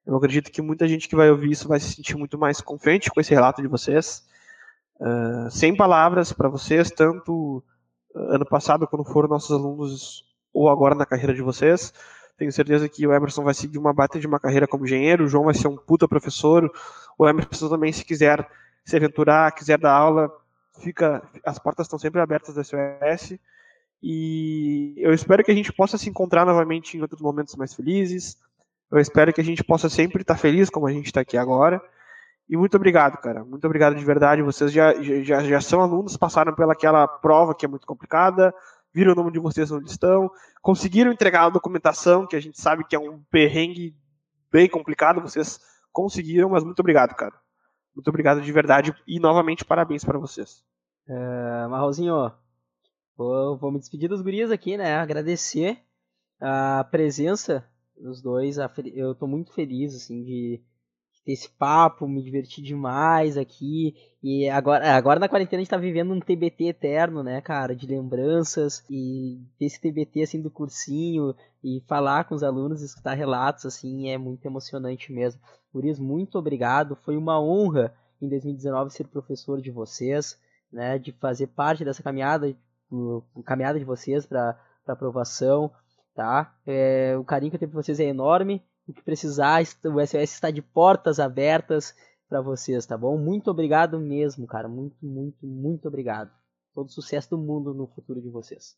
Eu 0.07 0.15
acredito 0.15 0.49
que 0.49 0.61
muita 0.61 0.87
gente 0.87 1.09
que 1.09 1.15
vai 1.15 1.29
ouvir 1.29 1.51
isso 1.51 1.67
vai 1.67 1.77
se 1.77 1.93
sentir 1.93 2.15
muito 2.15 2.37
mais 2.37 2.61
confiante 2.61 3.09
com 3.09 3.19
esse 3.19 3.33
relato 3.33 3.61
de 3.61 3.67
vocês. 3.67 4.23
Uh, 4.97 5.51
sem 5.51 5.75
palavras 5.75 6.31
para 6.31 6.47
vocês, 6.47 6.89
tanto 6.89 7.61
ano 8.15 8.45
passado, 8.45 8.87
quando 8.87 9.03
foram 9.03 9.27
nossos 9.27 9.51
alunos, 9.51 10.23
ou 10.53 10.69
agora 10.69 10.95
na 10.95 11.05
carreira 11.05 11.33
de 11.33 11.41
vocês. 11.41 11.93
Tenho 12.37 12.51
certeza 12.51 12.87
que 12.87 13.05
o 13.05 13.13
Emerson 13.13 13.43
vai 13.43 13.53
seguir 13.53 13.77
uma 13.77 13.93
bata 13.93 14.19
de 14.19 14.27
uma 14.27 14.39
carreira 14.39 14.67
como 14.67 14.85
engenheiro, 14.85 15.25
o 15.25 15.27
João 15.27 15.45
vai 15.45 15.53
ser 15.53 15.67
um 15.67 15.75
puta 15.75 16.07
professor, 16.07 16.71
o 17.17 17.27
Emerson 17.27 17.67
também, 17.67 17.91
se 17.91 18.05
quiser 18.05 18.47
se 18.85 18.95
aventurar, 18.95 19.51
quiser 19.51 19.77
dar 19.77 19.91
aula, 19.91 20.31
fica, 20.79 21.21
as 21.45 21.59
portas 21.59 21.85
estão 21.85 21.99
sempre 21.99 22.21
abertas 22.21 22.55
da 22.55 22.63
SOS. 22.63 23.37
E 24.01 24.95
eu 24.97 25.13
espero 25.13 25.43
que 25.43 25.51
a 25.51 25.55
gente 25.55 25.71
possa 25.71 25.97
se 25.97 26.09
encontrar 26.09 26.45
novamente 26.45 26.97
em 26.97 27.01
outros 27.01 27.21
momentos 27.21 27.55
mais 27.55 27.73
felizes. 27.73 28.37
Eu 28.91 28.99
espero 28.99 29.33
que 29.33 29.41
a 29.41 29.43
gente 29.43 29.63
possa 29.63 29.89
sempre 29.89 30.21
estar 30.21 30.37
feliz 30.37 30.69
como 30.69 30.87
a 30.87 30.91
gente 30.91 31.05
está 31.05 31.21
aqui 31.21 31.37
agora. 31.37 31.81
E 32.49 32.57
muito 32.57 32.75
obrigado, 32.75 33.17
cara. 33.17 33.43
Muito 33.45 33.65
obrigado 33.65 33.95
de 33.95 34.03
verdade. 34.03 34.41
Vocês 34.41 34.71
já, 34.71 34.93
já, 35.01 35.43
já 35.43 35.61
são 35.61 35.81
alunos, 35.81 36.17
passaram 36.17 36.53
pelaquela 36.53 37.07
prova 37.07 37.55
que 37.55 37.65
é 37.65 37.69
muito 37.69 37.87
complicada, 37.87 38.53
viram 38.93 39.13
o 39.13 39.15
nome 39.15 39.31
de 39.31 39.39
vocês 39.39 39.71
onde 39.71 39.89
estão, 39.89 40.29
conseguiram 40.61 41.11
entregar 41.11 41.45
a 41.45 41.49
documentação, 41.49 42.27
que 42.27 42.35
a 42.35 42.41
gente 42.41 42.59
sabe 42.59 42.83
que 42.83 42.95
é 42.95 42.99
um 42.99 43.21
perrengue 43.31 43.95
bem 44.51 44.69
complicado, 44.69 45.21
vocês 45.21 45.59
conseguiram, 45.91 46.49
mas 46.49 46.63
muito 46.63 46.79
obrigado, 46.81 47.15
cara. 47.15 47.33
Muito 47.95 48.07
obrigado 48.07 48.41
de 48.41 48.51
verdade 48.51 48.93
e 49.07 49.19
novamente 49.19 49.63
parabéns 49.63 50.03
para 50.03 50.19
vocês. 50.19 50.63
É, 51.07 51.67
Marrozinho, 51.67 52.31
vou, 53.15 53.57
vou 53.57 53.71
me 53.71 53.79
despedir 53.79 54.09
dos 54.09 54.21
gurias 54.21 54.51
aqui, 54.51 54.77
né? 54.77 54.95
Agradecer 54.95 55.79
a 56.39 56.83
presença 56.89 57.67
dos 57.97 58.21
dois. 58.21 58.57
Eu 58.93 59.11
estou 59.11 59.27
muito 59.27 59.53
feliz, 59.53 59.95
assim, 59.95 60.23
de 60.23 60.61
ter 61.25 61.31
esse 61.31 61.49
papo, 61.49 62.07
me 62.07 62.21
diverti 62.21 62.61
demais 62.61 63.37
aqui. 63.37 63.95
E 64.21 64.49
agora, 64.49 64.95
agora 64.95 65.19
na 65.19 65.29
quarentena 65.29 65.61
a 65.61 65.63
gente 65.63 65.69
tá 65.69 65.77
vivendo 65.77 66.13
um 66.13 66.19
TBT 66.19 66.65
eterno, 66.65 67.23
né, 67.23 67.41
cara, 67.41 67.75
de 67.75 67.87
lembranças 67.87 68.83
e 68.89 69.41
esse 69.59 69.79
TBT 69.79 70.23
assim 70.23 70.41
do 70.41 70.51
cursinho 70.51 71.35
e 71.63 71.81
falar 71.87 72.25
com 72.25 72.35
os 72.35 72.43
alunos, 72.43 72.81
escutar 72.81 73.13
relatos 73.13 73.65
assim, 73.65 74.09
é 74.09 74.17
muito 74.17 74.45
emocionante 74.45 75.11
mesmo. 75.11 75.41
Isso, 75.83 76.03
muito 76.03 76.37
obrigado. 76.37 76.95
Foi 76.95 77.17
uma 77.17 77.41
honra 77.41 77.93
em 78.21 78.29
2019 78.29 78.91
ser 78.91 79.07
professor 79.07 79.61
de 79.61 79.71
vocês, 79.71 80.39
né, 80.71 80.97
de 80.97 81.11
fazer 81.13 81.47
parte 81.47 81.83
dessa 81.83 82.03
caminhada, 82.03 82.55
caminhada 83.45 83.79
de 83.79 83.85
vocês 83.85 84.25
para 84.25 84.57
aprovação, 84.87 85.71
tá? 86.15 86.53
É, 86.65 87.15
o 87.17 87.23
carinho 87.23 87.49
que 87.49 87.55
eu 87.55 87.59
tenho 87.59 87.71
por 87.71 87.83
vocês 87.83 87.99
é 87.99 88.05
enorme 88.05 88.61
o 88.87 88.93
que 88.93 89.01
precisar, 89.01 89.61
o 89.61 90.05
SOS 90.05 90.33
está 90.33 90.51
de 90.51 90.61
portas 90.61 91.19
abertas 91.19 91.95
para 92.27 92.41
vocês, 92.41 92.85
tá 92.85 92.97
bom? 92.97 93.17
Muito 93.17 93.49
obrigado 93.49 93.99
mesmo, 93.99 94.47
cara. 94.47 94.67
Muito, 94.67 94.95
muito, 95.01 95.45
muito 95.45 95.87
obrigado. 95.87 96.31
Todo 96.73 96.91
sucesso 96.91 97.29
do 97.29 97.37
mundo 97.37 97.73
no 97.73 97.87
futuro 97.87 98.21
de 98.21 98.29
vocês. 98.29 98.75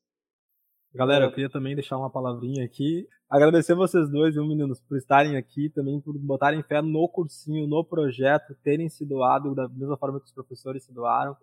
Galera, 0.93 1.26
eu 1.26 1.32
queria 1.32 1.49
também 1.49 1.76
deixar 1.76 1.97
uma 1.97 2.10
palavrinha 2.10 2.64
aqui. 2.64 3.08
Agradecer 3.30 3.76
vocês 3.76 4.10
dois, 4.10 4.34
viu, 4.34 4.45
meninos, 4.45 4.80
por 4.80 4.97
estarem 4.97 5.36
aqui, 5.36 5.70
também 5.70 5.99
por 5.99 6.18
botarem 6.18 6.64
fé 6.64 6.82
no 6.82 7.08
cursinho, 7.10 7.68
no 7.68 7.84
projeto, 7.84 8.56
terem 8.64 8.88
se 8.88 9.06
doado 9.06 9.53
da 9.53 9.68
mesma 9.68 9.97
forma 9.97 10.20
que 10.20 10.28
os 10.28 10.32
professores 10.32 10.84
se 10.84 10.93
doaram. 10.93 11.36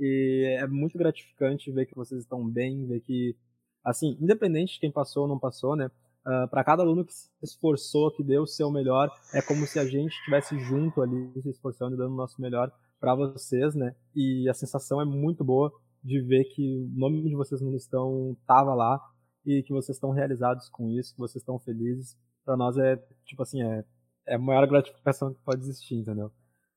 E 0.00 0.56
é 0.60 0.66
muito 0.66 0.96
gratificante 0.96 1.70
ver 1.72 1.86
que 1.86 1.96
vocês 1.96 2.20
estão 2.20 2.48
bem, 2.48 2.86
ver 2.86 3.00
que, 3.00 3.36
assim, 3.84 4.16
independente 4.20 4.74
de 4.74 4.80
quem 4.80 4.92
passou 4.92 5.24
ou 5.24 5.28
não 5.28 5.38
passou, 5.38 5.74
né? 5.74 5.90
Uh, 6.24 6.30
ah, 6.44 6.48
para 6.48 6.62
cada 6.62 6.82
aluno 6.82 7.04
que 7.04 7.12
se 7.12 7.28
esforçou, 7.42 8.10
que 8.12 8.22
deu 8.22 8.42
o 8.42 8.46
seu 8.46 8.70
melhor, 8.70 9.10
é 9.34 9.42
como 9.42 9.66
se 9.66 9.78
a 9.78 9.84
gente 9.84 10.12
estivesse 10.12 10.58
junto 10.58 11.02
ali, 11.02 11.32
se 11.42 11.50
esforçando 11.50 11.94
e 11.94 11.98
dando 11.98 12.12
o 12.12 12.16
nosso 12.16 12.40
melhor 12.40 12.70
para 13.00 13.14
vocês, 13.14 13.74
né? 13.74 13.94
E 14.14 14.48
a 14.48 14.54
sensação 14.54 15.00
é 15.00 15.04
muito 15.04 15.42
boa 15.42 15.72
de 16.02 16.20
ver 16.20 16.44
que 16.44 16.88
o 16.94 16.98
nome 16.98 17.22
de 17.22 17.34
vocês 17.34 17.60
no 17.60 17.72
listão 17.72 18.36
tava 18.46 18.74
lá 18.74 19.00
e 19.44 19.62
que 19.62 19.72
vocês 19.72 19.96
estão 19.96 20.10
realizados 20.10 20.68
com 20.68 20.88
isso, 20.88 21.12
que 21.12 21.18
vocês 21.18 21.42
estão 21.42 21.58
felizes. 21.58 22.16
Para 22.44 22.56
nós 22.56 22.76
é, 22.78 22.96
tipo 23.24 23.42
assim, 23.42 23.62
é, 23.62 23.84
é 24.26 24.34
a 24.36 24.38
maior 24.38 24.66
gratificação 24.66 25.34
que 25.34 25.40
pode 25.42 25.62
existir, 25.62 25.96
entendeu? 25.96 26.30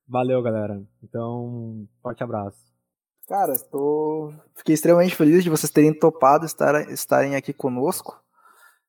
Valeu, 0.07 0.41
galera. 0.41 0.83
Então, 1.03 1.87
forte 2.01 2.23
abraço. 2.23 2.73
Cara, 3.27 3.53
estou... 3.53 4.33
fiquei 4.55 4.75
extremamente 4.75 5.15
feliz 5.15 5.43
de 5.43 5.49
vocês 5.49 5.71
terem 5.71 5.97
topado 5.97 6.45
estar, 6.45 6.91
estarem 6.91 7.35
aqui 7.35 7.51
conosco. 7.51 8.19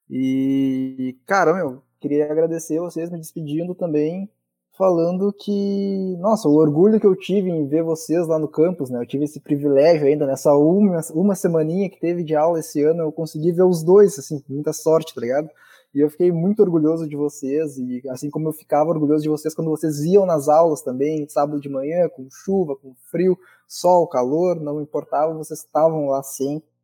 E, 0.08 1.16
cara, 1.26 1.52
meu, 1.54 1.82
queria 2.00 2.30
agradecer 2.30 2.78
vocês 2.78 3.10
me 3.10 3.18
despedindo 3.18 3.74
também, 3.74 4.30
falando 4.76 5.32
que, 5.32 6.16
nossa, 6.18 6.48
o 6.48 6.56
orgulho 6.56 7.00
que 7.00 7.06
eu 7.06 7.16
tive 7.16 7.50
em 7.50 7.66
ver 7.66 7.82
vocês 7.82 8.26
lá 8.26 8.38
no 8.38 8.46
campus, 8.46 8.90
né? 8.90 9.00
Eu 9.00 9.06
tive 9.06 9.24
esse 9.24 9.40
privilégio 9.40 10.06
ainda 10.06 10.26
nessa 10.26 10.54
uma, 10.54 11.00
uma 11.14 11.34
semaninha 11.34 11.88
que 11.90 11.98
teve 11.98 12.22
de 12.22 12.36
aula 12.36 12.60
esse 12.60 12.82
ano, 12.82 13.02
eu 13.02 13.12
consegui 13.12 13.52
ver 13.52 13.64
os 13.64 13.82
dois, 13.82 14.18
assim, 14.18 14.42
muita 14.48 14.72
sorte, 14.72 15.14
tá 15.14 15.20
ligado? 15.20 15.48
E 15.94 16.00
eu 16.00 16.10
fiquei 16.10 16.30
muito 16.30 16.60
orgulhoso 16.60 17.08
de 17.08 17.16
vocês, 17.16 17.78
e 17.78 18.02
assim 18.10 18.28
como 18.28 18.48
eu 18.48 18.52
ficava 18.52 18.90
orgulhoso 18.90 19.22
de 19.22 19.30
vocês 19.30 19.54
quando 19.54 19.70
vocês 19.70 20.00
iam 20.04 20.26
nas 20.26 20.46
aulas 20.46 20.82
também, 20.82 21.26
sábado 21.26 21.58
de 21.58 21.70
manhã, 21.70 22.08
com 22.10 22.28
chuva, 22.30 22.76
com 22.76 22.94
frio, 23.10 23.36
sol, 23.66 24.06
calor, 24.06 24.60
não 24.60 24.82
importava, 24.82 25.32
vocês 25.32 25.60
estavam 25.60 26.06
lá 26.08 26.22
sempre. 26.22 26.75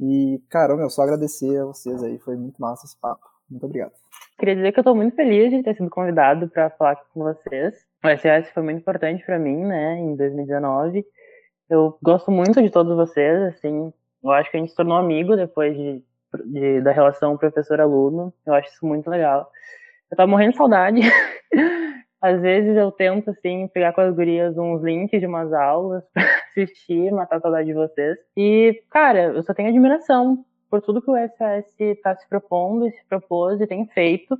E, 0.00 0.40
cara, 0.48 0.76
meu, 0.76 0.88
só 0.88 1.02
agradecer 1.02 1.58
a 1.60 1.64
vocês 1.64 2.02
aí, 2.02 2.18
foi 2.18 2.36
muito 2.36 2.60
massa 2.60 2.86
esse 2.86 2.96
papo. 3.00 3.26
Muito 3.50 3.64
obrigado. 3.66 3.92
Queria 4.38 4.54
dizer 4.54 4.72
que 4.72 4.80
eu 4.80 4.84
tô 4.84 4.94
muito 4.94 5.16
feliz 5.16 5.50
de 5.50 5.62
ter 5.62 5.74
sido 5.74 5.90
convidado 5.90 6.48
para 6.48 6.70
falar 6.70 6.92
aqui 6.92 7.04
com 7.12 7.24
vocês. 7.24 7.74
O 8.04 8.08
SOS 8.08 8.50
foi 8.52 8.62
muito 8.62 8.78
importante 8.78 9.24
para 9.24 9.38
mim, 9.38 9.56
né, 9.64 9.98
em 9.98 10.14
2019. 10.14 11.04
Eu 11.68 11.98
gosto 12.02 12.30
muito 12.30 12.62
de 12.62 12.70
todos 12.70 12.94
vocês, 12.96 13.54
assim, 13.54 13.92
eu 14.22 14.30
acho 14.30 14.50
que 14.50 14.56
a 14.56 14.60
gente 14.60 14.70
se 14.70 14.76
tornou 14.76 14.96
amigo 14.96 15.36
depois 15.36 15.76
de, 15.76 16.02
de 16.46 16.80
da 16.80 16.92
relação 16.92 17.36
professor-aluno. 17.36 18.32
Eu 18.46 18.54
acho 18.54 18.68
isso 18.68 18.86
muito 18.86 19.08
legal. 19.08 19.50
Eu 20.10 20.16
tava 20.16 20.30
morrendo 20.30 20.52
de 20.52 20.58
saudade. 20.58 21.00
Às 22.20 22.40
vezes 22.40 22.76
eu 22.76 22.90
tento, 22.90 23.30
assim, 23.30 23.68
pegar 23.68 23.92
com 23.92 24.00
as 24.00 24.14
gurias 24.14 24.58
uns 24.58 24.82
links 24.82 25.20
de 25.20 25.26
umas 25.26 25.52
aulas 25.52 26.04
pra 26.12 26.24
assistir, 26.50 27.12
matar 27.12 27.36
a 27.36 27.40
saudade 27.40 27.68
de 27.68 27.74
vocês. 27.74 28.18
E, 28.36 28.82
cara, 28.90 29.34
eu 29.34 29.42
só 29.42 29.54
tenho 29.54 29.68
admiração 29.68 30.44
por 30.68 30.82
tudo 30.82 31.00
que 31.00 31.10
o 31.10 31.16
SOS 31.16 31.72
está 31.78 32.14
se 32.16 32.28
propondo, 32.28 32.90
se 32.90 33.04
propôs 33.06 33.60
e 33.60 33.66
tem 33.66 33.86
feito. 33.86 34.36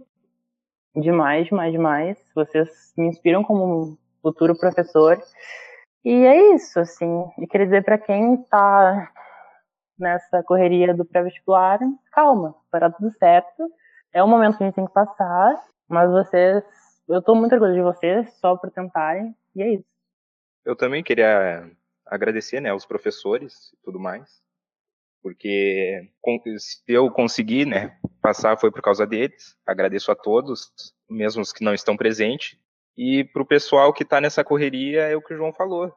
Demais, 0.95 1.47
demais, 1.47 1.73
demais. 1.73 2.19
Vocês 2.35 2.93
me 2.97 3.07
inspiram 3.07 3.45
como 3.45 3.97
futuro 4.21 4.59
professor. 4.59 5.19
E 6.05 6.11
é 6.11 6.55
isso, 6.55 6.81
assim. 6.81 7.25
E 7.39 7.47
queria 7.47 7.67
dizer 7.67 7.85
para 7.85 7.99
quem 7.99 8.43
tá 8.45 9.11
nessa 9.99 10.43
correria 10.43 10.95
do 10.95 11.05
pré-vestibular, 11.05 11.79
calma, 12.13 12.55
para 12.71 12.91
tudo 12.91 13.11
certo. 13.19 13.71
É 14.13 14.23
um 14.23 14.29
momento 14.29 14.57
que 14.57 14.65
a 14.65 14.67
gente 14.67 14.77
tem 14.77 14.87
que 14.87 14.93
passar, 14.93 15.55
mas 15.89 16.11
vocês 16.11 16.65
eu 17.09 17.23
tô 17.23 17.35
muito 17.35 17.53
orgulhoso 17.53 17.77
de 17.77 17.83
vocês, 17.83 18.33
só 18.35 18.57
por 18.57 18.71
tentarem, 18.71 19.35
e 19.55 19.63
é 19.63 19.75
isso. 19.75 19.85
Eu 20.65 20.77
também 20.77 21.03
queria 21.03 21.71
agradecer, 22.05 22.61
né, 22.61 22.71
aos 22.71 22.85
professores 22.85 23.73
e 23.73 23.77
tudo 23.83 23.99
mais, 23.99 24.43
porque 25.23 26.09
se 26.59 26.83
eu 26.87 27.11
consegui, 27.11 27.65
né, 27.65 27.99
passar 28.21 28.59
foi 28.59 28.71
por 28.71 28.83
causa 28.83 29.07
deles. 29.07 29.57
Agradeço 29.67 30.11
a 30.13 30.15
todos, 30.15 30.73
mesmo 31.09 31.43
os 31.43 31.53
que 31.53 31.65
não 31.65 31.75
estão 31.75 31.97
presentes. 31.97 32.59
E 32.97 33.25
para 33.25 33.43
o 33.43 33.47
pessoal 33.47 33.93
que 33.93 34.03
está 34.03 34.21
nessa 34.21 34.45
correria, 34.45 35.03
é 35.03 35.17
o 35.17 35.23
que 35.23 35.33
o 35.33 35.37
João 35.37 35.53
falou. 35.53 35.95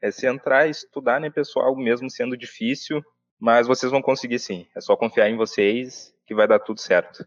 É 0.00 0.10
se 0.10 0.26
entrar 0.26 0.66
e 0.66 0.70
estudar, 0.70 1.20
né, 1.20 1.30
pessoal, 1.30 1.74
mesmo 1.76 2.10
sendo 2.10 2.36
difícil, 2.36 3.02
mas 3.38 3.66
vocês 3.66 3.90
vão 3.90 4.02
conseguir 4.02 4.38
sim. 4.38 4.66
É 4.74 4.80
só 4.80 4.96
confiar 4.96 5.28
em 5.28 5.36
vocês 5.36 6.14
que 6.26 6.34
vai 6.34 6.46
dar 6.46 6.58
tudo 6.58 6.80
certo. 6.80 7.26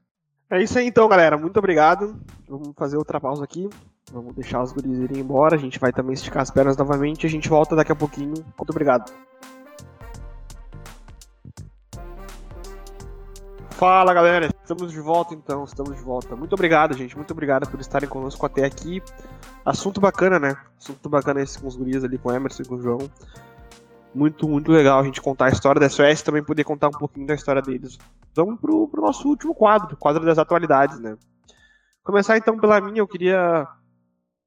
É 0.50 0.62
isso 0.62 0.80
aí 0.80 0.88
então, 0.88 1.08
galera. 1.08 1.38
Muito 1.38 1.58
obrigado. 1.58 2.20
Vamos 2.48 2.74
fazer 2.76 2.98
outra 2.98 3.20
pausa 3.20 3.44
aqui. 3.44 3.70
Vamos 4.12 4.34
deixar 4.34 4.64
os 4.64 4.72
guris 4.72 4.98
irem 4.98 5.20
embora. 5.20 5.56
A 5.56 5.60
gente 5.60 5.78
vai 5.78 5.92
também 5.92 6.14
esticar 6.14 6.42
as 6.42 6.50
pernas 6.50 6.76
novamente. 6.76 7.28
A 7.28 7.30
gente 7.30 7.48
volta 7.48 7.76
daqui 7.76 7.92
a 7.92 7.96
pouquinho. 7.96 8.34
Muito 8.34 8.70
obrigado. 8.70 9.12
Fala 13.80 14.14
galera, 14.14 14.48
estamos 14.48 14.92
de 14.92 15.00
volta 15.00 15.34
então, 15.34 15.64
estamos 15.64 15.96
de 15.96 16.02
volta. 16.02 16.36
Muito 16.36 16.52
obrigado, 16.52 16.98
gente, 16.98 17.16
muito 17.16 17.32
obrigado 17.32 17.66
por 17.70 17.80
estarem 17.80 18.10
conosco 18.10 18.46
até 18.46 18.66
aqui. 18.66 19.02
Assunto 19.64 20.02
bacana, 20.02 20.38
né? 20.38 20.58
Assunto 20.78 21.08
bacana 21.08 21.42
esse 21.42 21.58
com 21.58 21.66
os 21.66 21.78
guris 21.78 22.04
ali, 22.04 22.18
com 22.18 22.28
o 22.28 22.34
Emerson 22.34 22.64
e 22.64 22.66
com 22.66 22.76
o 22.76 22.82
João. 22.82 23.10
Muito, 24.14 24.48
muito 24.48 24.72
legal 24.72 25.00
a 25.00 25.04
gente 25.04 25.22
contar 25.22 25.46
a 25.46 25.50
história 25.50 25.80
da 25.80 25.90
SOS 25.90 26.22
também 26.22 26.44
poder 26.44 26.64
contar 26.64 26.88
um 26.88 26.92
pouquinho 26.92 27.28
da 27.28 27.36
história 27.36 27.62
deles 27.62 27.98
vamos 28.36 28.60
pro, 28.60 28.88
pro 28.88 29.02
nosso 29.02 29.28
último 29.28 29.54
quadro, 29.54 29.96
quadro 29.98 30.26
das 30.26 30.38
atualidades, 30.38 31.00
né? 31.00 31.18
Começar 32.04 32.38
então 32.38 32.58
pela 32.58 32.80
minha, 32.80 33.00
eu 33.00 33.08
queria 33.08 33.68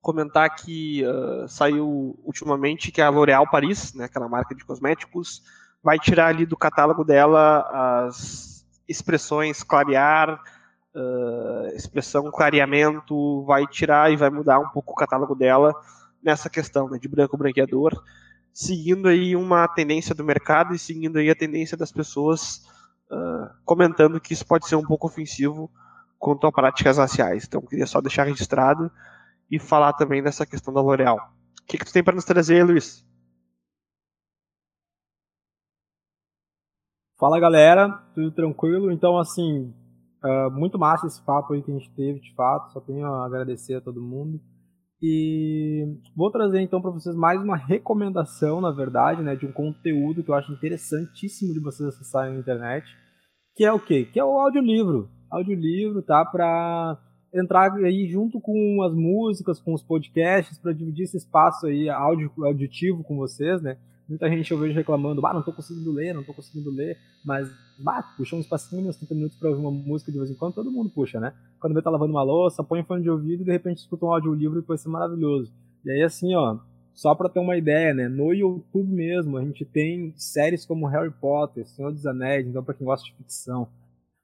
comentar 0.00 0.54
que 0.54 1.04
uh, 1.04 1.46
saiu 1.48 2.18
ultimamente 2.24 2.90
que 2.90 3.00
a 3.00 3.08
L'Oréal 3.08 3.48
Paris, 3.48 3.94
né, 3.94 4.04
aquela 4.04 4.28
marca 4.28 4.54
de 4.54 4.64
cosméticos, 4.64 5.42
vai 5.82 5.98
tirar 5.98 6.28
ali 6.28 6.44
do 6.44 6.56
catálogo 6.56 7.04
dela 7.04 7.60
as 8.06 8.66
expressões 8.88 9.62
clarear, 9.62 10.40
uh, 10.94 11.76
expressão 11.76 12.30
clareamento, 12.32 13.44
vai 13.44 13.66
tirar 13.66 14.10
e 14.10 14.16
vai 14.16 14.30
mudar 14.30 14.58
um 14.58 14.68
pouco 14.70 14.92
o 14.92 14.96
catálogo 14.96 15.36
dela 15.36 15.72
nessa 16.22 16.50
questão 16.50 16.88
né, 16.88 16.98
de 16.98 17.08
branco 17.08 17.36
branqueador, 17.36 17.92
seguindo 18.52 19.08
aí 19.08 19.34
uma 19.34 19.66
tendência 19.68 20.14
do 20.14 20.24
mercado 20.24 20.74
e 20.74 20.78
seguindo 20.78 21.18
aí 21.18 21.30
a 21.30 21.34
tendência 21.34 21.76
das 21.76 21.90
pessoas 21.90 22.62
uh, 23.10 23.48
comentando 23.64 24.20
que 24.20 24.32
isso 24.32 24.46
pode 24.46 24.66
ser 24.66 24.76
um 24.76 24.84
pouco 24.84 25.06
ofensivo 25.06 25.70
quanto 26.18 26.46
a 26.46 26.52
práticas 26.52 26.98
raciais. 26.98 27.44
Então, 27.44 27.62
queria 27.62 27.86
só 27.86 28.00
deixar 28.00 28.24
registrado 28.24 28.90
e 29.50 29.58
falar 29.58 29.92
também 29.94 30.22
dessa 30.22 30.46
questão 30.46 30.72
da 30.72 30.80
L'Oréal. 30.80 31.16
O 31.62 31.66
que, 31.66 31.78
que 31.78 31.84
tu 31.84 31.92
tem 31.92 32.04
para 32.04 32.14
nos 32.14 32.24
trazer, 32.24 32.64
Luiz? 32.64 33.04
Fala 37.18 37.38
galera, 37.38 37.88
tudo 38.14 38.32
tranquilo? 38.32 38.90
Então, 38.90 39.16
assim, 39.18 39.72
uh, 40.24 40.50
muito 40.50 40.78
massa 40.78 41.06
esse 41.06 41.22
papo 41.22 41.54
aí 41.54 41.62
que 41.62 41.70
a 41.70 41.74
gente 41.74 41.90
teve, 41.90 42.20
de 42.20 42.34
fato. 42.34 42.72
Só 42.72 42.80
tenho 42.80 43.06
a 43.06 43.24
agradecer 43.24 43.74
a 43.74 43.80
todo 43.80 44.02
mundo. 44.02 44.40
E 45.02 45.98
vou 46.14 46.30
trazer 46.30 46.60
então 46.60 46.80
para 46.80 46.92
vocês 46.92 47.16
mais 47.16 47.42
uma 47.42 47.56
recomendação, 47.56 48.60
na 48.60 48.70
verdade, 48.70 49.20
né, 49.20 49.34
de 49.34 49.44
um 49.44 49.50
conteúdo 49.50 50.22
que 50.22 50.30
eu 50.30 50.34
acho 50.34 50.52
interessantíssimo 50.52 51.52
de 51.52 51.58
vocês 51.58 51.88
acessarem 51.88 52.34
na 52.34 52.38
internet, 52.38 52.86
que 53.56 53.64
é 53.64 53.72
o 53.72 53.80
quê? 53.80 54.04
Que 54.04 54.20
é 54.20 54.24
o 54.24 54.38
audiolivro. 54.38 55.10
Audiolivro, 55.28 56.02
tá? 56.02 56.24
Para 56.24 56.96
entrar 57.34 57.72
aí 57.72 58.06
junto 58.06 58.40
com 58.40 58.80
as 58.84 58.94
músicas, 58.94 59.60
com 59.60 59.74
os 59.74 59.82
podcasts, 59.82 60.56
para 60.58 60.72
dividir 60.72 61.02
esse 61.02 61.16
espaço 61.16 61.66
aí 61.66 61.90
audio, 61.90 62.30
auditivo 62.44 63.02
com 63.02 63.16
vocês, 63.16 63.60
né? 63.60 63.76
Muita 64.12 64.28
gente 64.28 64.52
eu 64.52 64.58
vejo 64.58 64.74
reclamando, 64.74 65.24
ah, 65.26 65.32
não 65.32 65.42
tô 65.42 65.54
conseguindo 65.54 65.90
ler, 65.90 66.12
não 66.12 66.22
tô 66.22 66.34
conseguindo 66.34 66.70
ler, 66.70 66.98
mas, 67.24 67.50
bah, 67.78 68.02
puxa 68.14 68.36
uns 68.36 68.46
passinhos, 68.46 68.94
30 68.96 69.14
minutos 69.14 69.38
pra 69.38 69.48
ouvir 69.48 69.62
uma 69.62 69.70
música 69.70 70.12
de 70.12 70.18
vez 70.18 70.30
em 70.30 70.34
quando, 70.34 70.52
todo 70.52 70.70
mundo 70.70 70.90
puxa, 70.90 71.18
né? 71.18 71.32
Quando 71.58 71.72
vê 71.72 71.80
tá 71.80 71.88
lavando 71.88 72.12
uma 72.12 72.22
louça, 72.22 72.62
põe 72.62 72.82
um 72.82 72.84
fone 72.84 73.02
de 73.02 73.08
ouvido 73.08 73.40
e 73.40 73.44
de 73.46 73.50
repente 73.50 73.78
escuta 73.78 74.04
um 74.04 74.12
audiolivro 74.12 74.58
e 74.58 74.62
vai 74.62 74.76
ser 74.76 74.90
maravilhoso. 74.90 75.50
E 75.82 75.90
aí, 75.90 76.02
assim, 76.02 76.34
ó, 76.34 76.58
só 76.92 77.14
para 77.14 77.30
ter 77.30 77.40
uma 77.40 77.56
ideia, 77.56 77.94
né? 77.94 78.06
No 78.06 78.34
YouTube 78.34 78.92
mesmo, 78.92 79.38
a 79.38 79.42
gente 79.42 79.64
tem 79.64 80.12
séries 80.14 80.66
como 80.66 80.86
Harry 80.86 81.10
Potter, 81.10 81.66
Senhor 81.66 81.90
dos 81.90 82.04
Anéis, 82.04 82.46
então 82.46 82.62
para 82.62 82.74
quem 82.74 82.86
gosta 82.86 83.06
de 83.06 83.16
ficção. 83.16 83.66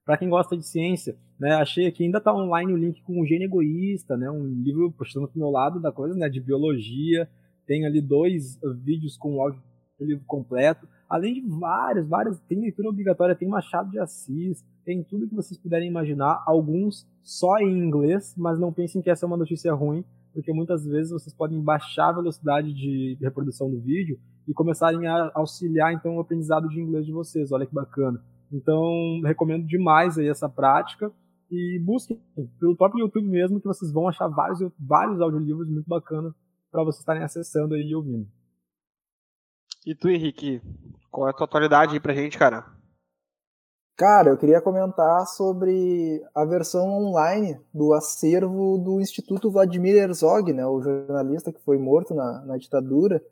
Para 0.04 0.18
quem 0.18 0.28
gosta 0.28 0.54
de 0.54 0.66
ciência, 0.66 1.16
né? 1.40 1.54
Achei 1.54 1.86
aqui 1.86 2.04
ainda 2.04 2.20
tá 2.20 2.34
online 2.34 2.74
o 2.74 2.76
link 2.76 3.00
com 3.04 3.22
o 3.22 3.26
Gênio 3.26 3.46
Egoísta, 3.46 4.18
né? 4.18 4.30
Um 4.30 4.44
livro 4.62 4.92
puxando 4.92 5.28
pro 5.28 5.40
meu 5.40 5.48
lado 5.48 5.80
da 5.80 5.90
coisa, 5.90 6.14
né? 6.14 6.28
De 6.28 6.40
biologia. 6.40 7.26
Tem 7.66 7.86
ali 7.86 8.02
dois 8.02 8.58
vídeos 8.84 9.16
com 9.16 9.40
áudio 9.40 9.62
do 9.98 10.06
livro 10.06 10.24
completo. 10.26 10.88
Além 11.08 11.34
de 11.34 11.40
vários, 11.40 12.06
vários. 12.06 12.38
Tem 12.40 12.60
leitura 12.60 12.88
obrigatória, 12.88 13.34
tem 13.34 13.48
Machado 13.48 13.90
de 13.90 13.98
Assis, 13.98 14.64
tem 14.84 15.02
tudo 15.02 15.28
que 15.28 15.34
vocês 15.34 15.58
puderem 15.58 15.88
imaginar. 15.88 16.42
Alguns 16.46 17.06
só 17.22 17.58
em 17.58 17.78
inglês, 17.78 18.34
mas 18.36 18.58
não 18.58 18.72
pensem 18.72 19.02
que 19.02 19.10
essa 19.10 19.24
é 19.24 19.28
uma 19.28 19.36
notícia 19.36 19.72
ruim, 19.74 20.04
porque 20.32 20.52
muitas 20.52 20.84
vezes 20.86 21.10
vocês 21.10 21.34
podem 21.34 21.60
baixar 21.60 22.10
a 22.10 22.12
velocidade 22.12 22.72
de 22.72 23.18
reprodução 23.20 23.70
do 23.70 23.80
vídeo 23.80 24.18
e 24.46 24.54
começarem 24.54 25.06
a 25.06 25.30
auxiliar 25.34 25.92
então 25.92 26.16
o 26.16 26.20
aprendizado 26.20 26.68
de 26.68 26.80
inglês 26.80 27.04
de 27.04 27.12
vocês. 27.12 27.50
Olha 27.52 27.66
que 27.66 27.74
bacana. 27.74 28.22
Então, 28.52 29.20
recomendo 29.24 29.66
demais 29.66 30.16
aí 30.18 30.28
essa 30.28 30.48
prática 30.48 31.12
e 31.50 31.80
busquem 31.84 32.20
pelo 32.60 32.76
próprio 32.76 33.00
YouTube 33.00 33.26
mesmo 33.26 33.60
que 33.60 33.66
vocês 33.66 33.90
vão 33.90 34.08
achar 34.08 34.28
vários 34.28 34.60
vários 34.78 35.20
audiolivros 35.20 35.68
muito 35.68 35.86
bacanas 35.86 36.32
para 36.70 36.84
vocês 36.84 37.00
estarem 37.00 37.22
acessando 37.22 37.74
aí 37.74 37.82
e 37.82 37.94
ouvindo. 37.94 38.26
E 39.88 39.94
tu, 39.94 40.10
Henrique, 40.10 40.60
qual 41.10 41.28
é 41.28 41.30
a 41.30 41.32
tua 41.32 41.46
atualidade 41.46 41.94
aí 41.94 41.98
pra 41.98 42.12
gente, 42.12 42.36
cara? 42.36 42.62
Cara, 43.96 44.28
eu 44.28 44.36
queria 44.36 44.60
comentar 44.60 45.26
sobre 45.26 46.22
a 46.34 46.44
versão 46.44 46.86
online 46.90 47.58
do 47.72 47.94
acervo 47.94 48.76
do 48.76 49.00
Instituto 49.00 49.50
Vladimir 49.50 49.96
Herzog, 49.96 50.52
né, 50.52 50.66
o 50.66 50.82
jornalista 50.82 51.50
que 51.50 51.64
foi 51.64 51.78
morto 51.78 52.12
na, 52.14 52.44
na 52.44 52.58
ditadura, 52.58 53.22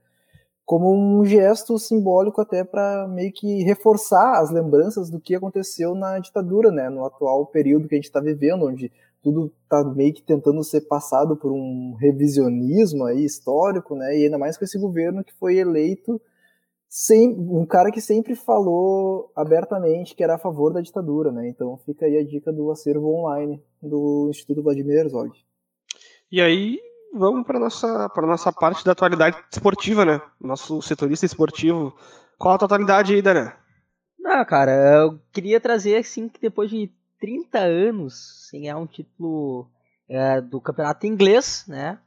como 0.64 0.90
um 0.94 1.26
gesto 1.26 1.78
simbólico 1.78 2.40
até 2.40 2.64
para 2.64 3.06
meio 3.06 3.34
que 3.34 3.62
reforçar 3.62 4.40
as 4.40 4.50
lembranças 4.50 5.10
do 5.10 5.20
que 5.20 5.34
aconteceu 5.34 5.94
na 5.94 6.18
ditadura, 6.18 6.70
né, 6.70 6.88
no 6.88 7.04
atual 7.04 7.44
período 7.44 7.86
que 7.86 7.96
a 7.96 7.98
gente 7.98 8.06
está 8.06 8.18
vivendo, 8.18 8.64
onde 8.64 8.90
tudo 9.22 9.52
está 9.62 9.84
meio 9.84 10.14
que 10.14 10.22
tentando 10.22 10.64
ser 10.64 10.88
passado 10.88 11.36
por 11.36 11.52
um 11.52 11.94
revisionismo 12.00 13.04
aí 13.04 13.26
histórico, 13.26 13.94
né, 13.94 14.16
e 14.16 14.24
ainda 14.24 14.38
mais 14.38 14.56
com 14.56 14.64
esse 14.64 14.78
governo 14.78 15.22
que 15.22 15.34
foi 15.34 15.58
eleito 15.58 16.18
sem, 16.98 17.28
um 17.28 17.66
cara 17.66 17.92
que 17.92 18.00
sempre 18.00 18.34
falou 18.34 19.30
abertamente 19.36 20.14
que 20.14 20.24
era 20.24 20.36
a 20.36 20.38
favor 20.38 20.72
da 20.72 20.80
ditadura, 20.80 21.30
né? 21.30 21.46
Então 21.46 21.76
fica 21.84 22.06
aí 22.06 22.16
a 22.16 22.24
dica 22.24 22.50
do 22.50 22.70
acervo 22.70 23.14
online 23.20 23.62
do 23.82 24.28
Instituto 24.30 24.62
Vladimir 24.62 25.00
Herzog. 25.00 25.30
E 26.32 26.40
aí, 26.40 26.80
vamos 27.12 27.46
para 27.46 27.60
nossa 27.60 28.08
para 28.08 28.26
nossa 28.26 28.50
parte 28.50 28.82
da 28.82 28.92
atualidade 28.92 29.36
esportiva, 29.52 30.06
né? 30.06 30.22
Nosso 30.40 30.80
setorista 30.80 31.26
esportivo. 31.26 31.94
Qual 32.38 32.52
a 32.52 32.64
atualidade 32.64 33.12
aí, 33.12 33.20
Dana? 33.20 33.54
Não, 34.18 34.42
cara, 34.46 34.72
eu 35.02 35.20
queria 35.30 35.60
trazer 35.60 35.98
assim 35.98 36.30
que 36.30 36.40
depois 36.40 36.70
de 36.70 36.90
30 37.20 37.58
anos 37.58 38.48
sem 38.48 38.62
ganhar 38.62 38.78
um 38.78 38.86
título 38.86 39.68
é, 40.08 40.40
do 40.40 40.62
campeonato 40.62 41.06
inglês, 41.06 41.66
né? 41.68 41.98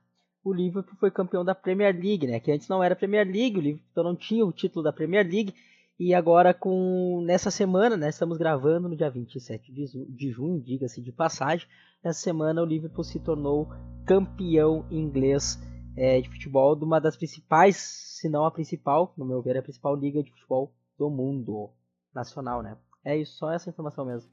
O 0.49 0.53
Liverpool 0.53 0.95
foi 0.99 1.11
campeão 1.11 1.45
da 1.45 1.53
Premier 1.53 1.93
League, 1.93 2.25
né? 2.25 2.39
Que 2.39 2.51
antes 2.51 2.67
não 2.67 2.83
era 2.83 2.95
Premier 2.95 3.25
League, 3.25 3.57
o 3.57 3.61
Liverpool 3.61 4.03
não 4.03 4.15
tinha 4.15 4.45
o 4.45 4.51
título 4.51 4.83
da 4.83 4.91
Premier 4.91 5.25
League. 5.25 5.53
E 5.99 6.13
agora 6.13 6.53
com 6.53 7.21
nessa 7.25 7.51
semana, 7.51 7.97
né, 7.97 8.07
estamos 8.07 8.37
gravando 8.37 8.87
no 8.87 8.95
dia 8.95 9.09
27 9.09 9.71
de, 9.71 9.85
de 10.07 10.31
junho, 10.31 10.61
diga-se 10.61 11.01
de 11.01 11.11
passagem. 11.11 11.67
Nessa 12.03 12.21
semana 12.21 12.61
o 12.61 12.65
Liverpool 12.65 13.03
se 13.03 13.19
tornou 13.19 13.67
campeão 14.05 14.85
inglês 14.89 15.59
é, 15.97 16.21
de 16.21 16.29
futebol 16.29 16.75
de 16.75 16.85
uma 16.85 16.99
das 16.99 17.17
principais, 17.17 17.75
se 17.75 18.29
não 18.29 18.45
a 18.45 18.51
principal, 18.51 19.13
no 19.17 19.25
meu 19.25 19.41
ver, 19.41 19.57
a 19.57 19.61
principal 19.61 19.95
liga 19.95 20.23
de 20.23 20.31
futebol 20.31 20.73
do 20.97 21.09
mundo 21.09 21.69
nacional, 22.15 22.63
né? 22.63 22.77
É 23.03 23.17
isso, 23.17 23.37
só 23.37 23.51
essa 23.51 23.69
informação 23.69 24.05
mesmo. 24.05 24.29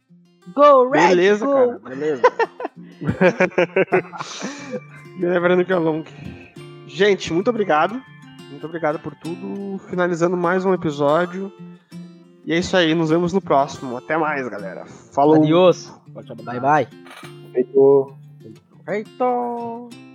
Go 0.55 0.91
Red! 0.91 1.09
Beleza, 1.09 1.47
go! 1.47 1.53
cara, 1.53 1.79
beleza. 1.79 2.23
Me 5.19 5.27
lembrando 5.27 5.65
que 5.65 5.73
é 5.73 5.77
longo. 5.77 6.07
Gente, 6.87 7.33
muito 7.33 7.51
obrigado. 7.51 8.01
Muito 8.51 8.67
obrigado 8.67 8.99
por 8.99 9.15
tudo. 9.15 9.79
Finalizando 9.89 10.37
mais 10.37 10.65
um 10.65 10.73
episódio. 10.73 11.53
E 12.45 12.53
é 12.53 12.59
isso 12.59 12.77
aí, 12.77 12.95
nos 12.95 13.11
vemos 13.11 13.33
no 13.33 13.41
próximo. 13.41 13.97
Até 13.97 14.17
mais, 14.17 14.49
galera. 14.49 14.87
Falou. 14.87 15.37
Adiós. 15.37 15.93
Bye 16.45 16.61
bye. 16.61 16.89
Feito. 17.53 18.15
Feito. 18.85 20.06